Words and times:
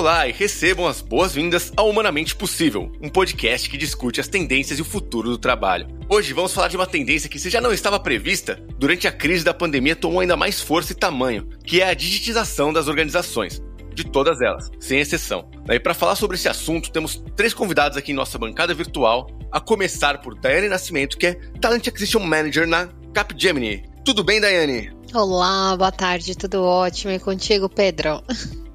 Olá 0.00 0.26
e 0.26 0.32
recebam 0.32 0.86
as 0.86 1.02
boas-vindas 1.02 1.70
ao 1.76 1.86
Humanamente 1.86 2.34
Possível, 2.34 2.90
um 3.02 3.10
podcast 3.10 3.68
que 3.68 3.76
discute 3.76 4.18
as 4.18 4.28
tendências 4.28 4.78
e 4.78 4.82
o 4.82 4.84
futuro 4.84 5.28
do 5.28 5.36
trabalho. 5.36 5.86
Hoje 6.08 6.32
vamos 6.32 6.54
falar 6.54 6.68
de 6.68 6.76
uma 6.76 6.86
tendência 6.86 7.28
que, 7.28 7.38
se 7.38 7.50
já 7.50 7.60
não 7.60 7.70
estava 7.70 8.00
prevista, 8.00 8.58
durante 8.78 9.06
a 9.06 9.12
crise 9.12 9.44
da 9.44 9.52
pandemia 9.52 9.94
tomou 9.94 10.20
ainda 10.20 10.38
mais 10.38 10.58
força 10.58 10.92
e 10.92 10.94
tamanho, 10.94 11.50
que 11.66 11.82
é 11.82 11.90
a 11.90 11.92
digitização 11.92 12.72
das 12.72 12.88
organizações. 12.88 13.62
De 13.92 14.02
todas 14.02 14.40
elas, 14.40 14.70
sem 14.80 15.00
exceção. 15.00 15.50
E 15.68 15.78
para 15.78 15.92
falar 15.92 16.16
sobre 16.16 16.38
esse 16.38 16.48
assunto, 16.48 16.90
temos 16.90 17.22
três 17.36 17.52
convidados 17.52 17.98
aqui 17.98 18.12
em 18.12 18.14
nossa 18.14 18.38
bancada 18.38 18.72
virtual, 18.72 19.26
a 19.52 19.60
começar 19.60 20.22
por 20.22 20.34
Daiane 20.34 20.70
Nascimento, 20.70 21.18
que 21.18 21.26
é 21.26 21.34
Talent 21.60 21.86
Acquisition 21.86 22.20
Manager 22.20 22.66
na 22.66 22.88
Capgemini. 23.12 23.84
Tudo 24.02 24.24
bem, 24.24 24.40
Daiane? 24.40 24.90
Olá, 25.12 25.76
boa 25.76 25.92
tarde, 25.92 26.34
tudo 26.34 26.62
ótimo. 26.62 27.12
E 27.12 27.18
contigo, 27.18 27.68
Pedro? 27.68 28.22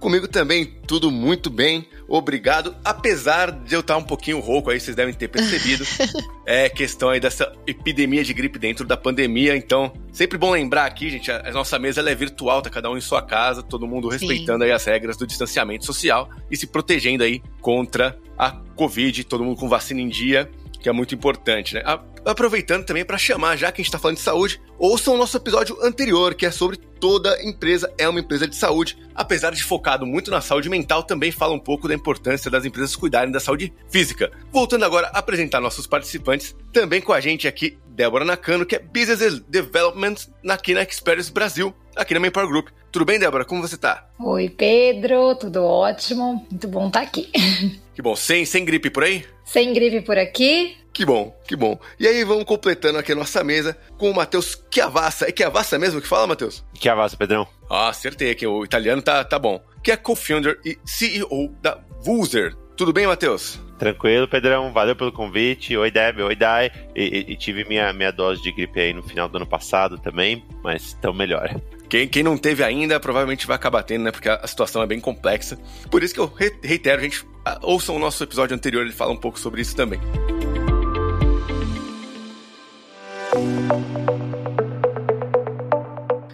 Comigo 0.05 0.27
também, 0.27 0.65
tudo 0.65 1.09
muito 1.09 1.49
bem, 1.49 1.83
obrigado. 2.07 2.75
Apesar 2.85 3.51
de 3.51 3.73
eu 3.73 3.79
estar 3.79 3.97
um 3.97 4.03
pouquinho 4.03 4.39
rouco 4.39 4.69
aí, 4.69 4.79
vocês 4.79 4.95
devem 4.95 5.15
ter 5.15 5.27
percebido. 5.27 5.83
é 6.45 6.69
questão 6.69 7.09
aí 7.09 7.19
dessa 7.19 7.51
epidemia 7.65 8.23
de 8.23 8.31
gripe 8.31 8.59
dentro 8.59 8.85
da 8.85 8.95
pandemia. 8.95 9.57
Então, 9.57 9.91
sempre 10.13 10.37
bom 10.37 10.51
lembrar 10.51 10.85
aqui, 10.85 11.09
gente, 11.09 11.31
a, 11.31 11.51
nossa 11.51 11.79
mesa 11.79 12.07
é 12.07 12.13
virtual, 12.13 12.61
tá 12.61 12.69
cada 12.69 12.87
um 12.87 12.95
em 12.95 13.01
sua 13.01 13.23
casa, 13.23 13.63
todo 13.63 13.87
mundo 13.87 14.07
respeitando 14.07 14.63
Sim. 14.63 14.65
aí 14.65 14.71
as 14.75 14.85
regras 14.85 15.17
do 15.17 15.25
distanciamento 15.25 15.83
social 15.83 16.29
e 16.51 16.55
se 16.55 16.67
protegendo 16.67 17.23
aí 17.23 17.41
contra 17.59 18.15
a 18.37 18.51
Covid, 18.51 19.23
todo 19.23 19.43
mundo 19.43 19.59
com 19.59 19.67
vacina 19.67 20.01
em 20.01 20.07
dia 20.07 20.47
que 20.85 20.89
é 20.89 20.91
muito 20.91 21.15
importante, 21.15 21.73
né? 21.73 21.81
Aproveitando 22.25 22.85
também 22.85 23.05
para 23.05 23.19
chamar, 23.19 23.55
já 23.55 23.71
que 23.71 23.79
a 23.79 23.83
gente 23.83 23.89
está 23.89 23.99
falando 23.99 24.17
de 24.17 24.23
saúde, 24.23 24.59
ouçam 24.79 25.13
o 25.13 25.17
nosso 25.17 25.37
episódio 25.37 25.77
anterior, 25.83 26.33
que 26.33 26.45
é 26.45 26.51
sobre 26.51 26.77
toda 26.77 27.39
empresa 27.43 27.93
é 27.99 28.09
uma 28.09 28.19
empresa 28.19 28.47
de 28.47 28.55
saúde. 28.55 28.97
Apesar 29.13 29.51
de 29.51 29.63
focado 29.63 30.07
muito 30.07 30.31
na 30.31 30.41
saúde 30.41 30.67
mental, 30.67 31.03
também 31.03 31.31
fala 31.31 31.53
um 31.53 31.59
pouco 31.59 31.87
da 31.87 31.93
importância 31.93 32.49
das 32.49 32.65
empresas 32.65 32.95
cuidarem 32.95 33.31
da 33.31 33.39
saúde 33.39 33.71
física. 33.89 34.31
Voltando 34.51 34.85
agora 34.85 35.07
a 35.13 35.19
apresentar 35.19 35.61
nossos 35.61 35.85
participantes, 35.85 36.55
também 36.73 36.99
com 36.99 37.13
a 37.13 37.19
gente 37.19 37.47
aqui, 37.47 37.77
Débora 37.87 38.25
Nakano, 38.25 38.65
que 38.65 38.75
é 38.75 38.79
Business 38.79 39.39
Development 39.41 40.15
na 40.43 40.57
Kina 40.57 40.81
Experience 40.81 41.31
Brasil, 41.31 41.73
aqui 41.95 42.13
na 42.13 42.19
Manpower 42.19 42.47
Group. 42.47 42.67
Tudo 42.91 43.05
bem, 43.05 43.19
Débora? 43.19 43.45
Como 43.45 43.61
você 43.61 43.77
tá? 43.77 44.07
Oi, 44.19 44.49
Pedro, 44.49 45.35
tudo 45.35 45.63
ótimo. 45.63 46.45
Muito 46.49 46.67
bom 46.67 46.87
estar 46.87 47.01
tá 47.01 47.05
aqui. 47.05 47.31
Que 47.95 48.01
bom. 48.01 48.13
Sem, 48.13 48.43
sem 48.43 48.65
gripe 48.65 48.89
por 48.89 49.05
aí? 49.05 49.25
Sem 49.45 49.73
gripe 49.73 50.01
por 50.01 50.17
aqui. 50.17 50.75
Que 50.91 51.05
bom, 51.05 51.33
que 51.47 51.55
bom. 51.55 51.79
E 51.97 52.05
aí 52.05 52.25
vamos 52.25 52.43
completando 52.43 52.99
aqui 52.99 53.13
a 53.13 53.15
nossa 53.15 53.41
mesa 53.41 53.77
com 53.97 54.11
o 54.11 54.13
Matheus 54.13 54.61
Chiavassa. 54.69 55.29
É 55.29 55.33
Chiavassa 55.35 55.79
mesmo 55.79 56.01
que 56.01 56.07
fala, 56.07 56.27
Matheus? 56.27 56.61
Chiavassa, 56.73 57.15
Pedrão. 57.15 57.47
Ah, 57.69 57.87
acertei 57.87 58.35
que 58.35 58.45
o 58.45 58.65
italiano 58.65 59.01
tá, 59.01 59.23
tá 59.23 59.39
bom. 59.39 59.61
Que 59.81 59.91
é 59.91 59.97
co-founder 59.97 60.59
e 60.65 60.77
CEO 60.85 61.55
da 61.61 61.79
Vulzer. 62.01 62.53
Tudo 62.75 62.91
bem, 62.91 63.07
Matheus? 63.07 63.59
Tranquilo, 63.77 64.27
Pedrão. 64.27 64.71
Valeu 64.71 64.95
pelo 64.95 65.11
convite. 65.11 65.75
Oi, 65.75 65.91
Deb. 65.91 66.19
Oi, 66.19 66.35
Dai. 66.35 66.71
E, 66.95 67.25
e, 67.27 67.35
tive 67.35 67.65
minha, 67.65 67.91
minha 67.91 68.11
dose 68.11 68.41
de 68.41 68.51
gripe 68.51 68.79
aí 68.79 68.93
no 68.93 69.03
final 69.03 69.27
do 69.27 69.37
ano 69.37 69.45
passado 69.45 69.97
também, 69.97 70.43
mas 70.63 70.93
tão 70.93 71.13
melhor. 71.13 71.59
Quem, 71.89 72.07
quem 72.07 72.23
não 72.23 72.37
teve 72.37 72.63
ainda, 72.63 72.99
provavelmente 72.99 73.45
vai 73.45 73.55
acabar 73.55 73.83
tendo, 73.83 74.05
né? 74.05 74.11
Porque 74.11 74.29
a, 74.29 74.35
a 74.35 74.47
situação 74.47 74.81
é 74.81 74.87
bem 74.87 74.99
complexa. 74.99 75.57
Por 75.91 76.03
isso 76.03 76.13
que 76.13 76.19
eu 76.19 76.31
reitero, 76.63 77.01
gente, 77.01 77.25
ouçam 77.61 77.95
o 77.95 77.99
nosso 77.99 78.23
episódio 78.23 78.55
anterior, 78.55 78.81
ele 78.81 78.93
fala 78.93 79.11
um 79.11 79.17
pouco 79.17 79.39
sobre 79.39 79.61
isso 79.61 79.75
também. 79.75 79.99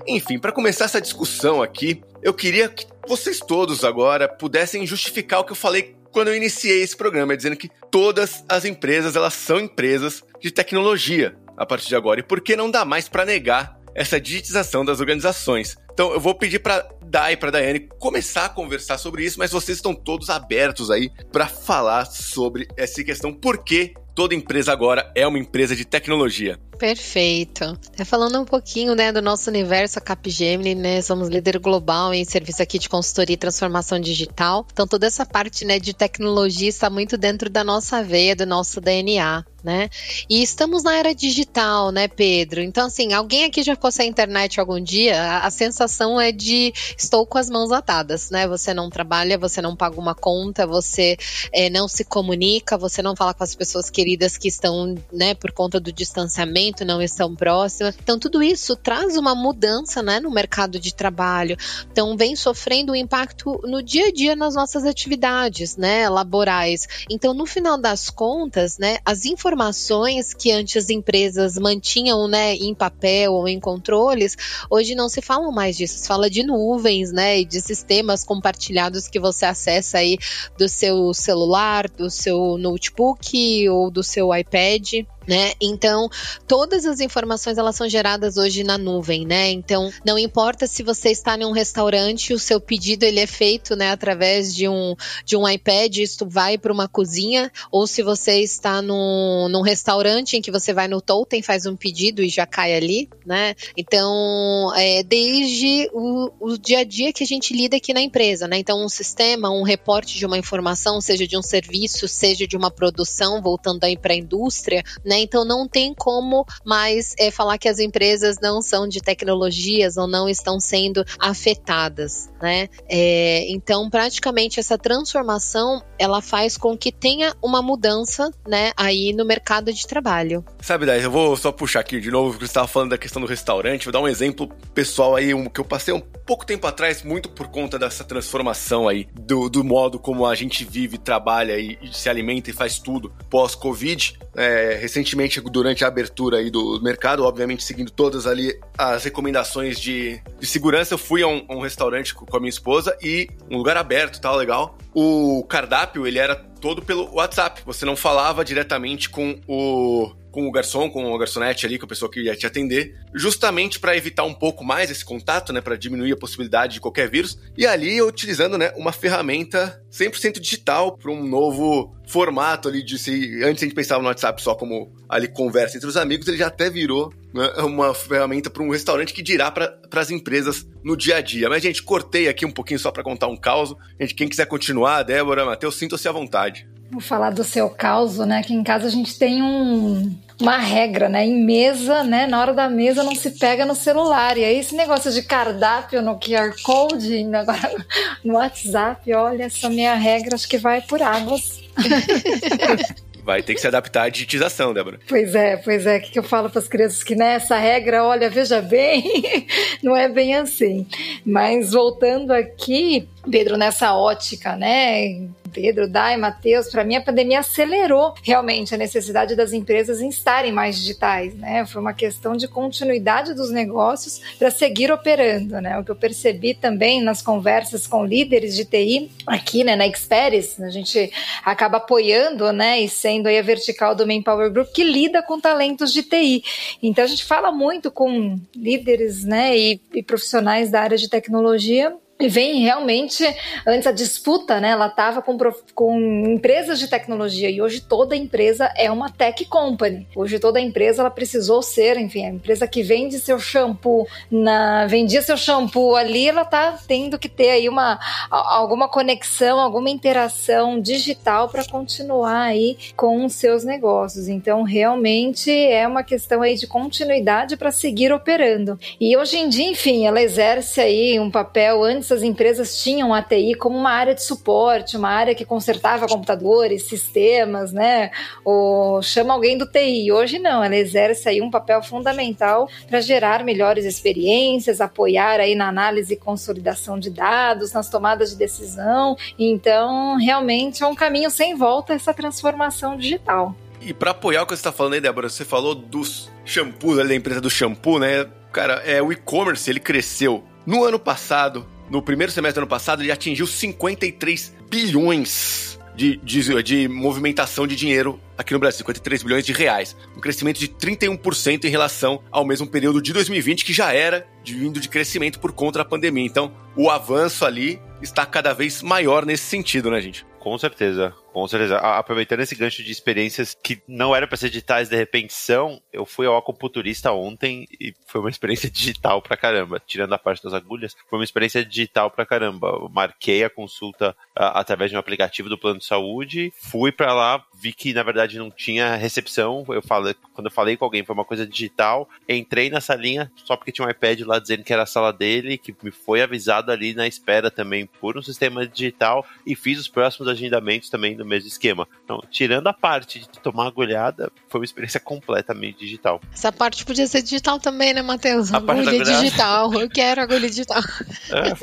Enfim, 0.07 0.37
para 0.37 0.51
começar 0.51 0.85
essa 0.85 1.01
discussão 1.01 1.61
aqui, 1.61 2.01
eu 2.21 2.33
queria 2.33 2.67
que 2.67 2.85
vocês 3.07 3.39
todos 3.39 3.83
agora 3.83 4.27
pudessem 4.27 4.85
justificar 4.85 5.39
o 5.39 5.43
que 5.43 5.53
eu 5.53 5.55
falei 5.55 5.95
quando 6.11 6.29
eu 6.29 6.35
iniciei 6.35 6.81
esse 6.81 6.95
programa, 6.95 7.35
dizendo 7.35 7.55
que 7.55 7.69
todas 7.89 8.43
as 8.47 8.65
empresas 8.65 9.15
elas 9.15 9.33
são 9.33 9.59
empresas 9.59 10.23
de 10.39 10.51
tecnologia 10.51 11.35
a 11.57 11.65
partir 11.65 11.87
de 11.87 11.95
agora. 11.95 12.19
E 12.19 12.23
por 12.23 12.41
que 12.41 12.55
não 12.55 12.69
dá 12.69 12.83
mais 12.83 13.07
para 13.07 13.25
negar 13.25 13.79
essa 13.93 14.19
digitização 14.19 14.83
das 14.83 14.99
organizações? 14.99 15.77
Então 15.93 16.11
eu 16.13 16.19
vou 16.19 16.35
pedir 16.35 16.59
para 16.59 16.87
Dai, 17.03 17.35
para 17.35 17.51
Daiane 17.51 17.89
começar 17.99 18.45
a 18.45 18.49
conversar 18.49 18.97
sobre 18.97 19.25
isso, 19.25 19.37
mas 19.37 19.51
vocês 19.51 19.77
estão 19.77 19.93
todos 19.93 20.29
abertos 20.29 20.89
aí 20.89 21.09
para 21.31 21.45
falar 21.45 22.05
sobre 22.05 22.67
essa 22.77 23.03
questão. 23.03 23.33
Por 23.33 23.63
que 23.63 23.93
toda 24.15 24.33
empresa 24.33 24.71
agora 24.71 25.11
é 25.13 25.27
uma 25.27 25.37
empresa 25.37 25.75
de 25.75 25.83
tecnologia? 25.83 26.57
Perfeito. 26.81 27.77
É, 27.95 28.03
falando 28.03 28.41
um 28.41 28.43
pouquinho 28.43 28.95
né, 28.95 29.11
do 29.11 29.21
nosso 29.21 29.51
universo, 29.51 29.99
a 29.99 30.01
Capgemini, 30.01 30.73
né? 30.73 30.99
Somos 31.03 31.29
líder 31.29 31.59
global 31.59 32.11
em 32.11 32.25
serviço 32.25 32.63
aqui 32.63 32.79
de 32.79 32.89
consultoria 32.89 33.35
e 33.35 33.37
transformação 33.37 33.99
digital. 33.99 34.65
Então, 34.73 34.87
toda 34.87 35.05
essa 35.05 35.23
parte 35.23 35.63
né, 35.63 35.77
de 35.77 35.93
tecnologia 35.93 36.67
está 36.67 36.89
muito 36.89 37.19
dentro 37.19 37.51
da 37.51 37.63
nossa 37.63 38.01
veia, 38.03 38.35
do 38.35 38.47
nosso 38.47 38.81
DNA 38.81 39.45
né? 39.63 39.89
E 40.29 40.41
estamos 40.41 40.83
na 40.83 40.95
era 40.95 41.13
digital, 41.13 41.91
né, 41.91 42.07
Pedro? 42.07 42.61
Então, 42.61 42.87
assim, 42.87 43.13
alguém 43.13 43.45
aqui 43.45 43.63
já 43.63 43.75
fosse 43.75 44.01
à 44.01 44.05
internet 44.05 44.59
algum 44.59 44.81
dia, 44.81 45.21
a, 45.21 45.47
a, 45.47 45.51
sensação 45.51 46.19
é 46.19 46.31
de 46.31 46.73
estou 46.97 47.25
com 47.25 47.37
as 47.37 47.49
mãos 47.49 47.71
atadas, 47.71 48.29
né? 48.29 48.47
Você 48.47 48.73
não 48.73 48.89
trabalha, 48.89 49.37
você 49.37 49.61
não 49.61 49.75
paga 49.75 49.99
uma 49.99 50.15
conta, 50.15 50.65
você 50.65 51.17
é, 51.53 51.69
não 51.69 51.87
se 51.87 52.03
comunica, 52.03 52.77
você 52.77 53.01
não 53.01 53.15
fala 53.15 53.33
com 53.33 53.43
as 53.43 53.55
pessoas 53.55 53.89
queridas 53.89 54.37
que 54.37 54.47
estão, 54.47 54.95
né, 55.11 55.33
por 55.35 55.51
conta 55.51 55.79
do 55.79 55.91
distanciamento, 55.91 56.70
não 56.79 57.01
estão 57.01 57.35
próximas. 57.35 57.95
Então, 58.01 58.17
tudo 58.17 58.41
isso 58.41 58.75
traz 58.75 59.17
uma 59.17 59.35
mudança, 59.35 60.01
né, 60.01 60.19
no 60.19 60.31
mercado 60.31 60.79
de 60.79 60.93
trabalho. 60.93 61.57
Então, 61.91 62.15
vem 62.15 62.35
sofrendo 62.35 62.93
um 62.93 62.95
impacto 62.95 63.59
no 63.63 63.81
dia 63.81 64.07
a 64.07 64.11
dia 64.11 64.35
nas 64.35 64.55
nossas 64.55 64.85
atividades, 64.85 65.77
né, 65.77 66.07
laborais. 66.09 66.87
Então, 67.09 67.33
no 67.33 67.45
final 67.45 67.77
das 67.77 68.09
contas, 68.09 68.77
né, 68.77 68.97
as 69.05 69.25
informações 69.25 70.33
que 70.33 70.51
antes 70.51 70.85
as 70.85 70.89
empresas 70.89 71.57
mantinham, 71.57 72.27
né, 72.27 72.55
em 72.55 72.73
papel 72.73 73.33
ou 73.33 73.47
em 73.47 73.59
controles, 73.59 74.37
hoje 74.69 74.95
não 74.95 75.09
se 75.09 75.21
fala 75.21 75.51
mais 75.51 75.75
disso, 75.77 75.99
se 75.99 76.07
fala 76.07 76.29
de 76.29 76.43
nuvens, 76.43 77.11
né, 77.11 77.39
e 77.39 77.45
de 77.45 77.59
sistemas 77.61 78.23
compartilhados 78.23 79.07
que 79.07 79.19
você 79.19 79.45
acessa 79.45 79.97
aí 79.97 80.17
do 80.57 80.67
seu 80.67 81.13
celular, 81.13 81.89
do 81.89 82.09
seu 82.09 82.57
notebook 82.57 83.69
ou 83.69 83.91
do 83.91 84.03
seu 84.03 84.33
iPad 84.35 85.05
né? 85.27 85.53
Então, 85.61 86.09
todas 86.47 86.85
as 86.85 86.99
informações 86.99 87.57
elas 87.57 87.75
são 87.75 87.87
geradas 87.87 88.37
hoje 88.37 88.63
na 88.63 88.77
nuvem, 88.77 89.25
né? 89.25 89.51
Então, 89.51 89.91
não 90.05 90.17
importa 90.17 90.65
se 90.65 90.83
você 90.83 91.09
está 91.09 91.37
em 91.37 91.45
um 91.45 91.51
restaurante, 91.51 92.33
o 92.33 92.39
seu 92.39 92.59
pedido 92.59 93.03
ele 93.03 93.19
é 93.19 93.27
feito, 93.27 93.75
né, 93.75 93.91
através 93.91 94.53
de 94.53 94.67
um 94.67 94.95
de 95.25 95.37
um 95.37 95.47
iPad, 95.47 95.97
isso 95.97 96.25
vai 96.27 96.57
para 96.57 96.73
uma 96.73 96.87
cozinha, 96.87 97.51
ou 97.71 97.85
se 97.85 98.01
você 98.01 98.41
está 98.41 98.81
num, 98.81 99.47
num 99.49 99.61
restaurante 99.61 100.37
em 100.37 100.41
que 100.41 100.51
você 100.51 100.73
vai 100.73 100.87
no 100.87 101.01
totem, 101.01 101.41
faz 101.41 101.65
um 101.65 101.75
pedido 101.75 102.23
e 102.23 102.29
já 102.29 102.45
cai 102.45 102.75
ali, 102.75 103.09
né? 103.25 103.55
Então, 103.77 104.71
é, 104.75 105.03
desde 105.03 105.89
o, 105.93 106.31
o 106.39 106.57
dia 106.57 106.79
a 106.79 106.83
dia 106.83 107.13
que 107.13 107.23
a 107.23 107.27
gente 107.27 107.53
lida 107.53 107.77
aqui 107.77 107.93
na 107.93 108.01
empresa, 108.01 108.47
né? 108.47 108.57
Então, 108.57 108.83
um 108.83 108.89
sistema, 108.89 109.51
um 109.51 109.63
reporte 109.63 110.17
de 110.17 110.25
uma 110.25 110.37
informação, 110.37 110.99
seja 110.99 111.27
de 111.27 111.37
um 111.37 111.41
serviço, 111.41 112.07
seja 112.07 112.47
de 112.47 112.57
uma 112.57 112.71
produção, 112.71 113.41
voltando 113.41 113.83
aí 113.83 113.97
para 113.97 114.13
a 114.13 114.17
indústria, 114.17 114.83
né? 115.05 115.10
Então 115.19 115.45
não 115.45 115.67
tem 115.67 115.93
como 115.93 116.45
mais 116.65 117.13
é, 117.17 117.31
falar 117.31 117.57
que 117.57 117.69
as 117.69 117.79
empresas 117.79 118.37
não 118.41 118.61
são 118.61 118.87
de 118.87 119.01
tecnologias 119.01 119.97
ou 119.97 120.07
não 120.07 120.29
estão 120.29 120.59
sendo 120.59 121.03
afetadas, 121.19 122.29
né? 122.41 122.69
É, 122.89 123.49
então 123.51 123.89
praticamente 123.89 124.59
essa 124.59 124.77
transformação 124.77 125.81
ela 125.97 126.21
faz 126.21 126.57
com 126.57 126.77
que 126.77 126.91
tenha 126.91 127.35
uma 127.41 127.61
mudança, 127.61 128.31
né, 128.47 128.71
aí 128.75 129.13
no 129.13 129.25
mercado 129.25 129.71
de 129.71 129.85
trabalho. 129.85 130.43
Sabe, 130.61 130.85
daí 130.85 131.03
eu 131.03 131.11
vou 131.11 131.35
só 131.37 131.51
puxar 131.51 131.81
aqui 131.81 131.99
de 131.99 132.09
novo, 132.09 132.31
porque 132.31 132.45
você 132.45 132.51
estava 132.51 132.67
falando 132.67 132.91
da 132.91 132.97
questão 132.97 133.21
do 133.21 133.27
restaurante, 133.27 133.85
vou 133.85 133.93
dar 133.93 134.01
um 134.01 134.07
exemplo 134.07 134.47
pessoal 134.73 135.15
aí, 135.15 135.33
um, 135.33 135.45
que 135.45 135.59
eu 135.59 135.65
passei 135.65 135.93
um 135.93 135.99
pouco 135.99 136.45
tempo 136.45 136.65
atrás, 136.65 137.03
muito 137.03 137.29
por 137.29 137.47
conta 137.47 137.77
dessa 137.77 138.03
transformação 138.03 138.87
aí, 138.87 139.07
do, 139.13 139.49
do 139.49 139.63
modo 139.63 139.99
como 139.99 140.25
a 140.25 140.33
gente 140.35 140.63
vive, 140.63 140.97
trabalha 140.97 141.57
e, 141.59 141.77
e 141.81 141.93
se 141.93 142.09
alimenta 142.09 142.49
e 142.49 142.53
faz 142.53 142.79
tudo 142.79 143.13
pós-Covid. 143.29 144.19
É, 144.35 144.77
recentemente, 145.01 145.41
durante 145.41 145.83
a 145.83 145.87
abertura 145.87 146.37
aí 146.37 146.49
do 146.49 146.79
mercado, 146.81 147.23
obviamente 147.23 147.63
seguindo 147.63 147.91
todas 147.91 148.27
ali 148.27 148.57
as 148.77 149.03
recomendações 149.03 149.79
de, 149.79 150.21
de 150.39 150.45
segurança, 150.45 150.93
eu 150.93 150.97
fui 150.97 151.23
a 151.23 151.27
um, 151.27 151.43
a 151.49 151.55
um 151.55 151.59
restaurante 151.59 152.13
com 152.13 152.37
a 152.37 152.39
minha 152.39 152.49
esposa 152.49 152.95
e 153.01 153.27
um 153.49 153.57
lugar 153.57 153.75
aberto, 153.77 154.21
tal, 154.21 154.35
legal. 154.35 154.77
O 154.93 155.43
cardápio, 155.43 156.05
ele 156.05 156.19
era 156.19 156.35
todo 156.35 156.81
pelo 156.81 157.13
WhatsApp. 157.13 157.61
Você 157.65 157.85
não 157.85 157.95
falava 157.95 158.43
diretamente 158.43 159.09
com 159.09 159.39
o 159.47 160.11
com 160.31 160.47
o 160.47 160.51
garçom, 160.51 160.89
com 160.89 161.13
o 161.13 161.17
garçonete 161.17 161.65
ali, 161.65 161.77
com 161.77 161.85
a 161.85 161.89
pessoa 161.89 162.09
que 162.09 162.21
ia 162.21 162.35
te 162.35 162.47
atender, 162.47 162.95
justamente 163.13 163.79
para 163.79 163.95
evitar 163.95 164.23
um 164.23 164.33
pouco 164.33 164.63
mais 164.63 164.89
esse 164.89 165.03
contato, 165.03 165.51
né, 165.51 165.59
para 165.59 165.75
diminuir 165.75 166.13
a 166.13 166.17
possibilidade 166.17 166.75
de 166.75 166.79
qualquer 166.79 167.09
vírus. 167.09 167.37
E 167.57 167.67
ali 167.67 168.01
utilizando, 168.01 168.57
né, 168.57 168.71
uma 168.77 168.91
ferramenta 168.91 169.83
100% 169.91 170.39
digital 170.39 170.97
para 170.97 171.11
um 171.11 171.27
novo 171.27 171.93
formato 172.07 172.69
ali 172.69 172.83
de 172.83 172.97
se 172.97 173.43
antes 173.43 173.61
a 173.61 173.65
gente 173.65 173.75
pensava 173.75 174.01
no 174.01 174.07
WhatsApp 174.07 174.41
só 174.41 174.55
como 174.55 174.91
ali 175.07 175.27
conversa 175.27 175.77
entre 175.77 175.89
os 175.89 175.97
amigos, 175.97 176.27
ele 176.27 176.37
já 176.37 176.47
até 176.47 176.69
virou 176.69 177.13
uma 177.33 177.93
ferramenta 177.93 178.49
para 178.49 178.63
um 178.63 178.69
restaurante 178.69 179.13
que 179.13 179.21
dirá 179.21 179.49
para 179.49 179.77
as 179.95 180.11
empresas 180.11 180.67
no 180.83 180.97
dia 180.97 181.17
a 181.17 181.21
dia. 181.21 181.49
Mas, 181.49 181.63
gente, 181.63 181.81
cortei 181.81 182.27
aqui 182.27 182.45
um 182.45 182.51
pouquinho 182.51 182.79
só 182.79 182.91
para 182.91 183.03
contar 183.03 183.27
um 183.27 183.37
caos. 183.37 183.73
Gente, 183.99 184.13
quem 184.13 184.27
quiser 184.27 184.45
continuar, 184.45 185.03
Débora, 185.03 185.45
Matheus, 185.45 185.75
sinta-se 185.75 186.07
à 186.07 186.11
vontade. 186.11 186.67
Vou 186.91 186.99
falar 186.99 187.29
do 187.29 187.43
seu 187.43 187.69
caos, 187.69 188.17
né? 188.17 188.39
Aqui 188.39 188.53
em 188.53 188.63
casa 188.63 188.87
a 188.87 188.89
gente 188.89 189.17
tem 189.17 189.41
um, 189.41 190.13
uma 190.41 190.57
regra, 190.57 191.07
né? 191.07 191.25
Em 191.25 191.41
mesa, 191.41 192.03
né? 192.03 192.27
Na 192.27 192.41
hora 192.41 192.53
da 192.53 192.69
mesa 192.69 193.01
não 193.01 193.15
se 193.15 193.31
pega 193.31 193.65
no 193.65 193.75
celular. 193.75 194.37
E 194.37 194.43
aí 194.43 194.59
esse 194.59 194.75
negócio 194.75 195.09
de 195.09 195.21
cardápio 195.21 196.01
no 196.01 196.19
QR 196.19 196.53
Code, 196.61 197.23
agora 197.33 197.85
no 198.25 198.33
WhatsApp, 198.33 199.13
olha, 199.13 199.43
essa 199.45 199.69
minha 199.69 199.93
regra 199.93 200.35
acho 200.35 200.49
que 200.49 200.57
vai 200.57 200.81
por 200.81 201.01
águas. 201.01 201.61
Vai 203.31 203.41
ter 203.41 203.53
que 203.55 203.61
se 203.61 203.67
adaptar 203.67 204.03
à 204.03 204.09
digitização, 204.09 204.73
Débora. 204.73 204.99
Pois 205.07 205.33
é, 205.33 205.55
pois 205.55 205.85
é. 205.85 205.99
O 205.99 206.01
que 206.01 206.19
eu 206.19 206.23
falo 206.23 206.49
para 206.49 206.59
as 206.59 206.67
crianças? 206.67 207.01
Que 207.01 207.15
nessa 207.15 207.55
regra, 207.55 208.03
olha, 208.03 208.29
veja 208.29 208.61
bem, 208.61 209.47
não 209.81 209.95
é 209.95 210.09
bem 210.09 210.35
assim. 210.35 210.85
Mas 211.25 211.71
voltando 211.71 212.31
aqui, 212.31 213.07
Pedro, 213.31 213.55
nessa 213.55 213.95
ótica, 213.95 214.57
né? 214.57 215.29
Pedro, 215.51 215.87
Dai, 215.87 216.17
Matheus, 216.17 216.69
para 216.69 216.83
mim 216.83 216.95
a 216.95 217.01
pandemia 217.01 217.39
acelerou 217.39 218.13
realmente 218.23 218.73
a 218.73 218.77
necessidade 218.77 219.35
das 219.35 219.53
empresas 219.53 220.01
em 220.01 220.09
estarem 220.09 220.51
mais 220.51 220.77
digitais, 220.77 221.33
né? 221.35 221.65
Foi 221.65 221.81
uma 221.81 221.93
questão 221.93 222.35
de 222.35 222.47
continuidade 222.47 223.33
dos 223.33 223.51
negócios 223.51 224.21
para 224.37 224.49
seguir 224.49 224.91
operando, 224.91 225.59
né? 225.61 225.77
O 225.77 225.83
que 225.83 225.91
eu 225.91 225.95
percebi 225.95 226.53
também 226.53 227.01
nas 227.01 227.21
conversas 227.21 227.85
com 227.87 228.05
líderes 228.05 228.55
de 228.55 228.65
TI 228.65 229.11
aqui, 229.27 229.63
né, 229.63 229.75
na 229.75 229.87
Experis, 229.87 230.59
a 230.59 230.69
gente 230.69 231.11
acaba 231.43 231.77
apoiando, 231.77 232.51
né, 232.51 232.79
e 232.79 232.89
sendo 232.89 233.27
aí 233.27 233.37
a 233.37 233.41
vertical 233.41 233.95
do 233.95 234.07
Manpower 234.07 234.51
Group 234.51 234.69
que 234.73 234.83
lida 234.83 235.21
com 235.21 235.39
talentos 235.39 235.91
de 235.91 236.03
TI. 236.03 236.43
Então 236.81 237.03
a 237.03 237.07
gente 237.07 237.23
fala 237.23 237.51
muito 237.51 237.91
com 237.91 238.39
líderes, 238.55 239.23
né, 239.23 239.57
e, 239.57 239.81
e 239.93 240.03
profissionais 240.03 240.71
da 240.71 240.81
área 240.81 240.97
de 240.97 241.09
tecnologia 241.09 241.95
vem 242.27 242.61
realmente, 242.61 243.23
antes 243.65 243.87
a 243.87 243.91
disputa, 243.91 244.59
né? 244.59 244.69
Ela 244.69 244.87
estava 244.87 245.21
com, 245.21 245.37
com 245.73 245.99
empresas 246.27 246.79
de 246.79 246.87
tecnologia 246.87 247.49
e 247.49 247.61
hoje 247.61 247.81
toda 247.81 248.15
empresa 248.15 248.71
é 248.75 248.91
uma 248.91 249.09
tech 249.09 249.45
company. 249.45 250.07
Hoje 250.15 250.39
toda 250.39 250.59
empresa 250.59 251.01
ela 251.01 251.11
precisou 251.11 251.61
ser, 251.61 251.97
enfim, 251.97 252.25
a 252.25 252.29
empresa 252.29 252.67
que 252.67 252.83
vende 252.83 253.19
seu 253.19 253.39
shampoo, 253.39 254.07
na, 254.29 254.85
vendia 254.87 255.21
seu 255.21 255.37
shampoo 255.37 255.95
ali, 255.95 256.27
ela 256.27 256.43
está 256.43 256.77
tendo 256.87 257.17
que 257.17 257.29
ter 257.29 257.49
aí 257.51 257.69
uma, 257.69 257.99
alguma 258.29 258.87
conexão, 258.87 259.59
alguma 259.59 259.89
interação 259.89 260.79
digital 260.79 261.49
para 261.49 261.65
continuar 261.65 262.41
aí 262.41 262.77
com 262.95 263.25
os 263.25 263.33
seus 263.33 263.63
negócios. 263.63 264.27
Então, 264.27 264.63
realmente 264.63 265.51
é 265.51 265.87
uma 265.87 266.03
questão 266.03 266.41
aí 266.41 266.55
de 266.55 266.67
continuidade 266.67 267.57
para 267.57 267.71
seguir 267.71 268.11
operando. 268.13 268.79
E 268.99 269.15
hoje 269.17 269.37
em 269.37 269.49
dia, 269.49 269.69
enfim, 269.69 270.05
ela 270.05 270.21
exerce 270.21 270.79
aí 270.79 271.19
um 271.19 271.31
papel 271.31 271.83
antes 271.83 272.10
essas 272.11 272.23
empresas 272.23 272.83
tinham 272.83 273.13
a 273.13 273.21
TI 273.21 273.55
como 273.55 273.77
uma 273.77 273.91
área 273.91 274.13
de 274.13 274.21
suporte, 274.21 274.97
uma 274.97 275.09
área 275.09 275.33
que 275.33 275.45
consertava 275.45 276.07
computadores, 276.07 276.83
sistemas, 276.83 277.71
né? 277.71 278.11
Ou 278.43 279.01
chama 279.01 279.33
alguém 279.33 279.57
do 279.57 279.65
TI. 279.65 280.11
Hoje 280.11 280.37
não, 280.37 280.61
ela 280.61 280.75
exerce 280.75 281.29
aí 281.29 281.41
um 281.41 281.49
papel 281.49 281.81
fundamental 281.81 282.69
para 282.87 282.99
gerar 282.99 283.45
melhores 283.45 283.85
experiências, 283.85 284.81
apoiar 284.81 285.39
aí 285.39 285.55
na 285.55 285.69
análise 285.69 286.13
e 286.13 286.17
consolidação 286.17 286.99
de 286.99 287.09
dados, 287.09 287.71
nas 287.71 287.89
tomadas 287.89 288.31
de 288.31 288.35
decisão. 288.35 289.15
Então, 289.39 290.17
realmente 290.17 290.83
é 290.83 290.87
um 290.87 290.95
caminho 290.95 291.31
sem 291.31 291.55
volta 291.55 291.93
essa 291.93 292.13
transformação 292.13 292.97
digital. 292.97 293.55
E 293.79 293.93
para 293.93 294.11
apoiar 294.11 294.43
o 294.43 294.45
que 294.45 294.51
você 294.51 294.59
está 294.59 294.71
falando 294.71 294.93
aí, 294.93 295.01
Débora, 295.01 295.29
você 295.29 295.45
falou 295.45 295.73
dos 295.73 296.29
shampoos, 296.43 297.07
da 297.07 297.15
empresa 297.15 297.39
do 297.39 297.49
shampoo, 297.49 297.97
né? 297.97 298.27
Cara, 298.51 298.75
é, 298.85 299.01
o 299.01 299.11
e-commerce 299.13 299.69
ele 299.69 299.79
cresceu 299.79 300.43
no 300.65 300.83
ano 300.83 300.99
passado 300.99 301.65
no 301.91 302.01
primeiro 302.01 302.31
semestre 302.31 302.55
do 302.55 302.63
ano 302.63 302.69
passado, 302.69 303.03
ele 303.03 303.11
atingiu 303.11 303.45
53 303.45 304.55
bilhões 304.69 305.77
de, 305.93 306.15
de, 306.23 306.63
de, 306.63 306.87
movimentação 306.87 307.67
de 307.67 307.75
dinheiro 307.75 308.17
aqui 308.37 308.53
no 308.53 308.59
Brasil, 308.59 308.77
53 308.77 309.23
bilhões 309.23 309.45
de 309.45 309.51
reais. 309.51 309.95
Um 310.15 310.21
crescimento 310.21 310.57
de 310.57 310.69
31% 310.69 311.65
em 311.65 311.69
relação 311.69 312.23
ao 312.31 312.45
mesmo 312.45 312.65
período 312.65 313.01
de 313.01 313.11
2020, 313.11 313.65
que 313.65 313.73
já 313.73 313.93
era 313.93 314.25
de 314.41 314.53
vindo 314.53 314.79
de 314.79 314.87
crescimento 314.87 315.37
por 315.37 315.51
conta 315.51 315.79
da 315.79 315.85
pandemia. 315.85 316.25
Então, 316.25 316.53
o 316.77 316.89
avanço 316.89 317.45
ali 317.45 317.79
está 318.01 318.25
cada 318.25 318.53
vez 318.53 318.81
maior 318.81 319.25
nesse 319.25 319.43
sentido, 319.43 319.91
né, 319.91 319.99
gente? 319.99 320.25
Com 320.39 320.57
certeza. 320.57 321.13
Com 321.33 321.47
certeza. 321.47 321.77
Aproveitando 321.77 322.41
esse 322.41 322.55
gancho 322.55 322.83
de 322.83 322.91
experiências 322.91 323.55
que 323.55 323.81
não 323.87 324.13
eram 324.13 324.27
para 324.27 324.35
ser 324.35 324.49
digitais, 324.49 324.89
de 324.89 324.97
repente 324.97 325.33
são, 325.33 325.81
eu 325.91 326.05
fui 326.05 326.27
ao 326.27 326.37
acupunturista 326.37 327.11
ontem 327.13 327.65
e 327.79 327.93
foi 328.05 328.19
uma 328.19 328.29
experiência 328.29 328.69
digital 328.71 329.21
pra 329.21 329.37
caramba. 329.37 329.81
Tirando 329.85 330.13
a 330.13 330.17
parte 330.17 330.43
das 330.43 330.53
agulhas, 330.53 330.95
foi 331.09 331.19
uma 331.19 331.23
experiência 331.23 331.63
digital 331.63 332.11
pra 332.11 332.25
caramba. 332.25 332.67
Eu 332.67 332.89
marquei 332.89 333.45
a 333.45 333.49
consulta 333.49 334.11
uh, 334.37 334.51
através 334.55 334.91
de 334.91 334.97
um 334.97 334.99
aplicativo 334.99 335.47
do 335.47 335.57
plano 335.57 335.79
de 335.79 335.85
saúde, 335.85 336.51
fui 336.57 336.91
para 336.91 337.13
lá, 337.13 337.43
vi 337.55 337.71
que 337.71 337.93
na 337.93 338.03
verdade 338.03 338.37
não 338.37 338.51
tinha 338.51 338.95
recepção. 338.95 339.65
Eu 339.69 339.81
falei, 339.81 340.13
quando 340.33 340.47
eu 340.47 340.51
falei 340.51 340.75
com 340.75 340.83
alguém, 340.83 341.05
foi 341.05 341.13
uma 341.13 341.25
coisa 341.25 341.47
digital. 341.47 342.09
Entrei 342.27 342.69
na 342.69 342.81
salinha 342.81 343.31
só 343.37 343.55
porque 343.55 343.71
tinha 343.71 343.87
um 343.87 343.89
iPad 343.89 344.19
lá 344.21 344.37
dizendo 344.37 344.63
que 344.65 344.73
era 344.73 344.83
a 344.83 344.87
sala 344.87 345.13
dele, 345.13 345.57
que 345.57 345.73
me 345.81 345.91
foi 345.91 346.21
avisado 346.21 346.71
ali 346.71 346.93
na 346.93 347.07
espera 347.07 347.49
também 347.49 347.85
por 347.85 348.17
um 348.17 348.21
sistema 348.21 348.67
digital 348.67 349.25
e 349.45 349.55
fiz 349.55 349.79
os 349.79 349.87
próximos 349.87 350.27
agendamentos 350.27 350.89
também 350.89 351.20
no 351.21 351.29
mesmo 351.29 351.47
esquema. 351.47 351.87
Então, 352.03 352.21
tirando 352.29 352.67
a 352.67 352.73
parte 352.73 353.19
de 353.19 353.39
tomar 353.39 353.67
agulhada, 353.67 354.31
foi 354.47 354.59
uma 354.59 354.65
experiência 354.65 354.99
completamente 354.99 355.79
digital. 355.79 356.21
Essa 356.33 356.51
parte 356.51 356.85
podia 356.85 357.07
ser 357.07 357.21
digital 357.21 357.59
também, 357.59 357.93
né, 357.93 358.01
Matheus? 358.01 358.53
Agulha 358.53 359.03
digital. 359.03 359.73
Eu 359.73 359.89
quero 359.89 360.21
agulha 360.21 360.49
digital. 360.49 360.81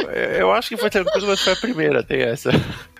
É, 0.08 0.40
eu 0.40 0.52
acho 0.52 0.68
que 0.68 0.76
foi 0.76 0.90
tranquilo, 0.90 1.26
mas 1.26 1.40
foi 1.40 1.52
a 1.52 1.56
primeira, 1.56 2.02
tem 2.02 2.20
essa. 2.20 2.50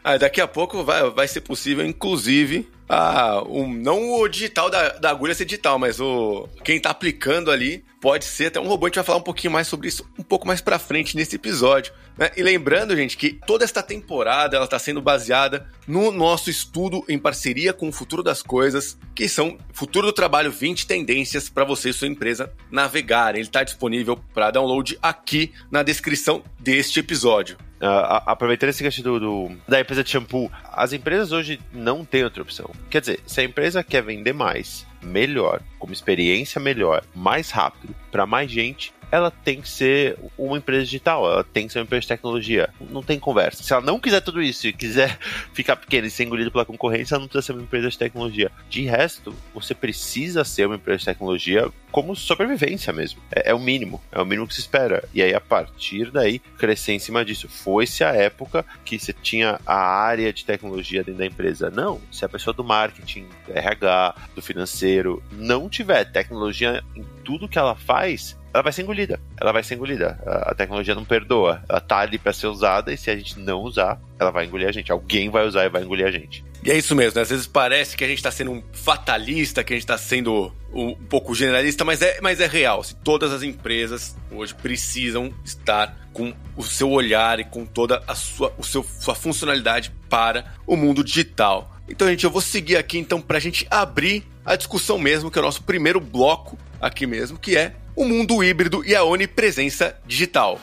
Ah, 0.02 0.16
daqui 0.16 0.40
a 0.40 0.48
pouco 0.48 0.84
vai, 0.84 1.10
vai 1.10 1.28
ser 1.28 1.40
possível, 1.40 1.84
inclusive, 1.84 2.68
a, 2.88 3.42
um, 3.46 3.72
não 3.72 4.12
o 4.12 4.28
digital 4.28 4.70
da, 4.70 4.90
da 4.90 5.10
agulha 5.10 5.34
ser 5.34 5.44
digital, 5.44 5.78
mas 5.78 6.00
o 6.00 6.48
quem 6.64 6.80
tá 6.80 6.90
aplicando 6.90 7.50
ali 7.50 7.84
pode 8.00 8.24
ser 8.24 8.46
até 8.46 8.60
um 8.60 8.66
robô. 8.66 8.86
A 8.86 8.88
gente 8.88 8.96
vai 8.96 9.04
falar 9.04 9.18
um 9.18 9.22
pouquinho 9.22 9.52
mais 9.52 9.68
sobre 9.68 9.88
isso 9.88 10.08
um 10.18 10.22
pouco 10.22 10.46
mais 10.46 10.60
pra 10.60 10.78
frente 10.78 11.16
nesse 11.16 11.36
episódio. 11.36 11.92
Né? 12.18 12.30
E 12.36 12.42
lembrando, 12.42 12.96
gente, 12.96 13.16
que 13.16 13.30
toda 13.46 13.64
esta 13.64 13.82
temporada 13.82 14.56
ela 14.56 14.64
está 14.64 14.78
sendo 14.78 15.00
baseada 15.00 15.66
no 15.86 16.10
nosso 16.10 16.50
estudo 16.50 17.04
em 17.08 17.18
parceria 17.18 17.72
com 17.72 17.88
o 17.88 17.92
Futuro 17.92 18.22
das 18.22 18.42
Coisas, 18.42 18.98
que 19.14 19.28
são 19.28 19.56
Futuro 19.72 20.08
do 20.08 20.12
Trabalho 20.12 20.50
20 20.50 20.86
tendências 20.86 21.48
para 21.48 21.64
você 21.64 21.90
e 21.90 21.92
sua 21.92 22.08
empresa 22.08 22.52
navegarem. 22.70 23.40
Ele 23.40 23.48
está 23.48 23.62
disponível 23.62 24.18
para 24.34 24.50
download 24.50 24.98
aqui 25.00 25.52
na 25.70 25.82
descrição 25.82 26.42
deste 26.58 27.00
episódio. 27.00 27.56
Uh, 27.80 28.26
aproveitando 28.26 28.70
esse 28.70 28.82
gancho 28.82 29.02
do, 29.04 29.20
do, 29.20 29.56
da 29.68 29.80
empresa 29.80 30.02
de 30.02 30.10
shampoo, 30.10 30.50
as 30.64 30.92
empresas 30.92 31.30
hoje 31.30 31.60
não 31.72 32.04
têm 32.04 32.24
outra 32.24 32.42
opção. 32.42 32.68
Quer 32.90 33.00
dizer, 33.00 33.20
se 33.24 33.40
a 33.40 33.44
empresa 33.44 33.84
quer 33.84 34.02
vender 34.02 34.32
mais, 34.32 34.84
melhor, 35.00 35.62
com 35.78 35.86
uma 35.86 35.92
experiência 35.92 36.60
melhor, 36.60 37.04
mais 37.14 37.50
rápido, 37.50 37.94
para 38.10 38.26
mais 38.26 38.50
gente, 38.50 38.92
ela 39.10 39.30
tem 39.30 39.60
que 39.60 39.68
ser 39.68 40.18
uma 40.36 40.58
empresa 40.58 40.84
digital, 40.84 41.30
ela 41.30 41.44
tem 41.44 41.66
que 41.66 41.72
ser 41.72 41.78
uma 41.78 41.84
empresa 41.84 42.02
de 42.02 42.08
tecnologia. 42.08 42.70
Não 42.90 43.02
tem 43.02 43.18
conversa. 43.18 43.62
Se 43.62 43.72
ela 43.72 43.82
não 43.82 43.98
quiser 43.98 44.20
tudo 44.20 44.42
isso 44.42 44.66
e 44.66 44.72
quiser 44.72 45.18
ficar 45.52 45.76
pequena 45.76 46.06
e 46.06 46.10
ser 46.10 46.24
engolida 46.24 46.50
pela 46.50 46.64
concorrência, 46.64 47.14
ela 47.14 47.22
não 47.22 47.28
precisa 47.28 47.46
ser 47.46 47.52
uma 47.52 47.62
empresa 47.62 47.88
de 47.88 47.98
tecnologia. 47.98 48.50
De 48.68 48.82
resto, 48.82 49.34
você 49.54 49.74
precisa 49.74 50.44
ser 50.44 50.66
uma 50.66 50.76
empresa 50.76 50.98
de 50.98 51.04
tecnologia 51.06 51.70
como 51.90 52.14
sobrevivência 52.14 52.92
mesmo. 52.92 53.20
É, 53.30 53.50
é 53.50 53.54
o 53.54 53.58
mínimo, 53.58 54.00
é 54.12 54.20
o 54.20 54.24
mínimo 54.24 54.46
que 54.46 54.54
se 54.54 54.60
espera. 54.60 55.02
E 55.14 55.22
aí, 55.22 55.34
a 55.34 55.40
partir 55.40 56.10
daí, 56.10 56.38
crescer 56.38 56.92
em 56.92 56.98
cima 56.98 57.24
disso. 57.24 57.48
Foi-se 57.48 58.04
a 58.04 58.10
época 58.10 58.64
que 58.84 58.98
você 58.98 59.12
tinha 59.12 59.60
a 59.66 59.76
área 59.76 60.32
de 60.32 60.44
tecnologia 60.44 61.02
dentro 61.02 61.18
da 61.18 61.26
empresa. 61.26 61.70
Não, 61.70 62.00
se 62.12 62.24
a 62.24 62.28
pessoa 62.28 62.54
do 62.54 62.64
marketing, 62.64 63.26
do 63.46 63.52
RH, 63.56 64.14
do 64.34 64.42
financeiro, 64.42 65.22
não 65.32 65.68
tiver 65.68 66.04
tecnologia 66.04 66.84
em 66.94 67.04
tudo 67.24 67.48
que 67.48 67.58
ela 67.58 67.74
faz, 67.74 68.37
ela 68.52 68.62
vai 68.62 68.72
ser 68.72 68.82
engolida. 68.82 69.20
Ela 69.40 69.52
vai 69.52 69.62
ser 69.62 69.74
engolida. 69.74 70.18
A, 70.26 70.54
tecnologia 70.54 70.94
não 70.94 71.04
perdoa. 71.04 71.62
Ela 71.68 71.80
tá 71.80 71.98
ali 71.98 72.18
para 72.18 72.32
ser 72.32 72.46
usada 72.46 72.92
e 72.92 72.96
se 72.96 73.10
a 73.10 73.16
gente 73.16 73.38
não 73.38 73.60
usar, 73.60 74.00
ela 74.18 74.30
vai 74.30 74.46
engolir 74.46 74.68
a 74.68 74.72
gente. 74.72 74.90
Alguém 74.90 75.30
vai 75.30 75.46
usar 75.46 75.64
e 75.64 75.68
vai 75.68 75.82
engolir 75.82 76.06
a 76.06 76.10
gente. 76.10 76.44
E 76.64 76.70
é 76.70 76.76
isso 76.76 76.94
mesmo, 76.96 77.16
né? 77.16 77.22
às 77.22 77.30
vezes 77.30 77.46
parece 77.46 77.96
que 77.96 78.02
a 78.02 78.08
gente 78.08 78.22
tá 78.22 78.32
sendo 78.32 78.50
um 78.50 78.62
fatalista, 78.72 79.62
que 79.62 79.72
a 79.72 79.76
gente 79.76 79.86
tá 79.86 79.96
sendo 79.96 80.52
um 80.72 80.92
pouco 80.94 81.34
generalista, 81.34 81.84
mas 81.84 82.02
é, 82.02 82.18
mas 82.20 82.40
é 82.40 82.46
real. 82.46 82.82
Se 82.82 82.96
todas 82.96 83.32
as 83.32 83.42
empresas 83.42 84.16
hoje 84.30 84.54
precisam 84.54 85.32
estar 85.44 85.96
com 86.12 86.34
o 86.56 86.64
seu 86.64 86.90
olhar 86.90 87.38
e 87.38 87.44
com 87.44 87.64
toda 87.64 88.02
a 88.08 88.14
sua, 88.14 88.52
o 88.58 88.64
seu, 88.64 88.82
sua 88.82 89.14
funcionalidade 89.14 89.92
para 90.08 90.52
o 90.66 90.76
mundo 90.76 91.04
digital. 91.04 91.76
Então, 91.88 92.08
gente, 92.08 92.24
eu 92.24 92.30
vou 92.30 92.42
seguir 92.42 92.76
aqui 92.76 92.98
então 92.98 93.20
para 93.20 93.38
a 93.38 93.40
gente 93.40 93.66
abrir 93.70 94.24
a 94.44 94.56
discussão 94.56 94.98
mesmo, 94.98 95.30
que 95.30 95.38
é 95.38 95.42
o 95.42 95.44
nosso 95.44 95.62
primeiro 95.62 96.00
bloco 96.00 96.58
aqui 96.80 97.06
mesmo, 97.06 97.38
que 97.38 97.56
é 97.56 97.74
o 97.98 98.04
mundo 98.04 98.44
híbrido 98.44 98.84
e 98.86 98.94
a 98.94 99.02
onipresença 99.02 99.96
digital. 100.06 100.60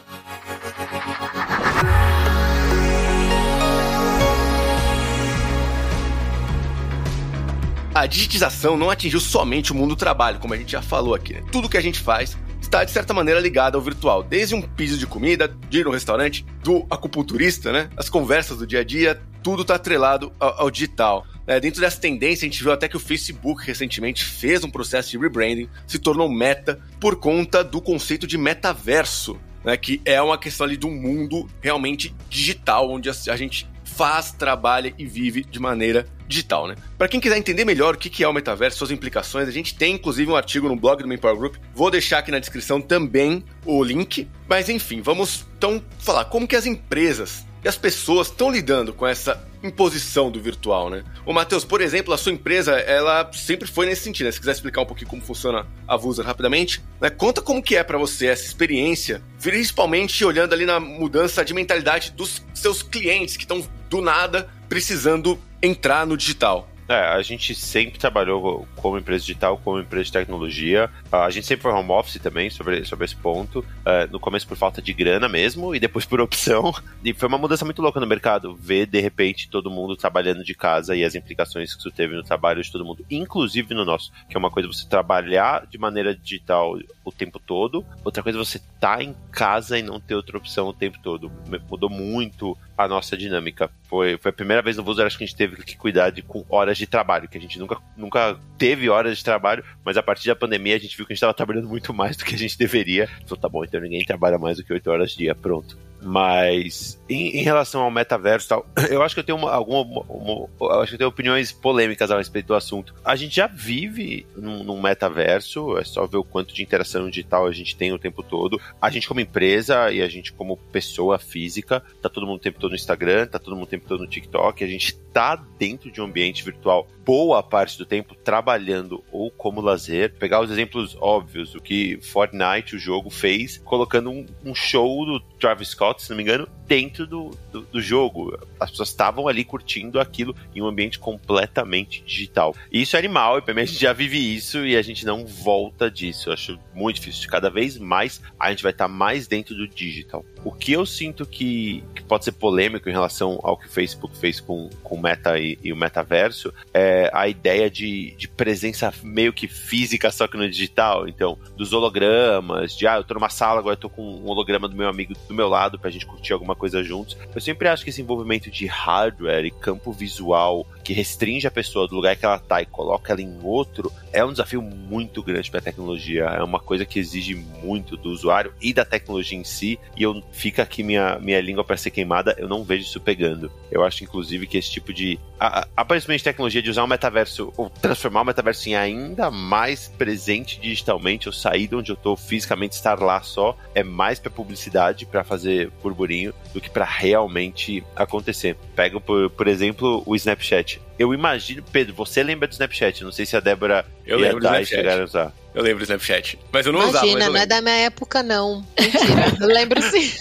a 7.93 8.05
digitização 8.05 8.75
não 8.75 8.89
atingiu 8.89 9.21
somente 9.21 9.71
o 9.71 9.75
mundo 9.75 9.91
do 9.91 9.95
trabalho, 9.95 10.37
como 10.37 10.53
a 10.53 10.57
gente 10.57 10.73
já 10.73 10.81
falou 10.81 11.15
aqui. 11.15 11.33
Né? 11.33 11.43
Tudo 11.49 11.69
que 11.69 11.77
a 11.77 11.81
gente 11.81 12.01
faz 12.01 12.37
está 12.61 12.83
de 12.83 12.91
certa 12.91 13.13
maneira 13.13 13.39
ligado 13.39 13.75
ao 13.75 13.81
virtual, 13.81 14.21
desde 14.21 14.53
um 14.53 14.61
pedido 14.61 14.97
de 14.97 15.07
comida, 15.07 15.47
de 15.69 15.79
ir 15.79 15.85
no 15.85 15.91
restaurante, 15.91 16.45
do 16.61 16.85
acupunturista, 16.89 17.71
né? 17.71 17.89
As 17.95 18.09
conversas 18.09 18.57
do 18.57 18.67
dia 18.67 18.81
a 18.81 18.83
dia, 18.83 19.21
tudo 19.41 19.61
está 19.61 19.75
atrelado 19.75 20.33
ao, 20.37 20.63
ao 20.63 20.71
digital. 20.71 21.25
É, 21.47 21.59
dentro 21.59 21.79
dessa 21.79 21.99
tendência, 21.99 22.45
a 22.45 22.49
gente 22.49 22.63
viu 22.63 22.71
até 22.71 22.87
que 22.87 22.97
o 22.97 22.99
Facebook 22.99 23.65
recentemente 23.65 24.25
fez 24.25 24.63
um 24.63 24.69
processo 24.69 25.11
de 25.11 25.17
rebranding, 25.17 25.69
se 25.85 25.99
tornou 25.99 26.29
meta 26.29 26.79
por 26.99 27.17
conta 27.17 27.63
do 27.63 27.79
conceito 27.79 28.25
de 28.25 28.37
metaverso, 28.37 29.39
né, 29.63 29.77
que 29.77 30.01
é 30.05 30.21
uma 30.21 30.37
questão 30.37 30.65
ali 30.65 30.79
um 30.83 30.91
mundo 30.91 31.47
realmente 31.61 32.15
digital, 32.29 32.89
onde 32.89 33.09
a 33.09 33.35
gente 33.35 33.67
faz, 33.83 34.31
trabalha 34.31 34.93
e 34.97 35.05
vive 35.05 35.43
de 35.43 35.59
maneira 35.59 36.05
digital, 36.27 36.67
né? 36.67 36.75
Para 36.97 37.07
quem 37.07 37.19
quiser 37.19 37.37
entender 37.37 37.63
melhor 37.63 37.95
o 37.95 37.97
que 37.97 38.23
é 38.23 38.27
o 38.27 38.33
metaverso, 38.33 38.79
suas 38.79 38.91
implicações, 38.91 39.47
a 39.47 39.51
gente 39.51 39.75
tem 39.75 39.93
inclusive 39.93 40.29
um 40.29 40.35
artigo 40.35 40.67
no 40.67 40.75
blog 40.75 41.01
do 41.01 41.07
Manpower 41.07 41.37
Group. 41.37 41.55
Vou 41.73 41.89
deixar 41.89 42.19
aqui 42.19 42.31
na 42.31 42.39
descrição 42.39 42.81
também 42.81 43.43
o 43.63 43.83
link. 43.83 44.27
Mas 44.47 44.67
enfim, 44.67 45.01
vamos 45.01 45.45
então 45.57 45.81
falar 45.99 46.25
como 46.25 46.47
que 46.47 46.55
as 46.55 46.65
empresas 46.65 47.44
e 47.65 47.67
as 47.67 47.75
pessoas 47.75 48.27
estão 48.27 48.51
lidando 48.51 48.93
com 48.93 49.07
essa 49.07 49.43
imposição 49.63 50.29
do 50.29 50.39
virtual, 50.39 50.87
né? 50.87 51.03
O 51.25 51.33
Matheus, 51.33 51.65
por 51.65 51.81
exemplo, 51.81 52.13
a 52.13 52.17
sua 52.17 52.31
empresa, 52.31 52.73
ela 52.73 53.27
sempre 53.33 53.67
foi 53.67 53.87
nesse 53.87 54.03
sentido, 54.03 54.27
né? 54.27 54.31
Se 54.31 54.39
quiser 54.39 54.51
explicar 54.51 54.81
um 54.81 54.85
pouquinho 54.85 55.09
como 55.09 55.23
funciona 55.23 55.65
a 55.87 55.97
Vuser 55.97 56.23
rapidamente, 56.23 56.83
né? 57.01 57.09
Conta 57.09 57.41
como 57.41 57.63
que 57.63 57.75
é 57.75 57.83
para 57.83 57.97
você 57.97 58.27
essa 58.27 58.45
experiência, 58.45 59.19
principalmente 59.41 60.23
olhando 60.23 60.53
ali 60.53 60.63
na 60.63 60.79
mudança 60.79 61.43
de 61.43 61.55
mentalidade 61.55 62.11
dos 62.11 62.43
seus 62.53 62.83
clientes 62.83 63.35
que 63.35 63.45
estão 63.45 63.67
do 63.89 63.99
nada 63.99 64.47
precisando 64.69 65.39
entrar 65.59 66.05
no 66.05 66.15
digital. 66.15 66.69
É, 66.87 66.99
a 66.99 67.21
gente 67.21 67.55
sempre 67.55 67.99
trabalhou 67.99 68.67
como 68.75 68.97
empresa 68.97 69.25
digital, 69.25 69.57
como 69.57 69.79
empresa 69.79 70.05
de 70.05 70.11
tecnologia. 70.11 70.89
A 71.11 71.29
gente 71.29 71.47
sempre 71.47 71.63
foi 71.63 71.71
home 71.71 71.91
office 71.91 72.21
também 72.21 72.49
sobre, 72.49 72.85
sobre 72.85 73.05
esse 73.05 73.15
ponto. 73.15 73.65
É, 73.83 74.07
no 74.07 74.19
começo 74.19 74.47
por 74.47 74.55
falta 74.55 74.81
de 74.81 74.93
grana 74.93 75.27
mesmo, 75.27 75.73
e 75.75 75.79
depois 75.79 76.05
por 76.05 76.21
opção. 76.21 76.73
E 77.03 77.13
foi 77.13 77.27
uma 77.27 77.37
mudança 77.37 77.65
muito 77.65 77.81
louca 77.81 77.99
no 77.99 78.07
mercado. 78.07 78.55
Ver, 78.55 78.85
de 78.85 78.99
repente, 78.99 79.49
todo 79.49 79.71
mundo 79.71 79.95
trabalhando 79.95 80.43
de 80.43 80.53
casa 80.53 80.95
e 80.95 81.03
as 81.03 81.15
implicações 81.15 81.73
que 81.73 81.79
isso 81.79 81.91
teve 81.91 82.15
no 82.15 82.23
trabalho 82.23 82.61
de 82.61 82.71
todo 82.71 82.85
mundo, 82.85 83.05
inclusive 83.09 83.73
no 83.73 83.85
nosso. 83.85 84.11
Que 84.29 84.37
é 84.37 84.39
uma 84.39 84.51
coisa 84.51 84.67
você 84.67 84.87
trabalhar 84.87 85.65
de 85.67 85.77
maneira 85.77 86.15
digital 86.15 86.77
o 87.05 87.11
tempo 87.11 87.39
todo. 87.39 87.85
Outra 88.03 88.23
coisa 88.23 88.37
você 88.37 88.59
tá 88.79 89.01
em 89.01 89.15
casa 89.31 89.77
e 89.77 89.83
não 89.83 89.99
ter 89.99 90.15
outra 90.15 90.37
opção 90.37 90.67
o 90.67 90.73
tempo 90.73 90.97
todo. 91.01 91.31
Mudou 91.69 91.89
muito 91.89 92.57
a 92.77 92.87
nossa 92.87 93.15
dinâmica. 93.15 93.69
Foi, 93.83 94.17
foi 94.17 94.29
a 94.29 94.33
primeira 94.33 94.61
vez 94.61 94.75
no 94.75 94.83
Vuser 94.83 95.05
acho 95.05 95.17
que 95.17 95.23
a 95.23 95.27
gente 95.27 95.37
teve 95.37 95.63
que 95.63 95.77
cuidar 95.77 96.09
de 96.09 96.21
com 96.21 96.43
horas 96.49 96.77
de 96.77 96.87
trabalho, 96.87 97.29
que 97.29 97.37
a 97.37 97.41
gente 97.41 97.59
nunca, 97.59 97.77
nunca 97.95 98.37
teve 98.57 98.89
horas 98.89 99.17
de 99.17 99.23
trabalho, 99.23 99.63
mas 99.83 99.95
a 99.95 100.03
partir 100.03 100.27
da 100.27 100.35
pandemia 100.35 100.75
a 100.75 100.79
gente 100.79 100.97
viu 100.97 101.05
que 101.05 101.13
a 101.13 101.15
gente 101.15 101.19
estava 101.19 101.33
trabalhando 101.33 101.69
muito 101.69 101.93
mais 101.93 102.17
do 102.17 102.25
que 102.25 102.35
a 102.35 102.37
gente 102.37 102.57
deveria. 102.57 103.07
Então 103.23 103.37
tá 103.37 103.47
bom, 103.47 103.63
então 103.63 103.79
ninguém 103.79 104.03
trabalha 104.03 104.37
mais 104.37 104.57
do 104.57 104.63
que 104.63 104.73
8 104.73 104.89
horas 104.89 105.11
dia, 105.11 105.35
pronto. 105.35 105.77
Mas 106.01 107.01
em, 107.09 107.37
em, 107.37 107.43
relação 107.43 107.81
ao 107.81 107.91
metaverso 107.91 108.45
e 108.45 108.49
tal, 108.49 108.65
eu 108.89 109.01
acho 109.01 109.15
que 109.15 109.19
eu 109.19 109.23
tenho 109.23 109.37
uma, 109.37 109.51
alguma. 109.51 110.01
Uma, 110.03 110.47
eu 110.59 110.81
acho 110.81 110.89
que 110.89 110.95
eu 110.95 110.99
tenho 110.99 111.09
opiniões 111.09 111.51
polêmicas 111.51 112.11
a 112.11 112.17
respeito 112.17 112.47
do 112.47 112.55
assunto. 112.55 112.93
A 113.03 113.15
gente 113.15 113.35
já 113.35 113.47
vive 113.47 114.25
num, 114.35 114.63
num, 114.63 114.81
metaverso, 114.81 115.77
é 115.77 115.83
só 115.83 116.05
ver 116.05 116.17
o 116.17 116.23
quanto 116.23 116.53
de 116.53 116.61
interação 116.61 117.09
digital 117.09 117.47
a 117.47 117.51
gente 117.51 117.75
tem 117.75 117.91
o 117.91 117.99
tempo 117.99 118.21
todo. 118.21 118.59
A 118.81 118.89
gente, 118.89 119.07
como 119.07 119.19
empresa 119.19 119.91
e 119.91 120.01
a 120.01 120.07
gente, 120.07 120.31
como 120.31 120.57
pessoa 120.57 121.17
física, 121.17 121.81
tá 122.01 122.09
todo 122.09 122.27
mundo 122.27 122.37
o 122.37 122.41
tempo 122.41 122.59
todo 122.59 122.71
no 122.71 122.75
Instagram, 122.75 123.27
tá 123.27 123.39
todo 123.39 123.55
mundo 123.55 123.65
o 123.65 123.69
tempo 123.69 123.87
todo 123.87 124.01
no 124.01 124.07
TikTok, 124.07 124.63
a 124.63 124.67
gente 124.67 124.95
tá 125.11 125.35
dentro 125.57 125.91
de 125.91 126.01
um 126.01 126.05
ambiente 126.05 126.43
virtual 126.43 126.87
boa 127.05 127.43
parte 127.43 127.77
do 127.77 127.85
tempo 127.85 128.15
trabalhando 128.15 129.03
ou 129.11 129.29
como 129.29 129.61
lazer. 129.61 130.15
Pegar 130.15 130.41
os 130.41 130.49
exemplos 130.49 130.97
óbvios, 130.99 131.53
o 131.53 131.61
que 131.61 131.99
Fortnite, 132.01 132.75
o 132.75 132.79
jogo, 132.79 133.09
fez, 133.09 133.57
colocando 133.59 134.09
um, 134.09 134.25
um 134.43 134.55
show 134.55 135.05
do 135.05 135.19
Travis 135.39 135.69
Scott, 135.69 136.01
se 136.01 136.09
não 136.09 136.17
me 136.17 136.23
engano, 136.23 136.47
dentro 136.67 137.05
do, 137.05 137.31
do, 137.51 137.61
do 137.61 137.81
jogo. 137.81 138.37
As 138.59 138.71
pessoas 138.71 138.89
estavam 138.89 139.27
ali 139.27 139.45
curtindo 139.45 139.99
aquilo 139.99 140.35
em 140.55 140.61
um 140.61 140.67
ambiente 140.67 140.97
completamente 140.97 142.03
digital. 142.03 142.55
E 142.71 142.81
isso 142.81 142.95
é 142.95 142.99
animal, 142.99 143.37
e 143.37 143.41
pra 143.41 143.53
mim 143.53 143.61
a 143.61 143.65
gente 143.65 143.79
já 143.79 143.93
vive 143.93 144.17
isso 144.17 144.65
e 144.65 144.75
a 144.75 144.81
gente 144.81 145.05
não 145.05 145.25
volta 145.25 145.91
disso. 145.91 146.29
Eu 146.29 146.33
acho 146.33 146.59
muito 146.73 146.95
difícil. 146.95 147.29
Cada 147.29 147.49
vez 147.49 147.77
mais 147.77 148.21
a 148.39 148.49
gente 148.49 148.63
vai 148.63 148.71
estar 148.71 148.87
mais 148.87 149.27
dentro 149.27 149.53
do 149.53 149.67
digital. 149.67 150.25
O 150.43 150.51
que 150.51 150.73
eu 150.73 150.85
sinto 150.85 151.25
que, 151.25 151.83
que 151.95 152.03
pode 152.03 152.25
ser 152.25 152.31
polêmico 152.31 152.89
em 152.89 152.91
relação 152.91 153.39
ao 153.43 153.57
que 153.57 153.67
o 153.67 153.69
Facebook 153.69 154.17
fez 154.17 154.39
com, 154.39 154.69
com 154.83 154.95
o 154.95 155.01
Meta 155.01 155.37
e, 155.37 155.57
e 155.63 155.71
o 155.71 155.75
metaverso 155.75 156.53
é 156.73 156.94
a 157.13 157.27
ideia 157.27 157.69
de, 157.69 158.15
de 158.17 158.27
presença 158.27 158.93
meio 159.03 159.33
que 159.33 159.47
física, 159.47 160.11
só 160.11 160.27
que 160.27 160.37
no 160.37 160.49
digital. 160.49 161.07
Então, 161.07 161.37
dos 161.55 161.73
hologramas, 161.73 162.75
de 162.75 162.87
ah, 162.87 162.97
eu 162.97 163.03
tô 163.03 163.13
numa 163.13 163.29
sala, 163.29 163.59
agora 163.59 163.73
eu 163.73 163.79
tô 163.79 163.89
com 163.89 164.01
um 164.01 164.27
holograma 164.27 164.67
do 164.67 164.75
meu 164.75 164.87
amigo 164.87 165.13
do 165.27 165.33
meu 165.33 165.47
lado 165.47 165.79
pra 165.79 165.89
gente 165.89 166.05
curtir 166.05 166.33
alguma 166.33 166.55
coisa 166.55 166.83
juntos. 166.83 167.17
Eu 167.33 167.41
sempre 167.41 167.67
acho 167.67 167.83
que 167.83 167.89
esse 167.89 168.01
envolvimento 168.01 168.49
de 168.49 168.65
hardware 168.65 169.45
e 169.45 169.51
campo 169.51 169.91
visual 169.91 170.65
que 170.85 170.93
restringe 170.93 171.47
a 171.47 171.51
pessoa 171.51 171.87
do 171.87 171.95
lugar 171.95 172.15
que 172.15 172.23
ela 172.23 172.37
tá 172.37 172.61
e 172.61 172.65
coloca 172.67 173.11
ela 173.11 173.21
em 173.21 173.39
outro 173.41 173.91
é 174.13 174.23
um 174.23 174.31
desafio 174.31 174.61
muito 174.61 175.21
grande 175.21 175.51
para 175.51 175.59
a 175.59 175.63
tecnologia. 175.63 176.23
É 176.23 176.43
uma 176.43 176.59
coisa 176.59 176.85
que 176.85 176.99
exige 176.99 177.35
muito 177.35 177.97
do 177.97 178.09
usuário 178.11 178.53
e 178.61 178.71
da 178.71 178.85
tecnologia 178.85 179.37
em 179.37 179.43
si. 179.43 179.77
E 179.97 180.03
eu 180.03 180.23
fica 180.31 180.63
aqui 180.63 180.83
minha, 180.83 181.19
minha 181.19 181.41
língua 181.41 181.65
para 181.65 181.75
ser 181.75 181.89
queimada, 181.89 182.33
eu 182.37 182.47
não 182.47 182.63
vejo 182.63 182.83
isso 182.83 183.01
pegando. 183.01 183.51
Eu 183.69 183.83
acho, 183.83 184.05
inclusive, 184.05 184.47
que 184.47 184.57
esse 184.57 184.71
tipo 184.71 184.93
de. 184.93 185.19
A, 185.37 185.67
aparentemente, 185.75 186.23
tecnologia 186.23 186.61
de 186.61 186.69
usar 186.69 186.83
o 186.83 186.87
metaverso, 186.87 187.51
ou 187.57 187.69
transformar 187.69 188.21
o 188.21 188.25
metaverso 188.25 188.69
em 188.69 188.75
ainda 188.75 189.29
mais 189.29 189.89
presente 189.89 190.61
digitalmente, 190.61 191.27
ou 191.27 191.33
sair 191.33 191.67
de 191.67 191.75
onde 191.75 191.91
eu 191.91 191.95
tô 191.97 192.15
fisicamente, 192.15 192.73
estar 192.73 192.99
lá 193.01 193.21
só, 193.21 193.57
é 193.73 193.83
mais 193.83 194.17
para 194.17 194.31
publicidade, 194.31 195.05
para 195.05 195.25
fazer 195.25 195.71
burburinho, 195.83 196.33
do 196.53 196.61
que 196.61 196.69
para 196.69 196.85
realmente 196.85 197.83
acontecer. 197.95 198.55
Pega, 198.75 198.99
por, 199.01 199.29
por 199.31 199.47
exemplo, 199.47 200.01
o 200.05 200.15
Snapchat. 200.15 200.74
Eu 200.97 201.13
imagino, 201.13 201.63
Pedro, 201.71 201.93
você 201.93 202.23
lembra 202.23 202.47
do 202.47 202.51
Snapchat? 202.51 203.03
Não 203.03 203.11
sei 203.11 203.25
se 203.25 203.35
a 203.35 203.39
Débora 203.39 203.85
eu 204.05 204.17
lembro 204.17 204.39
do 204.39 204.45
Snapchat. 204.45 204.75
chegaram 204.75 205.01
a 205.01 205.05
usar. 205.05 205.33
Eu 205.53 205.63
lembro 205.63 205.79
do 205.79 205.83
Snapchat. 205.83 206.39
Mas 206.51 206.65
eu 206.65 206.71
não 206.71 206.79
Imagina, 206.79 206.99
usava. 206.99 207.11
Imagina, 207.11 207.29
não 207.31 207.39
é 207.39 207.45
da 207.45 207.61
minha 207.61 207.75
época, 207.75 208.23
não. 208.23 208.65
Mentira. 208.79 209.37
eu 209.41 209.47
lembro 209.47 209.81
sim. 209.81 210.11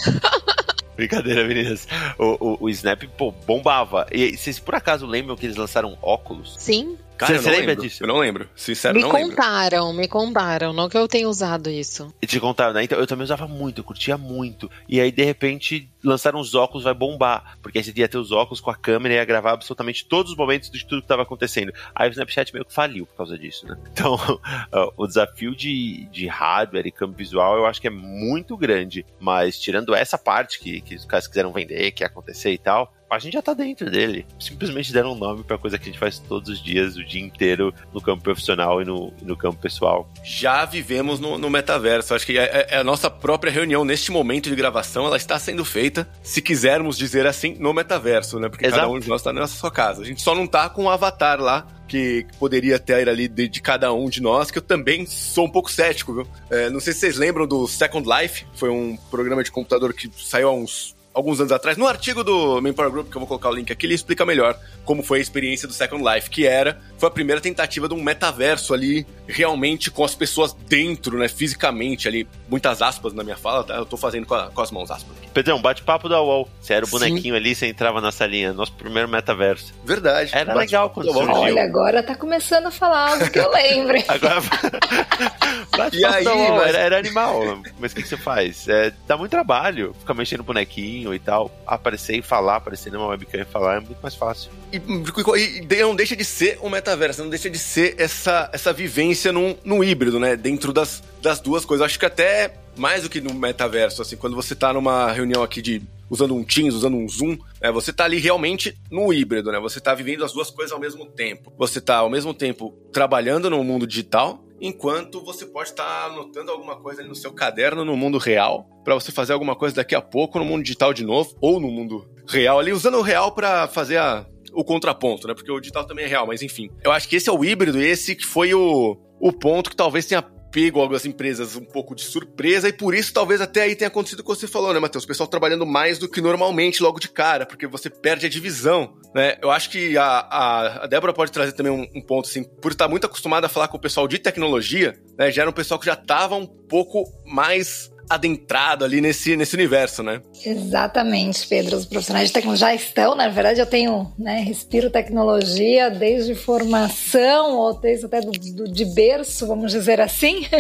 Brincadeira, 0.97 1.45
meninas. 1.45 1.89
O, 2.19 2.25
o, 2.25 2.65
o 2.65 2.71
Snap, 2.71 3.03
pô, 3.17 3.33
bombava. 3.33 4.07
E 4.13 4.37
vocês 4.37 4.59
por 4.59 4.75
acaso 4.75 5.07
lembram 5.07 5.37
que 5.37 5.47
eles 5.47 5.57
lançaram 5.57 5.99
óculos? 6.01 6.57
Sim. 6.59 6.97
Cara, 7.17 7.39
você 7.39 7.51
lembra 7.51 7.77
disso? 7.77 8.03
Eu 8.03 8.09
não 8.09 8.19
lembro. 8.19 8.49
Sincero, 8.55 8.95
me 8.95 9.03
não 9.03 9.11
contaram, 9.11 9.87
lembro. 9.89 10.01
me 10.01 10.09
contaram. 10.09 10.73
Não 10.73 10.89
que 10.89 10.97
eu 10.97 11.07
tenha 11.07 11.29
usado 11.29 11.71
isso. 11.71 12.13
E 12.21 12.27
te 12.27 12.41
contaram, 12.41 12.73
né? 12.73 12.83
Então, 12.83 12.99
eu 12.99 13.07
também 13.07 13.25
usava 13.25 13.47
muito, 13.47 13.81
eu 13.81 13.85
curtia 13.85 14.19
muito. 14.19 14.71
E 14.89 15.01
aí, 15.01 15.13
de 15.13 15.23
repente, 15.25 15.89
lançaram 16.03 16.41
os 16.41 16.55
óculos, 16.55 16.85
vai 16.85 16.95
bombar. 16.95 17.57
Porque 17.63 17.79
aí 17.79 17.85
você 17.85 17.93
ia 17.95 18.09
ter 18.09 18.19
os 18.19 18.33
óculos 18.33 18.61
com 18.61 18.71
a 18.71 18.77
câmera 18.77 19.15
e 19.15 19.17
ia 19.19 19.25
gravar 19.25 19.53
absolutamente 19.53 20.07
todos 20.07 20.33
os 20.33 20.37
momentos 20.37 20.71
de 20.71 20.85
tudo 20.85 21.01
que 21.01 21.05
estava 21.05 21.23
acontecendo. 21.23 21.73
Aí 21.95 22.09
o 22.09 22.13
Snapchat 22.13 22.53
meio 22.53 22.65
que 22.65 22.73
faliu 22.73 23.07
por 23.07 23.17
causa 23.17 23.39
disso, 23.39 23.67
né? 23.67 23.77
Então, 23.93 24.17
o 24.97 25.07
desafio 25.07 25.55
de, 25.55 26.07
de 26.11 26.27
hardware 26.27 26.87
e 26.87 26.93
campo 26.93 27.17
visual 27.17 27.57
eu 27.57 27.67
acho 27.67 27.81
que 27.81 27.87
é 27.87 27.91
muito 27.91 28.57
grande. 28.57 29.07
Mas 29.21 29.59
tirando 29.59 29.95
essa 29.95 30.19
parte 30.19 30.59
que, 30.59 30.81
que 30.81 30.97
os 30.97 31.05
caras 31.05 31.27
quiseram 31.27 31.53
vender, 31.53 31.93
que 31.93 32.03
ia 32.03 32.09
acontecer 32.09 32.53
e 32.53 32.59
tal, 32.59 32.93
a 33.15 33.19
gente 33.19 33.35
já 33.35 33.43
tá 33.43 33.55
dentro 33.55 33.91
dele. 33.91 34.27
Simplesmente 34.39 34.93
deram 34.93 35.13
um 35.13 35.15
nome 35.15 35.45
pra 35.45 35.59
coisa 35.59 35.79
que 35.79 35.85
a 35.85 35.87
gente 35.87 35.99
faz 35.99 36.19
todos 36.19 36.49
os 36.51 36.63
dias, 36.63 36.97
o 36.97 37.05
dia 37.05 37.23
inteiro, 37.23 37.73
no 37.93 38.01
campo 38.01 38.23
profissional 38.23 38.83
e 38.83 38.85
no, 38.85 39.13
no 39.23 39.37
campo 39.37 39.61
pessoal. 39.61 40.09
Já 40.23 40.65
vivemos 40.65 41.21
no, 41.21 41.39
no 41.39 41.51
metaverso. 41.51 42.15
Acho 42.15 42.27
que 42.27 42.39
é, 42.39 42.67
é, 42.71 42.77
a 42.77 42.85
nossa 42.85 43.11
própria 43.11 43.51
reunião 43.51 43.85
neste 43.85 44.11
momento 44.11 44.49
de 44.49 44.57
gravação, 44.57 45.07
ela 45.07 45.17
está 45.17 45.39
sendo 45.39 45.65
feita, 45.65 46.09
se 46.23 46.43
quisermos 46.43 46.97
dizer 46.97 47.27
assim, 47.27 47.57
no 47.59 47.73
metaverso, 47.73 48.39
né? 48.39 48.49
Porque 48.49 48.67
Exato. 48.67 48.83
cada 48.83 48.93
um 48.93 48.99
de 48.99 49.09
nós 49.09 49.23
tá 49.23 49.33
na 49.33 49.47
sua 49.47 49.71
casa. 49.71 50.03
A 50.03 50.05
gente 50.05 50.23
só 50.23 50.35
não 50.35 50.47
tá 50.47 50.69
com 50.69 50.85
um 50.85 50.91
avatar 50.91 51.41
lá 51.41 51.67
que, 51.87 52.27
poderia 52.39 52.79
ter 52.79 53.09
ali 53.09 53.29
de, 53.29 53.49
de, 53.49 53.61
cada 53.61 53.93
um 53.93 54.09
de 54.09 54.21
nós, 54.21 54.51
que 54.51 54.59
eu 54.59 54.63
também 54.63 55.07
sou 55.07 55.47
um 55.47 55.51
pouco 55.51 55.71
cético, 55.71 56.15
viu? 56.15 56.27
É, 56.51 56.71
não 56.71 56.81
sei 56.81 56.93
se 56.93 57.01
vocês 57.01 57.17
lembram 57.17 57.47
do 57.47 57.67
Second 57.69 58.09
Life, 58.09 58.47
foi 58.55 58.71
um 58.71 58.97
programa 59.11 59.45
de 59.45 59.51
computador 59.51 59.93
que 59.93 60.11
saiu 60.17 60.49
há 60.49 60.53
uns 60.53 60.94
alguns 61.15 61.39
anos 61.39 61.53
atrás, 61.53 61.79
no 61.79 61.87
artigo 61.87 62.25
do 62.25 62.61
Manpower 62.61 62.91
Group, 62.91 63.11
que 63.11 63.17
eu 63.17 63.21
vou 63.21 63.29
colocar 63.29 63.49
o 63.49 63.55
link 63.55 63.73
aqui, 63.73 63.87
ele 63.87 63.95
explica 63.95 64.27
melhor 64.27 64.59
como 64.85 65.03
foi 65.03 65.19
a 65.19 65.23
experiência 65.23 65.67
do 65.69 65.73
Second 65.73 66.05
Life, 66.05 66.29
que 66.29 66.47
era, 66.47 66.79
foi 66.99 67.09
a 67.09 67.11
primeira 67.11 67.41
tentativa 67.41 67.89
de 67.89 67.95
um 67.95 68.03
metaverso 68.03 68.75
ali, 68.75 69.07
realmente 69.27 69.91
com 69.91 70.05
as 70.05 70.15
pessoas 70.15 70.53
dentro, 70.53 71.17
né, 71.17 71.29
fisicamente 71.29 72.09
ali, 72.09 72.29
muitas 72.49 72.83
aspas 72.83 73.13
na 73.13 73.23
minha 73.23 73.37
fala, 73.37 73.63
tá? 73.65 73.75
Eu 73.77 73.87
tô 73.87 73.97
fazendo 73.97 74.27
com, 74.27 74.35
a, 74.35 74.51
com 74.51 74.61
as 74.61 74.71
mãos 74.71 74.91
aspas 74.91 75.17
aqui. 75.17 75.29
Pedrão, 75.31 75.61
bate-papo 75.61 76.09
da 76.09 76.21
UOL. 76.21 76.49
Você 76.61 76.75
era 76.75 76.85
o 76.85 76.89
bonequinho 76.89 77.35
Sim. 77.35 77.41
ali, 77.41 77.55
você 77.55 77.67
entrava 77.67 78.01
na 78.01 78.13
salinha, 78.13 78.53
nosso 78.53 78.73
primeiro 78.73 79.09
metaverso. 79.09 79.73
Verdade. 79.85 80.31
Era 80.35 80.55
legal 80.55 80.91
quando 80.91 81.13
surgiu. 81.13 81.33
Olha, 81.33 81.63
agora 81.63 82.03
tá 82.03 82.15
começando 82.15 82.67
a 82.67 82.71
falar 82.71 83.13
algo 83.13 83.31
que 83.31 83.39
eu 83.39 83.51
lembre. 83.51 84.05
agora... 84.09 84.43
e 85.93 86.05
aí, 86.05 86.25
mas... 86.25 86.69
era, 86.69 86.79
era, 86.79 86.99
animal. 86.99 87.63
Mas 87.79 87.93
o 87.93 87.97
que, 87.97 88.03
que, 88.03 88.09
você 88.09 88.17
faz? 88.17 88.69
É, 88.69 88.93
dá 89.07 89.17
muito 89.17 89.31
trabalho, 89.31 89.95
ficar 89.99 90.15
mexendo 90.15 90.43
bonequinho 90.43 91.04
e 91.13 91.19
tal, 91.19 91.51
aparecer 91.67 92.17
e 92.17 92.23
falar, 92.23 92.57
aparecer 92.57 92.93
numa 92.93 93.09
webcam 93.09 93.41
e 93.41 93.45
falar 93.45 93.77
é 93.77 93.81
muito 93.81 93.99
mais 94.01 94.15
fácil. 94.15 94.51
E, 94.73 94.77
e, 94.77 95.83
não 95.83 95.97
deixa 95.97 96.15
de 96.15 96.25
ser 96.25 96.59
um 96.63 96.71
metaverso, 96.71 97.23
não 97.23 97.31
deixa 97.31 97.51
de 97.51 97.59
ser 97.59 97.97
essa, 97.99 98.49
essa 98.53 98.73
vivência 98.73 99.33
num, 99.33 99.57
num 99.65 99.83
híbrido, 99.83 100.21
né? 100.21 100.37
Dentro 100.37 100.73
das, 100.73 101.03
das 101.21 101.41
duas 101.41 101.65
coisas. 101.65 101.85
Acho 101.85 101.99
que 101.99 102.07
até 102.07 102.55
mais 102.77 103.03
do 103.03 103.11
que 103.11 103.21
no 103.21 103.35
metaverso, 103.35 104.03
assim, 104.03 104.17
quando 104.17 104.37
você 104.37 104.55
tá 104.55 104.73
numa 104.73 105.11
reunião 105.13 105.43
aqui 105.43 105.61
de 105.61 105.83
usando 106.09 106.35
um 106.35 106.45
Teams, 106.45 106.75
usando 106.75 106.97
um 106.97 107.09
Zoom, 107.09 107.37
né, 107.61 107.73
você 107.73 107.93
tá 107.93 108.05
ali 108.05 108.19
realmente 108.19 108.77
no 108.91 109.13
híbrido, 109.13 109.51
né? 109.51 109.59
Você 109.61 109.81
tá 109.81 109.95
vivendo 109.95 110.25
as 110.25 110.33
duas 110.33 110.51
coisas 110.51 110.73
ao 110.73 110.79
mesmo 110.79 111.07
tempo. 111.07 111.53
Você 111.59 111.81
tá 111.81 111.97
ao 111.97 112.11
mesmo 112.11 112.35
tempo 112.35 112.75
trabalhando 112.93 113.51
no 113.51 113.63
mundo 113.65 113.87
digital, 113.87 114.45
enquanto 114.67 115.23
você 115.23 115.45
pode 115.45 115.69
estar 115.69 116.07
anotando 116.07 116.51
alguma 116.51 116.77
coisa 116.77 117.01
ali 117.01 117.09
no 117.09 117.15
seu 117.15 117.33
caderno 117.33 117.85
no 117.85 117.97
mundo 117.97 118.17
real, 118.17 118.67
para 118.83 118.95
você 118.95 119.13
fazer 119.13 119.35
alguma 119.35 119.55
coisa 119.55 119.77
daqui 119.77 119.95
a 119.95 120.01
pouco 120.01 120.39
no 120.39 120.45
mundo 120.45 120.63
digital 120.63 120.95
de 120.95 121.05
novo, 121.05 121.37
ou 121.41 121.61
no 121.61 121.69
mundo 121.71 122.09
real 122.27 122.59
ali, 122.59 122.73
usando 122.73 122.97
o 122.97 123.03
real 123.03 123.33
para 123.33 123.69
fazer 123.69 123.99
a, 123.99 124.27
o 124.55 124.65
contraponto, 124.65 125.29
né? 125.29 125.35
Porque 125.35 125.53
o 125.53 125.61
digital 125.61 125.87
também 125.87 126.07
é 126.07 126.09
real, 126.09 126.27
mas 126.27 126.41
enfim. 126.41 126.71
Eu 126.83 126.93
acho 126.93 127.07
que 127.07 127.17
esse 127.17 127.29
é 127.29 127.33
o 127.33 127.45
híbrido, 127.45 127.79
esse 127.79 128.17
que 128.17 128.25
foi 128.25 128.55
o, 128.55 128.97
o 129.21 129.33
ponto 129.33 129.69
que 129.69 129.77
talvez 129.77 130.07
tenha 130.07 130.23
pego 130.55 130.81
algumas 130.81 131.05
empresas 131.05 131.57
um 131.57 131.65
pouco 131.65 131.97
de 131.97 132.03
surpresa 132.03 132.69
e 132.69 132.73
por 132.73 132.95
isso 132.95 133.13
talvez 133.13 133.41
até 133.41 133.63
aí 133.63 133.75
tenha 133.75 133.89
acontecido 133.89 134.21
o 134.21 134.23
que 134.23 134.29
você 134.29 134.47
falou, 134.47 134.73
né, 134.73 134.79
Matheus? 134.79 135.03
O 135.03 135.09
pessoal 135.09 135.27
trabalhando 135.27 135.67
mais 135.67 135.99
do 135.99 136.09
que 136.09 136.21
normalmente 136.21 136.81
logo 136.81 137.01
de 137.01 137.09
cara, 137.09 137.45
porque 137.45 137.67
você 137.67 137.91
perde 137.91 138.25
a 138.25 138.29
divisão, 138.29 138.95
né? 139.13 139.37
Eu 139.43 139.51
acho 139.51 139.69
que 139.69 139.99
a, 139.99 140.05
a, 140.05 140.85
a 140.85 140.87
Débora 140.87 141.13
pode 141.13 141.33
trazer 141.33 141.53
também 141.53 141.73
um, 141.73 141.89
um, 141.93 142.01
ponto, 142.01 142.29
assim, 142.29 142.45
por 142.45 142.71
estar 142.71 142.87
muito 142.87 143.05
acostumada 143.05 143.47
a 143.49 143.51
falar 143.51 143.67
com 143.67 143.77
o 143.77 143.81
pessoal 143.81 144.07
de 144.07 144.17
tecnologia, 144.17 144.97
né? 145.19 145.33
Já 145.33 145.43
era 145.43 145.51
um 145.51 145.55
pessoal 145.55 145.81
que 145.81 145.87
já 145.87 145.95
estava 145.95 146.37
um 146.37 146.47
pouco 146.47 147.03
mais 147.27 147.91
adentrado 148.09 148.85
ali 148.85 149.01
nesse, 149.01 149.37
nesse 149.37 149.55
universo, 149.55 150.03
né? 150.03 150.21
Exatamente, 150.45 151.47
Pedro. 151.47 151.77
Os 151.77 151.87
profissionais 151.87 152.29
de 152.29 152.35
tecnologia 152.35 152.69
já 152.69 152.75
estão, 152.75 153.15
na 153.15 153.29
verdade, 153.29 153.61
eu 153.61 153.67
tenho, 153.67 154.13
né, 154.19 154.41
respiro 154.41 154.91
tecnologia 154.91 155.91
desde 155.91 156.35
formação, 156.35 157.57
ou 157.57 157.75
desde 157.75 158.07
até 158.07 158.21
do, 158.21 158.31
do 158.31 158.69
de 158.69 158.85
berço, 158.85 159.47
vamos 159.47 159.73
dizer 159.73 160.01
assim. 160.01 160.47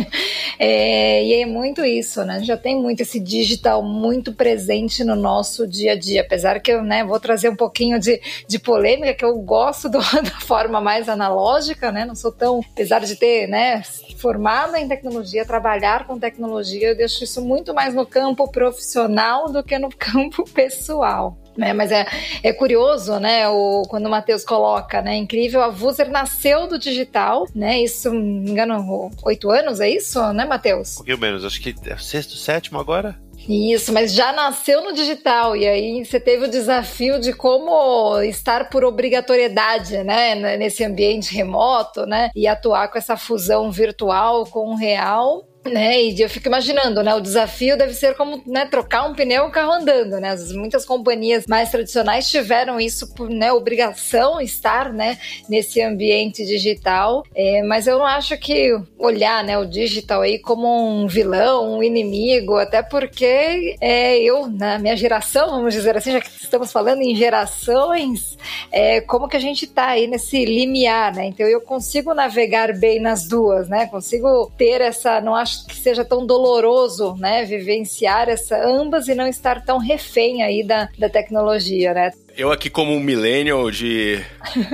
É, 0.56 1.24
e 1.24 1.42
é 1.42 1.46
muito 1.46 1.84
isso, 1.84 2.24
né? 2.24 2.34
A 2.34 2.38
gente 2.38 2.46
já 2.46 2.56
tem 2.56 2.80
muito 2.80 3.00
esse 3.00 3.18
digital 3.18 3.82
muito 3.82 4.32
presente 4.32 5.02
no 5.02 5.16
nosso 5.16 5.66
dia 5.66 5.92
a 5.92 5.98
dia, 5.98 6.20
apesar 6.20 6.60
que 6.60 6.70
eu, 6.70 6.80
né, 6.80 7.02
vou 7.04 7.18
trazer 7.18 7.48
um 7.48 7.56
pouquinho 7.56 7.98
de, 7.98 8.20
de 8.46 8.58
polêmica, 8.60 9.14
que 9.14 9.24
eu 9.24 9.36
gosto 9.38 9.88
do, 9.88 9.98
da 10.22 10.40
forma 10.40 10.80
mais 10.80 11.08
analógica, 11.08 11.90
né? 11.90 12.04
Não 12.04 12.14
sou 12.14 12.30
tão, 12.30 12.60
apesar 12.72 13.00
de 13.00 13.16
ter, 13.16 13.48
né, 13.48 13.82
formada 14.16 14.78
em 14.78 14.86
tecnologia, 14.86 15.44
trabalhar 15.44 16.06
com 16.06 16.20
tecnologia, 16.20 16.90
eu 16.90 16.96
deixo 16.96 17.24
isso 17.24 17.34
muito 17.43 17.73
mais 17.75 17.95
no 17.95 18.07
campo 18.07 18.50
profissional 18.50 19.50
do 19.50 19.62
que 19.62 19.79
no 19.79 19.88
campo 19.97 20.45
pessoal. 20.50 21.38
Né, 21.57 21.73
mas 21.73 21.93
é, 21.93 22.05
é 22.43 22.53
curioso, 22.53 23.21
né? 23.21 23.49
O, 23.49 23.83
quando 23.88 24.07
o 24.07 24.11
Matheus 24.11 24.45
coloca, 24.45 25.00
né? 25.00 25.14
Incrível, 25.14 25.62
a 25.62 25.69
Vuser 25.69 26.11
nasceu 26.11 26.67
do 26.67 26.76
digital, 26.76 27.47
né? 27.55 27.81
Isso, 27.81 28.12
não 28.12 28.21
me 28.21 28.50
engano, 28.50 29.12
oito 29.23 29.53
anos, 29.53 29.79
é 29.79 29.88
isso, 29.88 30.21
né, 30.33 30.45
Matheus? 30.45 30.95
Um 30.95 30.97
pouquinho 30.97 31.19
menos, 31.19 31.45
acho 31.45 31.61
que 31.61 31.73
é 31.87 31.97
sexto, 31.97 32.35
sétimo 32.35 32.81
agora. 32.81 33.17
Isso, 33.49 33.93
mas 33.93 34.12
já 34.12 34.33
nasceu 34.33 34.83
no 34.83 34.93
digital 34.93 35.57
e 35.57 35.67
aí 35.67 36.05
você 36.05 36.19
teve 36.19 36.47
o 36.47 36.50
desafio 36.50 37.21
de 37.21 37.33
como 37.33 38.21
estar 38.23 38.71
por 38.71 38.85
obrigatoriedade, 38.85 39.99
né, 40.03 40.57
nesse 40.57 40.83
ambiente 40.83 41.35
remoto, 41.35 42.07
né, 42.07 42.31
e 42.35 42.47
atuar 42.47 42.88
com 42.88 42.99
essa 42.99 43.17
fusão 43.17 43.71
virtual 43.71 44.47
com 44.47 44.73
o 44.73 44.76
real 44.76 45.47
né? 45.71 46.02
E 46.02 46.21
eu 46.21 46.28
fico 46.28 46.49
imaginando, 46.49 47.02
né? 47.02 47.14
O 47.14 47.21
desafio 47.21 47.76
deve 47.76 47.94
ser 47.94 48.14
como 48.14 48.42
né, 48.47 48.66
trocar 48.66 49.04
um 49.09 49.14
pneu 49.14 49.44
e 49.44 49.49
um 49.49 49.50
carro 49.50 49.73
andando, 49.73 50.21
né? 50.21 50.35
Muitas 50.52 50.85
companhias 50.85 51.47
mais 51.47 51.71
tradicionais 51.71 52.30
tiveram 52.30 52.80
isso 52.80 53.12
por 53.14 53.28
né, 53.28 53.52
obrigação 53.52 54.40
estar, 54.40 54.92
né? 54.92 55.18
Nesse 55.49 55.80
ambiente 55.80 56.44
digital, 56.44 57.25
é, 57.35 57.62
mas 57.62 57.87
eu 57.87 57.99
não 57.99 58.06
acho 58.06 58.37
que 58.38 58.76
olhar, 58.99 59.42
né? 59.42 59.59
O 59.59 59.64
digital 59.64 60.23
aí 60.23 60.38
como 60.38 60.68
um 60.68 61.06
vilão, 61.06 61.78
um 61.78 61.83
inimigo, 61.83 62.56
até 62.56 62.83
porque 62.83 63.76
é, 63.80 64.18
eu 64.18 64.47
na 64.47 64.78
minha 64.78 64.97
geração, 64.97 65.50
vamos 65.50 65.75
dizer 65.75 65.97
assim, 65.97 66.12
já 66.12 66.21
que 66.21 66.28
estamos 66.28 66.71
falando 66.71 67.02
em 67.02 67.14
gerações, 67.14 68.37
é, 68.71 69.00
como 69.00 69.29
que 69.29 69.37
a 69.37 69.40
gente 69.40 69.66
tá 69.66 69.88
aí 69.88 70.07
nesse 70.07 70.44
limiar, 70.44 71.14
né? 71.14 71.27
Então 71.27 71.46
eu 71.46 71.61
consigo 71.61 72.12
navegar 72.14 72.72
bem 72.77 73.00
nas 73.00 73.27
duas, 73.27 73.68
né? 73.68 73.87
Consigo 73.87 74.53
ter 74.57 74.81
essa, 74.81 75.20
não 75.20 75.35
acho 75.35 75.54
acho 75.55 75.67
que 75.67 75.77
seja 75.77 76.05
tão 76.05 76.27
doloroso, 76.27 77.14
né, 77.17 77.45
vivenciar 77.45 78.29
essa 78.29 78.57
ambas 78.67 79.07
e 79.09 79.14
não 79.14 79.27
estar 79.27 79.64
tão 79.64 79.79
refém 79.79 80.43
aí 80.43 80.64
da, 80.64 80.88
da 80.99 81.09
tecnologia, 81.09 81.95
né? 81.95 82.11
Eu 82.37 82.51
aqui 82.51 82.68
como 82.68 82.92
um 82.92 83.01
millennial 83.01 83.70
de 83.70 84.20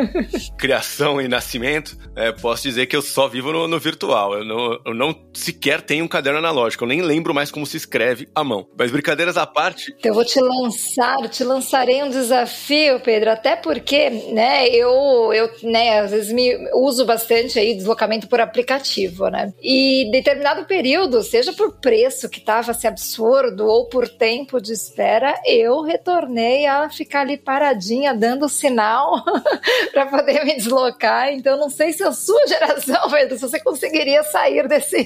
criação 0.56 1.20
e 1.20 1.28
nascimento, 1.28 1.96
é, 2.16 2.32
posso 2.32 2.62
dizer 2.62 2.86
que 2.86 2.96
eu 2.96 3.02
só 3.02 3.28
vivo 3.28 3.52
no, 3.52 3.68
no 3.68 3.78
virtual. 3.78 4.34
Eu 4.34 4.44
não, 4.44 4.80
eu 4.86 4.94
não, 4.94 5.14
sequer 5.34 5.82
tenho 5.82 6.04
um 6.04 6.08
caderno 6.08 6.38
analógico. 6.38 6.84
Eu 6.84 6.88
nem 6.88 7.02
lembro 7.02 7.34
mais 7.34 7.50
como 7.50 7.66
se 7.66 7.76
escreve 7.76 8.28
à 8.34 8.42
mão. 8.42 8.66
Mas 8.78 8.90
brincadeiras 8.90 9.36
à 9.36 9.46
parte. 9.46 9.94
Então, 9.98 10.10
eu 10.10 10.14
vou 10.14 10.24
te 10.24 10.40
lançar, 10.40 11.28
te 11.28 11.44
lançarei 11.44 12.02
um 12.02 12.08
desafio, 12.08 12.98
Pedro. 13.00 13.30
Até 13.30 13.56
porque, 13.56 14.10
né, 14.32 14.68
eu, 14.68 15.32
eu, 15.32 15.50
né, 15.62 16.00
às 16.00 16.10
vezes 16.10 16.32
me 16.32 16.56
uso 16.74 17.04
bastante 17.04 17.58
aí 17.58 17.74
deslocamento 17.74 18.26
por 18.26 18.40
aplicativo, 18.40 19.28
né? 19.28 19.52
E 19.62 20.10
determinado 20.10 20.64
período, 20.64 21.22
seja 21.22 21.52
por 21.52 21.78
preço 21.78 22.28
que 22.28 22.38
estava 22.38 22.70
assim 22.70 22.86
absurdo 22.86 23.66
ou 23.66 23.86
por 23.86 24.08
tempo 24.08 24.60
de 24.60 24.72
espera, 24.72 25.34
eu 25.44 25.82
retornei 25.82 26.66
a 26.66 26.88
ficar 26.88 27.20
ali 27.20 27.36
paradinha 27.50 28.14
dando 28.14 28.48
sinal 28.48 29.24
para 29.92 30.06
poder 30.06 30.44
me 30.44 30.54
deslocar. 30.54 31.32
Então, 31.32 31.58
não 31.58 31.68
sei 31.68 31.92
se 31.92 32.04
a 32.04 32.12
sua 32.12 32.46
geração, 32.46 32.96
Pedro, 33.10 33.36
se 33.36 33.42
você 33.42 33.58
conseguiria 33.58 34.22
sair 34.22 34.68
desse, 34.68 35.04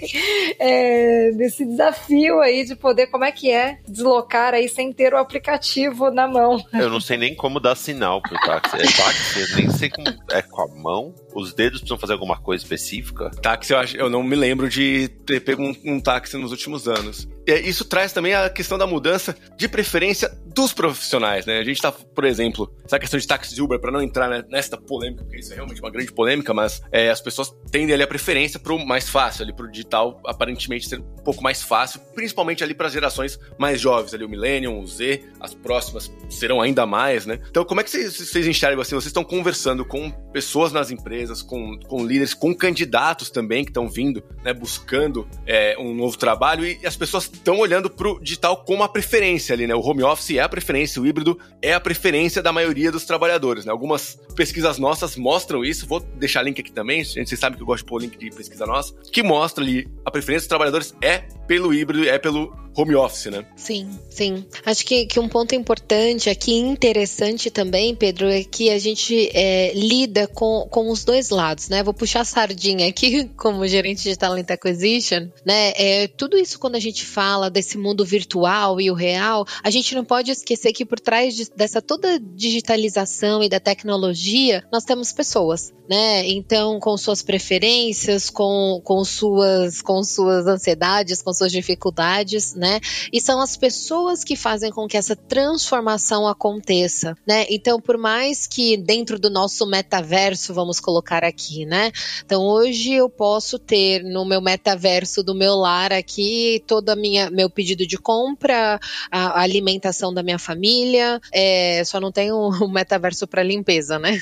é, 0.58 1.30
desse 1.38 1.64
desafio 1.64 2.42
aí 2.42 2.66
de 2.66 2.76
poder, 2.76 3.06
como 3.06 3.24
é 3.24 3.32
que 3.32 3.50
é 3.50 3.78
deslocar 3.88 4.52
aí 4.52 4.68
sem 4.68 4.92
ter 4.92 5.14
o 5.14 5.16
aplicativo 5.16 6.10
na 6.10 6.28
mão. 6.28 6.62
Eu 6.74 6.90
não 6.90 7.00
sei 7.00 7.16
nem 7.16 7.34
como 7.34 7.58
dar 7.58 7.76
sinal 7.76 8.20
pro 8.20 8.36
táxi. 8.40 8.76
É 8.76 8.80
táxi, 8.80 9.40
eu 9.40 9.56
nem 9.56 9.70
sei 9.70 9.88
como. 9.88 10.06
É 10.30 10.42
com 10.42 10.60
a 10.60 10.68
mão? 10.68 11.14
Os 11.34 11.54
dedos 11.54 11.80
precisam 11.80 11.98
fazer 11.98 12.12
alguma 12.12 12.38
coisa 12.38 12.62
específica? 12.62 13.30
Táxi, 13.40 13.72
eu, 13.72 13.78
acho, 13.78 13.96
eu 13.96 14.10
não 14.10 14.22
me 14.22 14.36
lembro 14.36 14.68
de 14.68 15.08
ter 15.24 15.40
pego 15.40 15.62
um, 15.62 15.74
um 15.82 15.98
táxi 15.98 16.36
nos 16.36 16.50
últimos 16.50 16.86
anos. 16.86 17.26
E 17.46 17.68
isso 17.68 17.84
traz 17.84 18.12
também 18.12 18.34
a 18.34 18.48
questão 18.48 18.78
da 18.78 18.86
mudança 18.86 19.36
de 19.56 19.68
preferência 19.68 20.30
dos 20.54 20.72
profissionais, 20.72 21.44
né? 21.44 21.58
A 21.58 21.64
gente 21.64 21.82
tá, 21.82 21.90
por 21.90 22.24
exemplo, 22.24 22.72
essa 22.84 22.98
questão 22.98 23.18
de 23.18 23.26
táxi 23.26 23.54
de 23.54 23.60
Uber, 23.60 23.78
para 23.80 23.90
não 23.90 24.00
entrar 24.00 24.28
né, 24.28 24.44
nesta 24.48 24.76
polêmica, 24.76 25.24
porque 25.24 25.40
isso 25.40 25.52
é 25.52 25.56
realmente 25.56 25.80
uma 25.80 25.90
grande 25.90 26.12
polêmica, 26.12 26.54
mas 26.54 26.80
é, 26.92 27.10
as 27.10 27.20
pessoas 27.20 27.52
tendem 27.70 27.92
ali 27.92 28.04
a 28.04 28.06
preferência 28.06 28.60
pro 28.60 28.78
mais 28.78 29.08
fácil, 29.08 29.42
ali 29.42 29.52
pro 29.52 29.70
digital 29.70 30.20
aparentemente 30.24 30.88
ser 30.88 31.00
um 31.00 31.24
pouco 31.24 31.42
mais 31.42 31.62
fácil, 31.62 32.00
principalmente 32.14 32.62
ali 32.62 32.72
para 32.72 32.86
as 32.86 32.92
gerações 32.92 33.38
mais 33.58 33.80
jovens, 33.80 34.14
ali 34.14 34.24
o 34.24 34.28
Millennium, 34.28 34.80
o 34.80 34.86
Z, 34.86 35.24
as 35.40 35.54
próximas 35.54 36.10
serão 36.28 36.60
ainda 36.60 36.86
mais, 36.86 37.26
né? 37.26 37.40
Então, 37.48 37.64
como 37.64 37.80
é 37.80 37.84
que 37.84 37.90
vocês, 37.90 38.16
vocês 38.16 38.46
enxergam 38.46 38.80
assim? 38.80 38.94
Vocês 38.94 39.06
estão 39.06 39.24
conversando 39.24 39.84
com 39.84 40.10
pessoas 40.32 40.72
nas 40.72 40.90
empresas, 40.90 41.42
com, 41.42 41.78
com 41.80 42.06
líderes, 42.06 42.32
com 42.32 42.54
candidatos 42.54 43.28
também 43.28 43.64
que 43.64 43.70
estão 43.70 43.88
vindo, 43.88 44.22
né, 44.44 44.52
buscando 44.52 45.28
é, 45.46 45.76
um 45.78 45.94
novo 45.94 46.16
trabalho 46.16 46.64
e 46.64 46.86
as 46.86 46.96
pessoas 46.96 47.30
estão 47.34 47.58
olhando 47.58 47.90
pro 47.90 48.18
digital 48.20 48.56
como 48.64 48.82
a 48.82 48.88
preferência 48.88 49.52
ali, 49.52 49.66
né? 49.66 49.74
O 49.74 49.80
home 49.80 50.02
office 50.02 50.36
é 50.36 50.40
a 50.40 50.48
preferência, 50.48 51.00
o 51.00 51.06
híbrido 51.06 51.38
é 51.60 51.74
a 51.74 51.80
preferência 51.80 52.42
da 52.42 52.52
maioria 52.52 52.90
dos 52.90 53.04
trabalhadores, 53.04 53.64
né? 53.64 53.72
Algumas 53.72 54.18
pesquisas 54.34 54.78
nossas 54.78 55.16
mostram 55.16 55.64
isso, 55.64 55.86
vou 55.86 56.00
deixar 56.00 56.42
link 56.42 56.60
aqui 56.60 56.72
também, 56.72 57.04
gente, 57.04 57.28
vocês 57.28 57.40
sabem 57.40 57.56
que 57.56 57.62
eu 57.62 57.66
gosto 57.66 57.84
de 57.84 57.88
pôr 57.88 58.00
link 58.00 58.16
de 58.18 58.30
pesquisa 58.30 58.66
nossa, 58.66 58.94
que 59.12 59.22
mostra 59.22 59.62
ali 59.62 59.88
a 60.04 60.10
preferência 60.10 60.42
dos 60.42 60.48
trabalhadores 60.48 60.94
é 61.02 61.24
pelo 61.46 61.72
híbrido, 61.72 62.08
é 62.08 62.18
pelo 62.18 62.64
home 62.76 62.94
office, 62.94 63.26
né? 63.26 63.46
Sim, 63.56 63.88
sim. 64.10 64.44
Acho 64.66 64.84
que, 64.84 65.06
que 65.06 65.20
um 65.20 65.28
ponto 65.28 65.54
importante 65.54 66.28
aqui, 66.28 66.56
interessante 66.56 67.50
também, 67.50 67.94
Pedro, 67.94 68.28
é 68.28 68.42
que 68.42 68.70
a 68.70 68.78
gente 68.78 69.30
é, 69.32 69.72
lida 69.74 70.26
com, 70.26 70.66
com 70.68 70.90
os 70.90 71.04
dois 71.04 71.30
lados, 71.30 71.68
né? 71.68 71.82
Vou 71.82 71.94
puxar 71.94 72.20
a 72.20 72.24
sardinha 72.24 72.88
aqui 72.88 73.30
como 73.36 73.66
gerente 73.66 74.02
de 74.02 74.16
Talent 74.16 74.50
Acquisition, 74.50 75.28
né? 75.44 75.72
É, 75.76 76.08
tudo 76.08 76.36
isso 76.36 76.58
quando 76.58 76.74
a 76.74 76.80
gente 76.80 77.04
fala 77.04 77.48
desse 77.48 77.78
mundo 77.78 78.04
virtual 78.04 78.80
e 78.80 78.90
o 78.90 78.94
real, 78.94 79.46
a 79.62 79.70
gente 79.70 79.94
não 79.94 80.04
pode 80.04 80.30
esquecer 80.30 80.72
que 80.72 80.84
por 80.84 80.98
trás 80.98 81.36
de, 81.36 81.48
dessa 81.56 81.80
toda 81.80 82.18
digitalização 82.18 83.42
e 83.42 83.48
da 83.48 83.60
tecnologia, 83.60 84.64
nós 84.72 84.84
temos 84.84 85.12
pessoas, 85.12 85.72
né? 85.88 86.26
Então, 86.26 86.80
com 86.80 86.96
suas 86.96 87.22
preferências, 87.22 88.28
com, 88.30 88.80
com, 88.82 89.04
suas, 89.04 89.80
com 89.80 90.02
suas 90.02 90.46
ansiedades, 90.46 91.22
com 91.22 91.32
suas 91.34 91.52
dificuldades, 91.52 92.54
né? 92.54 92.80
E 93.12 93.20
são 93.20 93.40
as 93.40 93.56
pessoas 93.56 94.24
que 94.24 94.36
fazem 94.36 94.70
com 94.70 94.86
que 94.86 94.96
essa 94.96 95.16
transformação 95.16 96.26
aconteça, 96.26 97.16
né? 97.26 97.46
Então, 97.50 97.80
por 97.80 97.98
mais 97.98 98.46
que 98.46 98.76
dentro 98.76 99.18
do 99.18 99.30
nosso 99.30 99.66
metaverso, 99.66 100.54
vamos 100.54 100.80
colocar 100.80 101.24
aqui, 101.24 101.64
né? 101.66 101.92
Então, 102.24 102.42
hoje 102.42 102.92
eu 102.92 103.08
posso 103.08 103.58
ter 103.58 104.02
no 104.02 104.24
meu 104.24 104.40
metaverso 104.40 105.22
do 105.22 105.34
meu 105.34 105.54
lar 105.54 105.92
aqui 105.92 106.62
todo 106.66 106.90
a 106.90 106.96
minha 106.96 107.30
meu 107.30 107.50
pedido 107.50 107.86
de 107.86 107.96
compra, 107.98 108.78
a, 109.10 109.40
a 109.40 109.40
alimentação 109.40 110.12
da 110.12 110.22
minha 110.22 110.38
família, 110.38 111.20
é, 111.32 111.82
só 111.84 112.00
não 112.00 112.12
tenho 112.12 112.36
o 112.62 112.68
metaverso 112.68 113.26
para 113.26 113.42
limpeza, 113.42 113.98
né? 113.98 114.20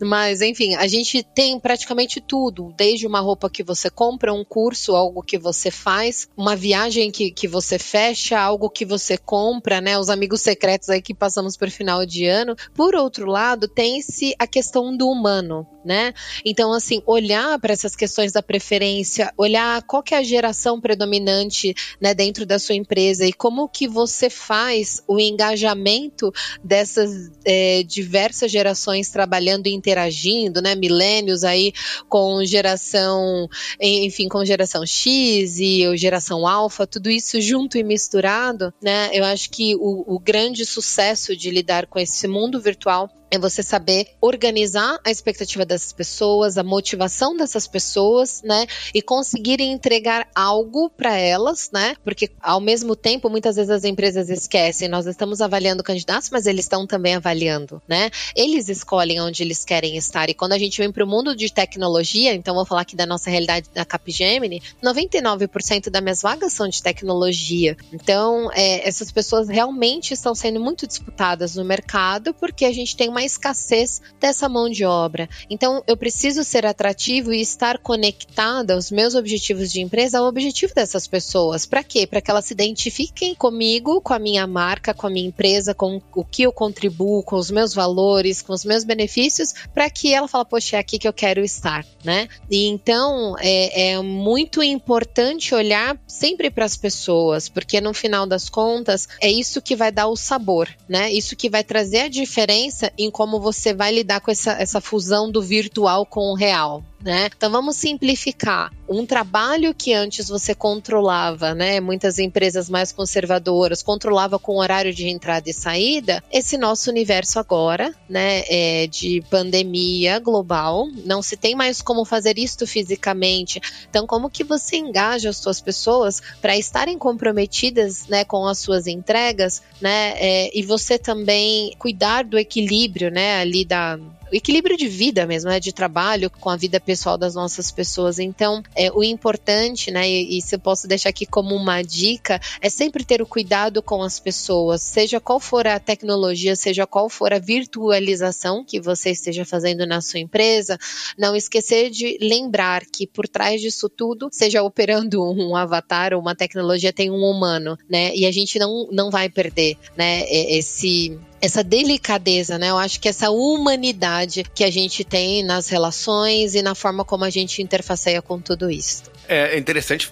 Mas 0.00 0.40
enfim, 0.40 0.74
a 0.74 0.86
gente 0.86 1.22
tem 1.22 1.58
praticamente 1.58 2.20
tudo, 2.20 2.72
desde 2.76 3.06
uma 3.06 3.20
roupa 3.20 3.50
que 3.50 3.62
você 3.62 3.90
compra, 3.90 4.32
um 4.32 4.44
curso, 4.44 4.94
algo 4.94 5.22
que 5.22 5.38
você 5.38 5.70
faz, 5.70 6.28
uma 6.36 6.47
viagem 6.56 7.10
que, 7.10 7.30
que 7.30 7.48
você 7.48 7.78
fecha, 7.78 8.38
algo 8.38 8.70
que 8.70 8.84
você 8.84 9.16
compra, 9.16 9.80
né? 9.80 9.98
Os 9.98 10.08
amigos 10.08 10.40
secretos 10.40 10.88
aí 10.88 11.02
que 11.02 11.14
passamos 11.14 11.56
por 11.56 11.70
final 11.70 12.04
de 12.06 12.26
ano. 12.26 12.54
Por 12.74 12.94
outro 12.94 13.26
lado, 13.26 13.68
tem-se 13.68 14.34
a 14.38 14.46
questão 14.46 14.96
do 14.96 15.08
humano, 15.08 15.66
né? 15.84 16.12
Então, 16.44 16.72
assim, 16.72 17.02
olhar 17.06 17.58
para 17.58 17.72
essas 17.72 17.94
questões 17.94 18.32
da 18.32 18.42
preferência, 18.42 19.32
olhar 19.36 19.82
qual 19.82 20.02
que 20.02 20.14
é 20.14 20.18
a 20.18 20.22
geração 20.22 20.80
predominante, 20.80 21.74
né, 22.00 22.14
dentro 22.14 22.44
da 22.44 22.58
sua 22.58 22.74
empresa 22.74 23.26
e 23.26 23.32
como 23.32 23.68
que 23.68 23.88
você 23.88 24.28
faz 24.28 25.02
o 25.06 25.18
engajamento 25.18 26.32
dessas 26.62 27.30
é, 27.44 27.82
diversas 27.82 28.50
gerações 28.50 29.10
trabalhando 29.10 29.66
e 29.66 29.74
interagindo, 29.74 30.60
né? 30.60 30.74
Milênios 30.74 31.44
aí 31.44 31.72
com 32.08 32.44
geração, 32.44 33.48
enfim, 33.80 34.28
com 34.28 34.44
geração 34.44 34.84
X 34.86 35.58
e 35.58 35.96
geração 35.96 36.46
alfa, 36.46 36.86
tudo 36.86 37.10
isso 37.10 37.40
junto 37.40 37.78
e 37.78 37.82
misturado, 37.82 38.72
né? 38.82 39.10
Eu 39.12 39.24
acho 39.24 39.50
que 39.50 39.74
o, 39.76 40.14
o 40.14 40.18
grande 40.18 40.64
sucesso 40.64 41.36
de 41.36 41.50
lidar 41.50 41.86
com 41.86 41.98
esse 41.98 42.26
mundo 42.28 42.60
virtual 42.60 43.10
é 43.30 43.38
você 43.38 43.62
saber 43.62 44.08
organizar 44.20 44.98
a 45.04 45.10
expectativa 45.10 45.64
dessas 45.64 45.92
pessoas, 45.92 46.56
a 46.56 46.62
motivação 46.62 47.36
dessas 47.36 47.66
pessoas, 47.66 48.42
né? 48.42 48.66
E 48.94 49.02
conseguir 49.02 49.60
entregar 49.60 50.28
algo 50.34 50.90
para 50.90 51.16
elas, 51.16 51.70
né? 51.72 51.96
Porque 52.04 52.30
ao 52.40 52.60
mesmo 52.60 52.96
tempo, 52.96 53.28
muitas 53.28 53.56
vezes 53.56 53.70
as 53.70 53.84
empresas 53.84 54.28
esquecem, 54.28 54.88
nós 54.88 55.06
estamos 55.06 55.40
avaliando 55.40 55.82
candidatos, 55.82 56.30
mas 56.30 56.46
eles 56.46 56.64
estão 56.64 56.86
também 56.86 57.14
avaliando, 57.14 57.82
né? 57.86 58.10
Eles 58.34 58.68
escolhem 58.68 59.20
onde 59.20 59.42
eles 59.42 59.64
querem 59.64 59.96
estar. 59.96 60.28
E 60.30 60.34
quando 60.34 60.52
a 60.52 60.58
gente 60.58 60.78
vem 60.78 60.90
para 60.90 61.04
o 61.04 61.06
mundo 61.06 61.36
de 61.36 61.52
tecnologia, 61.52 62.34
então 62.34 62.54
vou 62.54 62.64
falar 62.64 62.82
aqui 62.82 62.96
da 62.96 63.06
nossa 63.06 63.30
realidade 63.30 63.68
da 63.74 63.84
Capgemini, 63.84 64.62
99% 64.82 65.90
das 65.90 66.02
minhas 66.02 66.22
vagas 66.22 66.52
são 66.52 66.68
de 66.68 66.82
tecnologia. 66.82 67.76
Então, 67.92 68.50
é, 68.52 68.86
essas 68.88 69.10
pessoas 69.12 69.48
realmente 69.48 70.14
estão 70.14 70.34
sendo 70.34 70.60
muito 70.60 70.86
disputadas 70.86 71.56
no 71.56 71.64
mercado 71.64 72.32
porque 72.34 72.64
a 72.64 72.72
gente 72.72 72.96
tem 72.96 73.08
uma 73.08 73.17
uma 73.18 73.24
escassez 73.24 74.00
dessa 74.20 74.48
mão 74.48 74.70
de 74.70 74.84
obra. 74.84 75.28
Então, 75.50 75.82
eu 75.86 75.96
preciso 75.96 76.44
ser 76.44 76.64
atrativo 76.64 77.32
e 77.32 77.40
estar 77.40 77.78
conectada 77.78 78.74
aos 78.74 78.90
meus 78.90 79.14
objetivos 79.16 79.72
de 79.72 79.80
empresa 79.80 80.20
ao 80.20 80.26
objetivo 80.26 80.72
dessas 80.72 81.06
pessoas. 81.08 81.66
Para 81.66 81.82
quê? 81.82 82.06
Para 82.06 82.20
que 82.20 82.30
elas 82.30 82.44
se 82.44 82.54
identifiquem 82.54 83.34
comigo, 83.34 84.00
com 84.00 84.14
a 84.14 84.18
minha 84.18 84.46
marca, 84.46 84.94
com 84.94 85.08
a 85.08 85.10
minha 85.10 85.26
empresa, 85.26 85.74
com 85.74 86.00
o 86.14 86.24
que 86.24 86.42
eu 86.42 86.52
contribuo, 86.52 87.22
com 87.24 87.36
os 87.36 87.50
meus 87.50 87.74
valores, 87.74 88.40
com 88.40 88.52
os 88.52 88.64
meus 88.64 88.84
benefícios, 88.84 89.52
para 89.74 89.90
que 89.90 90.14
ela 90.14 90.28
fale, 90.28 90.44
poxa, 90.44 90.76
é 90.76 90.78
aqui 90.78 90.98
que 90.98 91.08
eu 91.08 91.12
quero 91.12 91.42
estar, 91.42 91.84
né? 92.04 92.28
E 92.48 92.66
então 92.66 93.34
é, 93.40 93.92
é 93.92 94.02
muito 94.02 94.62
importante 94.62 95.54
olhar 95.54 95.98
sempre 96.06 96.50
para 96.50 96.64
as 96.64 96.76
pessoas, 96.76 97.48
porque 97.48 97.80
no 97.80 97.92
final 97.92 98.26
das 98.26 98.48
contas 98.48 99.08
é 99.20 99.30
isso 99.30 99.60
que 99.60 99.74
vai 99.74 99.90
dar 99.90 100.06
o 100.06 100.16
sabor, 100.16 100.68
né? 100.88 101.12
Isso 101.12 101.34
que 101.34 101.50
vai 101.50 101.64
trazer 101.64 102.02
a 102.02 102.08
diferença 102.08 102.92
em 102.96 103.07
em 103.08 103.10
como 103.10 103.40
você 103.40 103.74
vai 103.74 103.92
lidar 103.92 104.20
com 104.20 104.30
essa, 104.30 104.52
essa 104.52 104.80
fusão 104.80 105.30
do 105.30 105.42
virtual 105.42 106.06
com 106.06 106.30
o 106.30 106.34
real 106.34 106.84
né? 107.00 107.28
Então 107.36 107.50
vamos 107.50 107.76
simplificar. 107.76 108.72
Um 108.88 109.04
trabalho 109.04 109.74
que 109.74 109.92
antes 109.92 110.28
você 110.28 110.54
controlava, 110.54 111.54
né? 111.54 111.78
Muitas 111.80 112.18
empresas 112.18 112.68
mais 112.68 112.90
conservadoras 112.90 113.82
controlava 113.82 114.38
com 114.38 114.56
horário 114.56 114.92
de 114.94 115.08
entrada 115.08 115.48
e 115.48 115.52
saída. 115.52 116.22
Esse 116.32 116.56
nosso 116.56 116.90
universo 116.90 117.38
agora, 117.38 117.94
né? 118.08 118.42
É 118.48 118.86
de 118.86 119.22
pandemia 119.30 120.18
global, 120.18 120.88
não 121.04 121.22
se 121.22 121.36
tem 121.36 121.54
mais 121.54 121.82
como 121.82 122.04
fazer 122.04 122.38
isto 122.38 122.66
fisicamente. 122.66 123.60
Então 123.88 124.06
como 124.06 124.30
que 124.30 124.42
você 124.42 124.76
engaja 124.76 125.30
as 125.30 125.36
suas 125.36 125.60
pessoas 125.60 126.20
para 126.40 126.56
estarem 126.56 126.98
comprometidas, 126.98 128.06
né? 128.08 128.24
Com 128.24 128.46
as 128.46 128.58
suas 128.58 128.86
entregas, 128.86 129.62
né? 129.80 130.14
É, 130.16 130.58
e 130.58 130.62
você 130.62 130.98
também 130.98 131.74
cuidar 131.78 132.24
do 132.24 132.38
equilíbrio, 132.38 133.10
né? 133.10 133.40
Ali 133.40 133.64
da 133.64 133.98
o 134.30 134.36
equilíbrio 134.36 134.76
de 134.76 134.88
vida 134.88 135.26
mesmo, 135.26 135.50
né, 135.50 135.58
de 135.60 135.72
trabalho 135.72 136.30
com 136.30 136.50
a 136.50 136.56
vida 136.56 136.80
pessoal 136.80 137.16
das 137.16 137.34
nossas 137.34 137.70
pessoas. 137.70 138.18
Então, 138.18 138.62
é, 138.74 138.90
o 138.92 139.02
importante, 139.02 139.90
né, 139.90 140.08
e, 140.08 140.38
e 140.38 140.42
se 140.42 140.54
eu 140.54 140.58
posso 140.58 140.86
deixar 140.86 141.10
aqui 141.10 141.26
como 141.26 141.54
uma 141.54 141.82
dica, 141.82 142.40
é 142.60 142.68
sempre 142.68 143.04
ter 143.04 143.22
o 143.22 143.26
cuidado 143.26 143.82
com 143.82 144.02
as 144.02 144.20
pessoas, 144.20 144.82
seja 144.82 145.20
qual 145.20 145.40
for 145.40 145.66
a 145.66 145.78
tecnologia, 145.78 146.54
seja 146.56 146.86
qual 146.86 147.08
for 147.08 147.32
a 147.32 147.38
virtualização 147.38 148.64
que 148.64 148.80
você 148.80 149.10
esteja 149.10 149.44
fazendo 149.44 149.86
na 149.86 150.00
sua 150.00 150.20
empresa, 150.20 150.78
não 151.16 151.34
esquecer 151.34 151.90
de 151.90 152.18
lembrar 152.20 152.84
que 152.84 153.06
por 153.06 153.26
trás 153.28 153.60
disso 153.60 153.88
tudo, 153.88 154.28
seja 154.32 154.62
operando 154.62 155.22
um 155.32 155.56
avatar 155.56 156.12
ou 156.12 156.20
uma 156.20 156.34
tecnologia, 156.34 156.92
tem 156.92 157.10
um 157.10 157.24
humano, 157.24 157.78
né, 157.88 158.14
e 158.14 158.26
a 158.26 158.32
gente 158.32 158.58
não, 158.58 158.88
não 158.90 159.10
vai 159.10 159.28
perder, 159.28 159.76
né, 159.96 160.24
esse 160.30 161.18
essa 161.40 161.62
delicadeza, 161.62 162.58
né? 162.58 162.70
Eu 162.70 162.78
acho 162.78 163.00
que 163.00 163.08
essa 163.08 163.30
humanidade 163.30 164.44
que 164.54 164.64
a 164.64 164.70
gente 164.70 165.04
tem 165.04 165.42
nas 165.42 165.68
relações 165.68 166.54
e 166.54 166.62
na 166.62 166.74
forma 166.74 167.04
como 167.04 167.24
a 167.24 167.30
gente 167.30 167.62
interfaceia 167.62 168.20
com 168.20 168.40
tudo 168.40 168.70
isso. 168.70 169.04
É 169.28 169.58
interessante 169.58 170.10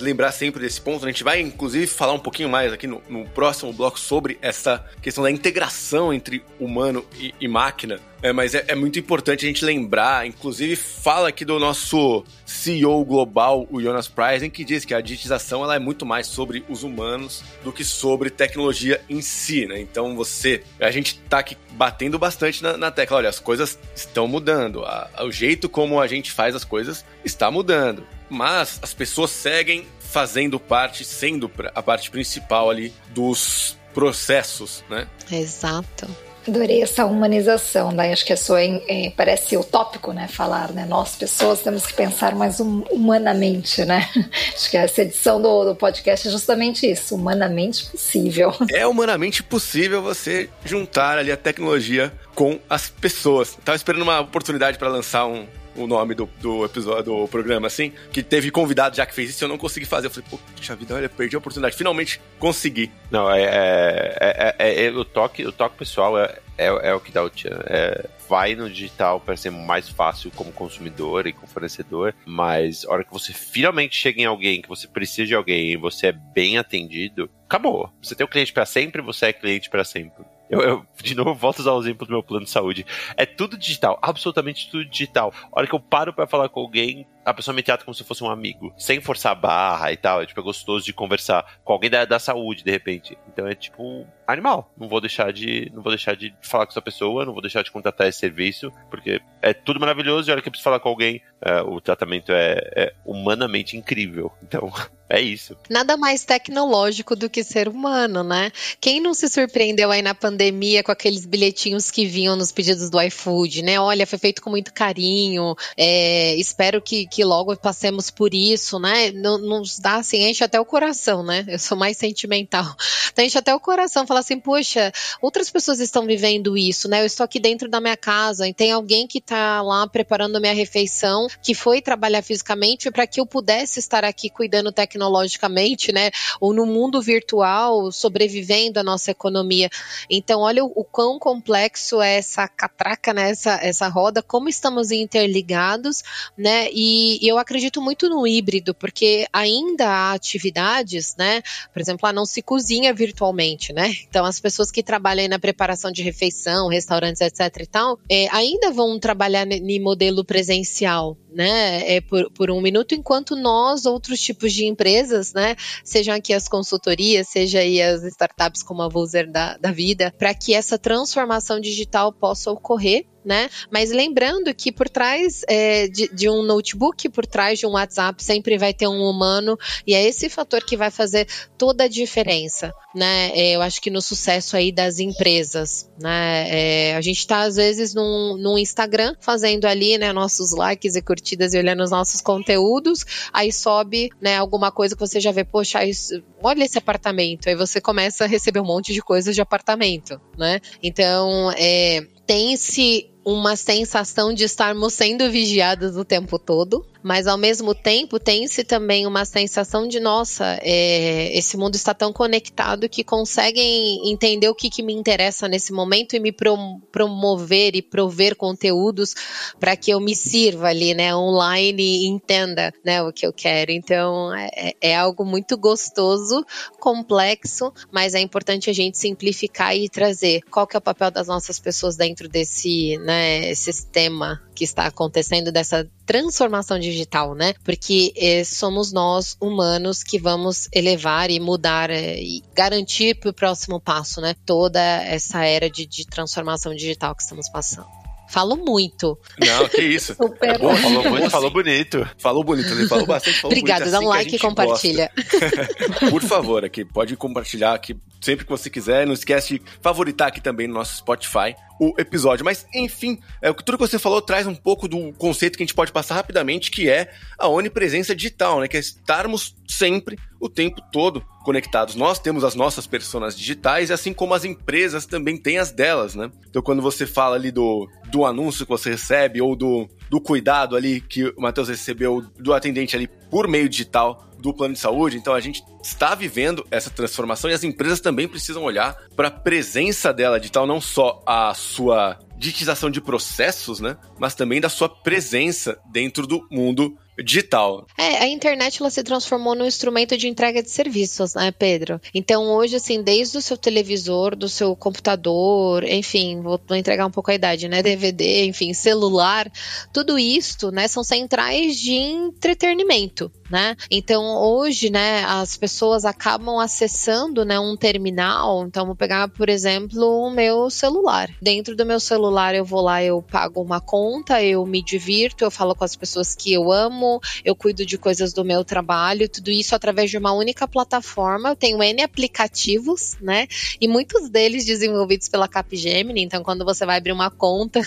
lembrar 0.00 0.32
sempre 0.32 0.60
desse 0.60 0.80
ponto. 0.80 1.04
A 1.04 1.08
gente 1.08 1.24
vai, 1.24 1.40
inclusive, 1.40 1.86
falar 1.86 2.12
um 2.12 2.18
pouquinho 2.18 2.48
mais 2.48 2.72
aqui 2.72 2.86
no, 2.86 3.02
no 3.08 3.24
próximo 3.28 3.72
bloco 3.72 3.98
sobre 3.98 4.38
essa 4.40 4.84
questão 5.02 5.24
da 5.24 5.30
integração 5.30 6.12
entre 6.12 6.42
humano 6.58 7.04
e, 7.18 7.34
e 7.40 7.48
máquina. 7.48 8.00
É, 8.20 8.32
mas 8.32 8.54
é, 8.54 8.64
é, 8.68 8.74
muito 8.74 8.98
importante 8.98 9.44
a 9.44 9.48
gente 9.48 9.64
lembrar, 9.64 10.26
inclusive 10.26 10.74
fala 10.74 11.28
aqui 11.28 11.44
do 11.44 11.58
nosso 11.60 12.24
CEO 12.44 13.04
global, 13.04 13.66
o 13.70 13.80
Jonas 13.80 14.08
Pricing, 14.08 14.50
que 14.50 14.64
diz 14.64 14.84
que 14.84 14.92
a 14.92 15.00
digitização 15.00 15.62
ela 15.62 15.76
é 15.76 15.78
muito 15.78 16.04
mais 16.04 16.26
sobre 16.26 16.64
os 16.68 16.82
humanos 16.82 17.44
do 17.62 17.72
que 17.72 17.84
sobre 17.84 18.28
tecnologia 18.28 19.00
em 19.08 19.22
si, 19.22 19.66
né? 19.66 19.78
Então 19.80 20.16
você, 20.16 20.64
a 20.80 20.90
gente 20.90 21.16
tá 21.28 21.38
aqui 21.38 21.56
batendo 21.70 22.18
bastante 22.18 22.60
na, 22.60 22.76
na 22.76 22.90
tecla, 22.90 23.18
olha, 23.18 23.28
as 23.28 23.38
coisas 23.38 23.78
estão 23.94 24.26
mudando, 24.26 24.84
a, 24.84 25.08
o 25.20 25.30
jeito 25.30 25.68
como 25.68 26.00
a 26.00 26.08
gente 26.08 26.32
faz 26.32 26.56
as 26.56 26.64
coisas 26.64 27.04
está 27.24 27.50
mudando 27.52 28.04
mas 28.30 28.78
as 28.82 28.92
pessoas 28.92 29.30
seguem 29.30 29.57
fazendo 30.00 30.58
parte, 30.58 31.04
sendo 31.04 31.50
a 31.74 31.82
parte 31.82 32.10
principal 32.10 32.70
ali 32.70 32.92
dos 33.10 33.76
processos, 33.92 34.84
né? 34.88 35.06
Exato. 35.30 36.08
Adorei 36.46 36.82
essa 36.82 37.04
humanização, 37.04 37.94
daí 37.94 38.10
acho 38.10 38.24
que 38.24 38.32
a 38.32 38.36
sua 38.36 38.62
é, 38.62 39.12
parece 39.14 39.54
utópico, 39.54 40.14
né? 40.14 40.26
Falar, 40.28 40.72
né? 40.72 40.86
Nós 40.86 41.14
pessoas 41.14 41.60
temos 41.60 41.86
que 41.86 41.92
pensar 41.92 42.34
mais 42.34 42.58
hum, 42.58 42.82
humanamente, 42.90 43.84
né? 43.84 44.08
Acho 44.54 44.70
que 44.70 44.76
essa 44.78 45.02
edição 45.02 45.42
do, 45.42 45.64
do 45.66 45.74
podcast 45.76 46.26
é 46.26 46.30
justamente 46.30 46.90
isso, 46.90 47.14
humanamente 47.14 47.84
possível. 47.86 48.54
É 48.72 48.86
humanamente 48.86 49.42
possível 49.42 50.00
você 50.00 50.48
juntar 50.64 51.18
ali 51.18 51.30
a 51.30 51.36
tecnologia 51.36 52.12
com 52.34 52.58
as 52.70 52.88
pessoas. 52.88 53.58
Tava 53.62 53.76
esperando 53.76 54.02
uma 54.02 54.20
oportunidade 54.20 54.78
para 54.78 54.88
lançar 54.88 55.26
um, 55.26 55.46
o 55.78 55.86
nome 55.86 56.14
do, 56.14 56.28
do 56.40 56.64
episódio, 56.64 57.04
do 57.04 57.28
programa, 57.28 57.66
assim, 57.66 57.92
que 58.12 58.22
teve 58.22 58.50
convidado 58.50 58.96
já 58.96 59.06
que 59.06 59.14
fez 59.14 59.30
isso, 59.30 59.44
eu 59.44 59.48
não 59.48 59.58
consegui 59.58 59.86
fazer. 59.86 60.06
Eu 60.06 60.10
falei, 60.10 60.28
pô, 60.30 60.38
puxa 60.56 60.76
vida, 60.76 60.94
olha, 60.94 61.08
perdi 61.08 61.36
a 61.36 61.38
oportunidade. 61.38 61.76
Finalmente 61.76 62.20
consegui. 62.38 62.90
Não, 63.10 63.30
é, 63.30 63.42
é, 63.42 64.54
é, 64.58 64.84
é 64.86 64.90
o 64.90 65.04
toque, 65.04 65.46
o 65.46 65.52
toque 65.52 65.76
pessoal 65.76 66.18
é, 66.18 66.38
é, 66.56 66.66
é 66.66 66.94
o 66.94 67.00
que 67.00 67.12
dá 67.12 67.22
o 67.22 67.30
tchan. 67.30 67.60
É, 67.66 68.08
vai 68.28 68.54
no 68.54 68.68
digital 68.68 69.20
para 69.20 69.36
ser 69.36 69.50
mais 69.50 69.88
fácil 69.88 70.30
como 70.34 70.52
consumidor 70.52 71.26
e 71.26 71.32
como 71.32 71.46
fornecedor, 71.46 72.14
mas 72.26 72.84
a 72.84 72.92
hora 72.92 73.04
que 73.04 73.12
você 73.12 73.32
finalmente 73.32 73.96
chega 73.96 74.20
em 74.20 74.26
alguém, 74.26 74.60
que 74.60 74.68
você 74.68 74.86
precisa 74.86 75.26
de 75.26 75.34
alguém 75.34 75.72
e 75.72 75.76
você 75.76 76.08
é 76.08 76.12
bem 76.12 76.58
atendido, 76.58 77.30
acabou. 77.46 77.90
Você 78.02 78.14
tem 78.14 78.26
o 78.26 78.28
cliente 78.28 78.52
para 78.52 78.66
sempre, 78.66 79.00
você 79.00 79.26
é 79.26 79.32
cliente 79.32 79.70
para 79.70 79.84
sempre. 79.84 80.24
Eu, 80.50 80.60
eu, 80.60 80.86
de 81.02 81.14
novo, 81.14 81.34
volto 81.34 81.58
a 81.58 81.62
usar 81.62 81.72
o 81.72 81.80
exemplo 81.80 82.06
do 82.06 82.10
meu 82.10 82.22
plano 82.22 82.44
de 82.44 82.50
saúde. 82.50 82.86
É 83.16 83.26
tudo 83.26 83.58
digital, 83.58 83.98
absolutamente 84.00 84.70
tudo 84.70 84.84
digital. 84.84 85.32
A 85.52 85.58
hora 85.58 85.66
que 85.66 85.74
eu 85.74 85.80
paro 85.80 86.12
para 86.12 86.26
falar 86.26 86.48
com 86.48 86.60
alguém, 86.60 87.06
a 87.28 87.34
pessoa 87.34 87.54
me 87.54 87.62
trata 87.62 87.84
como 87.84 87.94
se 87.94 88.02
fosse 88.02 88.24
um 88.24 88.30
amigo, 88.30 88.72
sem 88.78 89.00
forçar 89.02 89.32
a 89.32 89.34
barra 89.34 89.92
e 89.92 89.96
tal. 89.96 90.22
É, 90.22 90.26
tipo, 90.26 90.40
é 90.40 90.42
gostoso 90.42 90.84
de 90.84 90.94
conversar 90.94 91.58
com 91.62 91.74
alguém 91.74 91.90
da, 91.90 92.06
da 92.06 92.18
saúde, 92.18 92.64
de 92.64 92.70
repente. 92.70 93.18
Então 93.28 93.46
é 93.46 93.54
tipo 93.54 94.06
animal. 94.26 94.70
Não 94.76 94.88
vou 94.88 95.00
deixar 95.00 95.32
de, 95.32 95.70
não 95.74 95.82
vou 95.82 95.90
deixar 95.90 96.14
de 96.14 96.34
falar 96.42 96.66
com 96.66 96.72
essa 96.72 96.82
pessoa, 96.82 97.24
não 97.24 97.32
vou 97.32 97.42
deixar 97.42 97.62
de 97.62 97.70
contratar 97.70 98.08
esse 98.08 98.18
serviço, 98.18 98.70
porque 98.90 99.20
é 99.40 99.54
tudo 99.54 99.80
maravilhoso 99.80 100.28
e 100.28 100.30
a 100.30 100.34
hora 100.34 100.42
que 100.42 100.48
eu 100.48 100.52
preciso 100.52 100.64
falar 100.64 100.80
com 100.80 100.88
alguém, 100.88 101.22
é, 101.40 101.62
o 101.62 101.80
tratamento 101.80 102.32
é, 102.32 102.58
é 102.76 102.94
humanamente 103.04 103.76
incrível. 103.76 104.30
Então, 104.42 104.70
é 105.08 105.20
isso. 105.20 105.56
Nada 105.70 105.96
mais 105.96 106.24
tecnológico 106.24 107.16
do 107.16 107.30
que 107.30 107.42
ser 107.42 107.68
humano, 107.68 108.22
né? 108.22 108.52
Quem 108.80 109.00
não 109.00 109.14
se 109.14 109.28
surpreendeu 109.28 109.90
aí 109.90 110.02
na 110.02 110.14
pandemia 110.14 110.82
com 110.82 110.92
aqueles 110.92 111.24
bilhetinhos 111.24 111.90
que 111.90 112.04
vinham 112.04 112.36
nos 112.36 112.52
pedidos 112.52 112.90
do 112.90 113.00
iFood, 113.00 113.62
né? 113.62 113.80
Olha, 113.80 114.06
foi 114.06 114.18
feito 114.18 114.42
com 114.42 114.50
muito 114.50 114.72
carinho, 114.74 115.54
é, 115.76 116.34
espero 116.36 116.82
que, 116.82 117.06
que 117.18 117.24
logo 117.24 117.56
passemos 117.56 118.12
por 118.12 118.32
isso, 118.32 118.78
né? 118.78 119.10
Nos 119.10 119.80
dá 119.80 119.96
assim, 119.96 120.22
enche 120.28 120.44
até 120.44 120.60
o 120.60 120.64
coração, 120.64 121.20
né? 121.24 121.44
Eu 121.48 121.58
sou 121.58 121.76
mais 121.76 121.96
sentimental. 121.96 122.64
Então 123.10 123.24
enche 123.24 123.38
até 123.38 123.52
o 123.52 123.58
coração, 123.58 124.06
fala 124.06 124.20
assim, 124.20 124.38
poxa, 124.38 124.92
outras 125.20 125.50
pessoas 125.50 125.80
estão 125.80 126.06
vivendo 126.06 126.56
isso, 126.56 126.88
né? 126.88 127.00
Eu 127.00 127.06
estou 127.06 127.24
aqui 127.24 127.40
dentro 127.40 127.68
da 127.68 127.80
minha 127.80 127.96
casa 127.96 128.46
e 128.46 128.54
tem 128.54 128.70
alguém 128.70 129.08
que 129.08 129.18
está 129.18 129.60
lá 129.60 129.88
preparando 129.88 130.40
minha 130.40 130.52
refeição, 130.52 131.26
que 131.42 131.52
foi 131.52 131.82
trabalhar 131.82 132.22
fisicamente 132.22 132.92
para 132.92 133.08
que 133.08 133.20
eu 133.20 133.26
pudesse 133.26 133.80
estar 133.80 134.04
aqui 134.04 134.30
cuidando 134.30 134.70
tecnologicamente, 134.70 135.90
né? 135.90 136.12
Ou 136.40 136.54
no 136.54 136.64
mundo 136.64 137.02
virtual, 137.02 137.90
sobrevivendo 137.90 138.78
a 138.78 138.84
nossa 138.84 139.10
economia. 139.10 139.68
Então, 140.08 140.42
olha 140.42 140.64
o, 140.64 140.70
o 140.76 140.84
quão 140.84 141.18
complexo 141.18 142.00
é 142.00 142.18
essa 142.18 142.46
catraca, 142.46 143.12
né? 143.12 143.30
Essa, 143.30 143.58
essa 143.60 143.88
roda, 143.88 144.22
como 144.22 144.48
estamos 144.48 144.92
interligados, 144.92 146.04
né? 146.36 146.68
E, 146.72 147.07
e 147.22 147.28
eu 147.28 147.38
acredito 147.38 147.80
muito 147.80 148.08
no 148.08 148.26
híbrido, 148.26 148.74
porque 148.74 149.26
ainda 149.32 149.88
há 149.88 150.12
atividades, 150.12 151.14
né? 151.16 151.42
Por 151.72 151.80
exemplo, 151.80 152.00
lá 152.04 152.12
não 152.12 152.26
se 152.26 152.42
cozinha 152.42 152.92
virtualmente, 152.92 153.72
né? 153.72 153.94
Então, 154.08 154.24
as 154.24 154.40
pessoas 154.40 154.70
que 154.70 154.82
trabalham 154.82 155.28
na 155.28 155.38
preparação 155.38 155.92
de 155.92 156.02
refeição, 156.02 156.68
restaurantes, 156.68 157.20
etc 157.20 157.40
e 157.60 157.66
tal, 157.66 157.98
é, 158.10 158.28
ainda 158.30 158.70
vão 158.70 158.98
trabalhar 158.98 159.46
em 159.50 159.80
modelo 159.80 160.24
presencial, 160.24 161.16
né? 161.30 161.96
É 161.96 162.00
por, 162.00 162.30
por 162.32 162.50
um 162.50 162.60
minuto, 162.60 162.94
enquanto 162.94 163.36
nós, 163.36 163.86
outros 163.86 164.20
tipos 164.20 164.52
de 164.52 164.66
empresas, 164.66 165.32
né? 165.32 165.56
Sejam 165.84 166.14
aqui 166.14 166.32
as 166.32 166.48
consultorias, 166.48 167.28
seja 167.28 167.60
aí 167.60 167.80
as 167.80 168.02
startups 168.02 168.62
como 168.62 168.82
a 168.82 168.88
Vulzer 168.88 169.30
da, 169.30 169.56
da 169.56 169.70
vida, 169.70 170.12
para 170.18 170.34
que 170.34 170.54
essa 170.54 170.78
transformação 170.78 171.60
digital 171.60 172.12
possa 172.12 172.50
ocorrer 172.50 173.06
né? 173.24 173.50
Mas 173.70 173.90
lembrando 173.90 174.54
que 174.54 174.72
por 174.72 174.88
trás 174.88 175.42
é, 175.48 175.88
de, 175.88 176.08
de, 176.08 176.28
um 176.28 176.42
notebook, 176.42 177.08
por 177.08 177.26
trás 177.26 177.58
de 177.58 177.66
um 177.66 177.72
WhatsApp, 177.72 178.22
sempre 178.22 178.56
vai 178.56 178.72
ter 178.72 178.88
um 178.88 179.02
humano, 179.02 179.58
e 179.86 179.94
é 179.94 180.04
esse 180.04 180.28
fator 180.28 180.64
que 180.64 180.76
vai 180.76 180.90
fazer 180.90 181.26
toda 181.56 181.84
a 181.84 181.88
diferença, 181.88 182.72
né? 182.94 183.30
É, 183.34 183.56
eu 183.56 183.62
acho 183.62 183.80
que 183.80 183.90
no 183.90 184.00
sucesso 184.00 184.56
aí 184.56 184.72
das 184.72 184.98
empresas, 184.98 185.90
né? 186.00 186.46
É, 186.48 186.96
a 186.96 187.00
gente 187.00 187.18
está 187.18 187.42
às 187.42 187.56
vezes 187.56 187.94
no, 187.94 188.58
Instagram 188.58 189.14
fazendo 189.20 189.66
ali, 189.66 189.98
né, 189.98 190.12
nossos 190.12 190.52
likes 190.52 190.96
e 190.96 191.02
curtidas 191.02 191.54
e 191.54 191.58
olhando 191.58 191.82
os 191.82 191.90
nossos 191.90 192.20
conteúdos, 192.20 193.04
aí 193.32 193.52
sobe, 193.52 194.10
né, 194.20 194.36
alguma 194.36 194.72
coisa 194.72 194.94
que 194.94 195.00
você 195.00 195.20
já 195.20 195.30
vê, 195.30 195.44
poxa, 195.44 195.84
isso, 195.84 196.22
olha 196.42 196.64
esse 196.64 196.78
apartamento, 196.78 197.48
aí 197.48 197.54
você 197.54 197.80
começa 197.80 198.24
a 198.24 198.26
receber 198.26 198.60
um 198.60 198.64
monte 198.64 198.92
de 198.92 199.00
coisas 199.00 199.34
de 199.34 199.40
apartamento, 199.40 200.20
né? 200.36 200.60
Então, 200.82 201.52
é, 201.56 202.06
tem-se 202.28 203.10
uma 203.24 203.56
sensação 203.56 204.34
de 204.34 204.44
estarmos 204.44 204.92
sendo 204.92 205.30
vigiados 205.30 205.96
o 205.96 206.04
tempo 206.04 206.38
todo, 206.38 206.84
mas 207.02 207.26
ao 207.26 207.38
mesmo 207.38 207.74
tempo 207.74 208.18
tem-se 208.18 208.64
também 208.64 209.06
uma 209.06 209.24
sensação 209.24 209.86
de 209.86 210.00
nossa, 210.00 210.58
é, 210.62 211.36
esse 211.36 211.56
mundo 211.56 211.74
está 211.74 211.94
tão 211.94 212.12
conectado 212.12 212.88
que 212.88 213.04
conseguem 213.04 214.10
entender 214.10 214.48
o 214.48 214.54
que, 214.54 214.70
que 214.70 214.82
me 214.82 214.92
interessa 214.92 215.48
nesse 215.48 215.72
momento 215.72 216.14
e 216.14 216.20
me 216.20 216.32
promover 216.32 217.76
e 217.76 217.82
prover 217.82 218.36
conteúdos 218.36 219.14
para 219.58 219.76
que 219.76 219.90
eu 219.90 220.00
me 220.00 220.14
sirva 220.14 220.68
ali, 220.68 220.94
né, 220.94 221.14
online 221.14 221.82
e 221.82 222.06
entenda, 222.06 222.72
né, 222.84 223.02
o 223.02 223.12
que 223.12 223.26
eu 223.26 223.32
quero. 223.32 223.70
Então 223.70 224.34
é, 224.34 224.74
é 224.80 224.96
algo 224.96 225.24
muito 225.24 225.56
gostoso, 225.56 226.44
complexo, 226.80 227.72
mas 227.92 228.14
é 228.14 228.20
importante 228.20 228.70
a 228.70 228.72
gente 228.72 228.98
simplificar 228.98 229.76
e 229.76 229.88
trazer 229.88 230.42
qual 230.50 230.66
que 230.66 230.76
é 230.76 230.78
o 230.78 230.82
papel 230.82 231.10
das 231.10 231.26
nossas 231.28 231.58
pessoas 231.58 231.96
dentro 231.96 232.28
desse, 232.28 232.98
né, 232.98 233.54
sistema 233.54 234.40
que 234.54 234.64
está 234.64 234.86
acontecendo 234.86 235.52
dessa 235.52 235.88
transformação 236.04 236.80
digital, 236.90 237.34
né? 237.34 237.54
Porque 237.64 238.12
é, 238.16 238.44
somos 238.44 238.92
nós, 238.92 239.36
humanos, 239.40 240.02
que 240.02 240.18
vamos 240.18 240.68
elevar 240.72 241.30
e 241.30 241.40
mudar 241.40 241.90
é, 241.90 242.20
e 242.20 242.42
garantir 242.54 243.18
para 243.18 243.30
o 243.30 243.34
próximo 243.34 243.80
passo, 243.80 244.20
né? 244.20 244.34
Toda 244.46 244.80
essa 244.80 245.44
era 245.44 245.68
de, 245.68 245.86
de 245.86 246.06
transformação 246.06 246.74
digital 246.74 247.14
que 247.14 247.22
estamos 247.22 247.48
passando. 247.48 247.97
Falo 248.28 248.56
muito. 248.56 249.18
Não, 249.38 249.68
que 249.68 249.80
isso. 249.80 250.14
Super 250.20 250.50
é 250.50 250.58
bom, 250.58 250.76
falou 250.76 251.10
muito, 251.10 251.30
falou 251.30 251.50
bonito. 251.50 252.08
Falou 252.18 252.44
bonito, 252.44 252.70
ele 252.72 252.86
falou 252.86 253.06
bastante. 253.06 253.40
Falou 253.40 253.52
Obrigada, 253.52 253.84
bonito, 253.84 253.92
dá 253.92 254.00
um 254.00 254.08
like 254.08 254.36
e 254.36 254.38
compartilha. 254.38 255.10
Por 256.10 256.22
favor, 256.22 256.64
aqui, 256.64 256.84
pode 256.84 257.16
compartilhar 257.16 257.74
aqui 257.74 257.96
sempre 258.20 258.44
que 258.44 258.50
você 258.50 258.68
quiser. 258.68 259.06
Não 259.06 259.14
esquece 259.14 259.58
de 259.58 259.62
favoritar 259.80 260.28
aqui 260.28 260.40
também 260.40 260.68
no 260.68 260.74
nosso 260.74 260.98
Spotify 260.98 261.54
o 261.80 261.94
episódio. 261.98 262.44
Mas, 262.44 262.66
enfim, 262.74 263.18
é, 263.40 263.52
tudo 263.52 263.78
que 263.78 263.86
você 263.86 263.98
falou 263.98 264.20
traz 264.20 264.46
um 264.46 264.54
pouco 264.54 264.88
do 264.88 265.12
conceito 265.14 265.56
que 265.56 265.62
a 265.62 265.66
gente 265.66 265.74
pode 265.74 265.92
passar 265.92 266.16
rapidamente, 266.16 266.70
que 266.70 266.88
é 266.88 267.10
a 267.38 267.48
onipresença 267.48 268.14
digital, 268.14 268.60
né? 268.60 268.68
Que 268.68 268.76
é 268.76 268.80
estarmos 268.80 269.54
sempre, 269.66 270.18
o 270.40 270.48
tempo 270.48 270.80
todo, 270.92 271.24
conectados. 271.44 271.94
Nós 271.94 272.18
temos 272.18 272.44
as 272.44 272.54
nossas 272.54 272.86
personas 272.86 273.36
digitais, 273.36 273.90
assim 273.90 274.12
como 274.12 274.34
as 274.34 274.44
empresas 274.44 275.06
também 275.06 275.36
têm 275.36 275.58
as 275.58 275.72
delas, 275.72 276.14
né? 276.14 276.30
Então, 276.48 276.62
quando 276.62 276.82
você 276.82 277.06
fala 277.06 277.36
ali 277.36 277.50
do, 277.50 277.88
do 278.10 278.24
anúncio 278.24 278.64
que 278.64 278.70
você 278.70 278.90
recebe 278.90 279.40
ou 279.40 279.56
do, 279.56 279.88
do 280.08 280.20
cuidado 280.20 280.76
ali 280.76 281.00
que 281.00 281.24
o 281.24 281.40
Matheus 281.40 281.68
recebeu 281.68 282.22
do 282.38 282.52
atendente 282.54 282.94
ali 282.94 283.08
por 283.30 283.48
meio 283.48 283.68
digital, 283.68 284.28
do 284.38 284.54
plano 284.54 284.74
de 284.74 284.80
saúde. 284.80 285.16
Então 285.16 285.34
a 285.34 285.40
gente 285.40 285.62
está 285.82 286.14
vivendo 286.14 286.66
essa 286.70 286.90
transformação 286.90 287.50
e 287.50 287.54
as 287.54 287.64
empresas 287.64 288.00
também 288.00 288.28
precisam 288.28 288.62
olhar 288.62 288.96
para 289.16 289.28
a 289.28 289.32
presença 289.32 290.12
dela 290.12 290.38
digital, 290.38 290.66
não 290.66 290.80
só 290.80 291.22
a 291.26 291.52
sua 291.54 292.18
digitização 292.36 292.88
de 292.88 293.00
processos, 293.00 293.80
né, 293.80 293.96
mas 294.18 294.34
também 294.34 294.60
da 294.60 294.68
sua 294.68 294.88
presença 294.88 295.78
dentro 295.90 296.26
do 296.26 296.46
mundo 296.50 296.96
digital. 297.22 297.86
É, 297.96 298.18
a 298.18 298.28
internet 298.28 298.80
ela 298.80 298.90
se 298.90 299.02
transformou 299.02 299.54
num 299.54 299.66
instrumento 299.66 300.16
de 300.16 300.28
entrega 300.28 300.62
de 300.62 300.70
serviços, 300.70 301.34
né, 301.34 301.50
Pedro? 301.50 302.00
Então 302.14 302.44
hoje, 302.44 302.76
assim, 302.76 303.02
desde 303.02 303.38
o 303.38 303.42
seu 303.42 303.56
televisor, 303.56 304.36
do 304.36 304.48
seu 304.48 304.74
computador, 304.76 305.84
enfim, 305.84 306.40
vou, 306.40 306.60
entregar 306.70 307.06
um 307.06 307.10
pouco 307.10 307.30
a 307.30 307.34
idade, 307.34 307.68
né, 307.68 307.82
DVD, 307.82 308.44
enfim, 308.44 308.72
celular, 308.72 309.50
tudo 309.92 310.18
isto, 310.18 310.70
né, 310.70 310.86
são 310.88 311.02
centrais 311.02 311.76
de 311.76 311.92
entretenimento, 311.92 313.30
né? 313.50 313.76
Então 313.90 314.24
hoje, 314.36 314.90
né, 314.90 315.24
as 315.24 315.56
pessoas 315.56 316.04
acabam 316.04 316.58
acessando, 316.58 317.44
né, 317.44 317.58
um 317.58 317.76
terminal. 317.76 318.64
Então 318.66 318.86
vou 318.86 318.94
pegar, 318.94 319.28
por 319.28 319.48
exemplo, 319.48 320.26
o 320.26 320.30
meu 320.30 320.70
celular. 320.70 321.30
Dentro 321.40 321.74
do 321.76 321.86
meu 321.86 322.00
celular 322.00 322.54
eu 322.54 322.64
vou 322.64 322.80
lá, 322.80 323.02
eu 323.02 323.22
pago 323.22 323.60
uma 323.60 323.80
conta, 323.80 324.42
eu 324.42 324.64
me 324.66 324.82
divirto, 324.82 325.44
eu 325.44 325.50
falo 325.50 325.74
com 325.74 325.84
as 325.84 325.96
pessoas 325.96 326.34
que 326.34 326.52
eu 326.52 326.70
amo, 326.70 327.20
eu 327.44 327.54
cuido 327.54 327.84
de 327.84 327.98
coisas 327.98 328.32
do 328.32 328.44
meu 328.44 328.64
trabalho, 328.64 329.28
tudo 329.28 329.50
isso 329.50 329.74
através 329.74 330.10
de 330.10 330.18
uma 330.18 330.32
única 330.32 330.66
plataforma. 330.66 331.50
Eu 331.50 331.56
tenho 331.56 331.82
N 331.82 332.02
aplicativos, 332.02 333.16
né? 333.20 333.46
E 333.80 333.88
muitos 333.88 334.28
deles 334.28 334.64
desenvolvidos 334.64 335.28
pela 335.28 335.48
Capgemini. 335.48 336.22
Então, 336.22 336.42
quando 336.42 336.64
você 336.64 336.84
vai 336.84 336.98
abrir 336.98 337.12
uma 337.12 337.30
conta 337.30 337.80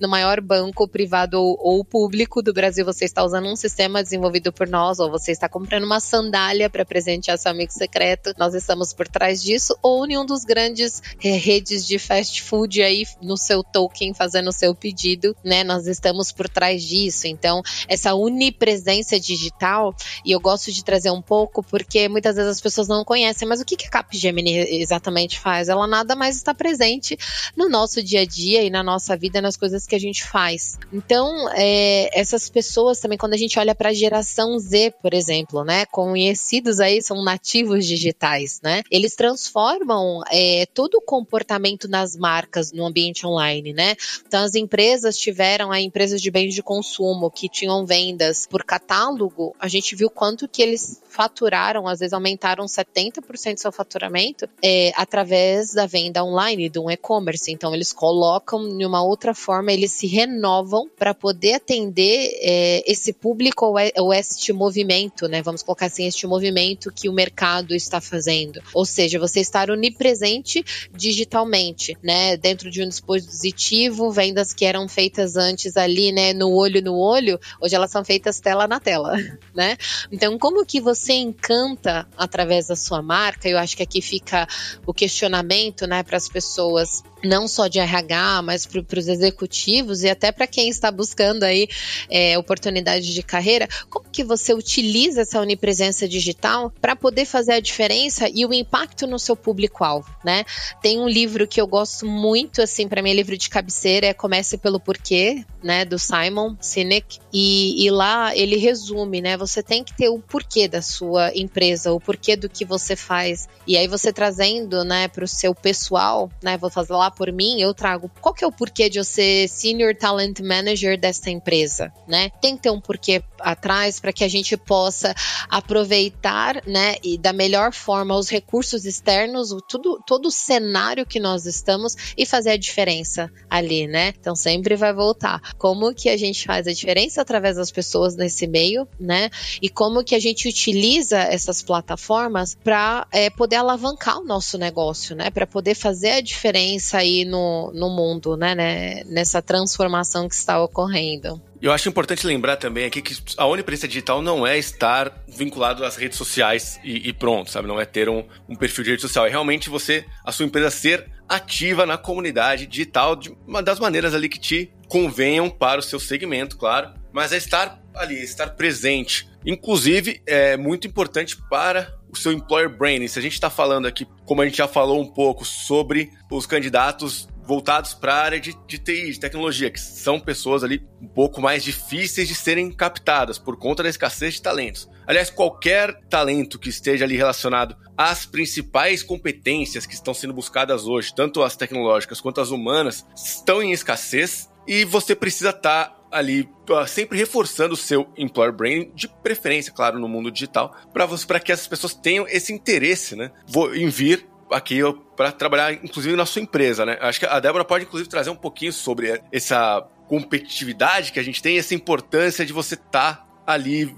no 0.00 0.08
maior 0.08 0.40
banco 0.40 0.86
privado 0.86 1.40
ou, 1.40 1.84
público 1.84 2.42
do 2.42 2.52
Brasil, 2.52 2.84
você 2.84 3.04
está 3.04 3.24
usando 3.24 3.46
um 3.46 3.56
sistema 3.56 4.02
desenvolvido 4.02 4.52
por 4.52 4.68
nós, 4.68 4.98
ou 4.98 5.07
você 5.08 5.32
está 5.32 5.48
comprando 5.48 5.84
uma 5.84 6.00
sandália 6.00 6.70
para 6.70 6.84
presentear 6.84 7.38
seu 7.38 7.50
amigo 7.50 7.72
secreto. 7.72 8.32
Nós 8.38 8.54
estamos 8.54 8.92
por 8.92 9.08
trás 9.08 9.42
disso, 9.42 9.76
ou 9.82 10.06
em 10.06 10.16
um 10.16 10.24
dos 10.24 10.44
grandes 10.44 11.02
é, 11.22 11.30
redes 11.30 11.86
de 11.86 11.98
fast 11.98 12.42
food 12.42 12.82
aí 12.82 13.04
no 13.22 13.36
seu 13.36 13.62
token 13.62 14.14
fazendo 14.14 14.48
o 14.48 14.52
seu 14.52 14.74
pedido, 14.74 15.36
né? 15.44 15.64
Nós 15.64 15.86
estamos 15.86 16.32
por 16.32 16.48
trás 16.48 16.82
disso. 16.82 17.26
Então, 17.26 17.62
essa 17.88 18.14
unipresença 18.14 18.88
presença 18.88 19.18
digital, 19.18 19.94
e 20.24 20.32
eu 20.32 20.40
gosto 20.40 20.70
de 20.72 20.84
trazer 20.84 21.10
um 21.10 21.22
pouco, 21.22 21.62
porque 21.62 22.08
muitas 22.08 22.36
vezes 22.36 22.52
as 22.52 22.60
pessoas 22.60 22.86
não 22.86 23.04
conhecem, 23.04 23.46
mas 23.46 23.60
o 23.60 23.64
que, 23.64 23.76
que 23.76 23.86
a 23.86 23.90
Capgemini 23.90 24.56
exatamente 24.80 25.38
faz? 25.38 25.68
Ela 25.68 25.86
nada 25.86 26.14
mais 26.14 26.36
está 26.36 26.54
presente 26.54 27.18
no 27.56 27.68
nosso 27.68 28.02
dia 28.02 28.22
a 28.22 28.24
dia 28.24 28.62
e 28.62 28.70
na 28.70 28.82
nossa 28.82 29.16
vida, 29.16 29.40
nas 29.40 29.56
coisas 29.56 29.86
que 29.86 29.94
a 29.94 29.98
gente 29.98 30.24
faz. 30.24 30.78
Então, 30.92 31.48
é, 31.54 32.10
essas 32.18 32.48
pessoas 32.48 33.00
também, 33.00 33.18
quando 33.18 33.34
a 33.34 33.38
gente 33.38 33.58
olha 33.58 33.74
para 33.74 33.90
a 33.90 33.94
geração 33.94 34.58
Z, 34.58 34.94
por 35.02 35.14
exemplo, 35.14 35.64
né? 35.64 35.86
Conhecidos 35.86 36.80
aí 36.80 37.02
são 37.02 37.22
nativos 37.22 37.86
digitais, 37.86 38.60
né? 38.62 38.82
Eles 38.90 39.14
transformam 39.14 40.22
é, 40.30 40.66
todo 40.74 40.96
o 40.96 41.00
comportamento 41.00 41.88
nas 41.88 42.16
marcas 42.16 42.72
no 42.72 42.86
ambiente 42.86 43.26
online, 43.26 43.72
né? 43.72 43.96
Então 44.26 44.42
as 44.42 44.54
empresas 44.54 45.16
tiveram 45.16 45.70
a 45.70 45.80
empresas 45.80 46.20
de 46.20 46.30
bens 46.30 46.54
de 46.54 46.62
consumo 46.62 47.30
que 47.30 47.48
tinham 47.48 47.84
vendas 47.86 48.46
por 48.46 48.64
catálogo, 48.64 49.54
a 49.58 49.68
gente 49.68 49.94
viu 49.94 50.10
quanto 50.10 50.48
que 50.48 50.62
eles 50.62 51.00
faturaram, 51.08 51.88
às 51.88 51.98
vezes 51.98 52.12
aumentaram 52.12 52.64
70% 52.64 53.54
do 53.54 53.60
seu 53.60 53.72
faturamento 53.72 54.48
é, 54.62 54.92
através 54.94 55.72
da 55.72 55.86
venda 55.86 56.22
online, 56.22 56.68
de 56.68 56.78
um 56.78 56.90
e-commerce. 56.90 57.50
Então 57.50 57.74
eles 57.74 57.92
colocam 57.92 58.76
de 58.76 58.86
uma 58.86 59.02
outra 59.02 59.34
forma, 59.34 59.72
eles 59.72 59.92
se 59.92 60.06
renovam 60.06 60.88
para 60.96 61.14
poder 61.14 61.54
atender 61.54 62.30
é, 62.40 62.84
esse 62.86 63.12
público 63.12 63.66
ou, 63.66 63.78
é, 63.78 63.90
ou 63.96 64.12
este 64.12 64.52
movimento, 64.52 64.87
né? 65.28 65.42
Vamos 65.42 65.62
colocar 65.62 65.86
assim, 65.86 66.06
este 66.06 66.26
movimento 66.26 66.92
que 66.92 67.08
o 67.08 67.12
mercado 67.12 67.74
está 67.74 68.00
fazendo. 68.00 68.60
Ou 68.72 68.84
seja, 68.84 69.18
você 69.18 69.40
estar 69.40 69.70
onipresente 69.70 70.64
digitalmente, 70.92 71.96
né? 72.02 72.36
Dentro 72.36 72.70
de 72.70 72.82
um 72.82 72.88
dispositivo, 72.88 74.10
vendas 74.10 74.52
que 74.52 74.64
eram 74.64 74.88
feitas 74.88 75.36
antes 75.36 75.76
ali, 75.76 76.12
né? 76.12 76.32
No 76.32 76.52
olho 76.52 76.82
no 76.82 76.96
olho, 76.96 77.38
hoje 77.60 77.74
elas 77.74 77.90
são 77.90 78.04
feitas 78.04 78.40
tela 78.40 78.66
na 78.66 78.80
tela, 78.80 79.16
né? 79.54 79.76
Então, 80.10 80.38
como 80.38 80.64
que 80.64 80.80
você 80.80 81.12
encanta 81.12 82.06
através 82.16 82.68
da 82.68 82.76
sua 82.76 83.02
marca? 83.02 83.48
Eu 83.48 83.58
acho 83.58 83.76
que 83.76 83.82
aqui 83.82 84.00
fica 84.00 84.46
o 84.86 84.94
questionamento, 84.94 85.86
né, 85.86 86.02
para 86.02 86.16
as 86.16 86.28
pessoas 86.28 87.02
não 87.22 87.48
só 87.48 87.66
de 87.66 87.78
RH, 87.78 88.42
mas 88.42 88.66
para 88.66 88.98
os 88.98 89.08
executivos 89.08 90.02
e 90.02 90.08
até 90.08 90.30
para 90.30 90.46
quem 90.46 90.68
está 90.68 90.90
buscando 90.90 91.44
aí 91.44 91.68
é, 92.10 92.38
oportunidade 92.38 93.12
de 93.12 93.22
carreira, 93.22 93.68
como 93.90 94.06
que 94.10 94.24
você 94.24 94.54
utiliza 94.54 95.22
essa 95.22 95.40
onipresença 95.40 96.08
digital 96.08 96.72
para 96.80 96.96
poder 96.96 97.24
fazer 97.24 97.52
a 97.52 97.60
diferença 97.60 98.28
e 98.32 98.44
o 98.46 98.52
impacto 98.52 99.06
no 99.06 99.18
seu 99.18 99.36
público-alvo, 99.36 100.08
né? 100.24 100.44
Tem 100.82 101.00
um 101.00 101.08
livro 101.08 101.46
que 101.46 101.60
eu 101.60 101.66
gosto 101.66 102.06
muito, 102.06 102.62
assim, 102.62 102.88
para 102.88 103.02
mim 103.02 103.10
é 103.10 103.14
livro 103.14 103.36
de 103.36 103.48
cabeceira, 103.48 104.06
é 104.06 104.14
Comece 104.14 104.58
pelo 104.58 104.80
Porquê, 104.80 105.44
né, 105.62 105.84
do 105.84 105.98
Simon 105.98 106.56
Sinek, 106.60 107.18
e, 107.32 107.84
e 107.84 107.90
lá 107.90 108.36
ele 108.36 108.56
resume, 108.56 109.20
né, 109.20 109.36
você 109.36 109.62
tem 109.62 109.82
que 109.82 109.96
ter 109.96 110.08
o 110.08 110.18
porquê 110.18 110.68
da 110.68 110.80
sua 110.80 111.32
empresa, 111.34 111.92
o 111.92 112.00
porquê 112.00 112.36
do 112.36 112.48
que 112.48 112.64
você 112.64 112.94
faz, 112.94 113.48
e 113.66 113.76
aí 113.76 113.88
você 113.88 114.12
trazendo, 114.12 114.84
né, 114.84 115.08
para 115.08 115.24
o 115.24 115.28
seu 115.28 115.54
pessoal, 115.54 116.30
né, 116.42 116.56
vou 116.56 116.70
fazer 116.70 116.92
lá 116.92 117.07
por 117.10 117.32
mim, 117.32 117.60
eu 117.60 117.74
trago 117.74 118.10
qual 118.20 118.34
que 118.34 118.44
é 118.44 118.46
o 118.46 118.52
porquê 118.52 118.88
de 118.88 118.98
eu 118.98 119.04
ser 119.04 119.48
Senior 119.48 119.94
Talent 119.94 120.40
Manager 120.40 120.98
dessa 120.98 121.30
empresa, 121.30 121.92
né? 122.06 122.30
Tem 122.40 122.56
que 122.56 122.62
ter 122.62 122.70
um 122.70 122.80
porquê 122.80 123.22
atrás 123.40 124.00
para 124.00 124.12
que 124.12 124.24
a 124.24 124.28
gente 124.28 124.56
possa 124.56 125.14
aproveitar, 125.48 126.62
né, 126.66 126.96
e 127.02 127.18
da 127.18 127.32
melhor 127.32 127.72
forma 127.72 128.16
os 128.16 128.28
recursos 128.28 128.84
externos, 128.84 129.52
o, 129.52 129.60
tudo, 129.60 130.02
todo 130.06 130.26
o 130.26 130.30
cenário 130.30 131.06
que 131.06 131.20
nós 131.20 131.46
estamos 131.46 131.96
e 132.16 132.26
fazer 132.26 132.50
a 132.50 132.56
diferença 132.56 133.30
ali, 133.48 133.86
né? 133.86 134.12
Então 134.18 134.34
sempre 134.34 134.76
vai 134.76 134.92
voltar. 134.92 135.40
Como 135.56 135.94
que 135.94 136.08
a 136.08 136.16
gente 136.16 136.46
faz 136.46 136.66
a 136.66 136.72
diferença 136.72 137.22
através 137.22 137.56
das 137.56 137.70
pessoas 137.70 138.16
nesse 138.16 138.46
meio, 138.46 138.86
né? 138.98 139.30
E 139.60 139.68
como 139.68 140.04
que 140.04 140.14
a 140.14 140.18
gente 140.18 140.48
utiliza 140.48 141.18
essas 141.18 141.62
plataformas 141.62 142.56
para 142.62 143.06
é, 143.12 143.30
poder 143.30 143.56
alavancar 143.56 144.18
o 144.18 144.24
nosso 144.24 144.58
negócio, 144.58 145.14
né? 145.16 145.30
Para 145.30 145.46
poder 145.46 145.74
fazer 145.74 146.10
a 146.10 146.20
diferença 146.20 146.98
aí 146.98 147.24
no, 147.24 147.72
no 147.72 147.88
mundo, 147.88 148.36
né, 148.36 148.54
né, 148.54 149.04
nessa 149.04 149.40
transformação 149.40 150.28
que 150.28 150.34
está 150.34 150.62
ocorrendo. 150.62 151.40
Eu 151.60 151.72
acho 151.72 151.88
importante 151.88 152.26
lembrar 152.26 152.56
também 152.56 152.84
aqui 152.84 153.02
que 153.02 153.16
a 153.36 153.44
onipresença 153.46 153.88
digital 153.88 154.22
não 154.22 154.46
é 154.46 154.56
estar 154.56 155.12
vinculado 155.26 155.84
às 155.84 155.96
redes 155.96 156.16
sociais 156.16 156.78
e, 156.84 157.08
e 157.08 157.12
pronto, 157.12 157.50
sabe? 157.50 157.66
Não 157.66 157.80
é 157.80 157.84
ter 157.84 158.08
um, 158.08 158.24
um, 158.48 158.54
perfil 158.54 158.84
de 158.84 158.90
rede 158.90 159.02
social. 159.02 159.26
É 159.26 159.30
realmente 159.30 159.68
você, 159.68 160.04
a 160.24 160.30
sua 160.30 160.46
empresa 160.46 160.70
ser 160.70 161.10
ativa 161.28 161.84
na 161.84 161.98
comunidade 161.98 162.66
digital 162.66 163.16
de 163.16 163.36
das 163.64 163.80
maneiras 163.80 164.14
ali 164.14 164.28
que 164.28 164.38
te 164.38 164.72
convenham 164.88 165.50
para 165.50 165.80
o 165.80 165.82
seu 165.82 165.98
segmento, 165.98 166.56
claro. 166.56 166.94
Mas 167.12 167.32
é 167.32 167.36
estar 167.36 167.82
ali, 167.94 168.22
estar 168.22 168.50
presente. 168.50 169.28
Inclusive, 169.44 170.22
é 170.26 170.56
muito 170.56 170.86
importante 170.86 171.36
para 171.50 171.92
o 172.10 172.16
seu 172.16 172.32
employer 172.32 172.70
branding. 172.70 173.08
Se 173.08 173.18
a 173.18 173.22
gente 173.22 173.32
está 173.32 173.50
falando 173.50 173.86
aqui, 173.86 174.06
como 174.24 174.42
a 174.42 174.44
gente 174.44 174.58
já 174.58 174.68
falou 174.68 175.00
um 175.00 175.06
pouco, 175.06 175.44
sobre 175.44 176.10
os 176.30 176.46
candidatos 176.46 177.28
voltados 177.48 177.94
para 177.94 178.12
a 178.12 178.22
área 178.22 178.38
de, 178.38 178.54
de 178.66 178.78
TI, 178.78 179.10
de 179.10 179.18
tecnologia, 179.18 179.70
que 179.70 179.80
são 179.80 180.20
pessoas 180.20 180.62
ali 180.62 180.86
um 181.00 181.08
pouco 181.08 181.40
mais 181.40 181.64
difíceis 181.64 182.28
de 182.28 182.34
serem 182.34 182.70
captadas 182.70 183.38
por 183.38 183.56
conta 183.56 183.82
da 183.82 183.88
escassez 183.88 184.34
de 184.34 184.42
talentos. 184.42 184.86
Aliás, 185.06 185.30
qualquer 185.30 185.98
talento 186.10 186.58
que 186.58 186.68
esteja 186.68 187.06
ali 187.06 187.16
relacionado 187.16 187.74
às 187.96 188.26
principais 188.26 189.02
competências 189.02 189.86
que 189.86 189.94
estão 189.94 190.12
sendo 190.12 190.34
buscadas 190.34 190.86
hoje, 190.86 191.14
tanto 191.14 191.42
as 191.42 191.56
tecnológicas 191.56 192.20
quanto 192.20 192.42
as 192.42 192.50
humanas, 192.50 193.06
estão 193.16 193.62
em 193.62 193.72
escassez 193.72 194.50
e 194.66 194.84
você 194.84 195.16
precisa 195.16 195.48
estar 195.48 195.86
tá 195.86 195.98
ali 196.12 196.46
sempre 196.86 197.16
reforçando 197.16 197.72
o 197.72 197.78
seu 197.78 198.12
employer 198.18 198.52
branding, 198.52 198.92
de 198.94 199.08
preferência, 199.08 199.72
claro, 199.72 199.98
no 199.98 200.06
mundo 200.08 200.30
digital, 200.30 200.76
para 200.92 201.40
que 201.40 201.50
essas 201.50 201.66
pessoas 201.66 201.94
tenham 201.94 202.28
esse 202.28 202.52
interesse, 202.52 203.16
né, 203.16 203.30
em 203.74 203.88
vir 203.88 204.28
aqui 204.50 204.80
para 205.16 205.32
trabalhar, 205.32 205.72
inclusive 205.72 206.16
na 206.16 206.26
sua 206.26 206.42
empresa, 206.42 206.84
né? 206.84 206.98
Acho 207.00 207.20
que 207.20 207.26
a 207.26 207.40
Débora 207.40 207.64
pode 207.64 207.84
inclusive 207.84 208.08
trazer 208.08 208.30
um 208.30 208.36
pouquinho 208.36 208.72
sobre 208.72 209.20
essa 209.32 209.86
competitividade 210.06 211.12
que 211.12 211.20
a 211.20 211.22
gente 211.22 211.42
tem, 211.42 211.58
essa 211.58 211.74
importância 211.74 212.44
de 212.44 212.52
você 212.52 212.74
estar 212.74 213.16
tá 213.16 213.26
ali 213.46 213.94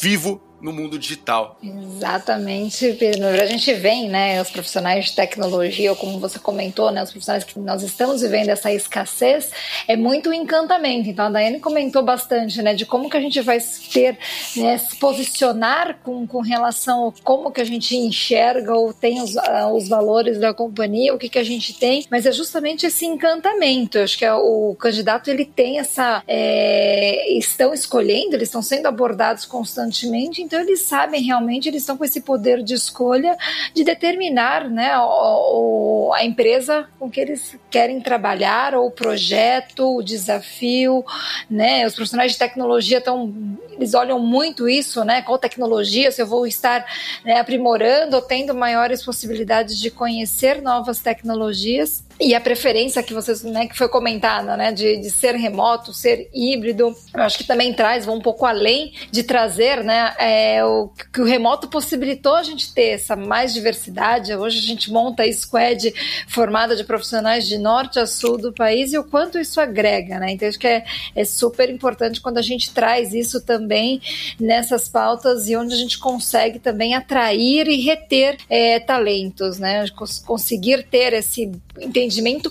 vivo 0.00 0.45
no 0.60 0.72
mundo 0.72 0.98
digital. 0.98 1.58
Exatamente, 1.62 2.92
Pedro. 2.94 3.26
A 3.26 3.46
gente 3.46 3.72
vem, 3.74 4.08
né, 4.08 4.40
os 4.40 4.50
profissionais 4.50 5.06
de 5.06 5.14
tecnologia, 5.14 5.90
ou 5.90 5.96
como 5.96 6.18
você 6.18 6.38
comentou, 6.38 6.90
né, 6.90 7.02
os 7.02 7.10
profissionais 7.10 7.44
que 7.44 7.58
nós 7.58 7.82
estamos 7.82 8.22
vivendo 8.22 8.48
essa 8.48 8.72
escassez, 8.72 9.50
é 9.86 9.96
muito 9.96 10.32
encantamento. 10.32 11.08
Então, 11.08 11.26
a 11.26 11.30
Daiane 11.30 11.60
comentou 11.60 12.02
bastante, 12.02 12.60
né, 12.62 12.74
de 12.74 12.86
como 12.86 13.10
que 13.10 13.16
a 13.16 13.20
gente 13.20 13.40
vai 13.40 13.58
ter, 13.92 14.18
né, 14.56 14.78
se 14.78 14.96
posicionar 14.96 15.98
com, 16.02 16.26
com 16.26 16.40
relação 16.40 17.08
a 17.08 17.12
como 17.22 17.50
que 17.50 17.60
a 17.60 17.64
gente 17.64 17.96
enxerga 17.96 18.74
ou 18.74 18.92
tem 18.92 19.20
os, 19.20 19.34
uh, 19.36 19.72
os 19.74 19.88
valores 19.88 20.38
da 20.38 20.54
companhia, 20.54 21.14
o 21.14 21.18
que 21.18 21.28
que 21.28 21.38
a 21.38 21.44
gente 21.44 21.74
tem, 21.74 22.04
mas 22.10 22.26
é 22.26 22.32
justamente 22.32 22.86
esse 22.86 23.04
encantamento. 23.04 23.98
Eu 23.98 24.04
acho 24.04 24.18
que 24.18 24.24
é, 24.24 24.34
o 24.34 24.74
candidato, 24.78 25.28
ele 25.28 25.44
tem 25.44 25.78
essa... 25.78 26.22
É, 26.26 27.32
estão 27.36 27.74
escolhendo, 27.74 28.34
eles 28.34 28.48
estão 28.48 28.62
sendo 28.62 28.86
abordados 28.86 29.44
constantemente, 29.44 30.40
então 30.46 30.60
eles 30.60 30.82
sabem 30.82 31.22
realmente, 31.22 31.68
eles 31.68 31.82
estão 31.82 31.96
com 31.96 32.04
esse 32.04 32.20
poder 32.20 32.62
de 32.62 32.74
escolha 32.74 33.36
de 33.74 33.84
determinar 33.84 34.70
né, 34.70 34.96
o, 34.98 36.12
a 36.14 36.24
empresa 36.24 36.88
com 36.98 37.10
que 37.10 37.20
eles 37.20 37.56
querem 37.70 38.00
trabalhar, 38.00 38.74
ou 38.74 38.86
o 38.86 38.90
projeto, 38.90 39.96
o 39.96 40.02
desafio, 40.02 41.04
né? 41.50 41.86
Os 41.86 41.94
profissionais 41.94 42.32
de 42.32 42.38
tecnologia 42.38 42.98
estão, 42.98 43.34
eles 43.72 43.92
olham 43.94 44.18
muito 44.18 44.68
isso, 44.68 45.04
né? 45.04 45.20
Qual 45.20 45.36
tecnologia, 45.36 46.10
se 46.10 46.22
eu 46.22 46.26
vou 46.26 46.46
estar 46.46 46.86
né, 47.24 47.38
aprimorando 47.40 48.16
ou 48.16 48.22
tendo 48.22 48.54
maiores 48.54 49.04
possibilidades 49.04 49.78
de 49.78 49.90
conhecer 49.90 50.62
novas 50.62 51.00
tecnologias. 51.00 52.04
E 52.18 52.34
a 52.34 52.40
preferência 52.40 53.02
que 53.02 53.12
vocês, 53.12 53.42
né, 53.42 53.66
que 53.66 53.76
foi 53.76 53.88
comentada, 53.88 54.56
né, 54.56 54.72
de, 54.72 54.96
de 54.96 55.10
ser 55.10 55.34
remoto, 55.34 55.92
ser 55.92 56.30
híbrido, 56.32 56.96
eu 57.12 57.22
acho 57.22 57.36
que 57.36 57.44
também 57.44 57.74
traz, 57.74 58.06
vão 58.06 58.16
um 58.16 58.22
pouco 58.22 58.46
além 58.46 58.94
de 59.10 59.22
trazer, 59.22 59.84
né, 59.84 60.14
é, 60.18 60.64
o 60.64 60.90
que 61.12 61.20
o 61.20 61.24
remoto 61.24 61.68
possibilitou 61.68 62.34
a 62.34 62.42
gente 62.42 62.72
ter 62.72 62.94
essa 62.94 63.14
mais 63.14 63.52
diversidade. 63.52 64.34
Hoje 64.34 64.58
a 64.58 64.62
gente 64.62 64.90
monta 64.90 65.24
a 65.24 65.32
squad 65.32 65.92
formada 66.26 66.74
de 66.74 66.84
profissionais 66.84 67.46
de 67.46 67.58
norte 67.58 67.98
a 67.98 68.06
sul 68.06 68.38
do 68.38 68.50
país 68.50 68.94
e 68.94 68.98
o 68.98 69.04
quanto 69.04 69.38
isso 69.38 69.60
agrega, 69.60 70.18
né? 70.18 70.32
Então 70.32 70.48
acho 70.48 70.58
que 70.58 70.66
é, 70.66 70.84
é 71.14 71.24
super 71.24 71.68
importante 71.68 72.20
quando 72.22 72.38
a 72.38 72.42
gente 72.42 72.72
traz 72.72 73.12
isso 73.12 73.42
também 73.42 74.00
nessas 74.40 74.88
pautas 74.88 75.50
e 75.50 75.56
onde 75.56 75.74
a 75.74 75.78
gente 75.78 75.98
consegue 75.98 76.58
também 76.58 76.94
atrair 76.94 77.68
e 77.68 77.82
reter 77.82 78.38
é, 78.48 78.80
talentos, 78.80 79.58
né? 79.58 79.84
Conseguir 80.24 80.84
ter 80.84 81.12
esse 81.12 81.52
entendimento 81.78 82.05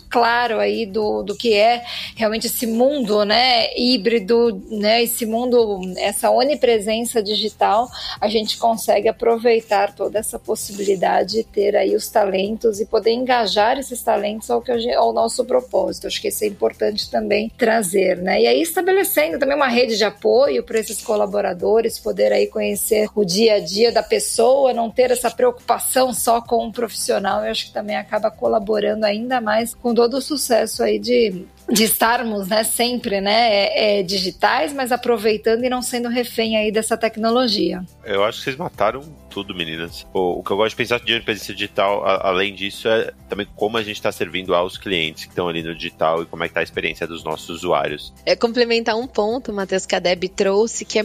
claro 0.10 0.60
aí 0.60 0.86
do, 0.86 1.24
do 1.24 1.36
que 1.36 1.54
é 1.54 1.84
realmente 2.16 2.48
esse 2.48 2.66
mundo, 2.66 3.24
né, 3.26 3.74
híbrido, 3.78 4.62
né, 4.70 5.04
esse 5.04 5.26
mundo, 5.26 5.82
essa 5.98 6.30
onipresença 6.30 7.22
digital, 7.22 7.90
a 8.20 8.28
gente 8.28 8.58
consegue 8.58 9.08
aproveitar 9.08 9.94
toda 9.94 10.20
essa 10.20 10.40
possibilidade 10.40 11.36
de 11.36 11.44
ter 11.44 11.76
aí 11.76 11.96
os 11.96 12.08
talentos 12.08 12.80
e 12.80 12.86
poder 12.86 13.12
engajar 13.12 13.78
esses 13.78 14.02
talentos 14.02 14.50
ao, 14.50 14.62
que 14.62 14.72
ao 14.94 15.12
nosso 15.12 15.44
propósito. 15.44 16.08
Acho 16.08 16.22
que 16.22 16.28
isso 16.28 16.44
é 16.44 16.48
importante 16.48 17.10
também 17.10 17.52
trazer, 17.58 18.18
né? 18.18 18.42
E 18.42 18.48
aí 18.48 18.62
estabelecendo 18.62 19.40
também 19.40 19.56
uma 19.56 19.68
rede 19.68 19.98
de 19.98 20.04
apoio 20.04 20.64
para 20.64 20.80
esses 20.80 21.02
colaboradores, 21.02 22.00
poder 22.00 22.32
aí 22.32 22.48
conhecer 22.48 23.10
o 23.16 23.26
dia 23.26 23.56
a 23.56 23.60
dia 23.60 23.92
da 23.92 24.04
pessoa, 24.04 24.74
não 24.74 24.90
ter 24.90 25.12
essa 25.12 25.30
preocupação 25.30 26.14
só 26.14 26.42
com 26.42 26.66
um 26.66 26.72
profissional, 26.72 27.44
eu 27.44 27.52
acho 27.52 27.68
que 27.68 27.74
também 27.74 27.96
acaba 27.96 28.32
colaborando 28.32 29.06
ainda 29.06 29.42
mais 29.46 29.76
com 29.76 29.94
todo 29.94 30.18
o 30.18 30.22
sucesso 30.22 30.84
aí 30.84 30.98
de 30.98 31.46
de 31.70 31.84
estarmos, 31.84 32.48
né, 32.48 32.64
sempre, 32.64 33.20
né, 33.22 33.50
é, 33.50 34.00
é, 34.00 34.04
digitais, 34.04 34.74
mas 34.74 34.92
aproveitando 34.92 35.64
e 35.64 35.70
não 35.70 35.82
sendo 35.82 36.10
refém 36.10 36.58
aí 36.58 36.72
dessa 36.72 36.96
tecnologia. 36.96 37.84
Eu 38.04 38.24
acho 38.24 38.40
que 38.40 38.44
vocês 38.46 38.56
mataram 38.56 39.02
tudo, 39.36 39.54
meninas. 39.54 40.08
O, 40.14 40.40
o 40.40 40.44
que 40.44 40.52
eu 40.52 40.56
gosto 40.56 40.70
de 40.70 40.76
pensar 40.78 40.98
de 41.02 41.20
presença 41.20 41.54
digital, 41.54 42.06
a, 42.06 42.30
além 42.30 42.56
disso, 42.56 42.88
é 42.88 43.12
também 43.28 43.46
como 43.54 43.76
a 43.76 43.84
gente 43.84 43.98
está 43.98 44.10
servindo 44.10 44.56
aos 44.56 44.78
clientes 44.78 45.26
que 45.26 45.32
estão 45.32 45.50
ali 45.50 45.62
no 45.62 45.76
digital 45.76 46.24
e 46.24 46.26
como 46.26 46.46
é 46.46 46.48
que 46.48 46.54
tá 46.54 46.62
a 46.62 46.64
experiência 46.64 47.06
dos 47.06 47.22
nossos 47.22 47.50
usuários. 47.50 48.14
É 48.26 48.34
complementar 48.34 48.96
um 48.96 49.06
ponto, 49.06 49.52
Matheus, 49.52 49.86
que 49.86 49.94
a 49.94 50.00
Deb 50.00 50.24
trouxe, 50.30 50.86
que 50.86 51.00
é 51.00 51.04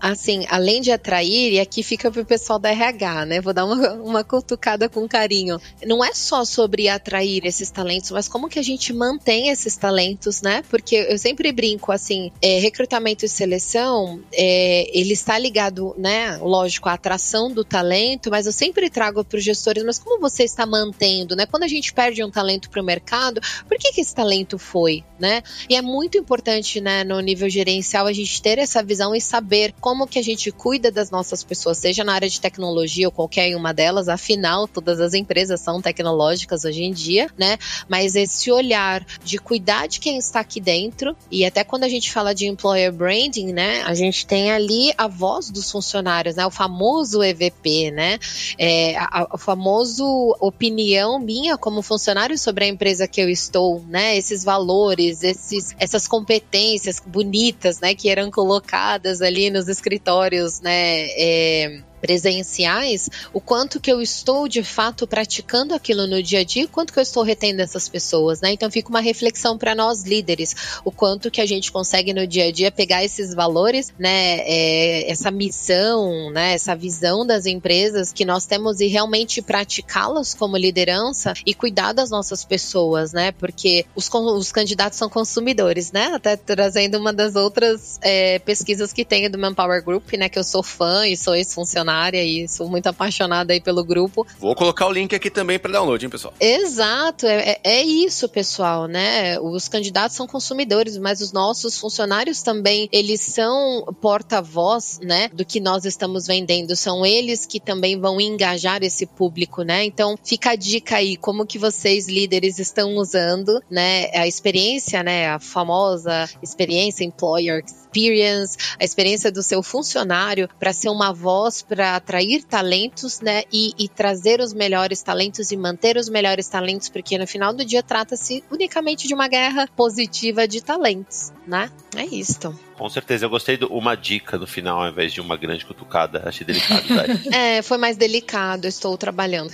assim, 0.00 0.46
além 0.48 0.80
de 0.80 0.92
atrair, 0.92 1.54
e 1.54 1.58
aqui 1.58 1.82
fica 1.82 2.08
pro 2.08 2.24
pessoal 2.24 2.60
da 2.60 2.70
RH, 2.70 3.26
né? 3.26 3.40
Vou 3.40 3.52
dar 3.52 3.64
uma, 3.64 3.94
uma 3.94 4.22
cutucada 4.22 4.88
com 4.88 5.08
carinho. 5.08 5.58
Não 5.84 6.04
é 6.04 6.14
só 6.14 6.44
sobre 6.44 6.88
atrair 6.88 7.44
esses 7.44 7.68
talentos, 7.68 8.12
mas 8.12 8.28
como 8.28 8.48
que 8.48 8.60
a 8.60 8.62
gente 8.62 8.92
mantém 8.92 9.48
esses 9.48 9.76
talentos, 9.76 10.01
né? 10.42 10.62
Porque 10.68 10.96
eu 10.96 11.18
sempre 11.18 11.52
brinco 11.52 11.92
assim, 11.92 12.30
é, 12.40 12.58
recrutamento 12.58 13.24
e 13.24 13.28
seleção, 13.28 14.20
é, 14.32 14.90
ele 14.92 15.12
está 15.12 15.38
ligado, 15.38 15.94
né? 15.98 16.36
Lógico, 16.38 16.88
à 16.88 16.94
atração 16.94 17.50
do 17.50 17.64
talento, 17.64 18.30
mas 18.30 18.46
eu 18.46 18.52
sempre 18.52 18.88
trago 18.90 19.24
para 19.24 19.38
os 19.38 19.44
gestores, 19.44 19.82
mas 19.84 19.98
como 19.98 20.20
você 20.20 20.44
está 20.44 20.66
mantendo, 20.66 21.36
né? 21.36 21.46
Quando 21.46 21.64
a 21.64 21.68
gente 21.68 21.92
perde 21.92 22.22
um 22.24 22.30
talento 22.30 22.70
para 22.70 22.82
o 22.82 22.84
mercado, 22.84 23.40
por 23.68 23.78
que, 23.78 23.92
que 23.92 24.00
esse 24.00 24.14
talento 24.14 24.58
foi, 24.58 25.04
né? 25.18 25.42
E 25.68 25.76
é 25.76 25.82
muito 25.82 26.18
importante, 26.18 26.80
né, 26.80 27.04
no 27.04 27.20
nível 27.20 27.48
gerencial, 27.48 28.06
a 28.06 28.12
gente 28.12 28.40
ter 28.40 28.58
essa 28.58 28.82
visão 28.82 29.14
e 29.14 29.20
saber 29.20 29.74
como 29.80 30.06
que 30.06 30.18
a 30.18 30.22
gente 30.22 30.50
cuida 30.50 30.90
das 30.90 31.10
nossas 31.10 31.44
pessoas, 31.44 31.78
seja 31.78 32.04
na 32.04 32.14
área 32.14 32.28
de 32.28 32.40
tecnologia 32.40 33.06
ou 33.06 33.12
qualquer 33.12 33.54
uma 33.56 33.72
delas, 33.72 34.08
afinal, 34.08 34.66
todas 34.66 35.00
as 35.00 35.14
empresas 35.14 35.60
são 35.60 35.80
tecnológicas 35.80 36.64
hoje 36.64 36.82
em 36.82 36.92
dia, 36.92 37.28
né? 37.38 37.58
Mas 37.88 38.14
esse 38.14 38.50
olhar 38.50 39.04
de 39.24 39.38
cuidar 39.38 39.86
de 39.92 40.00
quem 40.00 40.18
está 40.18 40.40
aqui 40.40 40.60
dentro, 40.60 41.16
e 41.30 41.44
até 41.44 41.62
quando 41.62 41.84
a 41.84 41.88
gente 41.88 42.10
fala 42.10 42.34
de 42.34 42.46
employer 42.46 42.92
branding, 42.92 43.52
né, 43.52 43.82
a 43.82 43.94
gente 43.94 44.26
tem 44.26 44.50
ali 44.50 44.92
a 44.96 45.06
voz 45.06 45.50
dos 45.50 45.70
funcionários, 45.70 46.36
né? 46.36 46.46
O 46.46 46.50
famoso 46.50 47.22
EVP 47.22 47.90
né? 47.90 48.18
É, 48.58 48.96
a, 48.96 49.28
a 49.32 49.38
famoso 49.38 50.04
opinião 50.40 51.18
minha 51.18 51.56
como 51.56 51.82
funcionário 51.82 52.38
sobre 52.38 52.64
a 52.64 52.68
empresa 52.68 53.08
que 53.08 53.20
eu 53.20 53.28
estou, 53.28 53.82
né? 53.88 54.16
Esses 54.16 54.44
valores, 54.44 55.22
esses, 55.22 55.74
essas 55.78 56.06
competências 56.06 57.00
bonitas, 57.04 57.80
né? 57.80 57.94
Que 57.94 58.08
eram 58.08 58.30
colocadas 58.30 59.22
ali 59.22 59.50
nos 59.50 59.68
escritórios, 59.68 60.60
né? 60.60 61.06
É, 61.16 61.82
presenciais, 62.02 63.08
o 63.32 63.40
quanto 63.40 63.78
que 63.78 63.90
eu 63.90 64.02
estou 64.02 64.48
de 64.48 64.64
fato 64.64 65.06
praticando 65.06 65.72
aquilo 65.72 66.04
no 66.08 66.20
dia 66.20 66.40
a 66.40 66.44
dia, 66.44 66.66
quanto 66.66 66.92
que 66.92 66.98
eu 66.98 67.02
estou 67.02 67.22
retendo 67.22 67.62
essas 67.62 67.88
pessoas, 67.88 68.40
né? 68.40 68.52
Então 68.52 68.68
fica 68.68 68.88
uma 68.88 69.00
reflexão 69.00 69.56
para 69.56 69.72
nós 69.72 70.02
líderes, 70.02 70.80
o 70.84 70.90
quanto 70.90 71.30
que 71.30 71.40
a 71.40 71.46
gente 71.46 71.70
consegue 71.70 72.12
no 72.12 72.26
dia 72.26 72.46
a 72.46 72.52
dia 72.52 72.72
pegar 72.72 73.04
esses 73.04 73.32
valores, 73.32 73.92
né? 73.96 74.40
É, 74.40 75.10
essa 75.12 75.30
missão, 75.30 76.30
né? 76.32 76.54
Essa 76.54 76.74
visão 76.74 77.24
das 77.24 77.46
empresas 77.46 78.12
que 78.12 78.24
nós 78.24 78.46
temos 78.46 78.80
e 78.80 78.88
realmente 78.88 79.40
praticá-las 79.40 80.34
como 80.34 80.56
liderança 80.56 81.32
e 81.46 81.54
cuidar 81.54 81.92
das 81.92 82.10
nossas 82.10 82.44
pessoas, 82.44 83.12
né? 83.12 83.30
Porque 83.30 83.86
os, 83.94 84.10
os 84.12 84.50
candidatos 84.50 84.98
são 84.98 85.08
consumidores, 85.08 85.92
né? 85.92 86.06
Até 86.14 86.36
trazendo 86.36 86.98
uma 86.98 87.12
das 87.12 87.36
outras 87.36 88.00
é, 88.02 88.40
pesquisas 88.40 88.92
que 88.92 89.04
tem 89.04 89.30
do 89.30 89.38
Manpower 89.38 89.84
Group, 89.84 90.14
né? 90.14 90.28
Que 90.28 90.40
eu 90.40 90.44
sou 90.44 90.64
fã 90.64 91.06
e 91.06 91.16
sou 91.16 91.36
ex-funcionário 91.36 91.91
área 91.92 92.22
e 92.24 92.48
sou 92.48 92.68
muito 92.68 92.86
apaixonada 92.86 93.52
aí 93.52 93.60
pelo 93.60 93.84
grupo. 93.84 94.26
Vou 94.38 94.54
colocar 94.54 94.86
o 94.86 94.92
link 94.92 95.14
aqui 95.14 95.30
também 95.30 95.58
para 95.58 95.72
download, 95.72 96.04
hein, 96.04 96.10
pessoal? 96.10 96.34
Exato, 96.40 97.26
é, 97.26 97.50
é, 97.50 97.60
é 97.64 97.82
isso, 97.82 98.28
pessoal, 98.28 98.86
né? 98.86 99.38
Os 99.40 99.68
candidatos 99.68 100.16
são 100.16 100.26
consumidores, 100.26 100.96
mas 100.98 101.20
os 101.20 101.32
nossos 101.32 101.78
funcionários 101.78 102.42
também, 102.42 102.88
eles 102.92 103.20
são 103.20 103.84
porta-voz, 104.00 105.00
né, 105.02 105.28
do 105.28 105.44
que 105.44 105.60
nós 105.60 105.84
estamos 105.84 106.26
vendendo. 106.26 106.74
São 106.76 107.04
eles 107.04 107.46
que 107.46 107.60
também 107.60 107.98
vão 107.98 108.20
engajar 108.20 108.82
esse 108.82 109.06
público, 109.06 109.62
né? 109.62 109.84
Então, 109.84 110.16
fica 110.24 110.50
a 110.50 110.56
dica 110.56 110.96
aí, 110.96 111.16
como 111.16 111.46
que 111.46 111.58
vocês, 111.58 112.08
líderes, 112.08 112.58
estão 112.58 112.96
usando, 112.96 113.60
né, 113.70 114.10
a 114.14 114.26
experiência, 114.26 115.02
né, 115.02 115.28
a 115.28 115.38
famosa 115.38 116.28
experiência 116.42 117.04
employer 117.04 117.64
experience, 117.92 118.56
a 118.80 118.84
experiência 118.84 119.30
do 119.30 119.42
seu 119.42 119.62
funcionário 119.62 120.48
para 120.58 120.72
ser 120.72 120.88
uma 120.88 121.12
voz 121.12 121.62
para 121.62 121.96
atrair 121.96 122.42
talentos, 122.42 123.20
né? 123.20 123.44
E, 123.52 123.72
e, 123.78 123.88
trazer 123.88 124.40
os 124.40 124.52
melhores 124.52 125.02
talentos 125.02 125.52
e 125.52 125.56
manter 125.56 125.96
os 125.96 126.08
melhores 126.08 126.48
talentos, 126.48 126.88
porque 126.88 127.18
no 127.18 127.26
final 127.26 127.52
do 127.52 127.64
dia 127.64 127.82
trata-se 127.82 128.42
unicamente 128.50 129.06
de 129.06 129.14
uma 129.14 129.28
guerra 129.28 129.68
positiva 129.76 130.48
de 130.48 130.62
talentos, 130.62 131.32
né? 131.46 131.70
É 131.96 132.04
isto. 132.04 132.58
Com 132.76 132.88
certeza, 132.88 133.26
eu 133.26 133.30
gostei 133.30 133.56
de 133.56 133.64
uma 133.66 133.94
dica 133.94 134.38
no 134.38 134.46
final 134.46 134.82
ao 134.82 134.88
invés 134.88 135.12
de 135.12 135.20
uma 135.20 135.36
grande 135.36 135.64
cutucada. 135.64 136.22
Achei 136.26 136.44
delicado, 136.44 136.82
é, 137.32 137.62
foi 137.62 137.78
mais 137.78 137.96
delicado, 137.96 138.66
estou 138.66 138.96
trabalhando. 138.96 139.52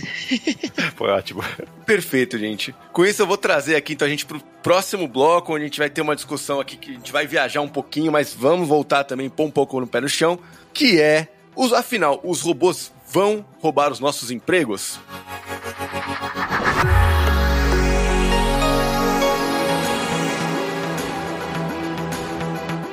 foi 0.96 1.10
ótimo. 1.10 1.44
Perfeito, 1.84 2.38
gente. 2.38 2.74
Com 2.92 3.04
isso 3.04 3.20
eu 3.20 3.26
vou 3.26 3.36
trazer 3.36 3.76
aqui 3.76 3.92
então 3.92 4.06
a 4.06 4.10
gente 4.10 4.24
pro 4.24 4.40
próximo 4.62 5.08
bloco, 5.08 5.54
onde 5.54 5.64
a 5.64 5.66
gente 5.66 5.78
vai 5.78 5.90
ter 5.90 6.00
uma 6.00 6.14
discussão 6.14 6.60
aqui 6.60 6.76
que 6.76 6.90
a 6.90 6.94
gente 6.94 7.12
vai 7.12 7.26
viajar 7.26 7.60
um 7.60 7.68
pouquinho, 7.68 8.12
mas 8.12 8.27
vamos 8.34 8.68
voltar 8.68 9.04
também, 9.04 9.28
pôr 9.28 9.44
um 9.44 9.50
pouco 9.50 9.80
no 9.80 9.86
pé 9.86 10.00
no 10.00 10.08
chão, 10.08 10.38
que 10.72 11.00
é, 11.00 11.28
os, 11.54 11.72
afinal, 11.72 12.20
os 12.22 12.40
robôs 12.40 12.92
vão 13.10 13.44
roubar 13.60 13.90
os 13.90 14.00
nossos 14.00 14.30
empregos? 14.30 14.98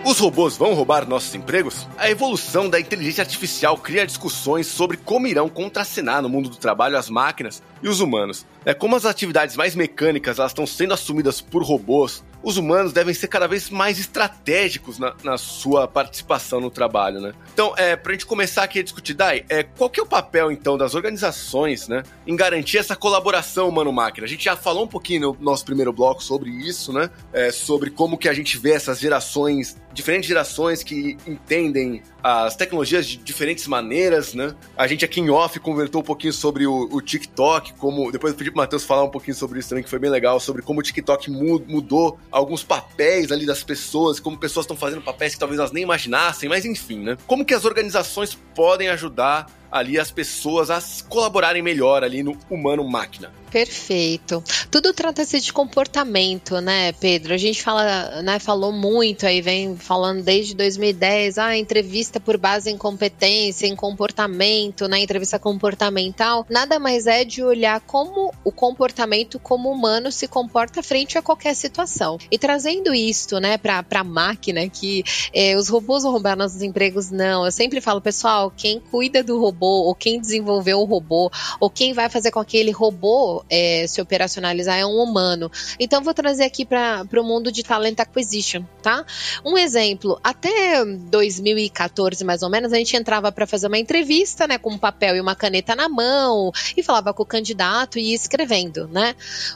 Os 0.05 0.19
robôs 0.19 0.55
vão 0.55 0.75
roubar 0.75 1.07
nossos 1.09 1.33
empregos? 1.33 1.87
A 1.97 2.09
evolução 2.11 2.69
da 2.69 2.79
inteligência 2.79 3.23
artificial 3.23 3.75
cria 3.75 4.05
discussões 4.05 4.67
sobre 4.67 4.97
como 4.97 5.25
irão 5.25 5.49
contracenar 5.49 6.21
no 6.21 6.29
mundo 6.29 6.47
do 6.47 6.57
trabalho 6.57 6.95
as 6.95 7.09
máquinas 7.09 7.61
e 7.81 7.89
os 7.89 7.99
humanos. 7.99 8.45
É 8.63 8.73
como 8.73 8.95
as 8.95 9.03
atividades 9.03 9.57
mais 9.57 9.75
mecânicas 9.75 10.37
elas 10.37 10.51
estão 10.51 10.67
sendo 10.67 10.93
assumidas 10.93 11.41
por 11.41 11.63
robôs, 11.63 12.23
os 12.45 12.57
humanos 12.57 12.93
devem 12.93 13.11
ser 13.11 13.27
cada 13.27 13.47
vez 13.47 13.71
mais 13.71 13.97
estratégicos 13.97 14.99
na, 14.99 15.15
na 15.23 15.35
sua 15.35 15.87
participação 15.87 16.61
no 16.61 16.69
trabalho, 16.69 17.19
né? 17.19 17.33
Então, 17.51 17.73
é, 17.75 17.95
pra 17.95 18.13
gente 18.13 18.27
começar 18.27 18.63
aqui 18.63 18.79
a 18.79 18.83
discutir, 18.83 19.15
Dai, 19.15 19.43
é, 19.49 19.63
qual 19.63 19.89
que 19.89 19.99
é 19.99 20.03
o 20.03 20.05
papel, 20.05 20.51
então, 20.51 20.77
das 20.77 20.93
organizações, 20.93 21.87
né, 21.87 22.03
em 22.27 22.35
garantir 22.35 22.77
essa 22.77 22.95
colaboração 22.95 23.67
humano-máquina? 23.67 24.25
A 24.25 24.29
gente 24.29 24.45
já 24.45 24.55
falou 24.55 24.83
um 24.83 24.87
pouquinho 24.87 25.21
no 25.21 25.37
nosso 25.41 25.65
primeiro 25.65 25.91
bloco 25.91 26.23
sobre 26.23 26.51
isso, 26.51 26.93
né? 26.93 27.09
É, 27.33 27.51
sobre 27.51 27.89
como 27.89 28.15
que 28.15 28.29
a 28.29 28.33
gente 28.33 28.59
vê 28.59 28.73
essas 28.73 28.99
gerações, 28.99 29.75
diferentes 29.91 30.27
gerações 30.27 30.83
que 30.83 31.17
entendem 31.25 32.03
as 32.27 32.55
tecnologias 32.55 33.05
de 33.05 33.17
diferentes 33.17 33.67
maneiras, 33.67 34.33
né? 34.33 34.55
A 34.75 34.87
gente 34.87 35.05
aqui 35.05 35.21
em 35.21 35.29
off 35.29 35.59
convertou 35.59 36.01
um 36.01 36.03
pouquinho 36.03 36.33
sobre 36.33 36.65
o, 36.65 36.89
o 36.91 36.99
TikTok, 36.99 37.73
como 37.73 38.11
depois 38.11 38.33
eu 38.33 38.37
pedi 38.37 38.49
pro 38.49 38.57
Matheus 38.57 38.83
falar 38.83 39.03
um 39.03 39.11
pouquinho 39.11 39.35
sobre 39.35 39.59
isso 39.59 39.69
também, 39.69 39.83
que 39.83 39.89
foi 39.91 39.99
bem 39.99 40.09
legal, 40.09 40.39
sobre 40.39 40.63
como 40.63 40.79
o 40.79 40.83
TikTok 40.83 41.29
mudou 41.29 42.17
alguns 42.31 42.63
papéis 42.63 43.31
ali 43.31 43.45
das 43.45 43.63
pessoas, 43.63 44.19
como 44.19 44.39
pessoas 44.39 44.63
estão 44.63 44.75
fazendo 44.75 45.03
papéis 45.03 45.35
que 45.35 45.39
talvez 45.39 45.59
elas 45.59 45.71
nem 45.71 45.83
imaginassem, 45.83 46.49
mas 46.49 46.65
enfim, 46.65 46.97
né? 46.97 47.15
Como 47.27 47.45
que 47.45 47.53
as 47.53 47.63
organizações 47.63 48.35
podem 48.55 48.89
ajudar 48.89 49.45
ali 49.75 49.99
as 49.99 50.09
pessoas 50.09 50.69
a 50.69 50.81
colaborarem 51.09 51.61
melhor 51.61 52.01
ali 52.01 52.23
no 52.23 52.37
humano-máquina. 52.49 53.29
Perfeito. 53.51 54.43
Tudo 54.69 54.93
trata-se 54.93 55.39
de 55.39 55.53
comportamento, 55.53 56.59
né, 56.59 56.91
Pedro? 56.93 57.33
A 57.33 57.37
gente 57.37 57.63
fala, 57.63 58.21
né, 58.21 58.37
falou 58.37 58.71
muito 58.71 59.25
aí, 59.25 59.41
vem 59.41 59.77
falando 59.77 60.23
desde 60.23 60.53
2010, 60.55 61.37
ah, 61.37 61.57
entrevista 61.57 62.19
por 62.19 62.37
base 62.37 62.69
em 62.69 62.77
competência, 62.77 63.65
em 63.65 63.75
comportamento, 63.75 64.89
né, 64.89 64.99
entrevista 64.99 65.39
comportamental. 65.39 66.45
Nada 66.49 66.79
mais 66.79 67.07
é 67.07 67.23
de 67.23 67.43
olhar 67.43 67.79
como 67.81 68.33
o 68.43 68.51
comportamento 68.51 69.39
como 69.39 69.71
humano 69.71 70.11
se 70.11 70.27
comporta 70.27 70.83
frente 70.83 71.17
a 71.17 71.21
qualquer 71.21 71.53
situação. 71.55 72.17
E 72.29 72.37
trazendo 72.37 72.93
isto, 72.93 73.39
né, 73.39 73.57
para 73.57 73.85
a 73.89 74.03
máquina, 74.03 74.67
que 74.67 75.03
eh, 75.33 75.55
os 75.55 75.69
robôs 75.69 76.03
vão 76.03 76.11
roubar 76.11 76.35
nossos 76.35 76.61
empregos, 76.61 77.09
não. 77.09 77.45
Eu 77.45 77.51
sempre 77.51 77.79
falo, 77.79 78.01
pessoal, 78.01 78.51
quem 78.55 78.81
cuida 78.81 79.23
do 79.23 79.39
robô 79.39 79.64
robô, 79.65 79.87
ou 79.87 79.95
quem 79.95 80.19
desenvolveu 80.19 80.79
o 80.79 80.85
robô, 80.85 81.31
ou 81.59 81.69
quem 81.69 81.93
vai 81.93 82.09
fazer 82.09 82.31
com 82.31 82.43
que 82.43 82.57
aquele 82.57 82.71
robô 82.71 83.43
é, 83.49 83.85
se 83.87 84.01
operacionalizar 84.01 84.77
é 84.77 84.85
um 84.85 85.01
humano. 85.01 85.51
Então, 85.79 86.01
vou 86.01 86.13
trazer 86.13 86.43
aqui 86.43 86.65
para 86.65 87.05
o 87.17 87.23
mundo 87.23 87.51
de 87.51 87.63
talent 87.63 87.99
acquisition, 87.99 88.63
tá? 88.81 89.05
Um 89.43 89.57
exemplo, 89.57 90.19
até 90.23 90.85
2014, 90.85 92.23
mais 92.23 92.43
ou 92.43 92.49
menos, 92.49 92.71
a 92.71 92.77
gente 92.77 92.95
entrava 92.95 93.31
para 93.31 93.47
fazer 93.47 93.67
uma 93.67 93.77
entrevista, 93.77 94.47
né, 94.47 94.57
com 94.57 94.71
um 94.71 94.77
papel 94.77 95.15
e 95.15 95.21
uma 95.21 95.35
caneta 95.35 95.75
na 95.75 95.89
mão, 95.89 96.51
e 96.77 96.83
falava 96.83 97.13
com 97.13 97.23
o 97.23 97.25
candidato 97.25 97.97
e 97.97 98.11
ia 98.11 98.15
escrevendo, 98.15 98.87
né? 98.87 99.15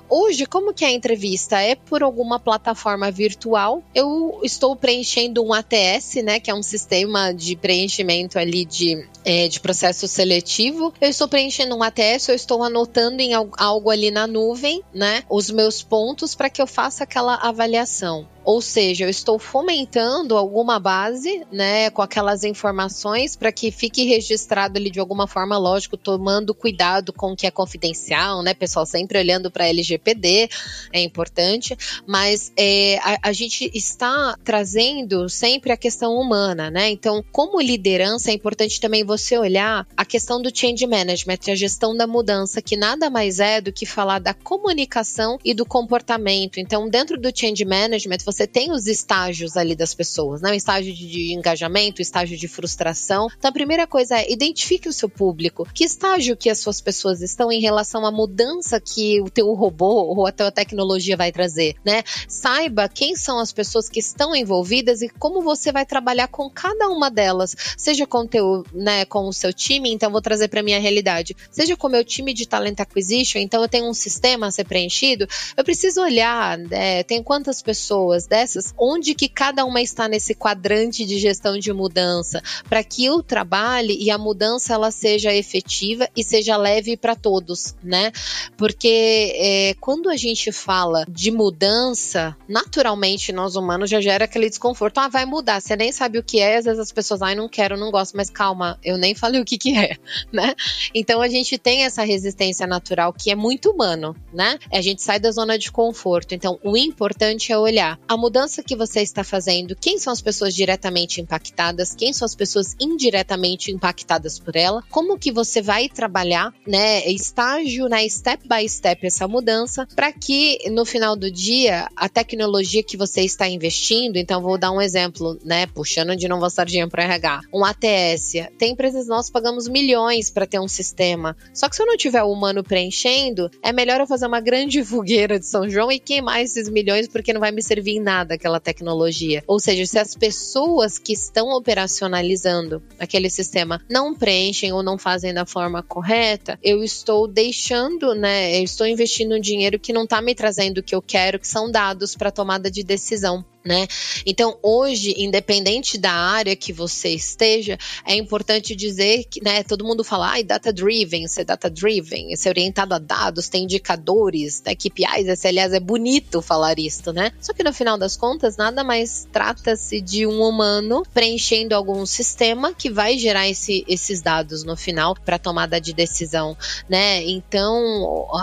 Hoje, 0.09 0.45
como 0.45 0.73
que 0.73 0.83
é 0.83 0.87
a 0.87 0.91
entrevista? 0.91 1.61
É 1.61 1.75
por 1.75 2.03
alguma 2.03 2.39
plataforma 2.39 3.11
virtual. 3.11 3.83
Eu 3.93 4.41
estou 4.43 4.75
preenchendo 4.75 5.43
um 5.43 5.53
ATS, 5.53 6.15
né, 6.23 6.39
que 6.39 6.49
é 6.49 6.53
um 6.53 6.63
sistema 6.63 7.33
de 7.33 7.55
preenchimento 7.55 8.37
ali 8.39 8.65
de, 8.65 9.07
é, 9.23 9.47
de 9.47 9.59
processo 9.59 9.98
processo 9.99 10.07
seletivo, 10.07 10.93
eu 11.01 11.09
estou 11.09 11.27
preenchendo 11.27 11.75
um 11.75 11.83
ATS, 11.83 12.29
eu 12.29 12.35
estou 12.35 12.63
anotando 12.63 13.21
em 13.21 13.33
algo 13.33 13.89
ali 13.89 14.11
na 14.11 14.25
nuvem, 14.27 14.81
né, 14.93 15.23
os 15.29 15.49
meus 15.49 15.83
pontos 15.83 16.35
para 16.35 16.49
que 16.49 16.61
eu 16.61 16.67
faça 16.67 17.03
aquela 17.03 17.35
avaliação. 17.35 18.27
Ou 18.49 18.63
seja, 18.63 19.05
eu 19.05 19.09
estou 19.09 19.37
fomentando 19.37 20.35
alguma 20.35 20.79
base, 20.79 21.45
né, 21.51 21.91
com 21.91 22.01
aquelas 22.01 22.43
informações 22.43 23.35
para 23.35 23.51
que 23.51 23.69
fique 23.69 24.05
registrado 24.05 24.79
ali 24.79 24.89
de 24.89 24.99
alguma 24.99 25.27
forma, 25.27 25.55
lógico, 25.55 25.95
tomando 25.95 26.51
cuidado 26.55 27.13
com 27.13 27.33
o 27.33 27.35
que 27.35 27.45
é 27.45 27.51
confidencial, 27.51 28.41
né, 28.41 28.55
pessoal, 28.55 28.87
sempre 28.87 29.19
olhando 29.19 29.51
para 29.51 29.67
LGPD, 29.67 30.49
é 30.91 30.99
importante, 30.99 31.77
mas 32.07 32.51
é, 32.57 32.97
a, 33.03 33.29
a 33.29 33.33
gente 33.33 33.69
está 33.71 34.35
trazendo 34.43 35.29
sempre 35.29 35.71
a 35.71 35.77
questão 35.77 36.15
humana, 36.15 36.71
né? 36.71 36.89
Então, 36.89 37.23
como 37.31 37.61
liderança, 37.61 38.31
é 38.31 38.33
importante 38.33 38.81
também 38.81 39.03
você 39.03 39.37
olhar 39.37 39.85
a 39.95 40.03
questão 40.03 40.41
do 40.41 40.49
change 40.51 40.87
management, 40.87 41.37
a 41.49 41.55
gestão 41.55 41.95
da 41.95 42.07
mudança, 42.07 42.63
que 42.63 42.75
nada 42.75 43.11
mais 43.11 43.39
é 43.39 43.61
do 43.61 43.71
que 43.71 43.85
falar 43.85 44.17
da 44.17 44.33
comunicação 44.33 45.37
e 45.45 45.53
do 45.53 45.67
comportamento. 45.67 46.59
Então, 46.59 46.89
dentro 46.89 47.15
do 47.15 47.29
change 47.31 47.63
management, 47.63 48.17
você 48.25 48.38
você 48.39 48.47
tem 48.47 48.71
os 48.71 48.87
estágios 48.87 49.57
ali 49.57 49.75
das 49.75 49.93
pessoas, 49.93 50.41
né? 50.41 50.51
O 50.51 50.55
estágio 50.55 50.93
de 50.93 51.33
engajamento, 51.33 51.99
o 51.99 52.01
estágio 52.01 52.37
de 52.37 52.47
frustração. 52.47 53.27
Então, 53.37 53.49
a 53.49 53.53
primeira 53.53 53.85
coisa 53.85 54.17
é 54.17 54.31
identifique 54.31 54.87
o 54.87 54.93
seu 54.93 55.09
público. 55.09 55.67
Que 55.73 55.83
estágio 55.83 56.37
que 56.37 56.49
as 56.49 56.59
suas 56.59 56.79
pessoas 56.79 57.21
estão 57.21 57.51
em 57.51 57.59
relação 57.59 58.05
à 58.05 58.11
mudança 58.11 58.79
que 58.79 59.19
o 59.19 59.29
teu 59.29 59.53
robô 59.53 60.05
ou 60.15 60.25
a 60.25 60.31
tua 60.31 60.51
tecnologia 60.51 61.17
vai 61.17 61.33
trazer, 61.33 61.75
né? 61.85 62.03
Saiba 62.29 62.87
quem 62.87 63.13
são 63.15 63.39
as 63.39 63.51
pessoas 63.51 63.89
que 63.89 63.99
estão 63.99 64.33
envolvidas 64.33 65.01
e 65.01 65.09
como 65.09 65.41
você 65.41 65.71
vai 65.71 65.85
trabalhar 65.85 66.29
com 66.29 66.49
cada 66.49 66.87
uma 66.87 67.11
delas, 67.11 67.55
seja 67.77 68.07
com 68.07 68.25
teu, 68.25 68.63
né, 68.73 69.03
com 69.03 69.27
o 69.27 69.33
seu 69.33 69.51
time, 69.51 69.91
então 69.91 70.11
vou 70.11 70.21
trazer 70.21 70.47
para 70.47 70.63
minha 70.63 70.79
realidade. 70.79 71.35
Seja 71.51 71.75
com 71.75 71.87
o 71.87 71.91
meu 71.91 72.05
time 72.05 72.33
de 72.33 72.47
talent 72.47 72.79
acquisition, 72.79 73.39
então 73.39 73.61
eu 73.61 73.67
tenho 73.67 73.89
um 73.89 73.93
sistema 73.93 74.47
a 74.47 74.51
ser 74.51 74.63
preenchido, 74.63 75.27
eu 75.57 75.63
preciso 75.63 76.01
olhar, 76.01 76.57
é, 76.71 77.03
tem 77.03 77.21
quantas 77.21 77.61
pessoas, 77.61 78.18
dessas, 78.27 78.73
onde 78.77 79.13
que 79.13 79.27
cada 79.27 79.65
uma 79.65 79.81
está 79.81 80.07
nesse 80.07 80.33
quadrante 80.33 81.05
de 81.05 81.19
gestão 81.19 81.57
de 81.57 81.71
mudança, 81.73 82.41
para 82.67 82.83
que 82.83 83.09
o 83.09 83.21
trabalho 83.21 83.91
e 83.91 84.09
a 84.11 84.17
mudança 84.17 84.73
ela 84.73 84.91
seja 84.91 85.33
efetiva 85.33 86.07
e 86.15 86.23
seja 86.23 86.57
leve 86.57 86.97
para 86.97 87.15
todos, 87.15 87.75
né? 87.83 88.11
Porque 88.57 89.33
é, 89.35 89.75
quando 89.79 90.09
a 90.09 90.15
gente 90.15 90.51
fala 90.51 91.05
de 91.09 91.31
mudança, 91.31 92.35
naturalmente 92.47 93.31
nós 93.31 93.55
humanos 93.55 93.89
já 93.89 94.01
gera 94.01 94.25
aquele 94.25 94.49
desconforto. 94.49 94.97
Ah, 94.99 95.07
vai 95.07 95.25
mudar, 95.25 95.61
você 95.61 95.75
nem 95.75 95.91
sabe 95.91 96.17
o 96.19 96.23
que 96.23 96.39
é, 96.39 96.57
às 96.57 96.65
vezes 96.65 96.79
as 96.79 96.91
pessoas, 96.91 97.21
ai, 97.21 97.35
não 97.35 97.47
quero, 97.49 97.77
não 97.77 97.91
gosto, 97.91 98.15
mas 98.15 98.29
calma, 98.29 98.79
eu 98.83 98.97
nem 98.97 99.15
falei 99.15 99.41
o 99.41 99.45
que 99.45 99.57
que 99.57 99.77
é, 99.77 99.97
né? 100.31 100.53
Então 100.93 101.21
a 101.21 101.27
gente 101.27 101.57
tem 101.57 101.83
essa 101.83 102.03
resistência 102.03 102.65
natural 102.67 103.13
que 103.13 103.31
é 103.31 103.35
muito 103.35 103.71
humano, 103.71 104.15
né? 104.33 104.57
A 104.71 104.81
gente 104.81 105.01
sai 105.01 105.19
da 105.19 105.31
zona 105.31 105.57
de 105.57 105.71
conforto. 105.71 106.33
Então 106.33 106.59
o 106.63 106.77
importante 106.77 107.51
é 107.51 107.57
olhar 107.57 107.99
a 108.09 108.17
mudança 108.17 108.63
que 108.63 108.75
você 108.75 109.01
está 109.01 109.23
fazendo, 109.23 109.75
quem 109.75 109.99
são 109.99 110.11
as 110.11 110.19
pessoas 110.19 110.55
diretamente 110.55 111.21
impactadas, 111.21 111.93
quem 111.93 112.11
são 112.11 112.25
as 112.25 112.33
pessoas 112.33 112.75
indiretamente 112.79 113.71
impactadas 113.71 114.39
por 114.39 114.55
ela, 114.55 114.83
como 114.89 115.19
que 115.19 115.31
você 115.31 115.61
vai 115.61 115.87
trabalhar, 115.87 116.51
né, 116.65 117.07
estágio, 117.07 117.87
né, 117.87 118.09
step 118.09 118.47
by 118.47 118.67
step 118.67 119.05
essa 119.05 119.27
mudança, 119.27 119.87
para 119.95 120.11
que 120.11 120.57
no 120.71 120.85
final 120.85 121.15
do 121.15 121.29
dia 121.29 121.87
a 121.95 122.09
tecnologia 122.09 122.81
que 122.81 122.97
você 122.97 123.21
está 123.21 123.47
investindo, 123.47 124.17
então 124.17 124.41
vou 124.41 124.57
dar 124.57 124.71
um 124.71 124.81
exemplo, 124.81 125.37
né, 125.45 125.67
puxando 125.67 126.15
de 126.15 126.27
novo 126.27 126.43
a 126.45 126.49
sardinha 126.49 126.87
para 126.87 127.03
RH, 127.03 127.41
um 127.53 127.63
ATS, 127.63 128.33
tem 128.57 128.71
empresas 128.71 129.05
nós 129.05 129.29
pagamos 129.29 129.67
milhões 129.67 130.31
para 130.31 130.47
ter 130.47 130.59
um 130.59 130.67
sistema, 130.67 131.37
só 131.53 131.69
que 131.69 131.75
se 131.75 131.83
eu 131.83 131.85
não 131.85 131.95
tiver 131.95 132.23
o 132.23 132.31
humano 132.31 132.63
preenchendo, 132.63 133.51
é 133.61 133.71
melhor 133.71 133.99
eu 133.99 134.07
fazer 134.07 134.25
uma 134.25 134.41
grande 134.41 134.81
fogueira 134.83 135.37
de 135.37 135.45
São 135.45 135.69
João 135.69 135.91
e 135.91 135.99
queimar 135.99 136.41
esses 136.41 136.67
milhões 136.67 137.07
porque 137.07 137.31
não 137.31 137.39
vai 137.39 137.51
me 137.51 137.61
servir 137.61 137.98
em 137.99 138.03
nada 138.03 138.35
aquela 138.35 138.59
tecnologia. 138.59 139.43
Ou 139.45 139.59
seja, 139.59 139.85
se 139.85 139.99
as 139.99 140.15
pessoas 140.15 140.97
que 140.97 141.13
estão 141.13 141.49
operacionalizando 141.49 142.81
aquele 142.97 143.29
sistema 143.29 143.81
não 143.89 144.15
preenchem 144.15 144.71
ou 144.71 144.81
não 144.81 144.97
fazem 144.97 145.33
da 145.33 145.45
forma 145.45 145.83
correta, 145.83 146.57
eu 146.63 146.83
estou 146.83 147.27
deixando, 147.27 148.15
né? 148.15 148.57
Eu 148.57 148.63
estou 148.63 148.87
investindo 148.87 149.39
dinheiro 149.39 149.79
que 149.79 149.93
não 149.93 150.03
está 150.03 150.21
me 150.21 150.33
trazendo 150.33 150.79
o 150.79 150.83
que 150.83 150.95
eu 150.95 151.01
quero, 151.01 151.39
que 151.39 151.47
são 151.47 151.69
dados 151.69 152.15
para 152.15 152.31
tomada 152.31 152.71
de 152.71 152.83
decisão 152.83 153.45
né? 153.63 153.87
Então, 154.25 154.57
hoje, 154.63 155.13
independente 155.17 155.97
da 155.97 156.11
área 156.11 156.55
que 156.55 156.71
você 156.71 157.09
esteja, 157.09 157.77
é 158.05 158.15
importante 158.15 158.75
dizer 158.75 159.25
que, 159.29 159.43
né, 159.43 159.63
todo 159.63 159.85
mundo 159.85 160.03
fala, 160.03 160.31
ai, 160.31 160.43
data 160.43 160.71
driven, 160.71 161.27
ser 161.27 161.43
data 161.43 161.69
driven, 161.69 162.35
ser 162.35 162.49
orientado 162.49 162.93
a 162.93 162.99
dados, 162.99 163.49
tem 163.49 163.63
indicadores, 163.63 164.61
né, 164.65 164.75
KPIs, 164.75 165.45
aliás, 165.45 165.73
é 165.73 165.79
bonito 165.79 166.41
falar 166.41 166.79
isso, 166.79 167.11
né? 167.11 167.31
Só 167.41 167.53
que 167.53 167.63
no 167.63 167.73
final 167.73 167.97
das 167.97 168.15
contas, 168.15 168.55
nada 168.55 168.83
mais 168.83 169.27
trata-se 169.31 169.99
de 170.01 170.25
um 170.25 170.41
humano 170.41 171.03
preenchendo 171.13 171.75
algum 171.75 172.05
sistema 172.05 172.73
que 172.73 172.89
vai 172.89 173.17
gerar 173.17 173.47
esse, 173.47 173.83
esses 173.87 174.21
dados 174.21 174.63
no 174.63 174.77
final 174.77 175.15
para 175.15 175.37
tomada 175.37 175.79
de 175.81 175.93
decisão, 175.93 176.57
né? 176.87 177.23
Então, 177.23 177.77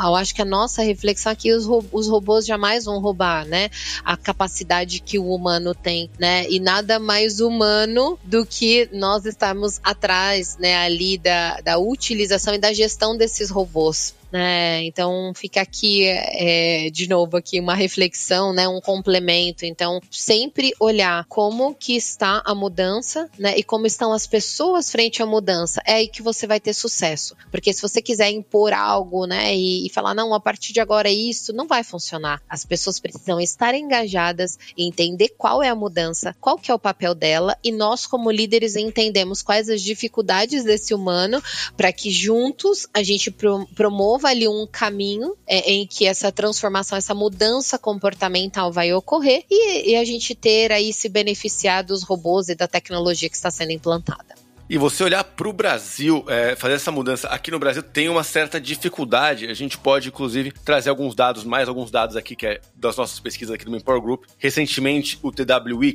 eu 0.04 0.14
acho 0.14 0.34
que 0.34 0.42
a 0.42 0.44
nossa 0.44 0.82
reflexão 0.82 1.32
aqui, 1.32 1.52
os, 1.52 1.66
os 1.92 2.08
robôs 2.08 2.44
jamais 2.44 2.84
vão 2.84 3.00
roubar, 3.00 3.46
né? 3.46 3.70
A 4.04 4.16
capacidade 4.16 5.00
que 5.06 5.18
o 5.18 5.32
humano 5.32 5.72
tem, 5.74 6.10
né? 6.18 6.46
E 6.50 6.58
nada 6.58 6.98
mais 6.98 7.40
humano 7.40 8.18
do 8.24 8.44
que 8.44 8.88
nós 8.92 9.24
estarmos 9.24 9.80
atrás, 9.82 10.58
né, 10.58 10.76
ali 10.76 11.16
da, 11.16 11.60
da 11.60 11.78
utilização 11.78 12.52
e 12.54 12.58
da 12.58 12.72
gestão 12.72 13.16
desses 13.16 13.48
robôs 13.48 14.14
né? 14.30 14.84
Então 14.84 15.32
fica 15.34 15.60
aqui 15.60 16.04
é, 16.04 16.90
de 16.90 17.08
novo 17.08 17.36
aqui 17.36 17.60
uma 17.60 17.74
reflexão, 17.74 18.52
né? 18.52 18.68
Um 18.68 18.80
complemento. 18.80 19.64
Então 19.64 20.00
sempre 20.10 20.72
olhar 20.80 21.24
como 21.28 21.74
que 21.74 21.96
está 21.96 22.42
a 22.44 22.54
mudança, 22.54 23.28
né? 23.38 23.56
E 23.56 23.62
como 23.62 23.86
estão 23.86 24.12
as 24.12 24.26
pessoas 24.26 24.90
frente 24.90 25.22
à 25.22 25.26
mudança. 25.26 25.82
É 25.86 25.94
aí 25.94 26.08
que 26.08 26.22
você 26.22 26.46
vai 26.46 26.60
ter 26.60 26.72
sucesso, 26.72 27.36
porque 27.50 27.72
se 27.72 27.82
você 27.82 28.02
quiser 28.02 28.30
impor 28.30 28.72
algo, 28.72 29.26
né? 29.26 29.54
E, 29.54 29.86
e 29.86 29.90
falar 29.90 30.14
não, 30.14 30.34
a 30.34 30.40
partir 30.40 30.72
de 30.72 30.80
agora 30.80 31.08
é 31.08 31.12
isso, 31.12 31.52
não 31.52 31.66
vai 31.66 31.82
funcionar. 31.82 32.42
As 32.48 32.64
pessoas 32.64 32.98
precisam 32.98 33.40
estar 33.40 33.74
engajadas 33.74 34.58
entender 34.76 35.34
qual 35.36 35.62
é 35.62 35.68
a 35.68 35.74
mudança, 35.74 36.34
qual 36.40 36.58
que 36.58 36.70
é 36.70 36.74
o 36.74 36.78
papel 36.78 37.14
dela 37.14 37.56
e 37.62 37.72
nós 37.72 38.06
como 38.06 38.30
líderes 38.30 38.76
entendemos 38.76 39.42
quais 39.42 39.68
as 39.68 39.82
dificuldades 39.82 40.64
desse 40.64 40.94
humano 40.94 41.42
para 41.76 41.92
que 41.92 42.10
juntos 42.10 42.86
a 42.92 43.02
gente 43.02 43.30
promova 43.30 44.15
promova 44.16 44.28
ali 44.28 44.48
um 44.48 44.66
caminho 44.66 45.36
é, 45.46 45.70
em 45.70 45.86
que 45.86 46.06
essa 46.06 46.32
transformação, 46.32 46.96
essa 46.96 47.14
mudança 47.14 47.78
comportamental 47.78 48.72
vai 48.72 48.92
ocorrer 48.92 49.44
e, 49.50 49.90
e 49.90 49.96
a 49.96 50.04
gente 50.04 50.34
ter 50.34 50.72
aí 50.72 50.92
se 50.92 51.08
beneficiar 51.08 51.84
dos 51.84 52.02
robôs 52.02 52.48
e 52.48 52.54
da 52.54 52.66
tecnologia 52.66 53.28
que 53.28 53.36
está 53.36 53.50
sendo 53.50 53.72
implantada. 53.72 54.34
E 54.68 54.76
você 54.76 55.04
olhar 55.04 55.22
para 55.22 55.48
o 55.48 55.52
Brasil, 55.52 56.24
é, 56.26 56.56
fazer 56.56 56.74
essa 56.74 56.90
mudança 56.90 57.28
aqui 57.28 57.52
no 57.52 57.58
Brasil 57.58 57.84
tem 57.84 58.08
uma 58.08 58.24
certa 58.24 58.60
dificuldade. 58.60 59.46
A 59.46 59.54
gente 59.54 59.78
pode, 59.78 60.08
inclusive, 60.08 60.50
trazer 60.50 60.90
alguns 60.90 61.14
dados, 61.14 61.44
mais 61.44 61.68
alguns 61.68 61.88
dados 61.88 62.16
aqui, 62.16 62.34
que 62.34 62.46
é 62.46 62.60
das 62.74 62.96
nossas 62.96 63.20
pesquisas 63.20 63.54
aqui 63.54 63.64
do 63.64 63.76
Empower 63.76 64.00
Group. 64.00 64.24
Recentemente, 64.38 65.20
o 65.22 65.30
TWI, 65.30 65.94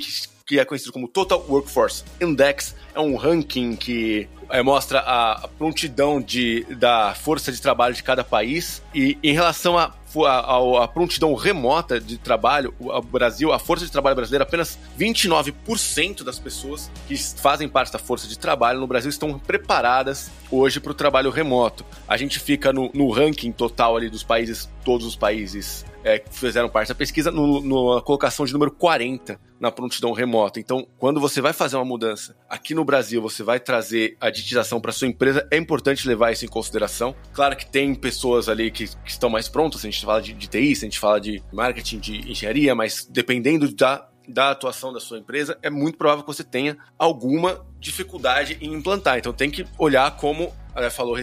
que 0.51 0.59
é 0.59 0.65
conhecido 0.65 0.91
como 0.91 1.07
Total 1.07 1.41
Workforce 1.47 2.03
Index, 2.19 2.75
é 2.93 2.99
um 2.99 3.15
ranking 3.15 3.73
que 3.73 4.27
é, 4.49 4.61
mostra 4.61 4.99
a, 4.99 5.47
prontidão 5.47 6.19
de, 6.19 6.65
da 6.71 7.15
força 7.15 7.53
de 7.53 7.61
trabalho 7.61 7.95
de 7.95 8.03
cada 8.03 8.21
país. 8.21 8.83
E 8.93 9.17
em 9.23 9.31
relação 9.31 9.77
a 9.77 9.93
a, 10.25 10.83
a, 10.83 10.87
prontidão 10.89 11.33
remota 11.35 11.97
de 12.01 12.17
trabalho, 12.17 12.73
o 12.81 13.01
Brasil, 13.01 13.53
a 13.53 13.57
força 13.57 13.85
de 13.85 13.91
trabalho 13.93 14.13
brasileira, 14.13 14.43
apenas 14.43 14.77
29% 14.99 16.21
das 16.21 16.37
pessoas 16.37 16.91
que 17.07 17.15
fazem 17.15 17.69
parte 17.69 17.93
da 17.93 17.97
força 17.97 18.27
de 18.27 18.37
trabalho 18.37 18.81
no 18.81 18.87
Brasil 18.87 19.09
estão 19.09 19.39
preparadas 19.39 20.29
hoje 20.51 20.81
para 20.81 20.91
o 20.91 20.93
trabalho 20.93 21.29
remoto. 21.29 21.85
A 22.05 22.17
gente 22.17 22.39
fica 22.39 22.73
no, 22.73 22.91
no 22.93 23.09
ranking 23.09 23.53
total 23.53 23.95
ali 23.95 24.09
dos 24.09 24.21
países, 24.21 24.69
todos 24.83 25.07
os 25.07 25.15
países 25.15 25.85
é, 26.03 26.19
que 26.19 26.37
fizeram 26.37 26.67
parte 26.67 26.89
da 26.89 26.95
pesquisa, 26.95 27.31
na 27.31 28.01
colocação 28.01 28.45
de 28.45 28.51
número 28.51 28.71
40 28.71 29.39
na 29.61 29.71
prontidão 29.71 30.11
remota. 30.11 30.59
Então, 30.59 30.87
quando 30.97 31.21
você 31.21 31.39
vai 31.39 31.53
fazer 31.53 31.75
uma 31.75 31.85
mudança 31.85 32.35
aqui 32.49 32.73
no 32.73 32.83
Brasil, 32.83 33.21
você 33.21 33.43
vai 33.43 33.59
trazer 33.59 34.17
a 34.19 34.31
digitização 34.31 34.81
para 34.81 34.91
sua 34.91 35.07
empresa, 35.07 35.47
é 35.51 35.57
importante 35.57 36.07
levar 36.07 36.31
isso 36.31 36.43
em 36.43 36.47
consideração. 36.47 37.15
Claro 37.31 37.55
que 37.55 37.67
tem 37.67 37.93
pessoas 37.93 38.49
ali 38.49 38.71
que, 38.71 38.87
que 38.87 39.11
estão 39.11 39.29
mais 39.29 39.47
prontas, 39.47 39.81
a 39.81 39.83
gente 39.83 40.03
fala 40.03 40.19
de, 40.19 40.33
de 40.33 40.47
TI, 40.47 40.71
a 40.71 40.75
gente 40.75 40.99
fala 40.99 41.21
de 41.21 41.43
marketing, 41.53 41.99
de 41.99 42.31
engenharia, 42.31 42.73
mas 42.73 43.07
dependendo 43.09 43.73
da 43.73 44.07
da 44.27 44.51
atuação 44.51 44.93
da 44.93 44.99
sua 44.99 45.17
empresa, 45.17 45.57
é 45.61 45.69
muito 45.69 45.97
provável 45.97 46.23
que 46.23 46.33
você 46.33 46.43
tenha 46.43 46.77
alguma 46.97 47.65
dificuldade 47.79 48.57
em 48.61 48.73
implantar. 48.73 49.17
Então 49.17 49.33
tem 49.33 49.49
que 49.49 49.65
olhar 49.77 50.15
como 50.15 50.53
falou 50.89 51.15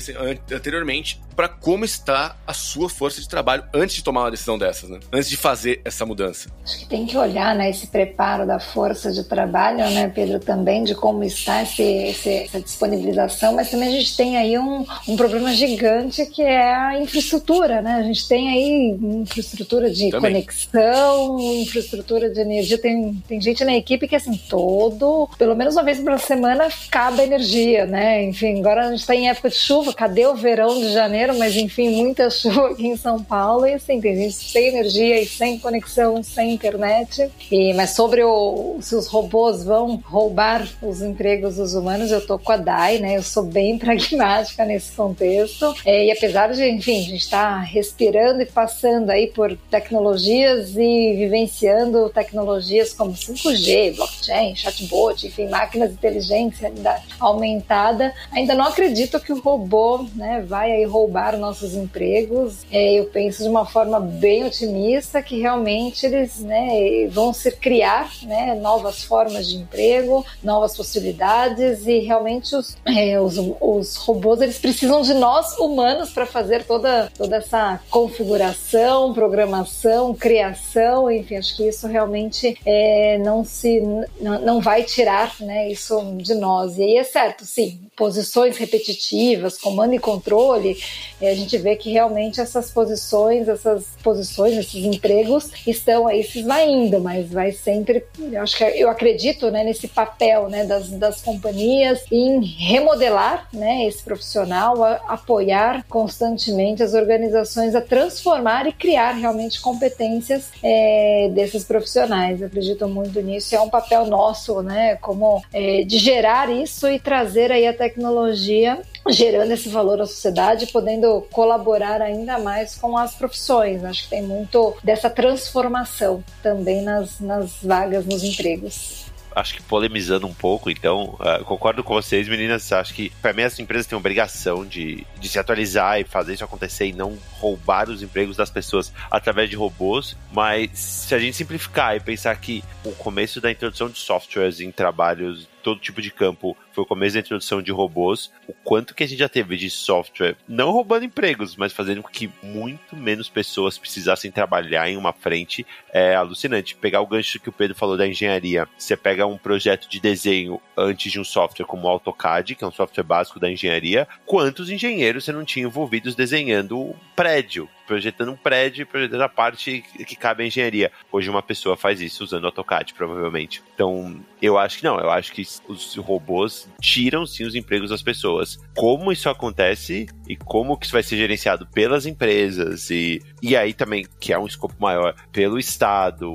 anteriormente, 0.52 1.20
para 1.34 1.48
como 1.48 1.84
está 1.84 2.36
a 2.46 2.52
sua 2.52 2.88
força 2.88 3.20
de 3.20 3.28
trabalho 3.28 3.62
antes 3.72 3.96
de 3.96 4.02
tomar 4.02 4.22
uma 4.22 4.30
decisão 4.30 4.58
dessas, 4.58 4.90
né? 4.90 4.98
Antes 5.12 5.30
de 5.30 5.36
fazer 5.36 5.80
essa 5.84 6.04
mudança. 6.04 6.50
Acho 6.64 6.80
que 6.80 6.86
tem 6.86 7.06
que 7.06 7.16
olhar, 7.16 7.54
né, 7.54 7.70
esse 7.70 7.86
preparo 7.86 8.44
da 8.44 8.58
força 8.58 9.12
de 9.12 9.22
trabalho, 9.22 9.78
né, 9.90 10.08
Pedro, 10.12 10.40
também 10.40 10.82
de 10.82 10.94
como 10.94 11.22
está 11.22 11.62
esse, 11.62 11.82
esse, 11.82 12.30
essa 12.30 12.60
disponibilização, 12.60 13.54
mas 13.54 13.70
também 13.70 13.88
a 13.88 13.92
gente 13.92 14.16
tem 14.16 14.36
aí 14.36 14.58
um, 14.58 14.84
um 15.06 15.16
problema 15.16 15.52
gigante 15.54 16.26
que 16.26 16.42
é 16.42 16.74
a 16.74 16.98
infraestrutura, 17.00 17.80
né? 17.80 17.94
A 17.94 18.02
gente 18.02 18.26
tem 18.28 18.48
aí 18.48 18.98
infraestrutura 19.00 19.90
de 19.90 20.10
também. 20.10 20.32
conexão, 20.32 21.38
infraestrutura 21.38 22.30
de 22.30 22.40
energia. 22.40 22.78
Tem, 22.78 23.22
tem 23.28 23.40
gente 23.40 23.64
na 23.64 23.76
equipe 23.76 24.08
que, 24.08 24.16
assim, 24.16 24.36
todo, 24.48 25.28
pelo 25.38 25.54
menos 25.54 25.74
uma 25.74 25.84
vez 25.84 26.00
por 26.00 26.18
semana, 26.18 26.66
acaba 26.66 27.22
energia, 27.22 27.86
né? 27.86 28.24
Enfim, 28.24 28.58
agora 28.58 28.86
a 28.86 28.90
gente 28.90 29.00
está 29.00 29.14
em 29.14 29.28
época 29.38 29.48
de 29.48 29.56
chuva, 29.56 29.94
cadê 29.94 30.26
o 30.26 30.34
verão 30.34 30.78
de 30.78 30.92
janeiro? 30.92 31.38
Mas, 31.38 31.56
enfim, 31.56 32.02
muita 32.02 32.28
chuva 32.30 32.70
aqui 32.70 32.86
em 32.86 32.96
São 32.96 33.22
Paulo 33.22 33.66
e, 33.66 33.74
assim, 33.74 34.00
tem 34.00 34.16
gente 34.16 34.34
sem 34.34 34.68
energia 34.68 35.20
e 35.20 35.26
sem 35.26 35.58
conexão, 35.58 36.22
sem 36.22 36.52
internet. 36.52 37.30
E, 37.50 37.72
mas 37.74 37.90
sobre 37.90 38.22
o, 38.22 38.78
se 38.80 38.94
os 38.94 39.06
robôs 39.06 39.64
vão 39.64 40.02
roubar 40.04 40.68
os 40.82 41.00
empregos 41.00 41.56
dos 41.56 41.74
humanos, 41.74 42.10
eu 42.10 42.26
tô 42.26 42.38
com 42.38 42.52
a 42.52 42.56
Dai, 42.56 42.98
né? 42.98 43.16
Eu 43.16 43.22
sou 43.22 43.44
bem 43.44 43.78
pragmática 43.78 44.64
nesse 44.64 44.92
contexto. 44.92 45.74
É, 45.84 46.06
e 46.06 46.10
apesar 46.10 46.52
de, 46.52 46.68
enfim, 46.68 46.98
a 46.98 47.02
gente 47.02 47.22
está 47.22 47.58
respirando 47.60 48.42
e 48.42 48.46
passando 48.46 49.10
aí 49.10 49.28
por 49.28 49.56
tecnologias 49.70 50.76
e 50.76 51.14
vivenciando 51.16 52.10
tecnologias 52.10 52.92
como 52.92 53.12
5G, 53.12 53.96
blockchain, 53.96 54.56
chatbot, 54.56 55.26
enfim, 55.26 55.48
máquinas 55.48 55.90
de 55.90 55.94
inteligência 55.94 56.72
aumentada, 57.20 58.12
ainda 58.32 58.54
não 58.54 58.64
acredito 58.64 59.20
que 59.20 59.27
o 59.32 59.40
robô 59.40 60.06
né, 60.14 60.44
vai 60.46 60.72
aí 60.72 60.84
roubar 60.84 61.36
nossos 61.36 61.74
empregos. 61.74 62.58
É, 62.70 62.94
eu 62.94 63.06
penso 63.06 63.42
de 63.42 63.48
uma 63.48 63.66
forma 63.66 64.00
bem 64.00 64.44
otimista 64.44 65.22
que 65.22 65.40
realmente 65.40 66.06
eles 66.06 66.40
né, 66.40 67.06
vão 67.10 67.32
se 67.32 67.50
criar 67.52 68.10
né, 68.22 68.54
novas 68.54 69.02
formas 69.04 69.48
de 69.48 69.56
emprego, 69.56 70.24
novas 70.42 70.76
possibilidades 70.76 71.86
e 71.86 71.98
realmente 71.98 72.54
os, 72.54 72.76
é, 72.84 73.20
os, 73.20 73.36
os 73.60 73.96
robôs 73.96 74.40
eles 74.40 74.58
precisam 74.58 75.02
de 75.02 75.14
nós 75.14 75.56
humanos 75.58 76.10
para 76.10 76.26
fazer 76.26 76.64
toda, 76.64 77.10
toda 77.16 77.36
essa 77.36 77.80
configuração, 77.90 79.12
programação, 79.12 80.14
criação, 80.14 81.10
enfim, 81.10 81.36
acho 81.36 81.56
que 81.56 81.68
isso 81.68 81.86
realmente 81.86 82.58
é, 82.64 83.18
não 83.18 83.44
se 83.44 83.80
não, 84.20 84.40
não 84.40 84.60
vai 84.60 84.82
tirar 84.82 85.34
né, 85.40 85.70
isso 85.70 86.00
de 86.16 86.34
nós. 86.34 86.78
E 86.78 86.82
aí 86.82 86.96
é 86.96 87.04
certo, 87.04 87.44
sim, 87.44 87.80
posições 87.98 88.56
repetitivas, 88.56 89.58
comando 89.58 89.92
e 89.92 89.98
controle, 89.98 90.78
a 91.20 91.34
gente 91.34 91.58
vê 91.58 91.74
que 91.74 91.90
realmente 91.90 92.40
essas 92.40 92.70
posições, 92.70 93.48
essas 93.48 93.86
posições, 94.04 94.56
esses 94.56 94.84
empregos 94.84 95.50
estão 95.66 96.06
aí 96.06 96.22
se 96.22 96.38
esvaindo, 96.38 97.00
mas 97.00 97.28
vai 97.28 97.50
sempre, 97.50 98.04
eu 98.20 98.40
acho 98.40 98.56
que 98.56 98.62
eu 98.62 98.88
acredito, 98.88 99.50
né, 99.50 99.64
nesse 99.64 99.88
papel, 99.88 100.48
né, 100.48 100.64
das, 100.64 100.88
das 100.90 101.20
companhias 101.20 102.04
em 102.12 102.44
remodelar, 102.44 103.48
né, 103.52 103.84
esse 103.86 104.02
profissional, 104.02 104.84
a, 104.84 105.00
apoiar 105.08 105.84
constantemente 105.88 106.82
as 106.82 106.94
organizações 106.94 107.74
a 107.74 107.80
transformar 107.80 108.68
e 108.68 108.72
criar 108.72 109.12
realmente 109.12 109.60
competências 109.60 110.50
é, 110.62 111.30
desses 111.32 111.64
profissionais. 111.64 112.40
Eu 112.40 112.46
acredito 112.46 112.86
muito 112.86 113.20
nisso. 113.20 113.56
É 113.56 113.60
um 113.60 113.68
papel 113.68 114.06
nosso, 114.06 114.62
né, 114.62 114.96
como 114.96 115.42
é, 115.52 115.82
de 115.82 115.98
gerar 115.98 116.48
isso 116.48 116.86
e 116.88 117.00
trazer 117.00 117.50
aí 117.50 117.66
a 117.66 117.74
tecnologia 117.88 118.82
gerando 119.08 119.52
esse 119.52 119.68
valor 119.68 120.00
à 120.00 120.06
sociedade, 120.06 120.66
podendo 120.66 121.22
colaborar 121.30 122.02
ainda 122.02 122.38
mais 122.38 122.74
com 122.74 122.96
as 122.96 123.14
profissões. 123.14 123.84
Acho 123.84 124.04
que 124.04 124.10
tem 124.10 124.22
muito 124.22 124.76
dessa 124.84 125.08
transformação 125.08 126.22
também 126.42 126.82
nas, 126.82 127.18
nas 127.20 127.62
vagas, 127.62 128.04
nos 128.04 128.22
empregos 128.22 129.08
acho 129.38 129.54
que 129.54 129.62
polemizando 129.62 130.26
um 130.26 130.34
pouco, 130.34 130.68
então, 130.68 131.16
uh, 131.20 131.44
concordo 131.44 131.84
com 131.84 131.94
vocês, 131.94 132.28
meninas. 132.28 132.72
Acho 132.72 132.92
que, 132.92 133.10
para 133.22 133.32
mim, 133.32 133.42
as 133.42 133.58
empresas 133.58 133.86
têm 133.86 133.96
obrigação 133.96 134.66
de, 134.66 135.06
de 135.20 135.28
se 135.28 135.38
atualizar 135.38 136.00
e 136.00 136.04
fazer 136.04 136.34
isso 136.34 136.44
acontecer 136.44 136.86
e 136.86 136.92
não 136.92 137.16
roubar 137.32 137.88
os 137.88 138.02
empregos 138.02 138.36
das 138.36 138.50
pessoas 138.50 138.92
através 139.10 139.48
de 139.48 139.56
robôs. 139.56 140.16
Mas 140.32 140.70
se 140.74 141.14
a 141.14 141.18
gente 141.18 141.36
simplificar 141.36 141.96
e 141.96 142.00
pensar 142.00 142.34
que 142.36 142.64
o 142.84 142.92
começo 142.92 143.40
da 143.40 143.50
introdução 143.50 143.88
de 143.88 143.98
softwares 143.98 144.60
em 144.60 144.72
trabalhos 144.72 145.48
todo 145.62 145.80
tipo 145.80 146.00
de 146.00 146.10
campo 146.10 146.56
foi 146.72 146.82
o 146.82 146.86
começo 146.86 147.14
da 147.14 147.20
introdução 147.20 147.60
de 147.62 147.72
robôs, 147.72 148.32
o 148.46 148.52
quanto 148.52 148.94
que 148.94 149.02
a 149.02 149.06
gente 149.06 149.18
já 149.18 149.28
teve 149.28 149.56
de 149.56 149.68
software, 149.70 150.36
não 150.48 150.70
roubando 150.70 151.04
empregos, 151.04 151.56
mas 151.56 151.72
fazendo 151.72 152.02
com 152.02 152.08
que 152.08 152.30
muito 152.42 152.96
menos 152.96 153.28
pessoas 153.28 153.78
precisassem 153.78 154.30
trabalhar 154.30 154.88
em 154.88 154.96
uma 154.96 155.12
frente 155.12 155.66
é 155.92 156.14
alucinante. 156.14 156.76
Pegar 156.76 157.00
o 157.00 157.06
gancho 157.06 157.40
que 157.40 157.48
o 157.48 157.52
Pedro 157.52 157.76
falou 157.76 157.96
da 157.96 158.06
engenharia, 158.06 158.68
você 158.76 158.96
pega 158.96 159.26
um 159.26 159.38
projeto 159.38 159.88
de 159.88 160.00
desenho 160.00 160.60
antes 160.76 161.10
de 161.10 161.20
um 161.20 161.24
software 161.24 161.66
como 161.66 161.86
o 161.86 161.90
AutoCAD, 161.90 162.54
que 162.54 162.64
é 162.64 162.66
um 162.66 162.72
software 162.72 163.04
básico 163.04 163.40
da 163.40 163.50
engenharia, 163.50 164.06
quantos 164.24 164.70
engenheiros 164.70 165.24
você 165.24 165.32
não 165.32 165.44
tinha 165.44 165.66
envolvidos 165.66 166.14
desenhando 166.14 166.78
um 166.78 166.94
prédio? 167.16 167.68
Projetando 167.88 168.30
um 168.30 168.36
prédio, 168.36 168.86
projetando 168.86 169.22
a 169.22 169.28
parte 169.28 169.82
que 170.06 170.14
cabe 170.14 170.44
à 170.44 170.46
engenharia. 170.46 170.92
Hoje 171.10 171.30
uma 171.30 171.42
pessoa 171.42 171.74
faz 171.74 172.02
isso 172.02 172.22
usando 172.22 172.44
AutoCAD, 172.44 172.92
provavelmente. 172.92 173.62
Então, 173.74 174.22
eu 174.42 174.58
acho 174.58 174.78
que 174.78 174.84
não, 174.84 175.00
eu 175.00 175.10
acho 175.10 175.32
que 175.32 175.42
os 175.66 175.96
robôs 175.96 176.68
tiram 176.80 177.24
sim 177.24 177.44
os 177.44 177.54
empregos 177.54 177.88
das 177.88 178.02
pessoas. 178.02 178.58
Como 178.76 179.10
isso 179.10 179.30
acontece 179.30 180.06
e 180.28 180.36
como 180.36 180.76
que 180.76 180.84
isso 180.84 180.92
vai 180.92 181.02
ser 181.02 181.16
gerenciado 181.16 181.66
pelas 181.66 182.04
empresas 182.04 182.90
e, 182.90 183.22
e 183.42 183.56
aí 183.56 183.72
também, 183.72 184.06
que 184.20 184.32
é 184.32 184.38
um 184.38 184.46
escopo 184.46 184.74
maior, 184.78 185.14
pelo 185.32 185.58
Estado, 185.58 186.30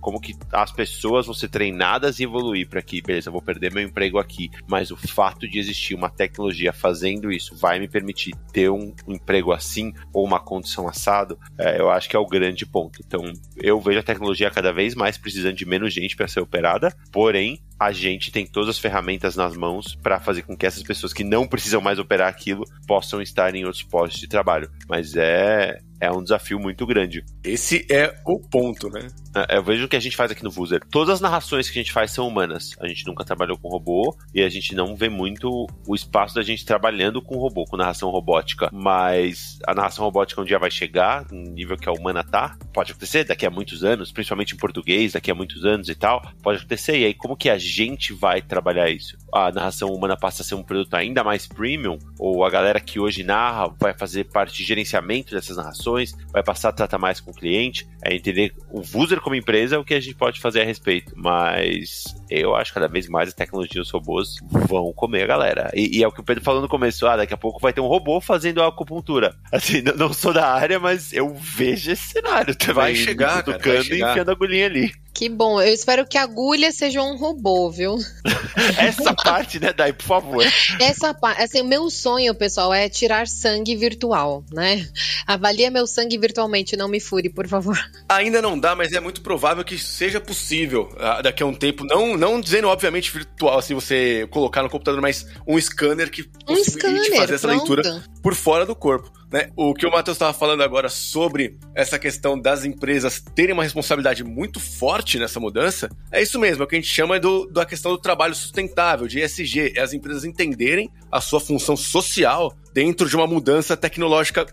como 0.00 0.20
que 0.20 0.34
as 0.50 0.72
pessoas 0.72 1.26
vão 1.26 1.34
ser 1.34 1.48
treinadas 1.48 2.18
e 2.18 2.24
evoluir 2.24 2.68
para 2.68 2.80
que, 2.80 3.02
beleza, 3.02 3.30
vou 3.30 3.42
perder 3.42 3.72
meu 3.72 3.84
emprego 3.84 4.18
aqui, 4.18 4.50
mas 4.66 4.90
o 4.90 4.96
fato 4.96 5.46
de 5.46 5.58
existir 5.58 5.94
uma 5.94 6.08
tecnologia 6.08 6.72
fazendo 6.72 7.30
isso 7.30 7.54
vai 7.54 7.78
me 7.78 7.86
permitir 7.86 8.34
ter 8.52 8.70
um 8.70 8.94
emprego 9.06 9.52
assim 9.52 9.92
ou 10.12 10.24
uma 10.24 10.40
condição 10.40 10.85
assado, 10.88 11.38
é, 11.58 11.80
eu 11.80 11.90
acho 11.90 12.08
que 12.08 12.16
é 12.16 12.18
o 12.18 12.26
grande 12.26 12.66
ponto. 12.66 13.00
Então, 13.06 13.32
eu 13.56 13.80
vejo 13.80 13.98
a 13.98 14.02
tecnologia 14.02 14.50
cada 14.50 14.72
vez 14.72 14.94
mais 14.94 15.16
precisando 15.16 15.54
de 15.54 15.66
menos 15.66 15.92
gente 15.92 16.16
para 16.16 16.28
ser 16.28 16.40
operada, 16.40 16.94
porém, 17.12 17.60
a 17.78 17.92
gente 17.92 18.32
tem 18.32 18.46
todas 18.46 18.70
as 18.70 18.78
ferramentas 18.78 19.36
nas 19.36 19.56
mãos 19.56 19.94
para 20.02 20.18
fazer 20.18 20.42
com 20.42 20.56
que 20.56 20.66
essas 20.66 20.82
pessoas 20.82 21.12
que 21.12 21.22
não 21.22 21.46
precisam 21.46 21.80
mais 21.80 21.98
operar 21.98 22.28
aquilo 22.28 22.64
possam 22.86 23.20
estar 23.20 23.54
em 23.54 23.64
outros 23.64 23.82
postos 23.82 24.20
de 24.20 24.28
trabalho. 24.28 24.70
Mas 24.88 25.14
é, 25.14 25.78
é 26.00 26.10
um 26.10 26.22
desafio 26.22 26.58
muito 26.58 26.86
grande. 26.86 27.24
Esse 27.42 27.86
é 27.90 28.14
o 28.26 28.38
ponto, 28.38 28.88
né? 28.90 29.08
É, 29.34 29.56
eu 29.56 29.62
vejo 29.62 29.84
o 29.84 29.88
que 29.88 29.96
a 29.96 30.00
gente 30.00 30.16
faz 30.16 30.30
aqui 30.30 30.44
no 30.44 30.50
Vuser. 30.50 30.80
Todas 30.90 31.14
as 31.14 31.20
narrações 31.20 31.68
que 31.68 31.78
a 31.78 31.82
gente 31.82 31.92
faz 31.92 32.10
são 32.10 32.26
humanas. 32.26 32.70
A 32.80 32.86
gente 32.86 33.06
nunca 33.06 33.24
trabalhou 33.24 33.58
com 33.58 33.68
robô 33.68 34.16
e 34.34 34.42
a 34.42 34.48
gente 34.48 34.74
não 34.74 34.94
vê 34.94 35.08
muito 35.08 35.66
o 35.86 35.94
espaço 35.94 36.34
da 36.34 36.42
gente 36.42 36.64
trabalhando 36.64 37.22
com 37.22 37.36
robô, 37.36 37.64
com 37.64 37.76
narração 37.76 38.10
robótica. 38.10 38.70
Mas 38.72 39.58
a 39.66 39.74
narração 39.74 40.04
robótica 40.04 40.40
um 40.40 40.44
dia 40.44 40.58
vai 40.58 40.70
chegar 40.70 41.26
no 41.30 41.50
nível 41.50 41.76
que 41.76 41.88
a 41.88 41.92
humana 41.92 42.22
tá. 42.22 42.56
Pode 42.72 42.92
acontecer 42.92 43.24
daqui 43.24 43.46
a 43.46 43.50
muitos 43.50 43.84
anos, 43.84 44.12
principalmente 44.12 44.54
em 44.54 44.58
português, 44.58 45.12
daqui 45.12 45.30
a 45.30 45.34
muitos 45.34 45.64
anos 45.64 45.88
e 45.88 45.94
tal. 45.94 46.22
Pode 46.42 46.58
acontecer. 46.58 46.98
E 46.98 47.04
aí, 47.04 47.14
como 47.14 47.36
que 47.36 47.48
a 47.48 47.58
gente 47.58 48.12
vai 48.12 48.42
trabalhar 48.42 48.90
isso? 48.90 49.16
A 49.32 49.50
narração 49.50 49.90
humana 49.90 50.16
passa 50.16 50.42
a 50.42 50.44
ser 50.44 50.54
um 50.54 50.62
produto 50.62 50.94
ainda 50.94 51.24
mais 51.24 51.46
premium? 51.46 51.98
Ou 52.18 52.44
a 52.44 52.50
galera 52.50 52.80
que 52.80 53.00
hoje 53.00 53.22
narra 53.22 53.68
vai 53.78 53.94
fazer 53.94 54.24
parte 54.24 54.56
de 54.58 54.64
gerenciamento 54.64 55.34
dessas 55.34 55.56
narrações? 55.56 55.85
Vai 56.32 56.42
passar 56.42 56.70
a 56.70 56.72
tratar 56.72 56.98
mais 56.98 57.20
com 57.20 57.30
o 57.30 57.34
cliente? 57.34 57.88
É 58.02 58.14
entender 58.14 58.54
o 58.70 58.82
Vuser 58.82 59.20
como 59.20 59.34
empresa 59.34 59.78
o 59.78 59.84
que 59.84 59.94
a 59.94 60.00
gente 60.00 60.14
pode 60.14 60.40
fazer 60.40 60.62
a 60.62 60.64
respeito. 60.64 61.12
Mas 61.16 62.04
eu 62.30 62.54
acho 62.54 62.70
que 62.70 62.74
cada 62.74 62.88
vez 62.88 63.08
mais 63.08 63.30
a 63.30 63.32
tecnologia 63.32 63.78
e 63.78 63.82
os 63.82 63.90
robôs 63.90 64.36
vão 64.68 64.92
comer 64.92 65.22
a 65.22 65.26
galera. 65.26 65.70
E, 65.74 65.98
e, 65.98 66.02
é 66.02 66.08
o 66.08 66.12
que 66.12 66.20
o 66.20 66.24
Pedro 66.24 66.42
falou 66.42 66.60
no 66.60 66.68
começo: 66.68 67.06
ah, 67.06 67.16
daqui 67.16 67.34
a 67.34 67.38
pouco 67.38 67.60
vai 67.60 67.72
ter 67.72 67.80
um 67.80 67.86
robô 67.86 68.20
fazendo 68.20 68.62
a 68.62 68.68
acupuntura. 68.68 69.34
Assim, 69.52 69.82
não, 69.96 70.12
sou 70.12 70.32
da 70.32 70.52
área, 70.52 70.78
mas 70.78 71.12
eu 71.12 71.34
vejo 71.34 71.90
esse 71.90 72.12
cenário 72.12 72.54
também. 72.54 72.74
Vai 72.74 72.94
chegar, 72.94 73.42
cara, 73.42 73.58
vai 73.58 73.82
chegar. 73.82 74.08
e 74.08 74.10
enfiando 74.10 74.28
a 74.28 74.32
agulhinha 74.32 74.66
ali. 74.66 74.92
Que 75.16 75.30
bom. 75.30 75.58
Eu 75.58 75.72
espero 75.72 76.06
que 76.06 76.18
a 76.18 76.24
agulha 76.24 76.70
seja 76.70 77.00
um 77.00 77.16
robô, 77.16 77.70
viu? 77.70 77.96
Essa 78.76 79.14
parte, 79.14 79.58
né, 79.58 79.72
Dai, 79.72 79.90
por 79.90 80.04
favor. 80.04 80.44
Essa 80.78 81.14
parte, 81.14 81.42
assim, 81.42 81.62
o 81.62 81.64
meu 81.64 81.88
sonho, 81.88 82.34
pessoal, 82.34 82.72
é 82.72 82.86
tirar 82.86 83.26
sangue 83.26 83.74
virtual, 83.74 84.44
né? 84.52 84.86
Avalia 85.26 85.70
meu 85.70 85.86
sangue 85.86 86.18
virtualmente, 86.18 86.76
não 86.76 86.86
me 86.86 87.00
fure, 87.00 87.30
por 87.30 87.48
favor. 87.48 87.78
Ainda 88.06 88.42
não 88.42 88.58
dá, 88.60 88.76
mas 88.76 88.92
é 88.92 89.00
muito 89.00 89.22
provável 89.22 89.64
que 89.64 89.78
seja 89.78 90.20
possível 90.20 90.90
uh, 90.92 91.22
daqui 91.22 91.42
a 91.42 91.46
um 91.46 91.54
tempo. 91.54 91.82
Não, 91.86 92.14
não 92.18 92.38
dizendo, 92.38 92.68
obviamente, 92.68 93.10
virtual, 93.10 93.58
assim, 93.58 93.72
você 93.72 94.28
colocar 94.30 94.62
no 94.62 94.68
computador, 94.68 95.00
mas 95.00 95.26
um 95.46 95.58
scanner 95.58 96.10
que 96.10 96.28
um 96.46 96.62
scanner, 96.62 97.16
fazer 97.16 97.36
essa 97.36 97.48
pronto. 97.48 97.72
leitura 97.74 98.04
por 98.22 98.34
fora 98.34 98.66
do 98.66 98.76
corpo. 98.76 99.10
Né? 99.30 99.50
O 99.56 99.74
que 99.74 99.86
o 99.86 99.90
Matheus 99.90 100.16
estava 100.16 100.32
falando 100.32 100.62
agora 100.62 100.88
sobre 100.88 101.58
essa 101.74 101.98
questão 101.98 102.40
das 102.40 102.64
empresas 102.64 103.22
terem 103.34 103.52
uma 103.52 103.62
responsabilidade 103.62 104.22
muito 104.22 104.60
forte 104.60 105.18
nessa 105.18 105.40
mudança, 105.40 105.88
é 106.12 106.22
isso 106.22 106.38
mesmo, 106.38 106.62
é 106.62 106.64
o 106.64 106.68
que 106.68 106.76
a 106.76 106.80
gente 106.80 106.92
chama 106.92 107.18
do, 107.18 107.46
da 107.46 107.64
questão 107.64 107.92
do 107.92 107.98
trabalho 107.98 108.34
sustentável, 108.34 109.06
de 109.06 109.20
ESG, 109.20 109.72
é 109.76 109.80
as 109.80 109.92
empresas 109.92 110.24
entenderem 110.24 110.90
a 111.10 111.20
sua 111.20 111.40
função 111.40 111.76
social 111.76 112.54
dentro 112.72 113.08
de 113.08 113.16
uma 113.16 113.26
mudança 113.26 113.76
tecnológica 113.76 114.46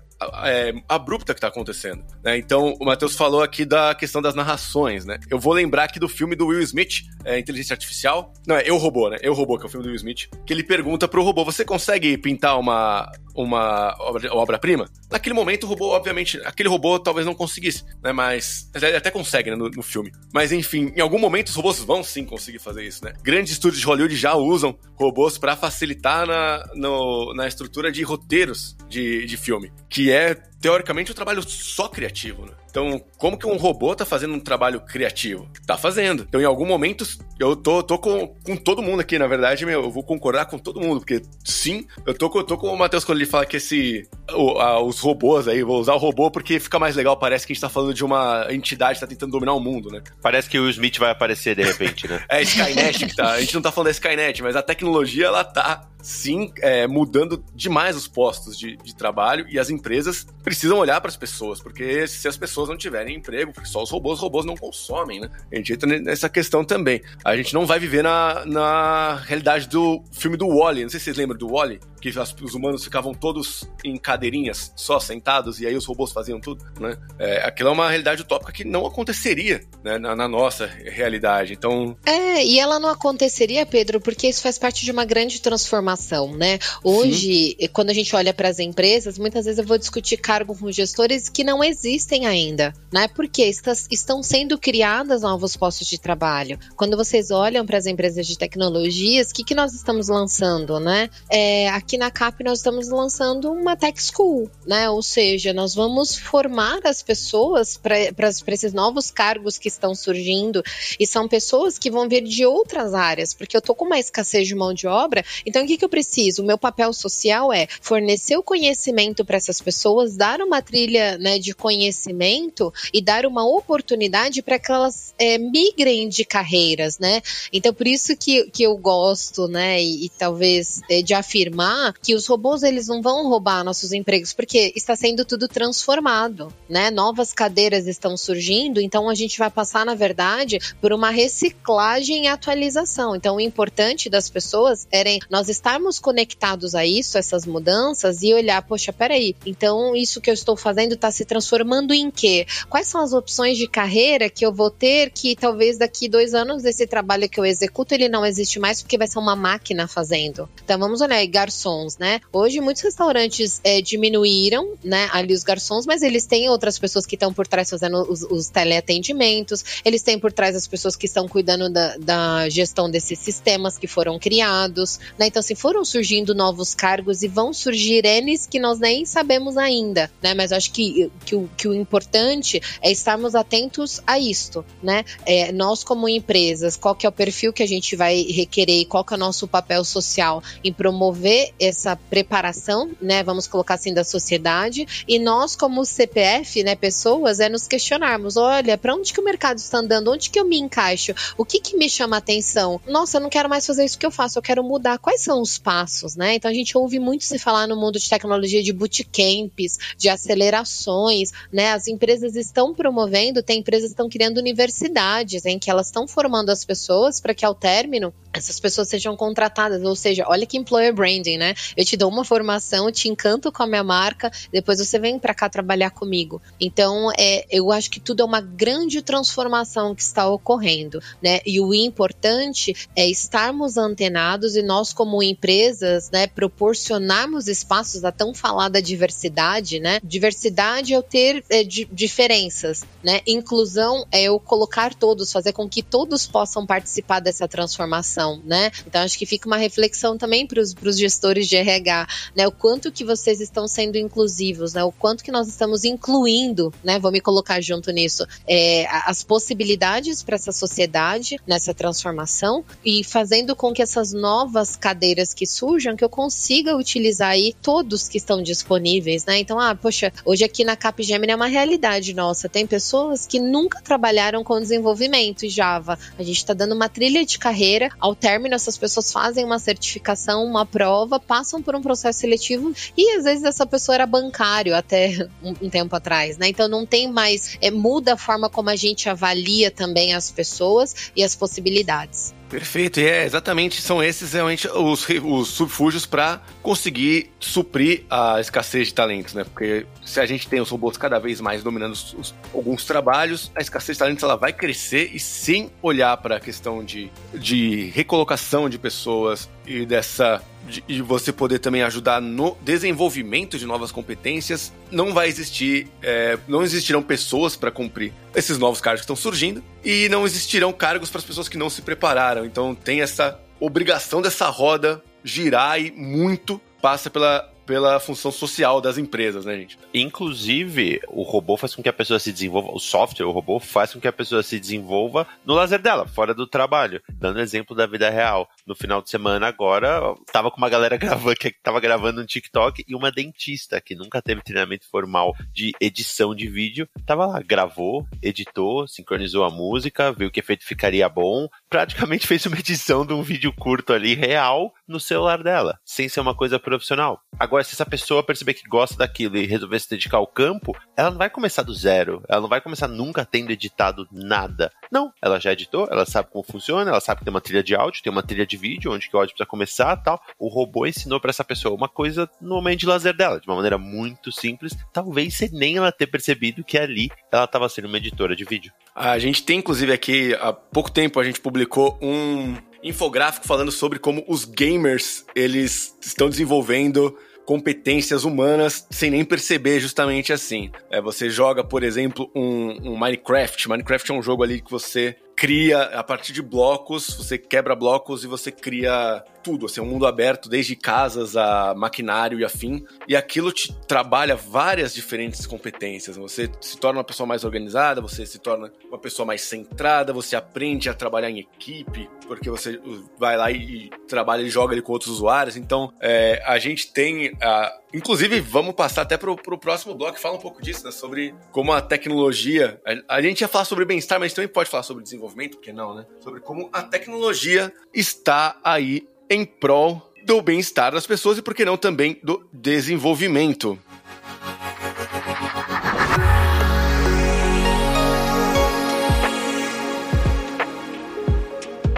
é, 0.46 0.74
abrupta 0.88 1.34
que 1.34 1.40
está 1.40 1.48
acontecendo. 1.48 2.04
Né? 2.24 2.38
Então, 2.38 2.74
o 2.80 2.86
Matheus 2.86 3.16
falou 3.16 3.42
aqui 3.42 3.66
da 3.66 3.94
questão 3.94 4.22
das 4.22 4.36
narrações, 4.36 5.06
né? 5.06 5.20
Eu 5.30 5.40
vou 5.40 5.54
lembrar 5.54 5.86
aqui 5.86 6.00
do 6.00 6.08
filme 6.08 6.36
do 6.36 6.48
Will 6.48 6.62
Smith, 6.62 7.02
é, 7.26 7.38
Inteligência 7.38 7.74
Artificial. 7.74 8.34
Não, 8.48 8.56
é 8.56 8.64
Eu 8.66 8.78
Robô, 8.78 9.10
né? 9.10 9.18
Eu 9.22 9.34
Robô, 9.34 9.58
que 9.58 9.66
é 9.66 9.68
o 9.68 9.70
filme 9.70 9.84
do 9.84 9.90
Will 9.90 9.98
Smith. 9.98 10.30
Que 10.46 10.54
ele 10.54 10.64
pergunta 10.64 11.08
pro 11.08 11.24
robô: 11.24 11.44
você 11.44 11.66
consegue 11.66 12.18
pintar 12.18 12.58
uma, 12.58 13.12
uma 13.36 13.96
obra-prima? 14.32 14.90
Naquele 15.12 15.34
momento, 15.34 15.64
o 15.64 15.68
robô, 15.68 15.90
obviamente, 15.90 16.40
aquele 16.46 16.70
robô 16.70 17.00
talvez 17.00 17.26
não 17.26 17.34
conseguisse, 17.34 17.84
né? 18.04 18.12
Mas 18.12 18.70
ele 18.74 18.96
até 18.96 19.10
consegue 19.12 19.50
né, 19.50 19.56
no, 19.56 19.70
no, 19.70 19.84
filme. 19.84 20.12
Mas 20.34 20.52
enfim, 20.52 20.92
em 20.96 21.02
algum 21.02 21.20
momento 21.20 21.50
os 21.50 21.56
robôs 21.56 21.80
vão 21.80 22.04
sim 22.04 22.26
conseguir 22.26 22.60
fazer 22.60 22.84
isso, 22.84 23.04
né? 23.04 23.14
Grandes 23.24 23.54
estúdios 23.54 23.80
de 23.80 23.86
Hollywood 23.86 24.16
já 24.16 24.36
usam 24.36 24.78
robôs 24.96 25.38
para 25.38 25.56
facilitar 25.56 26.28
na, 26.28 26.64
no, 26.76 27.34
na 27.34 27.48
estrutura 27.48 27.92
de 27.92 28.04
roteiros 28.04 28.76
de, 28.88 29.26
de 29.26 29.38
filme, 29.38 29.72
que 29.90 30.12
é 30.12 30.36
teoricamente 30.64 31.12
um 31.12 31.16
trabalho 31.16 31.44
só 31.46 31.90
criativo, 31.90 32.46
né? 32.46 32.54
Então, 32.70 33.04
como 33.18 33.38
que 33.38 33.46
um 33.46 33.58
robô 33.58 33.94
tá 33.94 34.06
fazendo 34.06 34.34
um 34.34 34.40
trabalho 34.40 34.80
criativo? 34.80 35.48
Tá 35.68 35.78
fazendo. 35.78 36.24
Então, 36.24 36.40
em 36.40 36.46
algum 36.46 36.66
momento, 36.66 37.06
eu 37.38 37.54
tô, 37.54 37.84
tô 37.84 38.00
com, 38.00 38.34
com 38.44 38.56
todo 38.56 38.82
mundo 38.82 39.02
aqui, 39.02 39.20
na 39.20 39.28
verdade, 39.28 39.66
meu, 39.66 39.84
eu 39.84 39.92
vou 39.92 40.04
concordar 40.04 40.46
com 40.46 40.58
todo 40.58 40.80
mundo, 40.80 41.02
porque 41.02 41.22
sim, 41.44 41.86
eu 42.06 42.14
tô, 42.14 42.30
tô 42.46 42.58
com 42.58 42.68
o 42.68 42.78
Matheus 42.78 43.04
quando 43.04 43.18
ele 43.18 43.30
fala 43.30 43.46
que 43.46 43.58
esse. 43.58 44.08
O, 44.32 44.58
a, 44.58 44.82
os 44.82 45.02
robôs 45.02 45.50
aí, 45.50 45.62
vou 45.64 45.82
usar 45.82 45.96
o 45.96 45.98
robô 45.98 46.32
porque 46.32 46.62
fica 46.62 46.80
mais 46.80 46.96
legal, 46.96 47.18
parece 47.18 47.46
que 47.46 47.52
a 47.52 47.54
gente 47.54 47.62
tá 47.62 47.70
falando 47.70 47.94
de 47.94 48.06
uma 48.06 48.48
entidade 48.50 48.96
que 48.96 49.02
tá 49.02 49.08
tentando 49.08 49.34
dominar 49.34 49.54
o 49.54 49.60
mundo, 49.60 49.92
né? 49.92 50.02
Parece 50.22 50.50
que 50.50 50.58
o 50.58 50.70
Smith 50.70 50.98
vai 50.98 51.12
aparecer 51.12 51.58
de 51.58 51.64
repente, 51.64 52.08
né? 52.08 52.24
é 52.32 52.42
Skynet 52.42 53.06
que 53.06 53.16
tá. 53.16 53.32
A 53.32 53.42
gente 53.42 53.54
não 53.54 53.62
tá 53.62 53.72
falando 53.72 53.88
da 53.88 53.92
Skynet, 53.92 54.42
mas 54.42 54.56
a 54.56 54.62
tecnologia, 54.62 55.26
ela 55.26 55.44
tá 55.44 55.90
sim 56.04 56.52
é, 56.60 56.86
mudando 56.86 57.44
demais 57.56 57.96
os 57.96 58.08
postos 58.08 58.60
de, 58.60 58.76
de, 58.76 58.94
trabalho 58.94 59.46
e 59.50 59.58
as 59.58 59.70
empresas 59.70 60.28
precisam 60.54 60.78
olhar 60.78 61.02
para 61.02 61.10
as 61.10 61.18
pessoas, 61.18 61.62
porque 61.62 62.08
se 62.08 62.28
as 62.28 62.38
pessoas 62.38 62.70
não 62.70 62.78
tiverem 62.78 63.16
emprego, 63.16 63.52
porque 63.52 63.68
só 63.68 63.82
os 63.82 63.90
robôs, 63.90 64.16
os 64.16 64.22
robôs 64.22 64.46
não 64.46 64.56
consomem, 64.56 65.20
né? 65.20 65.30
A 65.52 65.56
gente 65.56 65.74
entra 65.74 66.00
nessa 66.00 66.30
questão 66.30 66.64
também. 66.64 67.02
A 67.24 67.36
gente 67.36 67.54
não 67.54 67.66
vai 67.66 67.80
viver 67.80 68.04
na, 68.04 68.46
na 68.46 69.16
realidade 69.26 69.68
do 69.68 70.04
filme 70.12 70.38
do 70.38 70.48
Wally, 70.48 70.84
não 70.84 70.90
sei 70.90 71.00
se 71.00 71.06
vocês 71.06 71.18
lembram 71.18 71.38
do 71.38 71.50
Wally, 71.50 71.80
que 72.12 72.44
os 72.44 72.54
humanos 72.54 72.84
ficavam 72.84 73.14
todos 73.14 73.70
em 73.84 73.98
cadeirinhas, 73.98 74.74
só 74.76 75.00
sentados, 75.00 75.60
e 75.60 75.68
aí 75.68 75.76
os 75.76 75.86
robôs 75.86 76.12
faziam 76.12 76.40
tudo, 76.40 76.64
né? 76.80 76.98
É, 77.18 77.46
aquilo 77.46 77.70
é 77.70 77.72
uma 77.72 77.90
realidade 77.90 78.22
utópica 78.22 78.52
que 78.52 78.64
não 78.64 78.86
aconteceria 78.86 79.62
né, 79.84 79.98
na, 79.98 80.16
na 80.16 80.28
nossa 80.28 80.66
realidade. 80.66 81.54
Então. 81.54 81.96
É, 82.06 82.44
e 82.44 82.60
ela 82.60 82.80
não 82.80 82.90
aconteceria, 82.90 83.66
Pedro, 83.66 84.00
porque 84.02 84.28
isso 84.28 84.42
faz 84.42 84.58
parte 84.58 84.84
de 84.84 84.92
uma 84.92 85.06
grande 85.06 85.42
transformação 85.42 86.04
né? 86.38 86.60
Hoje, 86.84 87.56
Sim. 87.60 87.68
quando 87.72 87.90
a 87.90 87.94
gente 87.94 88.16
olha 88.16 88.34
para 88.34 88.50
as 88.50 88.60
empresas, 88.60 89.18
muitas 89.18 89.46
vezes 89.46 89.60
eu 89.60 89.66
vou 89.66 89.78
discutir 89.78 90.18
cargo 90.18 90.58
com 90.58 90.72
gestores 90.72 91.30
que 91.30 91.44
não 91.44 91.64
existem 91.64 92.26
ainda, 92.26 92.74
né? 92.92 93.08
Porque 93.08 93.44
estão 93.44 94.22
sendo 94.22 94.58
criadas 94.58 95.22
novos 95.22 95.56
postos 95.56 95.88
de 95.88 96.00
trabalho. 96.00 96.60
Quando 96.76 96.96
vocês 96.98 97.32
olham 97.32 97.66
para 97.66 97.78
as 97.78 97.86
empresas 97.86 98.26
de 98.28 98.38
tecnologias, 98.38 99.32
o 99.32 99.34
que, 99.34 99.44
que 99.44 99.56
nós 99.56 99.74
estamos 99.74 100.08
lançando, 100.08 100.80
né? 100.80 101.10
É, 101.30 101.70
aqui 101.70 101.93
na 101.98 102.12
CAP 102.12 102.44
nós 102.44 102.60
estamos 102.60 102.90
lançando 102.90 103.52
uma 103.52 103.76
Tech 103.76 104.02
School, 104.02 104.50
né? 104.66 104.90
Ou 104.90 105.02
seja, 105.02 105.54
nós 105.54 105.76
vamos 105.76 106.16
formar 106.16 106.80
as 106.86 107.02
pessoas 107.02 107.78
para 107.78 108.30
esses 108.48 108.74
novos 108.74 109.12
cargos 109.12 109.58
que 109.58 109.68
estão 109.68 109.94
surgindo 109.94 110.64
e 111.00 111.06
são 111.06 111.28
pessoas 111.28 111.78
que 111.78 111.92
vão 111.92 112.08
vir 112.08 112.24
de 112.24 112.46
outras 112.46 112.94
áreas, 112.94 113.34
porque 113.34 113.56
eu 113.56 113.62
tô 113.62 113.76
com 113.76 113.86
uma 113.86 114.00
escassez 114.00 114.48
de 114.48 114.56
mão 114.56 114.74
de 114.74 114.88
obra, 114.88 115.24
então 115.46 115.64
o 115.64 115.68
que, 115.68 115.78
que 115.78 115.86
eu 115.86 115.90
preciso? 115.90 116.42
O 116.42 116.46
meu 116.46 116.58
papel 116.58 116.94
social 116.94 117.52
é 117.52 117.68
fornecer 117.82 118.38
o 118.38 118.44
conhecimento 118.44 119.26
para 119.26 119.38
essas 119.38 119.60
pessoas, 119.60 120.16
dar 120.16 120.42
uma 120.42 120.62
trilha 120.62 121.18
né, 121.18 121.40
de 121.40 121.54
conhecimento 121.54 122.74
e 122.94 123.02
dar 123.02 123.26
uma 123.26 123.46
oportunidade 123.46 124.42
para 124.42 124.60
que 124.60 124.72
elas 124.72 125.14
é, 125.18 125.38
migrem 125.38 126.08
de 126.08 126.24
carreiras, 126.24 127.00
né? 127.00 127.22
Então, 127.52 127.74
por 127.74 127.88
isso 127.88 128.16
que, 128.16 128.50
que 128.52 128.64
eu 128.64 128.78
gosto, 128.78 129.48
né, 129.48 129.82
e, 129.82 130.06
e 130.06 130.10
talvez 130.10 130.82
é, 130.90 131.02
de 131.02 131.14
afirmar 131.14 131.83
que 131.92 132.16
os 132.16 132.28
robôs 132.28 132.64
eles 132.64 132.88
não 132.88 133.02
vão 133.02 133.28
roubar 133.28 133.64
nossos 133.64 133.92
empregos, 133.92 134.32
porque 134.32 134.72
está 134.76 134.96
sendo 134.96 135.26
tudo 135.26 135.48
transformado, 135.48 136.54
né? 136.70 136.92
Novas 136.92 137.34
cadeiras 137.34 137.88
estão 137.88 138.16
surgindo, 138.16 138.80
então 138.80 139.10
a 139.10 139.16
gente 139.16 139.40
vai 139.40 139.50
passar, 139.50 139.86
na 139.86 139.96
verdade, 139.96 140.60
por 140.80 140.94
uma 140.94 141.10
reciclagem 141.10 142.26
e 142.26 142.28
atualização. 142.28 143.16
Então, 143.16 143.38
o 143.38 143.42
importante 143.42 144.10
das 144.10 144.30
pessoas 144.30 144.88
era 144.92 145.10
nós 145.30 145.50
estarmos 145.50 146.00
conectados 146.00 146.76
a 146.76 146.86
isso, 146.86 147.18
essas 147.18 147.46
mudanças, 147.46 148.22
e 148.22 148.34
olhar, 148.34 148.62
poxa, 148.62 148.94
peraí, 148.94 149.36
então 149.46 149.96
isso 149.96 150.22
que 150.22 150.30
eu 150.30 150.34
estou 150.34 150.56
fazendo 150.56 150.94
está 150.94 151.12
se 151.12 151.26
transformando 151.26 151.94
em 151.94 152.12
quê? 152.12 152.46
Quais 152.70 152.88
são 152.88 153.02
as 153.02 153.14
opções 153.14 153.58
de 153.58 153.68
carreira 153.68 154.30
que 154.30 154.46
eu 154.46 154.54
vou 154.54 154.70
ter 154.70 155.12
que 155.12 155.36
talvez 155.36 155.78
daqui 155.78 156.08
dois 156.08 156.34
anos 156.34 156.66
esse 156.66 156.86
trabalho 156.86 157.30
que 157.30 157.40
eu 157.40 157.46
executo 157.46 157.94
ele 157.94 158.10
não 158.10 158.26
existe 158.26 158.60
mais 158.60 158.82
porque 158.82 158.98
vai 158.98 159.08
ser 159.08 159.20
uma 159.20 159.36
máquina 159.36 159.88
fazendo? 159.88 160.50
Então 160.64 160.80
vamos 160.80 161.02
olhar 161.02 161.18
aí, 161.18 161.28
garçons, 161.74 161.98
né? 161.98 162.22
Hoje 162.32 162.62
muitos 162.62 162.84
restaurantes 162.84 163.60
é, 163.64 163.82
diminuíram, 163.82 164.74
né, 164.84 165.10
ali 165.12 165.34
os 165.34 165.44
garçons, 165.44 165.86
mas 165.86 166.02
eles 166.02 166.26
têm 166.26 166.50
outras 166.50 166.78
pessoas 166.78 167.06
que 167.06 167.16
estão 167.16 167.34
por 167.34 167.48
trás 167.48 167.70
fazendo 167.70 168.02
os, 168.10 168.24
os 168.24 168.50
teleatendimentos, 168.50 169.64
eles 169.84 170.02
têm 170.02 170.20
por 170.20 170.32
trás 170.32 170.56
as 170.56 170.68
pessoas 170.68 170.96
que 170.96 171.06
estão 171.06 171.28
cuidando 171.28 171.70
da, 171.70 171.98
da 171.98 172.50
gestão 172.50 172.90
desses 172.90 173.20
sistemas 173.20 173.78
que 173.78 173.88
foram 173.88 174.20
criados, 174.20 175.00
né? 175.18 175.28
Então, 175.28 175.40
assim, 175.40 175.56
foram 175.56 175.84
surgindo 175.84 176.36
novos 176.36 176.76
cargos 176.76 177.24
e 177.24 177.28
vão 177.28 177.54
surgir 177.54 178.04
N's 178.22 178.46
que 178.46 178.60
nós 178.60 178.80
nem 178.80 179.06
sabemos 179.06 179.58
ainda, 179.58 180.12
né? 180.22 180.34
Mas 180.34 180.52
acho 180.52 180.72
que, 180.72 181.12
que, 181.26 181.36
o, 181.36 181.50
que 181.58 181.68
o 181.68 181.74
importante 181.74 182.62
é 182.82 182.92
estarmos 182.92 183.36
atentos 183.36 184.02
a 184.06 184.20
isto, 184.20 184.66
né? 184.82 185.04
É, 185.26 185.52
nós, 185.52 185.84
como 185.84 186.08
empresas, 186.08 186.76
qual 186.76 186.96
que 186.96 187.06
é 187.06 187.10
o 187.10 187.12
perfil 187.12 187.54
que 187.54 187.64
a 187.64 187.68
gente 187.68 187.96
vai 187.96 188.22
requerer 188.24 188.82
e 188.82 188.86
qual 188.86 189.04
que 189.04 189.14
é 189.14 189.18
o 189.18 189.20
nosso 189.20 189.48
papel 189.48 189.84
social 189.84 190.44
em 190.64 190.72
promover 190.72 191.53
essa 191.60 191.96
preparação, 191.96 192.92
né? 193.02 193.24
Vamos 193.24 193.48
colocar 193.48 193.76
assim, 193.76 193.94
da 193.94 194.04
sociedade. 194.04 194.86
E 195.08 195.20
nós, 195.20 195.56
como 195.56 195.86
CPF, 195.86 196.64
né, 196.64 196.76
pessoas, 196.76 197.40
é 197.40 197.50
nos 197.50 197.68
questionarmos: 197.68 198.38
olha, 198.38 198.78
para 198.78 198.96
onde 198.96 199.14
que 199.14 199.20
o 199.20 199.24
mercado 199.24 199.58
está 199.58 199.80
andando? 199.80 200.12
Onde 200.12 200.30
que 200.30 200.40
eu 200.40 200.46
me 200.46 200.58
encaixo? 200.58 201.14
O 201.38 201.46
que 201.46 201.60
que 201.60 201.78
me 201.78 201.90
chama 201.90 202.18
atenção? 202.18 202.80
Nossa, 202.88 203.18
eu 203.18 203.22
não 203.22 203.30
quero 203.30 203.50
mais 203.50 203.66
fazer 203.66 203.86
isso 203.86 203.98
que 203.98 204.06
eu 204.06 204.12
faço, 204.12 204.38
eu 204.38 204.44
quero 204.44 204.64
mudar. 204.64 204.98
Quais 204.98 205.22
são 205.22 205.42
os 205.42 205.58
passos, 205.58 206.16
né? 206.16 206.36
Então 206.36 206.50
a 206.50 206.54
gente 206.54 206.78
ouve 206.78 207.00
muito 207.00 207.24
se 207.24 207.38
falar 207.40 207.68
no 207.68 207.76
mundo 207.76 208.00
de 208.00 208.10
tecnologia 208.10 208.64
de 208.64 208.74
bootcamps, 208.74 209.78
de 209.98 210.10
acelerações, 210.10 211.32
né? 211.52 211.72
As 211.72 211.88
empresas 211.88 212.36
estão 212.36 212.74
promovendo, 212.74 213.44
tem 213.44 213.60
empresas 213.60 213.90
que 213.90 213.94
estão 213.94 214.10
criando 214.10 214.38
universidades 214.38 215.46
em 215.46 215.60
que 215.60 215.70
elas 215.70 215.88
estão 215.88 216.08
formando 216.08 216.50
as 216.50 216.66
pessoas 216.66 217.20
para 217.20 217.34
que 217.34 217.46
ao 217.46 217.56
término 217.56 218.14
essas 218.34 218.60
pessoas 218.60 218.90
sejam 218.90 219.16
contratadas, 219.16 219.84
ou 219.84 219.96
seja, 219.96 220.26
olha 220.28 220.46
que 220.46 220.58
employer 220.58 220.94
branding, 220.94 221.38
né? 221.44 221.54
Eu 221.76 221.84
te 221.84 221.98
dou 221.98 222.10
uma 222.10 222.24
formação, 222.24 222.90
te 222.90 223.10
encanto 223.10 223.52
com 223.52 223.64
a 223.64 223.68
minha 223.68 223.84
marca, 223.84 224.32
depois 224.52 224.80
você 224.80 224.98
vem 224.98 225.20
para 225.20 225.34
cá 225.34 225.50
trabalhar 225.50 225.90
comigo. 225.90 226.42
Então, 226.60 227.12
é, 227.18 227.46
eu 227.50 227.72
acho 227.72 227.92
que 227.92 228.00
tudo 228.00 228.22
é 228.22 228.26
uma 228.26 228.40
grande 228.40 229.02
transformação 229.02 229.94
que 229.94 230.02
está 230.02 230.28
ocorrendo, 230.30 231.02
né? 231.22 231.42
E 231.46 231.60
o 231.60 231.74
importante 231.74 232.74
é 232.96 233.06
estarmos 233.08 233.78
antenados 233.78 234.56
e 234.56 234.62
nós 234.62 234.94
como 234.94 235.22
empresas, 235.22 236.10
né, 236.12 236.28
proporcionarmos 236.28 237.48
espaços 237.48 238.00
da 238.02 238.12
tão 238.12 238.34
falada 238.34 238.82
diversidade, 238.82 239.80
né? 239.80 240.00
Diversidade 240.02 240.94
é 240.94 240.98
eu 240.98 241.04
ter 241.04 241.44
é, 241.50 241.64
di 241.64 241.88
diferenças, 241.92 242.86
né? 243.04 243.20
Inclusão 243.28 244.06
é 244.12 244.24
eu 244.24 244.40
colocar 244.40 244.94
todos, 244.94 245.32
fazer 245.32 245.52
com 245.52 245.68
que 245.68 245.84
todos 245.84 246.26
possam 246.26 246.66
participar 246.66 247.20
dessa 247.20 247.48
transformação, 247.48 248.42
né? 248.46 248.72
Então 248.88 249.02
acho 249.02 249.18
que 249.18 249.26
fica 249.26 249.48
uma 249.48 249.58
reflexão 249.58 250.18
também 250.18 250.48
para 250.48 250.62
os 250.62 250.98
gestores 250.98 251.33
de 251.42 251.56
RH, 251.56 252.08
né? 252.36 252.48
O 252.48 252.52
quanto 252.52 252.92
que 252.92 253.04
vocês 253.04 253.40
estão 253.40 253.68
sendo 253.68 253.98
inclusivos, 253.98 254.74
né? 254.74 254.84
O 254.84 254.92
quanto 254.92 255.24
que 255.24 255.32
nós 255.32 255.48
estamos 255.48 255.84
incluindo, 255.84 256.74
né? 256.84 257.00
Vou 257.00 257.12
me 257.12 257.22
colocar 257.22 257.62
junto 257.62 257.92
nisso, 257.92 258.26
é, 258.48 258.86
as 258.88 259.24
possibilidades 259.24 260.24
para 260.24 260.36
essa 260.36 260.52
sociedade 260.52 261.38
nessa 261.48 261.74
transformação 261.74 262.64
e 262.84 263.04
fazendo 263.04 263.56
com 263.56 263.74
que 263.74 263.82
essas 263.82 264.14
novas 264.14 264.76
cadeiras 264.76 265.34
que 265.34 265.46
surjam 265.46 265.96
que 265.96 266.04
eu 266.04 266.10
consiga 266.10 266.76
utilizar 266.76 267.30
aí 267.30 267.54
todos 267.62 268.08
que 268.08 268.18
estão 268.18 268.42
disponíveis, 268.42 269.26
né? 269.26 269.40
Então, 269.40 269.60
ah, 269.60 269.76
poxa, 269.76 270.12
hoje 270.26 270.44
aqui 270.44 270.64
na 270.64 270.76
Capgemini 270.76 271.32
é 271.32 271.36
uma 271.36 271.48
realidade 271.48 272.14
nossa. 272.14 272.50
Tem 272.50 272.66
pessoas 272.68 273.26
que 273.26 273.40
nunca 273.40 273.82
trabalharam 273.82 274.44
com 274.44 274.60
desenvolvimento 274.60 275.48
Java. 275.50 275.98
A 276.18 276.24
gente 276.24 276.38
está 276.38 276.54
dando 276.54 276.74
uma 276.74 276.90
trilha 276.90 277.26
de 277.26 277.38
carreira. 277.38 277.90
Ao 278.00 278.16
término, 278.16 278.56
essas 278.56 278.78
pessoas 278.78 279.12
fazem 279.12 279.46
uma 279.46 279.60
certificação, 279.60 280.46
uma 280.46 280.66
prova 280.66 281.20
passam 281.24 281.62
por 281.62 281.76
um 281.76 281.82
processo 281.82 282.20
seletivo 282.20 282.74
e 282.98 283.12
às 283.16 283.24
vezes 283.24 283.44
essa 283.44 283.66
pessoa 283.66 283.96
era 283.96 284.06
bancário 284.06 284.76
até 284.76 285.28
um, 285.44 285.54
um 285.64 285.70
tempo 285.70 285.96
atrás, 285.96 286.38
né? 286.38 286.50
Então 286.50 286.68
não 286.68 286.86
tem 286.86 287.12
mais, 287.12 287.58
é, 287.62 287.72
muda 287.72 288.14
a 288.14 288.18
forma 288.18 288.50
como 288.50 288.70
a 288.70 288.76
gente 288.76 289.10
avalia 289.10 289.72
também 289.72 290.14
as 290.14 290.32
pessoas 290.32 291.12
e 291.16 291.24
as 291.24 291.36
possibilidades. 291.36 292.34
Perfeito, 292.54 293.00
e 293.00 293.06
é 293.06 293.26
exatamente, 293.26 293.82
são 293.82 294.04
esses 294.04 294.34
realmente 294.34 294.68
os, 294.68 295.08
os 295.10 295.48
subfúgios 295.48 296.06
para 296.06 296.40
conseguir 296.62 297.32
suprir 297.40 298.04
a 298.08 298.40
escassez 298.40 298.90
de 298.90 298.94
talentos, 298.94 299.34
né? 299.34 299.44
Porque 299.44 299.88
se 300.06 300.20
a 300.20 300.26
gente 300.28 300.48
tem 300.48 300.62
os 300.62 300.70
robôs 300.70 300.96
cada 300.96 301.18
vez 301.18 301.42
mais 301.42 301.64
dominando 301.64 301.94
os, 301.94 302.14
os, 302.14 302.36
alguns 302.54 302.86
trabalhos, 302.86 303.52
a 303.56 303.62
escassez 303.62 303.98
de 303.98 304.00
talentos 304.00 304.24
ela 304.24 304.36
vai 304.36 304.54
crescer 304.54 305.10
e 305.16 305.20
sem 305.20 305.72
olhar 305.82 306.16
para 306.18 306.36
a 306.36 306.40
questão 306.40 306.84
de, 306.84 307.12
de 307.34 307.92
recolocação 307.96 308.70
de 308.70 308.78
pessoas 308.78 309.50
e 309.66 309.84
dessa 309.84 310.40
de, 310.68 311.02
você 311.02 311.32
poder 311.32 311.60
também 311.60 311.84
ajudar 311.84 312.22
no 312.22 312.58
desenvolvimento 312.62 313.58
de 313.58 313.66
novas 313.66 313.92
competências, 313.92 314.74
não 314.92 315.14
vai 315.14 315.28
existir, 315.28 315.88
é, 316.02 316.38
não 316.48 316.64
existirão 316.64 317.02
pessoas 317.02 317.56
para 317.56 317.72
cumprir 317.72 318.14
esses 318.36 318.58
novos 318.58 318.82
cargos 318.82 319.02
que 319.02 319.06
estão 319.06 319.16
surgindo 319.16 319.64
e 319.84 320.10
não 320.10 320.26
existirão 320.26 320.72
cargos 320.72 321.10
para 321.10 321.20
as 321.20 321.26
pessoas 321.26 321.50
que 321.50 321.58
não 321.58 321.70
se 321.70 321.82
prepararam. 321.82 322.46
Então 322.46 322.74
tem 322.74 323.02
essa 323.02 323.40
obrigação 323.60 324.22
dessa 324.22 324.48
roda 324.50 325.02
girar 325.24 325.80
e 325.80 325.92
muito 325.92 326.60
passa 326.82 327.10
pela 327.10 327.50
pela 327.66 328.00
função 328.00 328.32
social 328.32 328.82
das 328.82 328.98
empresas, 328.98 329.46
né, 329.46 329.56
gente? 329.58 329.78
Inclusive, 329.94 331.02
o 331.08 331.24
robô 331.24 331.58
faz 331.58 331.76
com 331.76 331.84
que 331.84 331.90
a 331.90 331.94
pessoa 331.94 332.20
se 332.20 332.32
desenvolva, 332.32 332.72
o 332.72 332.80
software, 332.80 333.26
o 333.26 333.32
robô 333.32 333.60
faz 333.60 333.94
com 333.94 334.00
que 334.00 334.08
a 334.08 334.14
pessoa 334.14 334.44
se 334.44 334.60
desenvolva 334.60 335.28
no 335.46 335.54
lazer 335.54 335.82
dela, 335.82 336.08
fora 336.08 336.34
do 336.34 336.48
trabalho. 336.48 337.02
Dando 337.10 337.40
exemplo 337.40 337.76
da 337.76 337.86
vida 337.86 338.10
real. 338.10 338.50
No 338.66 338.76
final 338.76 339.02
de 339.02 339.10
semana, 339.10 339.48
agora, 339.48 340.16
tava 340.32 340.52
com 340.52 340.58
uma 340.58 340.70
galera 340.70 340.98
gravando, 340.98 341.36
que 341.36 341.52
tava 341.62 341.80
gravando 341.80 342.22
um 342.22 342.26
TikTok 342.26 342.84
e 342.88 342.96
uma 342.96 343.12
dentista 343.12 343.80
que 343.82 343.96
nunca 343.96 344.22
teve 344.22 344.42
treinamento 344.42 344.88
formal 344.90 345.36
de 345.54 345.72
edição 345.80 346.36
de 346.36 346.48
vídeo, 346.48 346.88
tava 347.06 347.26
lá, 347.26 347.42
gravou, 347.42 348.06
editou, 348.22 348.88
sincronizou 348.88 349.44
a 349.44 349.50
música, 349.50 350.12
viu 350.12 350.32
que 350.32 350.40
efeito 350.40 350.66
ficaria 350.66 351.08
bom, 351.08 351.48
praticamente 351.70 352.26
fez 352.28 352.46
uma 352.46 352.58
edição 352.58 353.06
de 353.06 353.14
um 353.14 353.22
vídeo 353.22 353.54
curto 353.54 353.94
ali 353.94 354.14
real 354.14 354.74
no 354.88 355.00
celular 355.00 355.42
dela, 355.44 355.80
sem 355.86 356.10
ser 356.10 356.20
uma 356.20 356.36
coisa 356.36 356.60
profissional. 356.60 357.22
Agora, 357.40 357.53
se 357.62 357.74
essa 357.74 357.86
pessoa 357.86 358.24
perceber 358.24 358.54
que 358.54 358.68
gosta 358.68 358.96
daquilo 358.98 359.38
e 359.38 359.46
resolver 359.46 359.80
se 359.80 359.90
dedicar 359.90 360.18
ao 360.18 360.26
campo, 360.26 360.76
ela 360.96 361.12
não 361.12 361.18
vai 361.18 361.30
começar 361.30 361.62
do 361.62 361.74
zero. 361.74 362.24
Ela 362.30 362.42
não 362.42 362.48
vai 362.48 362.62
começar 362.62 362.88
nunca 362.88 363.26
tendo 363.26 363.52
editado 363.52 364.08
nada. 364.12 364.72
Não, 364.92 365.12
ela 365.22 365.40
já 365.40 365.52
editou, 365.52 365.88
ela 365.92 366.06
sabe 366.06 366.30
como 366.32 366.44
funciona, 366.44 366.90
ela 366.90 367.02
sabe 367.02 367.20
que 367.20 367.26
tem 367.26 367.34
uma 367.34 367.42
trilha 367.42 367.64
de 367.64 367.76
áudio, 367.76 368.02
tem 368.02 368.12
uma 368.12 368.24
trilha 368.24 368.46
de 368.46 368.58
vídeo, 368.58 368.92
onde 368.92 369.10
que 369.10 369.16
o 369.16 369.20
áudio 369.20 369.34
precisa 369.34 369.50
começar 369.50 369.98
tal. 369.98 370.22
O 370.40 370.48
robô 370.48 370.86
ensinou 370.86 371.20
para 371.20 371.30
essa 371.30 371.44
pessoa 371.44 371.76
uma 371.76 371.90
coisa 371.90 372.30
no 372.40 372.56
momento 372.56 372.80
de 372.80 372.86
lazer 372.86 373.16
dela, 373.16 373.40
de 373.40 373.48
uma 373.48 373.56
maneira 373.56 373.78
muito 373.78 374.32
simples, 374.32 374.74
talvez 374.92 375.36
sem 375.36 375.50
nem 375.52 375.78
ela 375.78 375.92
ter 375.92 376.08
percebido 376.08 376.64
que 376.64 376.78
ali 376.78 377.10
ela 377.32 377.46
estava 377.46 377.68
sendo 377.70 377.88
uma 377.88 377.98
editora 377.98 378.36
de 378.36 378.46
vídeo. 378.46 378.72
A 378.96 379.18
gente 379.18 379.44
tem, 379.44 379.60
inclusive, 379.60 379.92
aqui, 379.92 380.36
há 380.36 380.54
pouco 380.54 380.92
tempo, 380.92 381.20
a 381.20 381.24
gente 381.24 381.42
publicou 381.42 381.98
um 382.02 382.56
infográfico 382.84 383.48
falando 383.48 383.72
sobre 383.72 383.98
como 383.98 384.24
os 384.28 384.44
gamers 384.44 385.26
eles 385.34 385.98
estão 386.02 386.30
desenvolvendo 386.30 387.18
competências 387.46 388.24
humanas 388.24 388.88
sem 388.90 389.12
nem 389.12 389.26
perceber 389.26 389.80
justamente 389.80 390.32
assim. 390.32 390.72
É, 390.90 391.02
você 391.02 391.30
joga, 391.30 391.64
por 391.64 391.84
exemplo, 391.84 392.30
um, 392.36 392.92
um 392.92 392.98
Minecraft. 392.98 393.70
Minecraft 393.70 394.12
é 394.12 394.14
um 394.14 394.22
jogo 394.22 394.44
ali 394.44 394.62
que 394.62 394.72
você 394.72 395.16
cria 395.36 395.82
a 395.82 396.04
partir 396.04 396.32
de 396.32 396.42
blocos, 396.42 397.16
você 397.16 397.38
quebra 397.38 397.76
blocos 397.76 398.24
e 398.24 398.28
você 398.28 398.52
cria 398.52 399.24
tudo, 399.44 399.66
assim, 399.66 399.82
um 399.82 399.86
mundo 399.86 400.08
aberto, 400.08 400.50
desde 400.50 400.76
casas 400.76 401.36
a 401.36 401.74
maquinário 401.76 402.40
e 402.40 402.46
afim, 402.46 402.86
e 403.08 403.16
aquilo 403.16 403.52
te 403.52 403.74
trabalha 403.88 404.36
várias 404.36 404.94
diferentes 404.94 405.46
competências. 405.46 406.16
Você 406.16 406.50
se 406.62 406.78
torna 406.78 407.00
uma 407.00 407.04
pessoa 407.04 407.28
mais 407.28 407.44
organizada, 407.44 408.02
você 408.02 408.26
se 408.26 408.40
torna 408.40 408.72
uma 408.88 408.98
pessoa 408.98 409.26
mais 409.26 409.42
centrada, 409.42 410.14
você 410.14 410.36
aprende 410.36 410.90
a 410.90 410.94
trabalhar 410.94 411.30
em 411.30 411.40
equipe, 411.40 412.10
porque 412.28 412.50
você 412.50 412.80
vai 413.20 413.38
lá 413.38 413.52
e 413.52 413.90
trabalha 414.08 414.42
e 414.42 414.50
joga 414.50 414.74
ali 414.74 414.82
com 414.82 414.94
outros 414.94 415.12
usuários. 415.12 415.58
Então, 415.58 415.94
é, 416.00 416.42
a 416.46 416.58
gente 416.58 416.92
tem. 416.92 417.36
A, 417.42 417.78
inclusive, 417.94 418.40
vamos 418.40 418.74
passar 418.74 419.02
até 419.02 419.18
pro, 419.18 419.36
pro 419.36 419.58
próximo 419.58 419.94
bloco 419.94 420.20
fala 420.20 420.36
um 420.36 420.42
pouco 420.42 420.62
disso, 420.62 420.86
né? 420.86 420.92
Sobre 420.92 421.36
como 421.52 421.72
a 421.74 421.82
tecnologia. 421.82 422.80
A, 422.86 423.18
a 423.18 423.22
gente 423.22 423.42
ia 423.42 423.48
falar 423.48 423.66
sobre 423.66 423.86
bem-estar, 423.86 424.20
mas 424.20 424.34
também 424.34 424.48
pode 424.48 424.70
falar 424.70 424.84
sobre 424.84 425.04
desenvolvimento, 425.04 425.58
porque 425.58 425.74
não, 425.74 425.96
né? 425.96 426.06
Sobre 426.20 426.40
como 426.40 426.70
a 426.72 426.82
tecnologia 426.82 427.74
está 427.94 428.58
aí 428.64 429.08
em 429.34 429.46
prol 429.46 430.14
do 430.26 430.42
bem-estar 430.42 430.92
das 430.92 431.08
pessoas 431.08 431.38
e, 431.38 431.42
por 431.42 431.54
que 431.54 431.66
não, 431.66 431.76
também 431.76 432.20
do 432.24 432.48
desenvolvimento. 432.54 433.80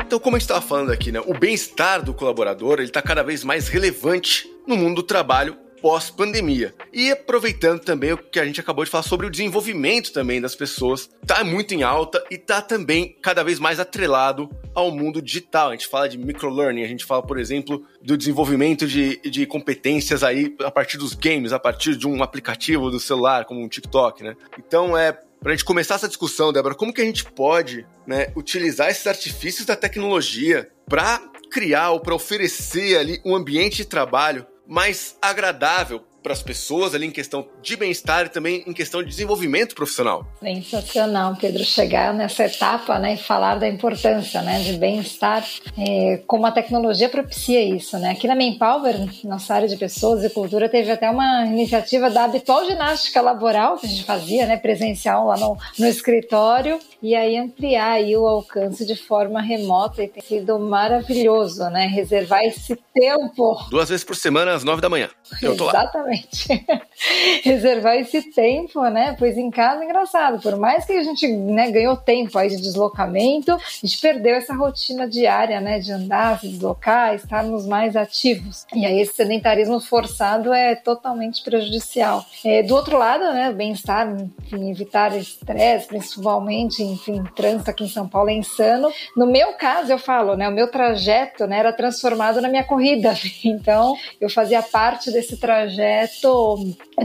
Então, 0.06 0.20
como 0.20 0.36
a 0.36 0.40
gente 0.40 0.46
estava 0.46 0.62
falando 0.62 0.92
aqui, 0.92 1.12
né, 1.12 1.22
o 1.26 1.34
bem-estar 1.34 2.02
do 2.02 2.14
colaborador 2.14 2.76
ele 2.76 2.88
está 2.88 3.02
cada 3.02 3.22
vez 3.22 3.44
mais 3.44 3.68
relevante 3.68 4.50
no 4.66 4.78
mundo 4.78 4.98
do 4.98 5.04
trabalho 5.04 5.58
pós-pandemia. 5.86 6.74
E 6.92 7.12
aproveitando 7.12 7.80
também 7.80 8.12
o 8.12 8.18
que 8.18 8.40
a 8.40 8.46
gente 8.46 8.60
acabou 8.60 8.84
de 8.84 8.90
falar 8.90 9.04
sobre 9.04 9.28
o 9.28 9.30
desenvolvimento 9.30 10.12
também 10.12 10.42
das 10.42 10.56
pessoas, 10.56 11.08
tá 11.28 11.44
muito 11.44 11.76
em 11.76 11.84
alta 11.84 12.26
e 12.32 12.40
tá 12.40 12.60
também 12.60 13.16
cada 13.22 13.44
vez 13.44 13.60
mais 13.60 13.80
atrelado 13.80 14.50
ao 14.74 14.90
mundo 14.90 15.22
digital. 15.22 15.70
A 15.70 15.72
gente 15.74 15.86
fala 15.86 16.10
de 16.10 16.18
microlearning, 16.18 16.84
a 16.84 16.88
gente 16.88 17.06
fala, 17.06 17.22
por 17.22 17.38
exemplo, 17.38 17.86
do 18.02 18.18
desenvolvimento 18.18 18.88
de, 18.88 19.18
de 19.30 19.46
competências 19.46 20.24
aí 20.24 20.56
a 20.64 20.72
partir 20.72 20.98
dos 20.98 21.14
games, 21.14 21.54
a 21.54 21.60
partir 21.60 21.96
de 21.96 22.08
um 22.08 22.24
aplicativo 22.24 22.90
do 22.90 23.00
celular, 23.00 23.46
como 23.46 23.62
um 23.62 23.70
TikTok, 23.70 24.24
né? 24.24 24.36
Então 24.58 24.98
é 24.98 25.12
para 25.12 25.52
a 25.52 25.56
gente 25.56 25.66
começar 25.66 25.94
essa 25.94 26.08
discussão, 26.08 26.52
Débora, 26.52 26.74
como 26.74 26.92
que 26.92 27.02
a 27.02 27.06
gente 27.06 27.24
pode 27.24 27.86
né, 28.08 28.34
utilizar 28.36 28.90
esses 28.90 29.06
artifícios 29.06 29.68
da 29.68 29.76
tecnologia 29.76 30.68
para 30.90 31.22
criar 31.52 31.92
ou 31.92 32.00
para 32.00 32.16
oferecer 32.16 32.98
ali 32.98 33.22
um 33.24 33.36
ambiente 33.36 33.78
de 33.78 33.86
trabalho 33.86 34.48
mais 34.68 35.18
agradável 35.22 36.04
para 36.26 36.34
as 36.34 36.42
pessoas 36.42 36.96
ali 36.96 37.06
em 37.06 37.12
questão 37.12 37.48
de 37.62 37.76
bem-estar 37.76 38.26
e 38.26 38.30
também 38.30 38.64
em 38.66 38.74
questão 38.74 39.04
de 39.04 39.10
desenvolvimento 39.10 39.76
profissional. 39.76 40.26
Sensacional, 40.40 41.36
Pedro, 41.40 41.64
chegar 41.64 42.16
nessa 42.16 42.46
etapa 42.46 42.98
né, 42.98 43.14
e 43.14 43.18
falar 43.18 43.60
da 43.60 43.68
importância 43.68 44.42
né, 44.42 44.60
de 44.62 44.74
bem-estar, 44.74 45.46
é, 45.78 46.24
como 46.26 46.48
a 46.48 46.52
tecnologia 46.52 47.08
propicia 47.10 47.64
isso. 47.64 48.00
Né? 48.00 48.10
Aqui 48.10 48.28
na 48.28 48.36
Manpower, 48.36 48.96
nossa 49.24 49.54
área 49.54 49.68
de 49.68 49.78
pessoas 49.78 50.24
e 50.24 50.30
cultura, 50.32 50.68
teve 50.68 50.90
até 50.90 51.08
uma 51.12 51.46
iniciativa 51.46 52.10
da 52.10 52.24
habitual 52.24 52.66
ginástica 52.66 53.22
laboral 53.22 53.78
que 53.78 53.86
a 53.86 53.90
gente 53.90 54.04
fazia, 54.04 54.48
né, 54.48 54.58
presencial 54.58 55.28
lá 55.28 55.38
no, 55.38 55.56
no 55.78 55.86
escritório, 55.88 56.80
e 57.04 57.14
aí 57.14 57.38
ampliar 57.38 57.92
aí 57.92 58.18
o 58.18 58.26
alcance 58.26 58.84
de 58.84 58.96
forma 58.96 59.40
remota 59.42 60.04
e 60.04 60.08
tem 60.08 60.24
sido 60.24 60.58
maravilhoso, 60.58 61.70
né? 61.70 61.86
Reservar 61.86 62.42
esse 62.44 62.76
tempo. 62.92 63.64
Duas 63.70 63.90
vezes 63.90 64.04
por 64.04 64.16
semana, 64.16 64.56
às 64.56 64.64
nove 64.64 64.82
da 64.82 64.90
manhã. 64.90 65.10
Eu 65.40 65.56
tô 65.56 65.70
Exatamente. 65.70 66.15
Lá. 66.15 66.15
Reservar 67.44 67.96
esse 67.96 68.32
tempo, 68.32 68.82
né? 68.90 69.16
Pois 69.18 69.38
em 69.38 69.50
casa 69.50 69.82
é 69.82 69.86
engraçado. 69.86 70.42
Por 70.42 70.56
mais 70.58 70.86
que 70.86 70.94
a 70.94 71.04
gente 71.04 71.28
né, 71.28 71.70
ganhou 71.72 71.98
tempo 71.98 72.38
aí 72.38 72.50
de 72.50 72.58
deslocamento, 72.58 73.52
a 73.52 73.60
gente 73.86 74.00
perdeu 74.00 74.36
essa 74.36 74.54
rotina 74.56 75.08
diária, 75.08 75.60
né? 75.60 75.80
De 75.80 75.92
andar, 75.92 76.40
se 76.40 76.48
deslocar, 76.48 77.14
estarmos 77.14 77.66
mais 77.66 77.96
ativos. 77.96 78.66
E 78.74 78.86
aí 78.86 79.00
esse 79.00 79.14
sedentarismo 79.14 79.80
forçado 79.80 80.54
é 80.54 80.76
totalmente 80.76 81.44
prejudicial. 81.44 82.26
É, 82.44 82.64
do 82.64 82.76
outro 82.76 82.98
lado, 82.98 83.24
né? 83.34 83.52
Bem-estar, 83.52 84.08
enfim, 84.42 84.72
evitar 84.72 85.16
estresse, 85.16 85.88
principalmente 85.88 86.84
enfim, 86.84 87.24
trânsito 87.36 87.70
aqui 87.70 87.84
em 87.84 87.90
São 87.90 88.08
Paulo 88.08 88.30
é 88.30 88.34
insano. 88.34 88.92
No 89.16 89.26
meu 89.26 89.54
caso, 89.54 89.92
eu 89.92 89.98
falo, 89.98 90.36
né, 90.36 90.48
o 90.48 90.52
meu 90.52 90.70
trajeto, 90.70 91.46
né, 91.46 91.60
era 91.60 91.74
transformado 91.74 92.42
na 92.42 92.50
minha 92.50 92.64
corrida. 92.64 93.14
Então, 93.46 93.96
eu 94.20 94.30
fazia 94.30 94.62
parte 94.62 95.12
desse 95.12 95.38
trajeto. 95.38 96.05
esto 96.06 96.58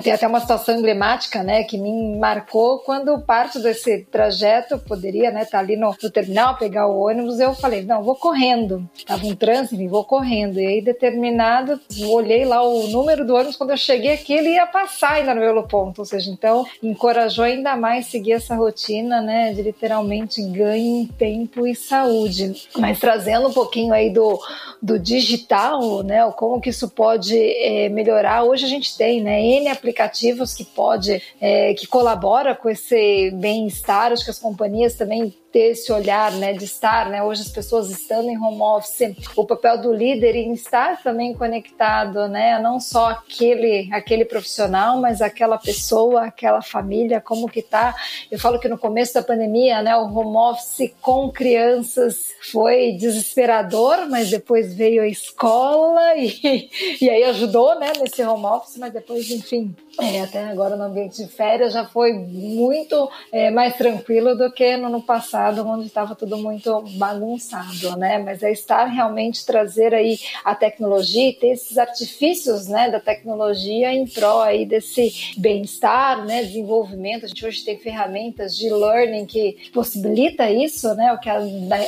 Tem 0.03 0.13
até 0.13 0.27
uma 0.27 0.41
situação 0.41 0.79
emblemática, 0.79 1.43
né, 1.43 1.65
que 1.65 1.77
me 1.77 2.17
marcou 2.17 2.79
quando 2.79 3.21
parte 3.21 3.59
desse 3.59 4.05
trajeto 4.05 4.79
poderia, 4.79 5.31
né, 5.33 5.43
estar 5.43 5.59
tá 5.59 5.65
ali 5.65 5.77
no, 5.77 5.95
no, 6.01 6.11
terminal, 6.11 6.57
pegar 6.57 6.87
o 6.87 7.07
ônibus. 7.07 7.41
Eu 7.41 7.55
falei, 7.55 7.83
não, 7.83 8.03
vou 8.03 8.15
correndo. 8.15 8.89
Tava 9.05 9.27
um 9.27 9.35
trânsito, 9.35 9.89
vou 9.89 10.05
correndo. 10.05 10.61
E 10.61 10.67
aí, 10.67 10.81
determinado, 10.81 11.81
olhei 12.05 12.45
lá 12.45 12.63
o 12.63 12.87
número 12.87 13.27
do 13.27 13.35
ônibus. 13.35 13.57
Quando 13.57 13.71
eu 13.71 13.77
cheguei 13.77 14.13
aqui, 14.13 14.33
ele 14.33 14.51
ia 14.51 14.67
passar 14.67 15.15
ainda 15.15 15.35
no 15.35 15.41
meu 15.41 15.63
ponto. 15.65 15.99
Ou 15.99 16.05
seja, 16.05 16.31
então, 16.31 16.65
encorajou 16.83 17.45
ainda 17.45 17.77
mais 17.77 18.07
seguir 18.07 18.33
essa 18.33 18.55
rotina, 18.55 19.21
né, 19.21 19.53
de 19.53 19.63
literalmente 19.63 20.41
ganhe 20.43 21.09
tempo 21.19 21.67
e 21.67 21.75
saúde. 21.75 22.69
Mas 22.79 23.01
trazendo 23.01 23.49
um 23.49 23.53
pouquinho 23.53 23.93
aí 23.93 24.11
do, 24.11 24.39
do 24.81 24.99
digital, 24.99 26.03
né, 26.03 26.31
como 26.37 26.61
que 26.61 26.71
isso 26.71 26.89
pode 26.89 27.37
é, 27.37 27.89
melhorar. 27.89 28.45
Hoje 28.45 28.65
a 28.65 28.69
gente 28.69 28.97
tem, 28.97 29.21
né, 29.21 29.41
N 29.41 29.80
aplicativos 29.81 30.55
que 30.55 30.65
pode, 30.65 31.21
é, 31.41 31.75
que 31.75 31.87
colabora 31.87 32.55
com 32.55 32.69
esse 32.69 33.31
bem-estar. 33.33 34.13
Acho 34.13 34.25
que 34.25 34.31
as 34.31 34.39
companhias 34.39 34.95
também 34.95 35.35
ter 35.53 35.71
esse 35.71 35.93
olhar, 35.93 36.33
né, 36.33 36.53
de 36.53 36.65
estar, 36.65 37.09
né, 37.09 37.23
hoje 37.23 37.43
as 37.43 37.49
pessoas 37.49 37.91
estando 37.91 38.29
em 38.29 38.39
home 38.39 38.63
office, 38.63 39.17
o 39.35 39.45
papel 39.45 39.81
do 39.81 39.93
líder 39.93 40.37
em 40.37 40.53
estar 40.53 41.03
também 41.03 41.35
conectado, 41.35 42.29
né, 42.29 42.59
não 42.61 42.79
só 42.79 43.11
aquele 43.11 43.89
aquele 43.93 44.25
profissional, 44.25 45.01
mas 45.01 45.21
aquela 45.21 45.59
pessoa, 45.59 46.27
aquela 46.27 46.63
família, 46.63 47.21
como 47.21 47.49
que 47.49 47.63
tá. 47.63 47.95
Eu 48.31 48.39
falo 48.39 48.59
que 48.59 48.69
no 48.69 48.79
começo 48.79 49.15
da 49.15 49.23
pandemia, 49.23 49.83
né, 49.83 49.97
o 49.97 50.05
home 50.05 50.37
office 50.37 50.93
com 51.01 51.31
crianças 51.31 52.31
foi 52.53 52.93
desesperador, 52.93 54.09
mas 54.09 54.31
depois 54.31 54.75
veio 54.75 55.03
a 55.03 55.09
escola 55.09 56.15
e, 56.17 56.71
e 57.01 57.11
aí 57.11 57.25
ajudou, 57.25 57.79
né, 57.79 57.93
nesse 58.01 58.23
home 58.23 58.47
office, 58.47 58.77
mas 58.77 58.93
depois, 58.93 59.31
enfim, 59.31 59.75
é, 60.01 60.21
até 60.23 60.45
agora 60.45 60.77
no 60.77 60.85
ambiente 60.85 61.23
de 61.23 61.31
férias 61.31 61.73
já 61.73 61.85
foi 61.85 62.13
muito 62.13 63.11
é, 63.33 63.51
mais 63.51 63.77
tranquilo 63.77 64.37
do 64.37 64.51
que 64.53 64.77
no 64.77 64.87
ano 64.87 65.03
passado, 65.03 65.67
onde 65.67 65.87
estava 65.87 66.15
tudo 66.15 66.37
muito 66.37 66.83
bagunçado, 66.97 67.97
né? 67.97 68.19
Mas 68.19 68.43
é 68.43 68.51
estar 68.51 68.85
realmente 68.85 69.45
trazer 69.45 69.95
aí 69.95 70.19
a 70.45 70.55
tecnologia 70.55 71.29
e 71.29 71.33
ter 71.33 71.49
esses 71.49 71.79
artifícios, 71.79 72.67
né, 72.67 72.91
da 72.91 73.01
tecnologia 73.01 73.93
em 73.93 74.07
prol 74.07 74.41
aí 74.41 74.65
desse 74.65 75.35
bem-estar, 75.37 76.25
né, 76.25 76.43
desenvolvimento. 76.43 77.25
A 77.25 77.29
gente 77.29 77.45
hoje 77.47 77.65
tem 77.65 77.79
ferramentas 77.79 78.57
de 78.57 78.71
learning 78.71 79.27
que 79.27 79.71
possibilita 79.73 80.51
isso, 80.51 80.95
né? 80.95 81.13
O 81.13 81.19
que 81.19 81.29
a, 81.29 81.41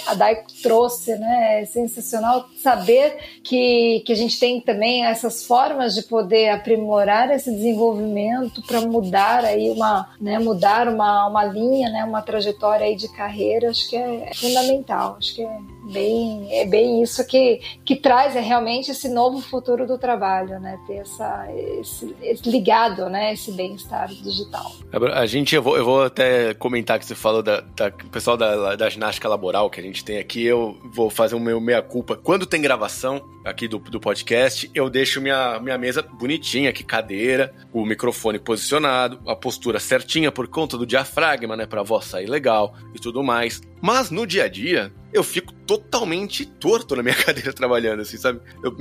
a 0.07 0.15
Dai 0.15 0.45
trouxe, 0.63 1.17
né? 1.17 1.63
É 1.63 1.65
sensacional 1.65 2.49
saber 2.63 3.17
que, 3.43 4.03
que 4.07 4.13
a 4.13 4.17
gente 4.17 4.39
tem 4.39 4.61
também 4.61 5.05
essas 5.05 5.45
formas 5.45 5.95
de 5.95 6.03
poder 6.03 6.51
aprimorar 6.51 7.31
esse 7.31 7.51
desenvolvimento 7.51 8.63
para 8.63 8.81
mudar 8.81 9.45
aí 9.45 9.71
uma, 9.71 10.09
né, 10.21 10.39
mudar 10.39 10.89
uma, 10.89 11.27
uma 11.27 11.45
linha, 11.45 11.91
né, 11.91 12.05
uma 12.05 12.23
trajetória 12.23 12.87
aí 12.87 12.95
de 12.95 13.09
carreira, 13.09 13.71
acho 13.71 13.89
que 13.91 13.97
é, 13.97 14.29
é 14.31 14.35
fundamental, 14.35 15.17
acho 15.19 15.35
que 15.35 15.43
é 15.43 15.59
bem, 15.83 16.49
é 16.53 16.67
bem 16.67 17.03
isso 17.03 17.27
que, 17.27 17.61
que 17.85 17.97
traz 17.97 18.37
é 18.37 18.41
realmente 18.41 18.91
esse 18.91 19.09
novo 19.09 19.41
futuro 19.41 19.87
do 19.87 19.99
trabalho, 19.99 20.61
né, 20.61 20.79
ter 20.87 20.97
essa, 20.97 21.47
esse, 21.81 22.15
esse 22.23 22.51
ligado, 22.51 23.09
né, 23.09 23.33
esse 23.33 23.51
bem-estar 23.53 24.09
digital. 24.09 24.73
A 25.15 25.27
gente, 25.27 25.55
eu 25.55 25.63
vou, 25.63 25.77
eu 25.77 25.85
vou 25.85 26.05
até 26.05 26.55
comentar 26.55 26.99
que 26.99 27.05
você 27.05 27.15
falou 27.15 27.43
da, 27.43 27.61
da 27.61 27.91
pessoal 27.91 28.37
da, 28.37 28.77
da 28.77 28.89
ginástica 28.89 29.29
laboral 29.29 29.71
que 29.71 29.81
a 29.81 29.83
gente 29.83 30.05
tem 30.05 30.19
aqui, 30.19 30.45
eu 30.45 30.77
vou 30.85 31.11
fazer 31.11 31.35
o 31.35 31.41
meu 31.41 31.61
meia-culpa. 31.61 32.17
Quando 32.17 32.47
tem 32.47 32.61
gravação 32.61 33.23
aqui 33.45 33.67
do, 33.67 33.79
do 33.79 33.99
podcast, 33.99 34.71
eu 34.75 34.89
deixo 34.89 35.21
minha, 35.21 35.59
minha 35.61 35.79
mesa 35.79 36.03
bonitinha 36.03 36.71
aqui, 36.71 36.85
cadeira, 36.85 37.53
o 37.73 37.85
microfone 37.85 38.39
posicionado, 38.39 39.19
a 39.27 39.35
postura 39.35 39.81
certinha 39.81 40.31
por 40.31 40.47
conta 40.47 40.77
do 40.79 40.87
diafragma, 40.87 41.57
né, 41.57 41.67
pra 41.67 41.83
voz 41.83 42.05
sair 42.05 42.27
legal 42.27 42.75
e 42.95 42.99
tudo 42.99 43.23
mais. 43.23 43.61
Mas 43.83 44.11
no 44.11 44.25
dia 44.25 44.45
a 44.45 44.49
dia, 44.49 44.93
eu 45.13 45.25
fico 45.25 45.53
totalmente 45.53 46.47
torto 46.47 46.95
na 46.95 47.03
minha 47.03 47.15
cadeira 47.21 47.53
trabalhando, 47.53 48.01
assim, 48.01 48.17
sabe? 48.17 48.41
Eu 48.63 48.73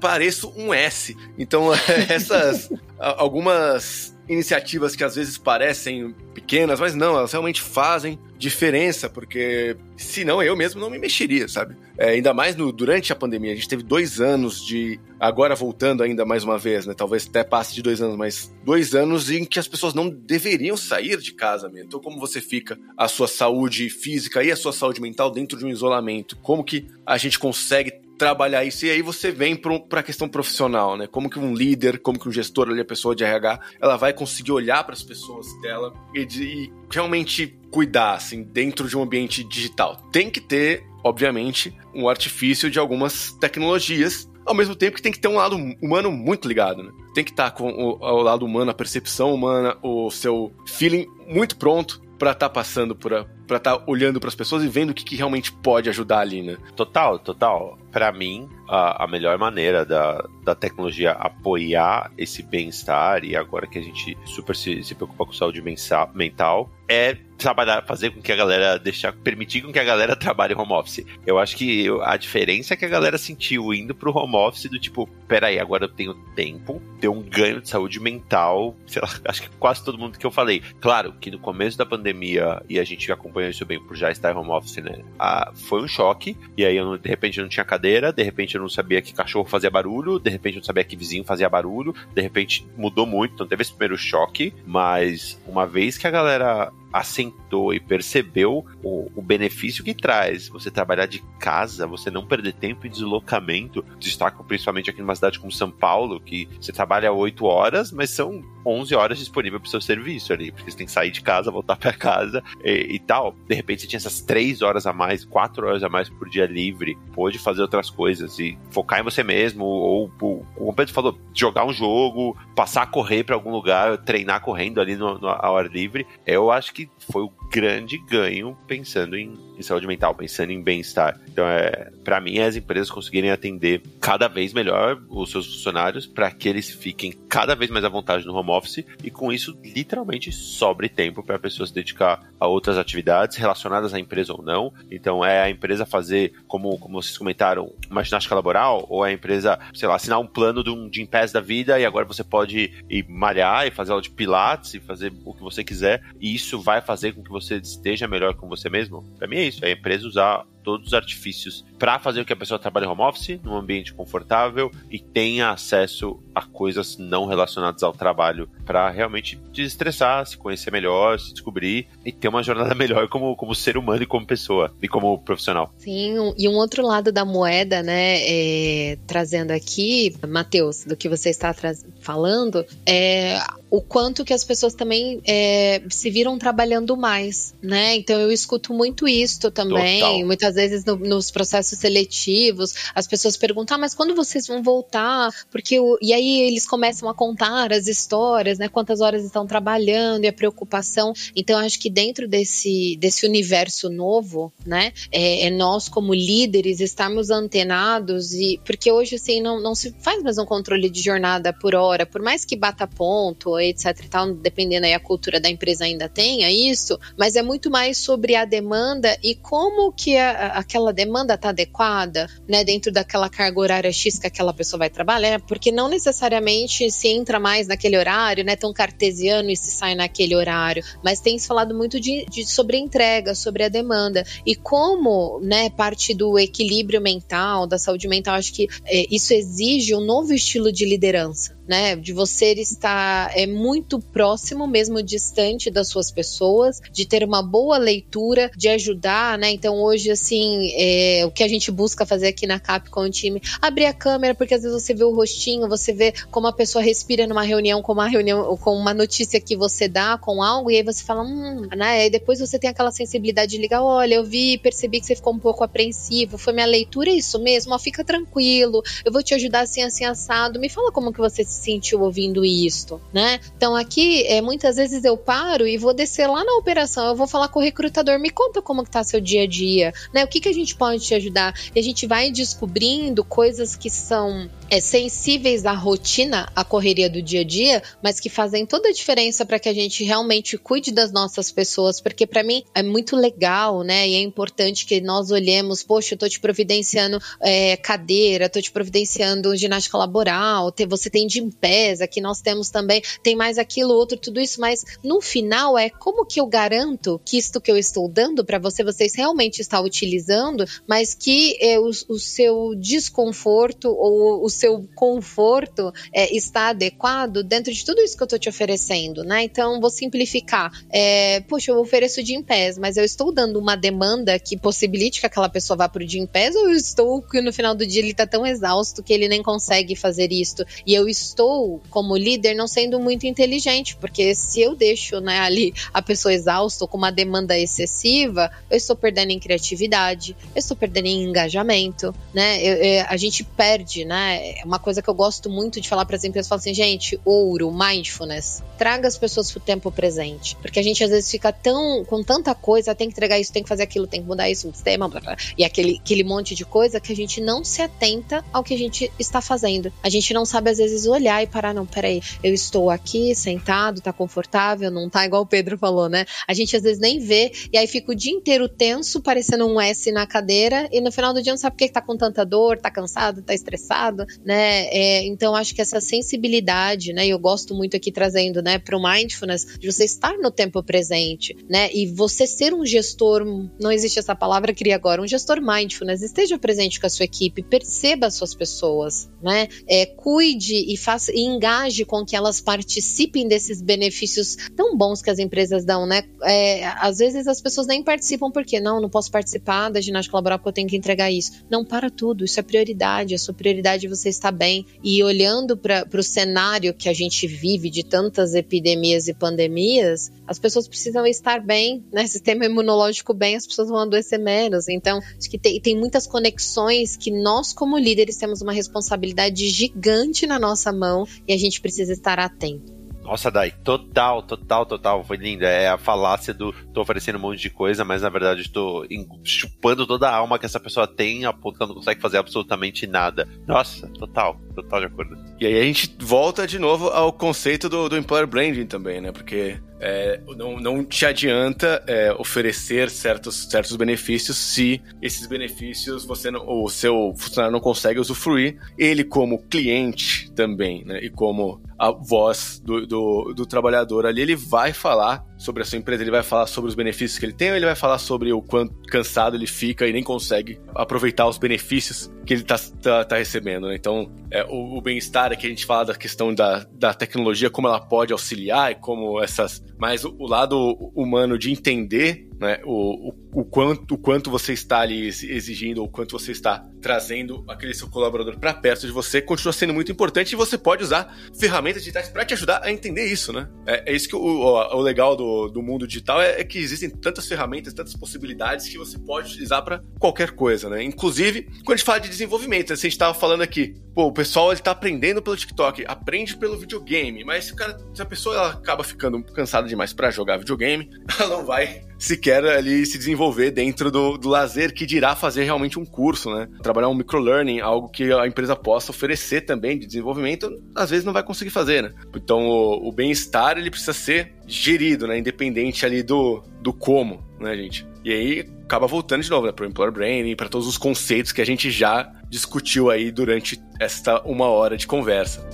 pareço 0.00 0.52
um 0.56 0.72
S. 0.72 1.14
Então, 1.38 1.68
essas 2.08 2.70
algumas 2.98 4.17
iniciativas 4.28 4.94
que 4.94 5.02
às 5.02 5.16
vezes 5.16 5.38
parecem 5.38 6.14
pequenas, 6.34 6.78
mas 6.78 6.94
não, 6.94 7.16
elas 7.16 7.32
realmente 7.32 7.62
fazem 7.62 8.18
diferença, 8.36 9.08
porque 9.08 9.76
senão 9.96 10.42
eu 10.42 10.56
mesmo 10.56 10.80
não 10.80 10.90
me 10.90 10.98
mexeria, 10.98 11.48
sabe? 11.48 11.76
É, 11.96 12.10
ainda 12.10 12.32
mais 12.32 12.54
no, 12.54 12.70
durante 12.70 13.12
a 13.12 13.16
pandemia, 13.16 13.52
a 13.52 13.54
gente 13.54 13.68
teve 13.68 13.82
dois 13.82 14.20
anos 14.20 14.64
de. 14.64 15.00
Agora 15.18 15.56
voltando 15.56 16.04
ainda 16.04 16.24
mais 16.24 16.44
uma 16.44 16.56
vez, 16.56 16.86
né? 16.86 16.94
Talvez 16.94 17.26
até 17.26 17.42
passe 17.42 17.74
de 17.74 17.82
dois 17.82 18.00
anos, 18.00 18.16
mas 18.16 18.54
dois 18.64 18.94
anos 18.94 19.30
em 19.30 19.44
que 19.44 19.58
as 19.58 19.66
pessoas 19.66 19.94
não 19.94 20.08
deveriam 20.08 20.76
sair 20.76 21.18
de 21.18 21.32
casa 21.32 21.68
mesmo. 21.68 21.88
Então, 21.88 22.00
como 22.00 22.20
você 22.20 22.40
fica 22.40 22.78
a 22.96 23.08
sua 23.08 23.26
saúde 23.26 23.90
física 23.90 24.44
e 24.44 24.52
a 24.52 24.56
sua 24.56 24.72
saúde 24.72 25.00
mental 25.00 25.30
dentro 25.30 25.58
de 25.58 25.64
um 25.64 25.68
isolamento? 25.68 26.36
Como 26.36 26.62
que 26.62 26.86
a 27.04 27.18
gente 27.18 27.38
consegue 27.38 28.07
trabalhar 28.18 28.64
isso. 28.64 28.84
E 28.84 28.90
aí 28.90 29.00
você 29.00 29.30
vem 29.30 29.56
para 29.56 30.00
a 30.00 30.02
questão 30.02 30.28
profissional, 30.28 30.96
né? 30.96 31.06
Como 31.06 31.30
que 31.30 31.38
um 31.38 31.54
líder, 31.54 32.00
como 32.00 32.18
que 32.18 32.28
um 32.28 32.32
gestor 32.32 32.68
ali, 32.68 32.80
a 32.80 32.84
pessoa 32.84 33.14
de 33.14 33.24
RH, 33.24 33.60
ela 33.80 33.96
vai 33.96 34.12
conseguir 34.12 34.52
olhar 34.52 34.82
para 34.84 34.94
as 34.94 35.02
pessoas 35.02 35.46
dela 35.62 35.94
e, 36.14 36.20
e 36.20 36.72
realmente 36.90 37.58
cuidar, 37.70 38.14
assim, 38.14 38.42
dentro 38.42 38.88
de 38.88 38.96
um 38.96 39.02
ambiente 39.02 39.44
digital. 39.44 39.96
Tem 40.12 40.30
que 40.30 40.40
ter, 40.40 40.84
obviamente, 41.04 41.74
um 41.94 42.08
artifício 42.08 42.70
de 42.70 42.78
algumas 42.78 43.32
tecnologias 43.32 44.28
ao 44.44 44.54
mesmo 44.54 44.74
tempo 44.74 44.96
que 44.96 45.02
tem 45.02 45.12
que 45.12 45.20
ter 45.20 45.28
um 45.28 45.34
lado 45.34 45.56
humano 45.82 46.10
muito 46.10 46.48
ligado, 46.48 46.82
né? 46.82 46.90
Tem 47.14 47.22
que 47.22 47.30
estar 47.30 47.50
com 47.50 47.70
o, 47.70 47.98
o 48.00 48.22
lado 48.22 48.46
humano, 48.46 48.70
a 48.70 48.74
percepção 48.74 49.34
humana, 49.34 49.76
o 49.82 50.10
seu 50.10 50.50
feeling 50.66 51.06
muito 51.26 51.56
pronto 51.58 52.00
para 52.18 52.32
estar 52.32 52.48
tá 52.48 52.52
passando 52.52 52.96
por 52.96 53.12
para 53.46 53.56
estar 53.56 53.78
tá 53.78 53.84
olhando 53.86 54.20
para 54.20 54.28
as 54.28 54.34
pessoas 54.34 54.62
e 54.62 54.68
vendo 54.68 54.90
o 54.90 54.94
que, 54.94 55.04
que, 55.04 55.16
realmente 55.16 55.50
pode 55.50 55.88
ajudar 55.88 56.18
ali, 56.18 56.42
né? 56.42 56.58
Total, 56.76 57.18
total. 57.18 57.78
Para 57.90 58.12
mim, 58.12 58.48
a, 58.68 59.04
a, 59.04 59.06
melhor 59.06 59.38
maneira 59.38 59.84
da, 59.84 60.24
da 60.44 60.54
tecnologia 60.54 61.12
apoiar 61.12 62.10
esse 62.18 62.42
bem-estar 62.42 63.24
e 63.24 63.34
agora 63.34 63.66
que 63.66 63.78
a 63.78 63.82
gente 63.82 64.16
super 64.26 64.54
se, 64.54 64.82
se 64.84 64.94
preocupa 64.94 65.24
com 65.24 65.32
saúde 65.32 65.62
mental 65.62 66.70
é 66.88 67.16
trabalhar, 67.36 67.82
fazer 67.86 68.10
com 68.10 68.20
que 68.20 68.32
a 68.32 68.36
galera 68.36 68.78
deixar, 68.78 69.12
permitir 69.12 69.62
com 69.62 69.72
que 69.72 69.78
a 69.78 69.84
galera 69.84 70.16
trabalhe 70.16 70.54
home 70.54 70.72
office. 70.72 71.04
Eu 71.24 71.38
acho 71.38 71.56
que 71.56 71.86
a 72.02 72.16
diferença 72.16 72.74
é 72.74 72.76
que 72.76 72.84
a 72.84 72.88
galera 72.88 73.16
sentiu 73.16 73.72
indo 73.72 73.94
pro 73.94 74.16
home 74.16 74.34
office 74.34 74.68
do 74.68 74.78
tipo, 74.78 75.06
peraí, 75.28 75.58
agora 75.58 75.84
eu 75.84 75.88
tenho 75.88 76.14
tempo, 76.34 76.82
ter 77.00 77.08
um 77.08 77.22
ganho 77.22 77.60
de 77.60 77.68
saúde 77.68 78.00
mental, 78.00 78.74
sei 78.86 79.00
lá, 79.00 79.08
acho 79.28 79.42
que 79.42 79.50
quase 79.58 79.84
todo 79.84 79.98
mundo 79.98 80.18
que 80.18 80.26
eu 80.26 80.30
falei. 80.30 80.62
Claro 80.80 81.12
que 81.20 81.30
no 81.30 81.38
começo 81.38 81.78
da 81.78 81.86
pandemia, 81.86 82.62
e 82.68 82.80
a 82.80 82.84
gente 82.84 83.12
acompanhou 83.12 83.50
isso 83.50 83.64
bem 83.64 83.80
por 83.80 83.96
já 83.96 84.10
estar 84.10 84.36
home 84.36 84.50
office, 84.50 84.78
né? 84.78 85.04
Ah, 85.18 85.52
foi 85.54 85.82
um 85.82 85.88
choque, 85.88 86.36
e 86.56 86.64
aí 86.64 86.76
eu 86.76 86.98
de 86.98 87.08
repente 87.08 87.38
eu 87.38 87.42
não 87.42 87.48
tinha 87.48 87.64
cadeira, 87.78 88.12
de 88.12 88.22
repente 88.22 88.56
eu 88.56 88.60
não 88.60 88.68
sabia 88.68 89.00
que 89.00 89.14
cachorro 89.14 89.48
fazia 89.48 89.70
barulho, 89.70 90.18
de 90.18 90.28
repente 90.28 90.56
eu 90.56 90.60
não 90.60 90.66
sabia 90.66 90.82
que 90.82 90.96
vizinho 90.96 91.24
fazia 91.24 91.48
barulho, 91.48 91.94
de 92.12 92.20
repente 92.20 92.66
mudou 92.76 93.06
muito, 93.06 93.34
então 93.34 93.46
teve 93.46 93.62
esse 93.62 93.70
primeiro 93.70 93.96
choque, 93.96 94.52
mas 94.66 95.40
uma 95.46 95.64
vez 95.64 95.96
que 95.96 96.06
a 96.06 96.10
galera 96.10 96.72
assentou 96.92 97.72
e 97.74 97.80
percebeu 97.80 98.64
o, 98.82 99.10
o, 99.14 99.22
benefício 99.22 99.84
que 99.84 99.94
traz 99.94 100.48
você 100.48 100.70
trabalhar 100.70 101.06
de 101.06 101.20
casa, 101.38 101.86
você 101.86 102.10
não 102.10 102.26
perder 102.26 102.52
tempo 102.54 102.86
em 102.86 102.90
deslocamento. 102.90 103.84
Destaco 103.98 104.44
principalmente 104.44 104.90
aqui 104.90 105.00
numa 105.00 105.14
cidade 105.14 105.38
como 105.38 105.52
São 105.52 105.70
Paulo, 105.70 106.20
que 106.20 106.48
você 106.60 106.72
trabalha 106.72 107.12
8 107.12 107.44
horas, 107.44 107.92
mas 107.92 108.10
são 108.10 108.42
11 108.64 108.94
horas 108.94 109.18
disponível 109.18 109.60
para 109.60 109.66
o 109.66 109.70
seu 109.70 109.80
serviço 109.80 110.32
ali, 110.32 110.52
porque 110.52 110.70
você 110.70 110.76
tem 110.76 110.86
que 110.86 110.92
sair 110.92 111.10
de 111.10 111.20
casa, 111.20 111.50
voltar 111.50 111.76
para 111.76 111.92
casa 111.92 112.42
e, 112.64 112.94
e, 112.94 112.98
tal. 112.98 113.34
De 113.46 113.54
repente 113.54 113.82
você 113.82 113.86
tinha 113.86 113.98
essas 113.98 114.20
3 114.20 114.62
horas 114.62 114.86
a 114.86 114.92
mais, 114.92 115.24
4 115.24 115.66
horas 115.66 115.82
a 115.82 115.88
mais 115.88 116.08
por 116.08 116.28
dia 116.28 116.46
livre, 116.46 116.96
pôde 117.12 117.38
fazer 117.38 117.62
outras 117.62 117.90
coisas 117.90 118.38
e 118.38 118.58
focar 118.70 119.00
em 119.00 119.04
você 119.04 119.22
mesmo, 119.22 119.64
ou, 119.64 119.98
ou 119.98 120.08
como 120.18 120.44
o 120.56 120.72
Pedro 120.72 120.92
falou, 120.92 121.18
jogar 121.34 121.64
um 121.64 121.72
jogo, 121.72 122.36
passar 122.54 122.82
a 122.82 122.86
correr 122.86 123.24
para 123.24 123.34
algum 123.34 123.50
lugar, 123.50 123.98
treinar 123.98 124.40
correndo 124.40 124.80
ali 124.80 124.96
no, 124.96 125.18
no, 125.18 125.28
ao 125.28 125.56
ar 125.56 125.66
livre. 125.66 126.06
Eu 126.26 126.50
acho 126.50 126.72
que 126.72 126.87
foi 127.10 127.22
o 127.22 127.30
grande 127.50 127.98
ganho 127.98 128.56
pensando 128.66 129.16
em, 129.16 129.34
em 129.58 129.62
saúde 129.62 129.86
mental, 129.86 130.14
pensando 130.14 130.52
em 130.52 130.62
bem-estar. 130.62 131.20
Então, 131.28 131.46
é, 131.46 131.90
para 132.04 132.20
mim, 132.20 132.38
é 132.38 132.46
as 132.46 132.56
empresas 132.56 132.90
conseguirem 132.90 133.30
atender 133.30 133.82
cada 134.00 134.28
vez 134.28 134.52
melhor 134.52 135.00
os 135.08 135.30
seus 135.30 135.46
funcionários 135.46 136.06
para 136.06 136.30
que 136.30 136.48
eles 136.48 136.70
fiquem 136.70 137.12
cada 137.28 137.54
vez 137.54 137.70
mais 137.70 137.84
à 137.84 137.88
vontade 137.88 138.24
no 138.24 138.34
home 138.34 138.50
office 138.50 138.84
e 139.02 139.10
com 139.10 139.32
isso, 139.32 139.58
literalmente, 139.62 140.32
sobre 140.32 140.88
tempo 140.88 141.22
para 141.22 141.36
a 141.36 141.40
pessoa 141.40 141.66
se 141.66 141.74
dedicar 141.74 142.30
a 142.38 142.46
outras 142.46 142.78
atividades 142.78 143.36
relacionadas 143.36 143.92
à 143.92 143.98
empresa 143.98 144.32
ou 144.32 144.42
não. 144.42 144.72
Então, 144.90 145.24
é 145.24 145.42
a 145.42 145.50
empresa 145.50 145.84
fazer, 145.84 146.32
como, 146.46 146.78
como 146.78 147.02
vocês 147.02 147.18
comentaram, 147.18 147.72
uma 147.90 148.04
ginástica 148.04 148.34
laboral 148.34 148.86
ou 148.88 149.04
é 149.04 149.10
a 149.10 149.12
empresa, 149.12 149.58
sei 149.74 149.88
lá, 149.88 149.96
assinar 149.96 150.20
um 150.20 150.26
plano 150.26 150.62
de 150.62 150.70
um 150.70 150.88
de 150.88 151.08
da 151.32 151.40
vida 151.40 151.80
e 151.80 151.84
agora 151.84 152.04
você 152.04 152.22
pode 152.22 152.84
ir 152.88 153.06
malhar 153.08 153.66
e 153.66 153.70
fazer 153.70 153.92
aula 153.92 154.02
de 154.02 154.10
pilates 154.10 154.74
e 154.74 154.80
fazer 154.80 155.12
o 155.24 155.34
que 155.34 155.42
você 155.42 155.64
quiser 155.64 156.02
e 156.20 156.34
isso 156.34 156.60
vai 156.60 156.80
fazer 156.80 157.12
com 157.12 157.22
que 157.22 157.30
você 157.40 157.56
esteja 157.56 158.06
melhor 158.08 158.34
com 158.34 158.48
você 158.48 158.68
mesmo? 158.68 159.02
Para 159.18 159.28
mim 159.28 159.36
é 159.36 159.44
isso, 159.44 159.64
é 159.64 159.68
a 159.68 159.72
empresa 159.72 160.06
usar 160.06 160.44
todos 160.68 160.88
os 160.88 160.92
artifícios 160.92 161.64
para 161.78 161.98
fazer 161.98 162.20
com 162.20 162.26
que 162.26 162.32
a 162.34 162.36
pessoa 162.36 162.58
trabalhe 162.58 162.86
home 162.86 163.00
office, 163.00 163.40
num 163.42 163.56
ambiente 163.56 163.94
confortável 163.94 164.70
e 164.90 164.98
tenha 164.98 165.50
acesso 165.50 166.20
a 166.34 166.42
coisas 166.42 166.98
não 166.98 167.24
relacionadas 167.24 167.82
ao 167.82 167.94
trabalho 167.94 168.50
para 168.66 168.90
realmente 168.90 169.40
desestressar, 169.50 170.26
se 170.26 170.36
conhecer 170.36 170.70
melhor, 170.70 171.18
se 171.18 171.32
descobrir 171.32 171.88
e 172.04 172.12
ter 172.12 172.28
uma 172.28 172.42
jornada 172.42 172.74
melhor 172.76 173.08
como, 173.08 173.34
como 173.34 173.54
ser 173.54 173.78
humano 173.78 174.02
e 174.02 174.06
como 174.06 174.26
pessoa 174.26 174.70
e 174.82 174.86
como 174.86 175.18
profissional. 175.20 175.72
Sim, 175.78 176.34
e 176.36 176.46
um 176.46 176.56
outro 176.56 176.86
lado 176.86 177.10
da 177.10 177.24
moeda, 177.24 177.82
né, 177.82 178.20
é, 178.26 178.98
trazendo 179.06 179.52
aqui, 179.52 180.14
Matheus, 180.28 180.84
do 180.84 180.94
que 180.94 181.08
você 181.08 181.30
está 181.30 181.54
falando, 182.00 182.62
é 182.84 183.40
o 183.70 183.80
quanto 183.80 184.24
que 184.24 184.32
as 184.32 184.44
pessoas 184.44 184.74
também 184.74 185.20
é, 185.26 185.82
se 185.90 186.10
viram 186.10 186.38
trabalhando 186.38 186.96
mais, 186.96 187.54
né? 187.62 187.96
Então 187.96 188.18
eu 188.18 188.32
escuto 188.32 188.72
muito 188.72 189.06
isso 189.06 189.50
também, 189.50 190.00
Total. 190.00 190.26
muitas 190.26 190.56
vezes 190.58 190.84
no, 190.84 190.96
nos 190.96 191.30
processos 191.30 191.78
seletivos, 191.78 192.74
as 192.94 193.06
pessoas 193.06 193.36
perguntam, 193.36 193.76
ah, 193.76 193.80
mas 193.80 193.94
quando 193.94 194.14
vocês 194.14 194.46
vão 194.46 194.62
voltar? 194.62 195.30
Porque 195.50 195.78
o... 195.80 195.98
e 196.02 196.12
aí 196.12 196.42
eles 196.42 196.66
começam 196.66 197.08
a 197.08 197.14
contar 197.14 197.72
as 197.72 197.86
histórias, 197.86 198.58
né? 198.58 198.68
Quantas 198.68 199.00
horas 199.00 199.24
estão 199.24 199.46
trabalhando 199.46 200.24
e 200.24 200.28
a 200.28 200.32
preocupação. 200.32 201.12
Então, 201.34 201.58
acho 201.58 201.78
que 201.78 201.88
dentro 201.88 202.28
desse, 202.28 202.96
desse 202.98 203.26
universo 203.26 203.88
novo, 203.88 204.52
né? 204.66 204.92
É, 205.10 205.46
é 205.46 205.50
nós, 205.50 205.88
como 205.88 206.12
líderes, 206.12 206.80
estarmos 206.80 207.30
antenados 207.30 208.32
e 208.34 208.60
porque 208.64 208.90
hoje 208.90 209.16
assim 209.16 209.40
não, 209.40 209.60
não 209.60 209.74
se 209.74 209.94
faz 210.00 210.22
mais 210.22 210.38
um 210.38 210.44
controle 210.44 210.90
de 210.90 211.00
jornada 211.00 211.52
por 211.52 211.74
hora, 211.74 212.04
por 212.04 212.20
mais 212.20 212.44
que 212.44 212.56
bata 212.56 212.86
ponto, 212.86 213.58
etc 213.58 213.98
e 214.04 214.08
tal, 214.08 214.32
dependendo 214.34 214.86
aí 214.86 214.94
a 214.94 215.00
cultura 215.00 215.40
da 215.40 215.48
empresa 215.48 215.84
ainda 215.84 216.08
tenha 216.08 216.50
isso, 216.50 216.98
mas 217.16 217.36
é 217.36 217.42
muito 217.42 217.70
mais 217.70 217.98
sobre 217.98 218.34
a 218.34 218.44
demanda 218.44 219.16
e 219.22 219.34
como 219.34 219.92
que 219.92 220.16
a, 220.16 220.47
aquela 220.52 220.92
demanda 220.92 221.34
está 221.34 221.50
adequada, 221.50 222.28
né, 222.48 222.64
dentro 222.64 222.92
daquela 222.92 223.28
carga 223.28 223.60
horária 223.60 223.92
X 223.92 224.18
que 224.18 224.26
aquela 224.26 224.52
pessoa 224.52 224.78
vai 224.78 224.90
trabalhar, 224.90 225.40
porque 225.40 225.70
não 225.70 225.88
necessariamente 225.88 226.90
se 226.90 227.08
entra 227.08 227.38
mais 227.38 227.66
naquele 227.66 227.96
horário, 227.96 228.44
né, 228.44 228.56
tão 228.56 228.72
cartesiano 228.72 229.50
e 229.50 229.56
se 229.56 229.70
sai 229.70 229.94
naquele 229.94 230.34
horário, 230.34 230.82
mas 231.02 231.20
tem 231.20 231.38
se 231.38 231.46
falado 231.46 231.74
muito 231.74 232.00
de, 232.00 232.24
de 232.26 232.46
sobre 232.46 232.76
entrega, 232.78 233.34
sobre 233.34 233.64
a 233.64 233.68
demanda. 233.68 234.24
E 234.44 234.54
como, 234.54 235.40
né, 235.40 235.70
parte 235.70 236.14
do 236.14 236.38
equilíbrio 236.38 237.00
mental, 237.00 237.66
da 237.66 237.78
saúde 237.78 238.08
mental, 238.08 238.34
acho 238.34 238.52
que 238.52 238.68
é, 238.84 239.06
isso 239.10 239.32
exige 239.34 239.94
um 239.94 240.00
novo 240.00 240.32
estilo 240.32 240.72
de 240.72 240.84
liderança 240.84 241.57
né? 241.68 241.94
De 241.94 242.12
você 242.12 242.52
estar 242.54 243.30
é, 243.36 243.46
muito 243.46 244.00
próximo, 244.00 244.66
mesmo 244.66 245.02
distante 245.02 245.70
das 245.70 245.88
suas 245.88 246.10
pessoas, 246.10 246.80
de 246.90 247.06
ter 247.06 247.22
uma 247.22 247.42
boa 247.42 247.76
leitura, 247.76 248.50
de 248.56 248.68
ajudar, 248.68 249.38
né? 249.38 249.50
Então 249.50 249.80
hoje, 249.80 250.10
assim, 250.10 250.70
é, 250.74 251.24
o 251.26 251.30
que 251.30 251.44
a 251.44 251.48
gente 251.48 251.70
busca 251.70 252.06
fazer 252.06 252.28
aqui 252.28 252.46
na 252.46 252.58
CAP 252.58 252.88
com 252.88 253.02
o 253.02 253.10
time, 253.10 253.42
abrir 253.60 253.84
a 253.84 253.92
câmera, 253.92 254.34
porque 254.34 254.54
às 254.54 254.62
vezes 254.62 254.82
você 254.82 254.94
vê 254.94 255.04
o 255.04 255.14
rostinho, 255.14 255.68
você 255.68 255.92
vê 255.92 256.12
como 256.30 256.46
a 256.46 256.52
pessoa 256.52 256.82
respira 256.82 257.26
numa 257.26 257.42
reunião, 257.42 257.82
com 257.82 257.92
uma 257.92 258.08
reunião, 258.08 258.56
com 258.56 258.74
uma 258.74 258.94
notícia 258.94 259.40
que 259.40 259.56
você 259.56 259.86
dá, 259.86 260.16
com 260.16 260.42
algo, 260.42 260.70
e 260.70 260.76
aí 260.76 260.82
você 260.82 261.04
fala, 261.04 261.22
hum, 261.22 261.68
né? 261.76 262.06
E 262.06 262.10
depois 262.10 262.40
você 262.40 262.58
tem 262.58 262.70
aquela 262.70 262.90
sensibilidade 262.90 263.52
de 263.52 263.58
ligar, 263.58 263.82
olha, 263.82 264.14
eu 264.14 264.24
vi, 264.24 264.56
percebi 264.58 265.00
que 265.00 265.06
você 265.06 265.16
ficou 265.16 265.34
um 265.34 265.38
pouco 265.38 265.62
apreensivo, 265.62 266.38
foi 266.38 266.52
minha 266.52 266.66
leitura, 266.66 267.10
é 267.10 267.14
isso 267.14 267.38
mesmo, 267.38 267.74
ó, 267.74 267.78
fica 267.78 268.02
tranquilo, 268.02 268.82
eu 269.04 269.12
vou 269.12 269.22
te 269.22 269.34
ajudar 269.34 269.60
assim, 269.60 269.82
assim, 269.82 270.04
assado, 270.04 270.58
me 270.58 270.68
fala 270.68 270.90
como 270.90 271.12
que 271.12 271.18
você 271.18 271.44
se 271.44 271.57
sentiu 271.58 272.00
ouvindo 272.00 272.44
isto, 272.44 273.00
né? 273.12 273.40
Então 273.56 273.74
aqui, 273.74 274.26
é, 274.26 274.40
muitas 274.40 274.76
vezes 274.76 275.04
eu 275.04 275.16
paro 275.16 275.66
e 275.66 275.76
vou 275.76 275.92
descer 275.92 276.26
lá 276.26 276.44
na 276.44 276.54
operação, 276.56 277.06
eu 277.06 277.16
vou 277.16 277.26
falar 277.26 277.48
com 277.48 277.60
o 277.60 277.62
recrutador, 277.62 278.18
me 278.18 278.30
conta 278.30 278.62
como 278.62 278.84
que 278.84 278.90
tá 278.90 279.02
seu 279.04 279.20
dia 279.20 279.42
a 279.42 279.46
dia, 279.46 279.92
né? 280.12 280.24
O 280.24 280.28
que 280.28 280.40
que 280.40 280.48
a 280.48 280.52
gente 280.52 280.74
pode 280.74 281.04
te 281.04 281.14
ajudar? 281.14 281.54
E 281.74 281.78
a 281.78 281.82
gente 281.82 282.06
vai 282.06 282.30
descobrindo 282.30 283.24
coisas 283.24 283.76
que 283.76 283.90
são 283.90 284.48
é, 284.70 284.80
sensíveis 284.80 285.66
à 285.66 285.72
rotina, 285.72 286.50
à 286.54 286.64
correria 286.64 287.08
do 287.08 287.22
dia 287.22 287.40
a 287.40 287.44
dia, 287.44 287.82
mas 288.02 288.20
que 288.20 288.28
fazem 288.28 288.64
toda 288.66 288.88
a 288.88 288.92
diferença 288.92 289.44
para 289.44 289.58
que 289.58 289.68
a 289.68 289.74
gente 289.74 290.04
realmente 290.04 290.56
cuide 290.56 290.92
das 290.92 291.12
nossas 291.12 291.50
pessoas, 291.50 292.00
porque 292.00 292.26
para 292.26 292.42
mim 292.42 292.62
é 292.74 292.82
muito 292.82 293.16
legal, 293.16 293.82
né? 293.82 294.08
E 294.08 294.14
é 294.14 294.20
importante 294.20 294.86
que 294.86 295.00
nós 295.00 295.30
olhemos, 295.30 295.82
poxa, 295.82 296.14
eu 296.14 296.18
tô 296.18 296.28
te 296.28 296.40
providenciando 296.40 297.18
é, 297.40 297.76
cadeira, 297.76 298.48
tô 298.48 298.60
te 298.60 298.70
providenciando 298.70 299.56
ginástica 299.56 299.98
laboral, 299.98 300.72
você 300.88 301.10
tem 301.10 301.26
de 301.26 301.47
pés, 301.50 302.00
aqui 302.00 302.20
nós 302.20 302.40
temos 302.40 302.70
também, 302.70 303.02
tem 303.22 303.36
mais 303.36 303.58
aquilo, 303.58 303.94
outro, 303.94 304.16
tudo 304.16 304.40
isso, 304.40 304.60
mas 304.60 304.84
no 305.02 305.20
final 305.20 305.78
é 305.78 305.90
como 305.90 306.24
que 306.24 306.40
eu 306.40 306.46
garanto 306.46 307.20
que 307.24 307.36
isto 307.38 307.60
que 307.60 307.70
eu 307.70 307.76
estou 307.76 308.08
dando 308.08 308.44
para 308.44 308.58
você, 308.58 308.82
vocês 308.82 309.14
realmente 309.14 309.60
estão 309.60 309.84
utilizando, 309.84 310.64
mas 310.86 311.14
que 311.14 311.56
é, 311.60 311.78
o, 311.78 311.90
o, 312.08 312.18
seu 312.18 312.74
desconforto 312.76 313.88
ou 313.88 314.44
o 314.44 314.50
seu 314.50 314.88
conforto 314.94 315.92
é, 316.12 316.34
está 316.34 316.68
adequado 316.68 317.42
dentro 317.42 317.72
de 317.72 317.84
tudo 317.84 318.00
isso 318.00 318.16
que 318.16 318.22
eu 318.22 318.26
estou 318.26 318.38
te 318.38 318.48
oferecendo, 318.48 319.22
né? 319.22 319.44
Então, 319.44 319.80
vou 319.80 319.90
simplificar. 319.90 320.72
É, 320.90 321.40
Poxa, 321.40 321.70
eu 321.70 321.78
ofereço 321.78 322.22
de 322.22 322.38
pés, 322.42 322.78
mas 322.78 322.96
eu 322.96 323.04
estou 323.04 323.32
dando 323.32 323.58
uma 323.58 323.76
demanda 323.76 324.38
que 324.38 324.56
possibilite 324.56 325.20
que 325.20 325.26
aquela 325.26 325.48
pessoa 325.48 325.76
vá 325.76 325.88
para 325.88 326.02
o 326.02 326.28
pés 326.28 326.54
ou 326.56 326.70
eu 326.70 326.76
estou 326.76 327.22
que 327.22 327.40
no 327.40 327.52
final 327.52 327.74
do 327.74 327.86
dia 327.86 328.00
ele 328.00 328.10
está 328.10 328.26
tão 328.26 328.46
exausto 328.46 329.02
que 329.02 329.12
ele 329.12 329.28
nem 329.28 329.42
consegue 329.42 329.94
fazer 329.94 330.32
isto 330.32 330.64
e 330.86 330.94
eu 330.94 331.08
estou 331.08 331.37
estou, 331.38 331.80
como 331.88 332.16
líder, 332.16 332.54
não 332.54 332.66
sendo 332.66 332.98
muito 332.98 333.24
inteligente, 333.24 333.96
porque 333.96 334.34
se 334.34 334.60
eu 334.60 334.74
deixo 334.74 335.20
né, 335.20 335.38
ali 335.38 335.72
a 335.94 336.02
pessoa 336.02 336.34
exausta 336.34 336.84
com 336.86 336.98
uma 336.98 337.12
demanda 337.12 337.56
excessiva, 337.56 338.50
eu 338.68 338.76
estou 338.76 338.96
perdendo 338.96 339.30
em 339.30 339.38
criatividade, 339.38 340.36
eu 340.54 340.58
estou 340.58 340.76
perdendo 340.76 341.06
em 341.06 341.22
engajamento, 341.22 342.12
né? 342.34 342.60
Eu, 342.60 342.74
eu, 342.74 343.04
a 343.08 343.16
gente 343.16 343.44
perde, 343.44 344.04
né? 344.04 344.58
É 344.58 344.64
uma 344.64 344.80
coisa 344.80 345.00
que 345.00 345.08
eu 345.08 345.14
gosto 345.14 345.48
muito 345.48 345.80
de 345.80 345.88
falar 345.88 346.04
para 346.04 346.16
as 346.16 346.24
empresas, 346.24 346.48
falar 346.48 346.58
assim, 346.58 346.74
gente, 346.74 347.20
ouro, 347.24 347.70
mindfulness, 347.70 348.62
traga 348.76 349.06
as 349.06 349.16
pessoas 349.16 349.50
para 349.50 349.58
o 349.58 349.62
tempo 349.62 349.92
presente, 349.92 350.56
porque 350.56 350.80
a 350.80 350.82
gente 350.82 351.04
às 351.04 351.10
vezes 351.10 351.30
fica 351.30 351.52
tão 351.52 352.04
com 352.04 352.22
tanta 352.22 352.54
coisa, 352.54 352.94
tem 352.94 353.08
que 353.08 353.12
entregar 353.12 353.38
isso, 353.38 353.52
tem 353.52 353.62
que 353.62 353.68
fazer 353.68 353.84
aquilo, 353.84 354.06
tem 354.06 354.22
que 354.22 354.26
mudar 354.26 354.50
isso, 354.50 354.68
um 354.68 354.72
sistema, 354.74 355.08
blá, 355.08 355.20
blá, 355.20 355.36
e 355.56 355.64
aquele, 355.64 356.00
aquele 356.02 356.24
monte 356.24 356.54
de 356.54 356.64
coisa 356.64 357.00
que 357.00 357.12
a 357.12 357.16
gente 357.16 357.40
não 357.40 357.62
se 357.62 357.80
atenta 357.80 358.44
ao 358.52 358.64
que 358.64 358.74
a 358.74 358.78
gente 358.78 359.12
está 359.18 359.40
fazendo. 359.40 359.92
A 360.02 360.08
gente 360.08 360.34
não 360.34 360.44
sabe 360.44 360.70
às 360.70 360.78
vezes 360.78 361.06
olhar 361.06 361.27
e 361.42 361.46
parar, 361.46 361.74
não, 361.74 361.86
peraí, 361.86 362.20
eu 362.42 362.52
estou 362.52 362.90
aqui 362.90 363.34
sentado, 363.34 364.00
tá 364.00 364.12
confortável, 364.12 364.90
não 364.90 365.08
tá 365.08 365.24
igual 365.24 365.42
o 365.42 365.46
Pedro 365.46 365.78
falou, 365.78 366.08
né? 366.08 366.24
A 366.46 366.54
gente 366.54 366.76
às 366.76 366.82
vezes 366.82 367.00
nem 367.00 367.18
vê, 367.18 367.52
e 367.72 367.78
aí 367.78 367.86
fica 367.86 368.12
o 368.12 368.14
dia 368.14 368.32
inteiro 368.32 368.68
tenso, 368.68 369.20
parecendo 369.20 369.66
um 369.66 369.80
S 369.80 370.10
na 370.12 370.26
cadeira, 370.26 370.88
e 370.92 371.00
no 371.00 371.12
final 371.12 371.32
do 371.32 371.42
dia 371.42 371.52
não 371.52 371.58
sabe 371.58 371.76
por 371.76 371.78
que 371.78 371.92
tá 371.92 372.00
com 372.00 372.16
tanta 372.16 372.44
dor, 372.44 372.78
tá 372.78 372.90
cansado, 372.90 373.42
tá 373.42 373.54
estressado, 373.54 374.24
né? 374.44 374.86
É, 374.88 375.26
então 375.26 375.54
acho 375.54 375.74
que 375.74 375.80
essa 375.80 376.00
sensibilidade, 376.00 377.12
né? 377.12 377.26
E 377.26 377.30
eu 377.30 377.38
gosto 377.38 377.74
muito 377.74 377.96
aqui 377.96 378.10
trazendo, 378.10 378.62
né, 378.62 378.78
pro 378.78 379.02
mindfulness, 379.02 379.78
de 379.78 379.90
você 379.90 380.04
estar 380.04 380.36
no 380.38 380.50
tempo 380.50 380.82
presente, 380.82 381.56
né? 381.68 381.90
E 381.92 382.06
você 382.06 382.46
ser 382.46 382.74
um 382.74 382.84
gestor, 382.84 383.44
não 383.80 383.92
existe 383.92 384.18
essa 384.18 384.34
palavra, 384.34 384.74
cria 384.74 384.94
agora, 384.94 385.22
um 385.22 385.26
gestor 385.26 385.60
mindfulness, 385.60 386.22
esteja 386.22 386.58
presente 386.58 387.00
com 387.00 387.06
a 387.06 387.10
sua 387.10 387.24
equipe, 387.24 387.62
perceba 387.62 388.26
as 388.26 388.34
suas 388.34 388.54
pessoas, 388.54 389.28
né? 389.42 389.68
É, 389.86 390.06
cuide 390.06 390.74
e 390.74 390.96
faça 391.08 391.32
e 391.34 391.40
engaje 391.40 392.04
com 392.04 392.22
que 392.22 392.36
elas 392.36 392.60
participem 392.60 393.48
desses 393.48 393.80
benefícios 393.80 394.58
tão 394.76 394.94
bons 394.94 395.22
que 395.22 395.30
as 395.30 395.38
empresas 395.38 395.82
dão, 395.82 396.04
né? 396.04 396.24
É, 396.42 396.84
às 396.84 397.16
vezes 397.16 397.46
as 397.46 397.62
pessoas 397.62 397.86
nem 397.86 398.02
participam 398.02 398.50
porque 398.50 398.78
não, 398.78 399.00
não 399.00 399.08
posso 399.08 399.30
participar 399.30 399.88
da 399.88 400.02
ginástica 400.02 400.36
laboral 400.36 400.58
porque 400.58 400.68
eu 400.68 400.74
tenho 400.74 400.88
que 400.88 400.98
entregar 400.98 401.30
isso. 401.32 401.64
Não, 401.70 401.82
para 401.82 402.10
tudo, 402.10 402.44
isso 402.44 402.60
é 402.60 402.62
prioridade, 402.62 403.34
a 403.34 403.38
sua 403.38 403.54
prioridade 403.54 404.04
é 404.04 404.08
você 404.10 404.28
estar 404.28 404.52
bem. 404.52 404.84
E 405.02 405.22
olhando 405.22 405.78
para 405.78 406.06
o 406.12 406.22
cenário 406.22 406.92
que 406.92 407.08
a 407.08 407.14
gente 407.14 407.46
vive 407.46 407.88
de 407.88 408.04
tantas 408.04 408.54
epidemias 408.54 409.28
e 409.28 409.32
pandemias, 409.32 410.30
as 410.46 410.58
pessoas 410.58 410.86
precisam 410.86 411.26
estar 411.26 411.64
bem, 411.64 412.04
né? 412.12 412.26
Sistema 412.26 412.66
imunológico 412.66 413.32
bem, 413.32 413.56
as 413.56 413.66
pessoas 413.66 413.88
vão 413.88 414.00
adoecer 414.00 414.38
menos. 414.38 414.90
Então, 414.90 415.20
acho 415.38 415.48
que 415.48 415.58
tem, 415.58 415.80
tem 415.80 415.96
muitas 415.96 416.26
conexões 416.26 417.16
que 417.16 417.30
nós, 417.30 417.72
como 417.72 417.96
líderes, 417.96 418.36
temos 418.36 418.60
uma 418.60 418.74
responsabilidade 418.74 419.66
gigante 419.68 420.46
na 420.46 420.58
nossa 420.58 420.97
mão 420.98 421.24
e 421.46 421.52
a 421.52 421.56
gente 421.56 421.80
precisa 421.80 422.12
estar 422.12 422.38
atento. 422.38 422.98
Nossa, 423.28 423.50
Dai, 423.50 423.70
total, 423.70 424.42
total, 424.42 424.86
total. 424.86 425.22
Foi 425.22 425.36
lindo. 425.36 425.62
É 425.62 425.86
a 425.86 425.98
falácia 425.98 426.54
do 426.54 426.72
tô 426.94 427.02
oferecendo 427.02 427.36
um 427.36 427.42
monte 427.42 427.60
de 427.60 427.68
coisa, 427.68 428.02
mas 428.02 428.22
na 428.22 428.30
verdade 428.30 428.62
estou 428.62 429.04
chupando 429.44 430.06
toda 430.06 430.30
a 430.30 430.34
alma 430.34 430.58
que 430.58 430.64
essa 430.64 430.80
pessoa 430.80 431.06
tem, 431.06 431.44
a 431.44 431.52
ponto 431.52 431.76
que 431.76 431.82
ela 431.82 431.90
não 431.90 431.96
consegue 431.96 432.22
fazer 432.22 432.38
absolutamente 432.38 433.06
nada. 433.06 433.46
Nossa, 433.66 434.08
total, 434.08 434.58
total 434.74 435.00
de 435.00 435.06
acordo. 435.06 435.36
E 435.60 435.66
aí 435.66 435.78
a 435.78 435.82
gente 435.82 436.16
volta 436.18 436.66
de 436.66 436.78
novo 436.78 437.08
ao 437.08 437.30
conceito 437.30 437.86
do, 437.86 438.08
do 438.08 438.16
employer 438.16 438.46
branding 438.46 438.86
também, 438.86 439.20
né? 439.20 439.30
Porque 439.30 439.78
é, 440.00 440.40
não, 440.56 440.78
não 440.78 441.04
te 441.04 441.26
adianta 441.26 442.02
é, 442.06 442.32
oferecer 442.32 443.10
certos, 443.10 443.68
certos 443.70 443.96
benefícios 443.96 444.56
se 444.56 445.02
esses 445.20 445.46
benefícios 445.46 446.24
você 446.24 446.50
não, 446.50 446.64
o 446.66 446.88
seu 446.88 447.34
funcionário 447.36 447.72
não 447.72 447.80
consegue 447.80 448.20
usufruir. 448.20 448.78
Ele, 448.96 449.24
como 449.24 449.62
cliente 449.64 450.50
também, 450.52 451.04
né, 451.04 451.18
e 451.22 451.30
como 451.30 451.80
a 451.98 452.12
voz 452.12 452.80
do, 452.84 453.06
do, 453.06 453.54
do, 453.54 453.66
trabalhador 453.66 454.24
ali, 454.24 454.40
ele 454.40 454.54
vai 454.54 454.92
falar 454.92 455.44
sobre 455.58 455.82
a 455.82 455.84
sua 455.84 455.98
empresa, 455.98 456.22
ele 456.22 456.30
vai 456.30 456.42
falar 456.42 456.66
sobre 456.66 456.88
os 456.88 456.94
benefícios 456.94 457.38
que 457.38 457.44
ele 457.44 457.52
tem, 457.52 457.70
ou 457.70 457.76
ele 457.76 457.84
vai 457.84 457.96
falar 457.96 458.18
sobre 458.18 458.52
o 458.52 458.62
quanto 458.62 458.94
cansado 459.08 459.56
ele 459.56 459.66
fica 459.66 460.06
e 460.06 460.12
nem 460.12 460.22
consegue 460.22 460.80
aproveitar 460.94 461.46
os 461.46 461.58
benefícios 461.58 462.30
que 462.46 462.54
ele 462.54 462.62
está 462.62 462.78
tá, 463.02 463.24
tá 463.24 463.36
recebendo. 463.36 463.88
Né? 463.88 463.96
Então, 463.96 464.30
é, 464.50 464.64
o, 464.64 464.96
o 464.96 465.02
bem-estar 465.02 465.52
aqui 465.52 465.66
a 465.66 465.70
gente 465.70 465.84
fala 465.84 466.06
da 466.06 466.14
questão 466.14 466.54
da, 466.54 466.86
da 466.92 467.12
tecnologia, 467.12 467.68
como 467.68 467.88
ela 467.88 468.00
pode 468.00 468.32
auxiliar 468.32 468.92
e 468.92 468.94
como 468.94 469.42
essas. 469.42 469.84
Mas 469.98 470.24
o, 470.24 470.34
o 470.38 470.46
lado 470.46 470.94
humano 471.14 471.58
de 471.58 471.70
entender 471.70 472.47
né? 472.60 472.80
O, 472.84 473.30
o, 473.30 473.60
o, 473.60 473.64
quanto, 473.64 474.14
o 474.14 474.18
quanto 474.18 474.50
você 474.50 474.72
está 474.72 475.00
ali 475.00 475.28
exigindo, 475.28 475.98
ou 475.98 476.06
o 476.06 476.10
quanto 476.10 476.38
você 476.38 476.52
está 476.52 476.84
trazendo 477.00 477.64
aquele 477.68 477.94
seu 477.94 478.08
colaborador 478.08 478.58
para 478.58 478.74
perto 478.74 479.06
de 479.06 479.12
você, 479.12 479.40
continua 479.40 479.72
sendo 479.72 479.94
muito 479.94 480.10
importante 480.10 480.52
e 480.52 480.56
você 480.56 480.76
pode 480.76 481.02
usar 481.02 481.36
ferramentas 481.58 482.02
digitais 482.02 482.28
para 482.28 482.44
te 482.44 482.54
ajudar 482.54 482.80
a 482.82 482.90
entender 482.90 483.26
isso, 483.26 483.52
né? 483.52 483.68
É, 483.86 484.12
é 484.12 484.16
isso 484.16 484.28
que 484.28 484.34
o, 484.34 484.40
o, 484.40 484.96
o 484.96 485.00
legal 485.00 485.36
do, 485.36 485.68
do 485.68 485.82
mundo 485.82 486.06
digital 486.06 486.40
é, 486.40 486.60
é, 486.60 486.64
que 486.64 486.78
existem 486.78 487.08
tantas 487.08 487.46
ferramentas, 487.46 487.94
tantas 487.94 488.14
possibilidades 488.14 488.88
que 488.88 488.98
você 488.98 489.18
pode 489.18 489.48
utilizar 489.48 489.84
para 489.84 490.02
qualquer 490.18 490.50
coisa, 490.52 490.88
né? 490.88 491.02
Inclusive, 491.02 491.62
quando 491.84 491.92
a 491.92 491.96
gente 491.96 492.06
fala 492.06 492.18
de 492.18 492.28
desenvolvimento, 492.28 492.90
né? 492.90 492.94
a 492.94 492.96
gente 492.96 493.12
estava 493.12 493.34
falando 493.34 493.62
aqui, 493.62 493.94
pô, 494.14 494.26
o 494.26 494.32
pessoal 494.32 494.72
ele 494.72 494.80
tá 494.80 494.90
aprendendo 494.90 495.40
pelo 495.40 495.56
TikTok, 495.56 496.04
aprende 496.06 496.56
pelo 496.56 496.76
videogame, 496.76 497.44
mas 497.44 497.70
cara, 497.70 497.96
se 498.12 498.20
a 498.20 498.26
pessoa 498.26 498.56
ela 498.56 498.70
acaba 498.70 499.04
ficando 499.04 499.42
cansada 499.44 499.86
demais 499.86 500.12
para 500.12 500.30
jogar 500.30 500.58
videogame, 500.58 501.08
ela 501.38 501.48
não 501.48 501.64
vai 501.64 502.02
sequer 502.18 502.47
ali 502.50 503.04
se 503.06 503.18
desenvolver 503.18 503.70
dentro 503.70 504.10
do, 504.10 504.36
do 504.36 504.48
lazer, 504.48 504.92
que 504.92 505.06
dirá 505.06 505.34
fazer 505.34 505.64
realmente 505.64 505.98
um 505.98 506.04
curso, 506.04 506.54
né? 506.54 506.68
Trabalhar 506.82 507.08
um 507.08 507.14
microlearning, 507.14 507.80
algo 507.80 508.08
que 508.08 508.32
a 508.32 508.46
empresa 508.46 508.76
possa 508.76 509.10
oferecer 509.10 509.62
também 509.62 509.98
de 509.98 510.06
desenvolvimento, 510.06 510.70
às 510.94 511.10
vezes 511.10 511.24
não 511.24 511.32
vai 511.32 511.42
conseguir 511.42 511.70
fazer, 511.70 512.02
né? 512.02 512.12
Então 512.34 512.66
o, 512.66 513.08
o 513.08 513.12
bem-estar 513.12 513.78
ele 513.78 513.90
precisa 513.90 514.12
ser 514.12 514.54
gerido, 514.66 515.26
né? 515.26 515.38
Independente 515.38 516.04
ali 516.04 516.22
do, 516.22 516.62
do 516.80 516.92
como, 516.92 517.44
né, 517.60 517.76
gente? 517.76 518.06
E 518.24 518.32
aí 518.32 518.68
acaba 518.84 519.06
voltando 519.06 519.42
de 519.42 519.50
novo, 519.50 519.66
né, 519.66 519.72
para 519.72 519.84
o 519.84 519.88
Employer 519.88 520.12
Branding, 520.12 520.56
para 520.56 520.68
todos 520.68 520.88
os 520.88 520.96
conceitos 520.96 521.52
que 521.52 521.60
a 521.60 521.66
gente 521.66 521.90
já 521.90 522.32
discutiu 522.48 523.10
aí 523.10 523.30
durante 523.30 523.80
esta 524.00 524.42
uma 524.42 524.66
hora 524.66 524.96
de 524.96 525.06
conversa. 525.06 525.66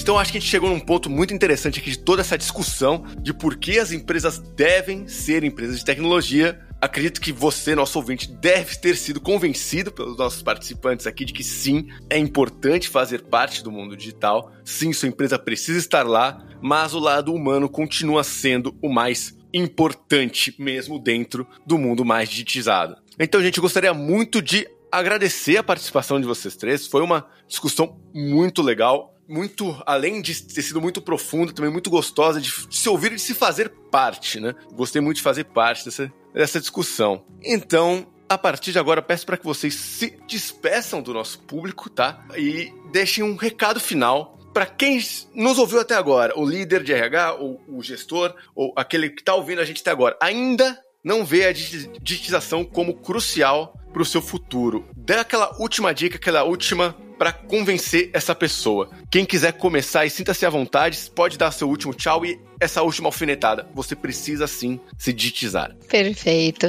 Então 0.00 0.18
acho 0.18 0.32
que 0.32 0.38
a 0.38 0.40
gente 0.40 0.50
chegou 0.50 0.70
num 0.70 0.80
ponto 0.80 1.10
muito 1.10 1.34
interessante 1.34 1.78
aqui 1.78 1.90
de 1.90 1.98
toda 1.98 2.22
essa 2.22 2.38
discussão 2.38 3.04
de 3.20 3.34
por 3.34 3.56
que 3.56 3.78
as 3.78 3.92
empresas 3.92 4.38
devem 4.38 5.06
ser 5.06 5.44
empresas 5.44 5.78
de 5.78 5.84
tecnologia. 5.84 6.60
Acredito 6.80 7.20
que 7.20 7.32
você, 7.32 7.74
nosso 7.74 7.98
ouvinte, 7.98 8.26
deve 8.28 8.76
ter 8.76 8.96
sido 8.96 9.20
convencido 9.20 9.92
pelos 9.92 10.16
nossos 10.16 10.42
participantes 10.42 11.06
aqui 11.06 11.24
de 11.24 11.32
que 11.32 11.44
sim, 11.44 11.86
é 12.10 12.18
importante 12.18 12.88
fazer 12.88 13.22
parte 13.22 13.62
do 13.62 13.70
mundo 13.70 13.96
digital. 13.96 14.50
Sim, 14.64 14.92
sua 14.92 15.08
empresa 15.08 15.38
precisa 15.38 15.78
estar 15.78 16.06
lá, 16.06 16.44
mas 16.60 16.94
o 16.94 16.98
lado 16.98 17.32
humano 17.32 17.68
continua 17.68 18.24
sendo 18.24 18.76
o 18.82 18.88
mais 18.88 19.36
importante 19.52 20.54
mesmo 20.58 20.98
dentro 20.98 21.46
do 21.66 21.78
mundo 21.78 22.04
mais 22.04 22.28
digitizado. 22.28 22.96
Então, 23.18 23.42
gente, 23.42 23.60
gostaria 23.60 23.92
muito 23.92 24.40
de 24.40 24.66
agradecer 24.90 25.56
a 25.56 25.62
participação 25.62 26.20
de 26.20 26.26
vocês 26.26 26.56
três. 26.56 26.86
Foi 26.86 27.02
uma 27.02 27.26
discussão 27.46 28.00
muito 28.12 28.60
legal 28.60 29.11
muito, 29.28 29.80
além 29.86 30.20
de 30.20 30.42
ter 30.42 30.62
sido 30.62 30.80
muito 30.80 31.00
profunda, 31.00 31.52
também 31.52 31.70
muito 31.70 31.90
gostosa 31.90 32.40
de, 32.40 32.52
se 32.70 32.88
ouvir 32.88 33.12
e 33.12 33.16
de 33.16 33.22
se 33.22 33.34
fazer 33.34 33.70
parte, 33.90 34.40
né? 34.40 34.54
Gostei 34.72 35.00
muito 35.00 35.16
de 35.16 35.22
fazer 35.22 35.44
parte 35.44 35.84
dessa, 35.84 36.12
dessa 36.34 36.60
discussão. 36.60 37.24
Então, 37.42 38.06
a 38.28 38.38
partir 38.38 38.72
de 38.72 38.78
agora, 38.78 39.02
peço 39.02 39.26
para 39.26 39.36
que 39.36 39.44
vocês 39.44 39.74
se 39.74 40.18
despeçam 40.26 41.02
do 41.02 41.12
nosso 41.12 41.38
público, 41.40 41.90
tá? 41.90 42.24
E 42.36 42.72
deixem 42.90 43.22
um 43.22 43.36
recado 43.36 43.78
final 43.78 44.38
para 44.52 44.66
quem 44.66 45.00
nos 45.34 45.58
ouviu 45.58 45.80
até 45.80 45.94
agora, 45.94 46.38
o 46.38 46.44
líder 46.44 46.82
de 46.82 46.92
RH, 46.92 47.34
ou 47.34 47.60
o 47.66 47.82
gestor, 47.82 48.34
ou 48.54 48.72
aquele 48.76 49.08
que 49.08 49.22
está 49.22 49.34
ouvindo 49.34 49.60
a 49.60 49.64
gente 49.64 49.80
até 49.80 49.90
agora, 49.90 50.16
ainda 50.20 50.78
não 51.04 51.24
vê 51.24 51.46
a 51.46 51.52
digitização 51.52 52.64
como 52.64 52.94
crucial 52.94 53.76
para 53.92 54.02
o 54.02 54.06
seu 54.06 54.22
futuro. 54.22 54.86
Dê 54.96 55.14
aquela 55.14 55.54
última 55.58 55.92
dica, 55.92 56.16
aquela 56.16 56.44
última 56.44 56.96
para 57.18 57.32
convencer 57.32 58.10
essa 58.12 58.34
pessoa. 58.34 58.90
Quem 59.08 59.24
quiser 59.24 59.52
começar 59.52 60.04
e 60.04 60.10
sinta-se 60.10 60.44
à 60.44 60.50
vontade, 60.50 60.98
pode 61.14 61.38
dar 61.38 61.52
seu 61.52 61.68
último 61.68 61.94
tchau 61.94 62.26
e 62.26 62.40
essa 62.58 62.82
última 62.82 63.06
alfinetada. 63.06 63.68
Você 63.74 63.94
precisa 63.94 64.48
sim 64.48 64.80
se 64.98 65.12
digitizar. 65.12 65.76
Perfeito. 65.88 66.68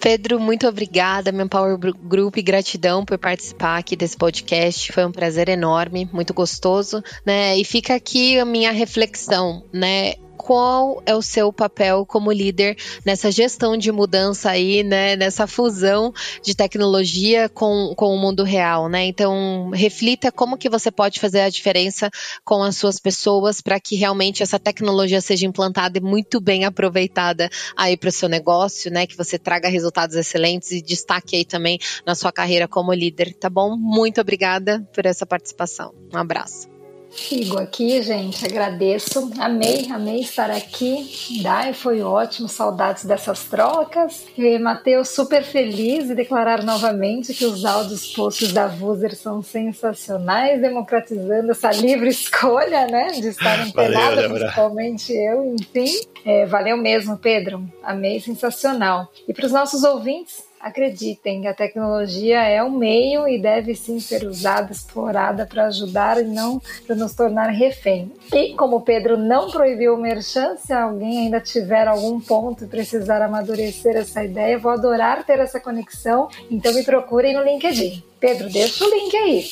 Pedro, 0.00 0.40
muito 0.40 0.66
obrigada, 0.66 1.30
meu 1.30 1.46
Power 1.48 1.76
Group, 1.78 2.36
gratidão 2.38 3.04
por 3.04 3.18
participar 3.18 3.76
aqui 3.76 3.94
desse 3.94 4.16
podcast. 4.16 4.90
Foi 4.90 5.04
um 5.04 5.12
prazer 5.12 5.50
enorme, 5.50 6.08
muito 6.10 6.32
gostoso, 6.32 7.02
né? 7.26 7.58
E 7.58 7.64
fica 7.64 7.94
aqui 7.94 8.38
a 8.38 8.44
minha 8.46 8.72
reflexão, 8.72 9.66
né? 9.70 10.14
Qual 10.42 11.02
é 11.04 11.14
o 11.14 11.20
seu 11.22 11.52
papel 11.52 12.06
como 12.06 12.32
líder 12.32 12.76
nessa 13.04 13.30
gestão 13.30 13.76
de 13.76 13.92
mudança 13.92 14.50
aí, 14.50 14.82
né, 14.82 15.14
nessa 15.14 15.46
fusão 15.46 16.12
de 16.42 16.54
tecnologia 16.54 17.48
com, 17.48 17.92
com 17.94 18.14
o 18.14 18.18
mundo 18.18 18.42
real, 18.42 18.88
né? 18.88 19.04
Então, 19.04 19.70
reflita 19.70 20.32
como 20.32 20.56
que 20.56 20.68
você 20.68 20.90
pode 20.90 21.20
fazer 21.20 21.40
a 21.40 21.50
diferença 21.50 22.10
com 22.44 22.62
as 22.62 22.76
suas 22.76 22.98
pessoas 22.98 23.60
para 23.60 23.78
que 23.78 23.96
realmente 23.96 24.42
essa 24.42 24.58
tecnologia 24.58 25.20
seja 25.20 25.46
implantada 25.46 25.98
e 25.98 26.00
muito 26.00 26.40
bem 26.40 26.64
aproveitada 26.64 27.50
aí 27.76 27.96
para 27.96 28.08
o 28.08 28.12
seu 28.12 28.28
negócio, 28.28 28.90
né? 28.90 29.06
Que 29.06 29.16
você 29.16 29.38
traga 29.38 29.68
resultados 29.68 30.16
excelentes 30.16 30.70
e 30.70 30.80
destaque 30.80 31.36
aí 31.36 31.44
também 31.44 31.78
na 32.06 32.14
sua 32.14 32.32
carreira 32.32 32.66
como 32.66 32.92
líder, 32.92 33.34
tá 33.34 33.50
bom? 33.50 33.76
Muito 33.76 34.20
obrigada 34.20 34.80
por 34.94 35.04
essa 35.04 35.26
participação. 35.26 35.92
Um 36.12 36.16
abraço. 36.16 36.79
Sigo 37.10 37.58
aqui, 37.58 38.00
gente. 38.02 38.44
Agradeço. 38.46 39.30
Amei, 39.38 39.90
amei 39.90 40.20
estar 40.20 40.50
aqui. 40.50 41.40
Dai, 41.42 41.72
foi 41.72 42.02
ótimo. 42.02 42.48
Saudades 42.48 43.04
dessas 43.04 43.44
trocas. 43.44 44.26
E 44.38 44.58
Matheus, 44.58 45.08
super 45.08 45.42
feliz 45.42 46.06
de 46.06 46.14
declarar 46.14 46.62
novamente 46.62 47.34
que 47.34 47.44
os 47.44 47.64
áudios 47.64 48.12
posts 48.12 48.52
da 48.52 48.66
Vuser 48.66 49.14
são 49.16 49.42
sensacionais, 49.42 50.60
democratizando 50.60 51.50
essa 51.50 51.72
livre 51.72 52.08
escolha, 52.10 52.86
né? 52.86 53.08
De 53.08 53.28
estar 53.28 53.58
antenada, 53.60 54.28
principalmente 54.28 55.12
eu, 55.12 55.54
enfim. 55.54 55.92
É, 56.24 56.46
valeu 56.46 56.76
mesmo, 56.76 57.16
Pedro. 57.16 57.68
Amei, 57.82 58.20
sensacional. 58.20 59.10
E 59.26 59.34
para 59.34 59.46
os 59.46 59.52
nossos 59.52 59.82
ouvintes, 59.82 60.49
Acreditem, 60.60 61.48
a 61.48 61.54
tecnologia 61.54 62.42
é 62.42 62.62
um 62.62 62.70
meio 62.70 63.26
e 63.26 63.40
deve 63.40 63.74
sim 63.74 63.98
ser 63.98 64.24
usada, 64.24 64.70
explorada 64.70 65.46
para 65.46 65.68
ajudar 65.68 66.20
e 66.20 66.24
não 66.24 66.60
para 66.86 66.94
nos 66.94 67.14
tornar 67.14 67.48
refém. 67.48 68.12
E 68.30 68.54
como 68.54 68.82
Pedro 68.82 69.16
não 69.16 69.50
proibiu 69.50 69.94
o 69.94 70.00
merchan, 70.00 70.56
se 70.56 70.72
alguém 70.72 71.20
ainda 71.20 71.40
tiver 71.40 71.88
algum 71.88 72.20
ponto 72.20 72.64
e 72.64 72.68
precisar 72.68 73.22
amadurecer 73.22 73.96
essa 73.96 74.22
ideia, 74.22 74.58
vou 74.58 74.72
adorar 74.72 75.24
ter 75.24 75.38
essa 75.38 75.58
conexão, 75.58 76.28
então 76.50 76.74
me 76.74 76.84
procurem 76.84 77.34
no 77.34 77.42
LinkedIn. 77.42 78.04
Pedro, 78.20 78.50
deixa 78.50 78.84
o 78.84 78.90
link 78.90 79.16
aí. 79.16 79.44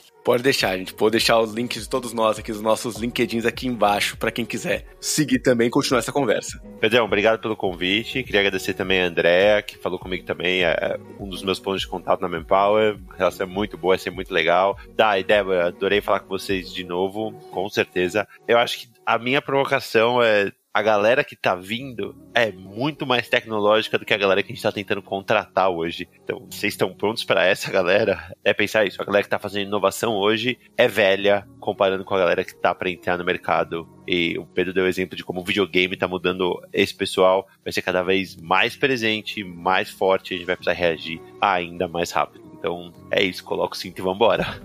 Pode 0.26 0.42
deixar, 0.42 0.76
gente. 0.76 0.92
Vou 0.98 1.08
deixar 1.08 1.38
os 1.38 1.52
links 1.54 1.84
de 1.84 1.88
todos 1.88 2.12
nós 2.12 2.36
aqui, 2.36 2.50
os 2.50 2.60
nossos 2.60 2.96
LinkedIns 2.96 3.46
aqui 3.46 3.68
embaixo, 3.68 4.16
para 4.16 4.32
quem 4.32 4.44
quiser 4.44 4.84
seguir 5.00 5.38
também 5.38 5.68
e 5.68 5.70
continuar 5.70 6.00
essa 6.00 6.10
conversa. 6.10 6.60
Pedrão, 6.80 7.04
obrigado 7.04 7.40
pelo 7.40 7.54
convite. 7.54 8.24
Queria 8.24 8.40
agradecer 8.40 8.74
também 8.74 9.00
a 9.00 9.06
Andréa, 9.06 9.62
que 9.62 9.78
falou 9.78 10.00
comigo 10.00 10.26
também, 10.26 10.64
é 10.64 10.98
um 11.20 11.28
dos 11.28 11.44
meus 11.44 11.60
pontos 11.60 11.82
de 11.82 11.86
contato 11.86 12.22
na 12.22 12.28
Manpower. 12.28 12.98
A 13.10 13.16
relação 13.18 13.46
é 13.46 13.48
muito 13.48 13.78
boa, 13.78 13.94
é 13.94 13.98
ser 13.98 14.10
muito 14.10 14.34
legal. 14.34 14.76
Dai, 14.96 15.22
Débora, 15.22 15.68
adorei 15.68 16.00
falar 16.00 16.18
com 16.18 16.28
vocês 16.28 16.74
de 16.74 16.82
novo, 16.82 17.30
com 17.52 17.68
certeza. 17.68 18.26
Eu 18.48 18.58
acho 18.58 18.80
que 18.80 18.88
a 19.06 19.20
minha 19.20 19.40
provocação 19.40 20.20
é 20.20 20.50
a 20.76 20.82
galera 20.82 21.24
que 21.24 21.34
tá 21.34 21.54
vindo 21.54 22.14
é 22.34 22.52
muito 22.52 23.06
mais 23.06 23.26
tecnológica 23.30 23.98
do 23.98 24.04
que 24.04 24.12
a 24.12 24.18
galera 24.18 24.42
que 24.42 24.52
a 24.52 24.54
gente 24.54 24.62
tá 24.62 24.70
tentando 24.70 25.00
contratar 25.00 25.70
hoje. 25.70 26.06
Então, 26.22 26.46
vocês 26.50 26.74
estão 26.74 26.92
prontos 26.92 27.24
para 27.24 27.46
essa 27.46 27.72
galera? 27.72 28.30
É 28.44 28.52
pensar 28.52 28.84
isso. 28.84 29.00
A 29.00 29.04
galera 29.06 29.22
que 29.22 29.30
tá 29.30 29.38
fazendo 29.38 29.68
inovação 29.68 30.14
hoje 30.14 30.58
é 30.76 30.86
velha 30.86 31.48
comparando 31.60 32.04
com 32.04 32.14
a 32.14 32.18
galera 32.18 32.44
que 32.44 32.54
tá 32.54 32.74
para 32.74 32.90
entrar 32.90 33.16
no 33.16 33.24
mercado. 33.24 33.88
E 34.06 34.38
o 34.38 34.44
Pedro 34.44 34.74
deu 34.74 34.84
o 34.84 34.86
exemplo 34.86 35.16
de 35.16 35.24
como 35.24 35.40
o 35.40 35.44
videogame 35.44 35.96
tá 35.96 36.06
mudando 36.06 36.60
esse 36.74 36.94
pessoal. 36.94 37.48
Vai 37.64 37.72
ser 37.72 37.80
cada 37.80 38.02
vez 38.02 38.36
mais 38.36 38.76
presente, 38.76 39.42
mais 39.42 39.88
forte. 39.88 40.34
A 40.34 40.36
gente 40.36 40.46
vai 40.46 40.56
precisar 40.56 40.78
reagir 40.78 41.22
ainda 41.40 41.88
mais 41.88 42.10
rápido. 42.10 42.44
Então, 42.52 42.92
é 43.10 43.22
isso. 43.22 43.42
Coloca 43.42 43.74
o 43.74 43.78
cinto 43.78 44.00
e 44.00 44.02
vambora. 44.02 44.60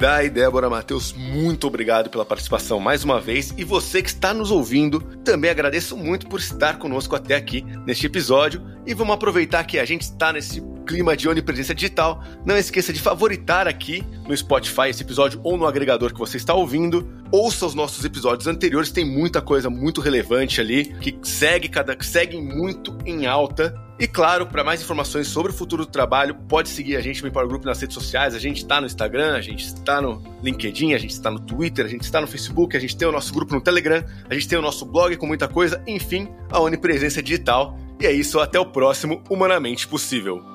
Dai, 0.00 0.30
Débora, 0.30 0.70
Matheus, 0.70 1.12
muito 1.12 1.66
obrigado 1.66 2.08
pela 2.08 2.24
participação 2.24 2.80
mais 2.80 3.04
uma 3.04 3.20
vez. 3.20 3.52
E 3.58 3.64
você 3.64 4.02
que 4.02 4.08
está 4.08 4.32
nos 4.32 4.50
ouvindo, 4.50 4.98
também 5.22 5.50
agradeço 5.50 5.94
muito 5.94 6.26
por 6.26 6.40
estar 6.40 6.78
conosco 6.78 7.14
até 7.14 7.36
aqui 7.36 7.62
neste 7.84 8.06
episódio. 8.06 8.62
E 8.86 8.94
vamos 8.94 9.14
aproveitar 9.14 9.62
que 9.64 9.78
a 9.78 9.84
gente 9.84 10.00
está 10.00 10.32
nesse 10.32 10.62
clima 10.84 11.16
de 11.16 11.28
onipresença 11.28 11.74
digital. 11.74 12.22
Não 12.44 12.56
esqueça 12.56 12.92
de 12.92 13.00
favoritar 13.00 13.66
aqui 13.66 14.04
no 14.26 14.36
Spotify 14.36 14.88
esse 14.88 15.02
episódio 15.02 15.40
ou 15.42 15.56
no 15.56 15.66
agregador 15.66 16.12
que 16.12 16.18
você 16.18 16.36
está 16.36 16.54
ouvindo. 16.54 17.08
Ouça 17.30 17.66
os 17.66 17.74
nossos 17.74 18.04
episódios 18.04 18.46
anteriores, 18.46 18.90
tem 18.90 19.04
muita 19.04 19.40
coisa 19.40 19.70
muito 19.70 20.00
relevante 20.00 20.60
ali 20.60 20.86
que 21.00 21.16
segue 21.22 21.68
cada 21.68 21.96
segue 22.02 22.40
muito 22.40 22.96
em 23.04 23.26
alta 23.26 23.74
e 24.00 24.06
claro, 24.06 24.46
para 24.46 24.64
mais 24.64 24.80
informações 24.80 25.28
sobre 25.28 25.52
o 25.52 25.54
futuro 25.54 25.84
do 25.84 25.90
trabalho, 25.90 26.34
pode 26.34 26.70
seguir 26.70 26.96
a 26.96 27.02
gente 27.02 27.22
no 27.22 27.30
Power 27.30 27.46
Group 27.46 27.66
nas 27.66 27.78
redes 27.82 27.92
sociais. 27.92 28.34
A 28.34 28.38
gente 28.38 28.62
está 28.62 28.80
no 28.80 28.86
Instagram, 28.86 29.34
a 29.34 29.42
gente 29.42 29.66
está 29.66 30.00
no 30.00 30.22
LinkedIn, 30.42 30.94
a 30.94 30.98
gente 30.98 31.10
está 31.10 31.30
no 31.30 31.38
Twitter, 31.38 31.84
a 31.84 31.88
gente 31.88 32.04
está 32.04 32.18
no 32.18 32.26
Facebook, 32.26 32.74
a 32.74 32.80
gente 32.80 32.96
tem 32.96 33.06
o 33.06 33.12
nosso 33.12 33.30
grupo 33.34 33.54
no 33.54 33.60
Telegram, 33.60 34.02
a 34.26 34.32
gente 34.32 34.48
tem 34.48 34.58
o 34.58 34.62
nosso 34.62 34.86
blog 34.86 35.14
com 35.18 35.26
muita 35.26 35.46
coisa, 35.46 35.82
enfim, 35.86 36.30
a 36.50 36.58
onipresença 36.58 37.22
digital. 37.22 37.78
E 38.00 38.06
é 38.06 38.12
isso, 38.12 38.40
até 38.40 38.58
o 38.58 38.64
próximo 38.64 39.22
Humanamente 39.28 39.86
Possível. 39.86 40.49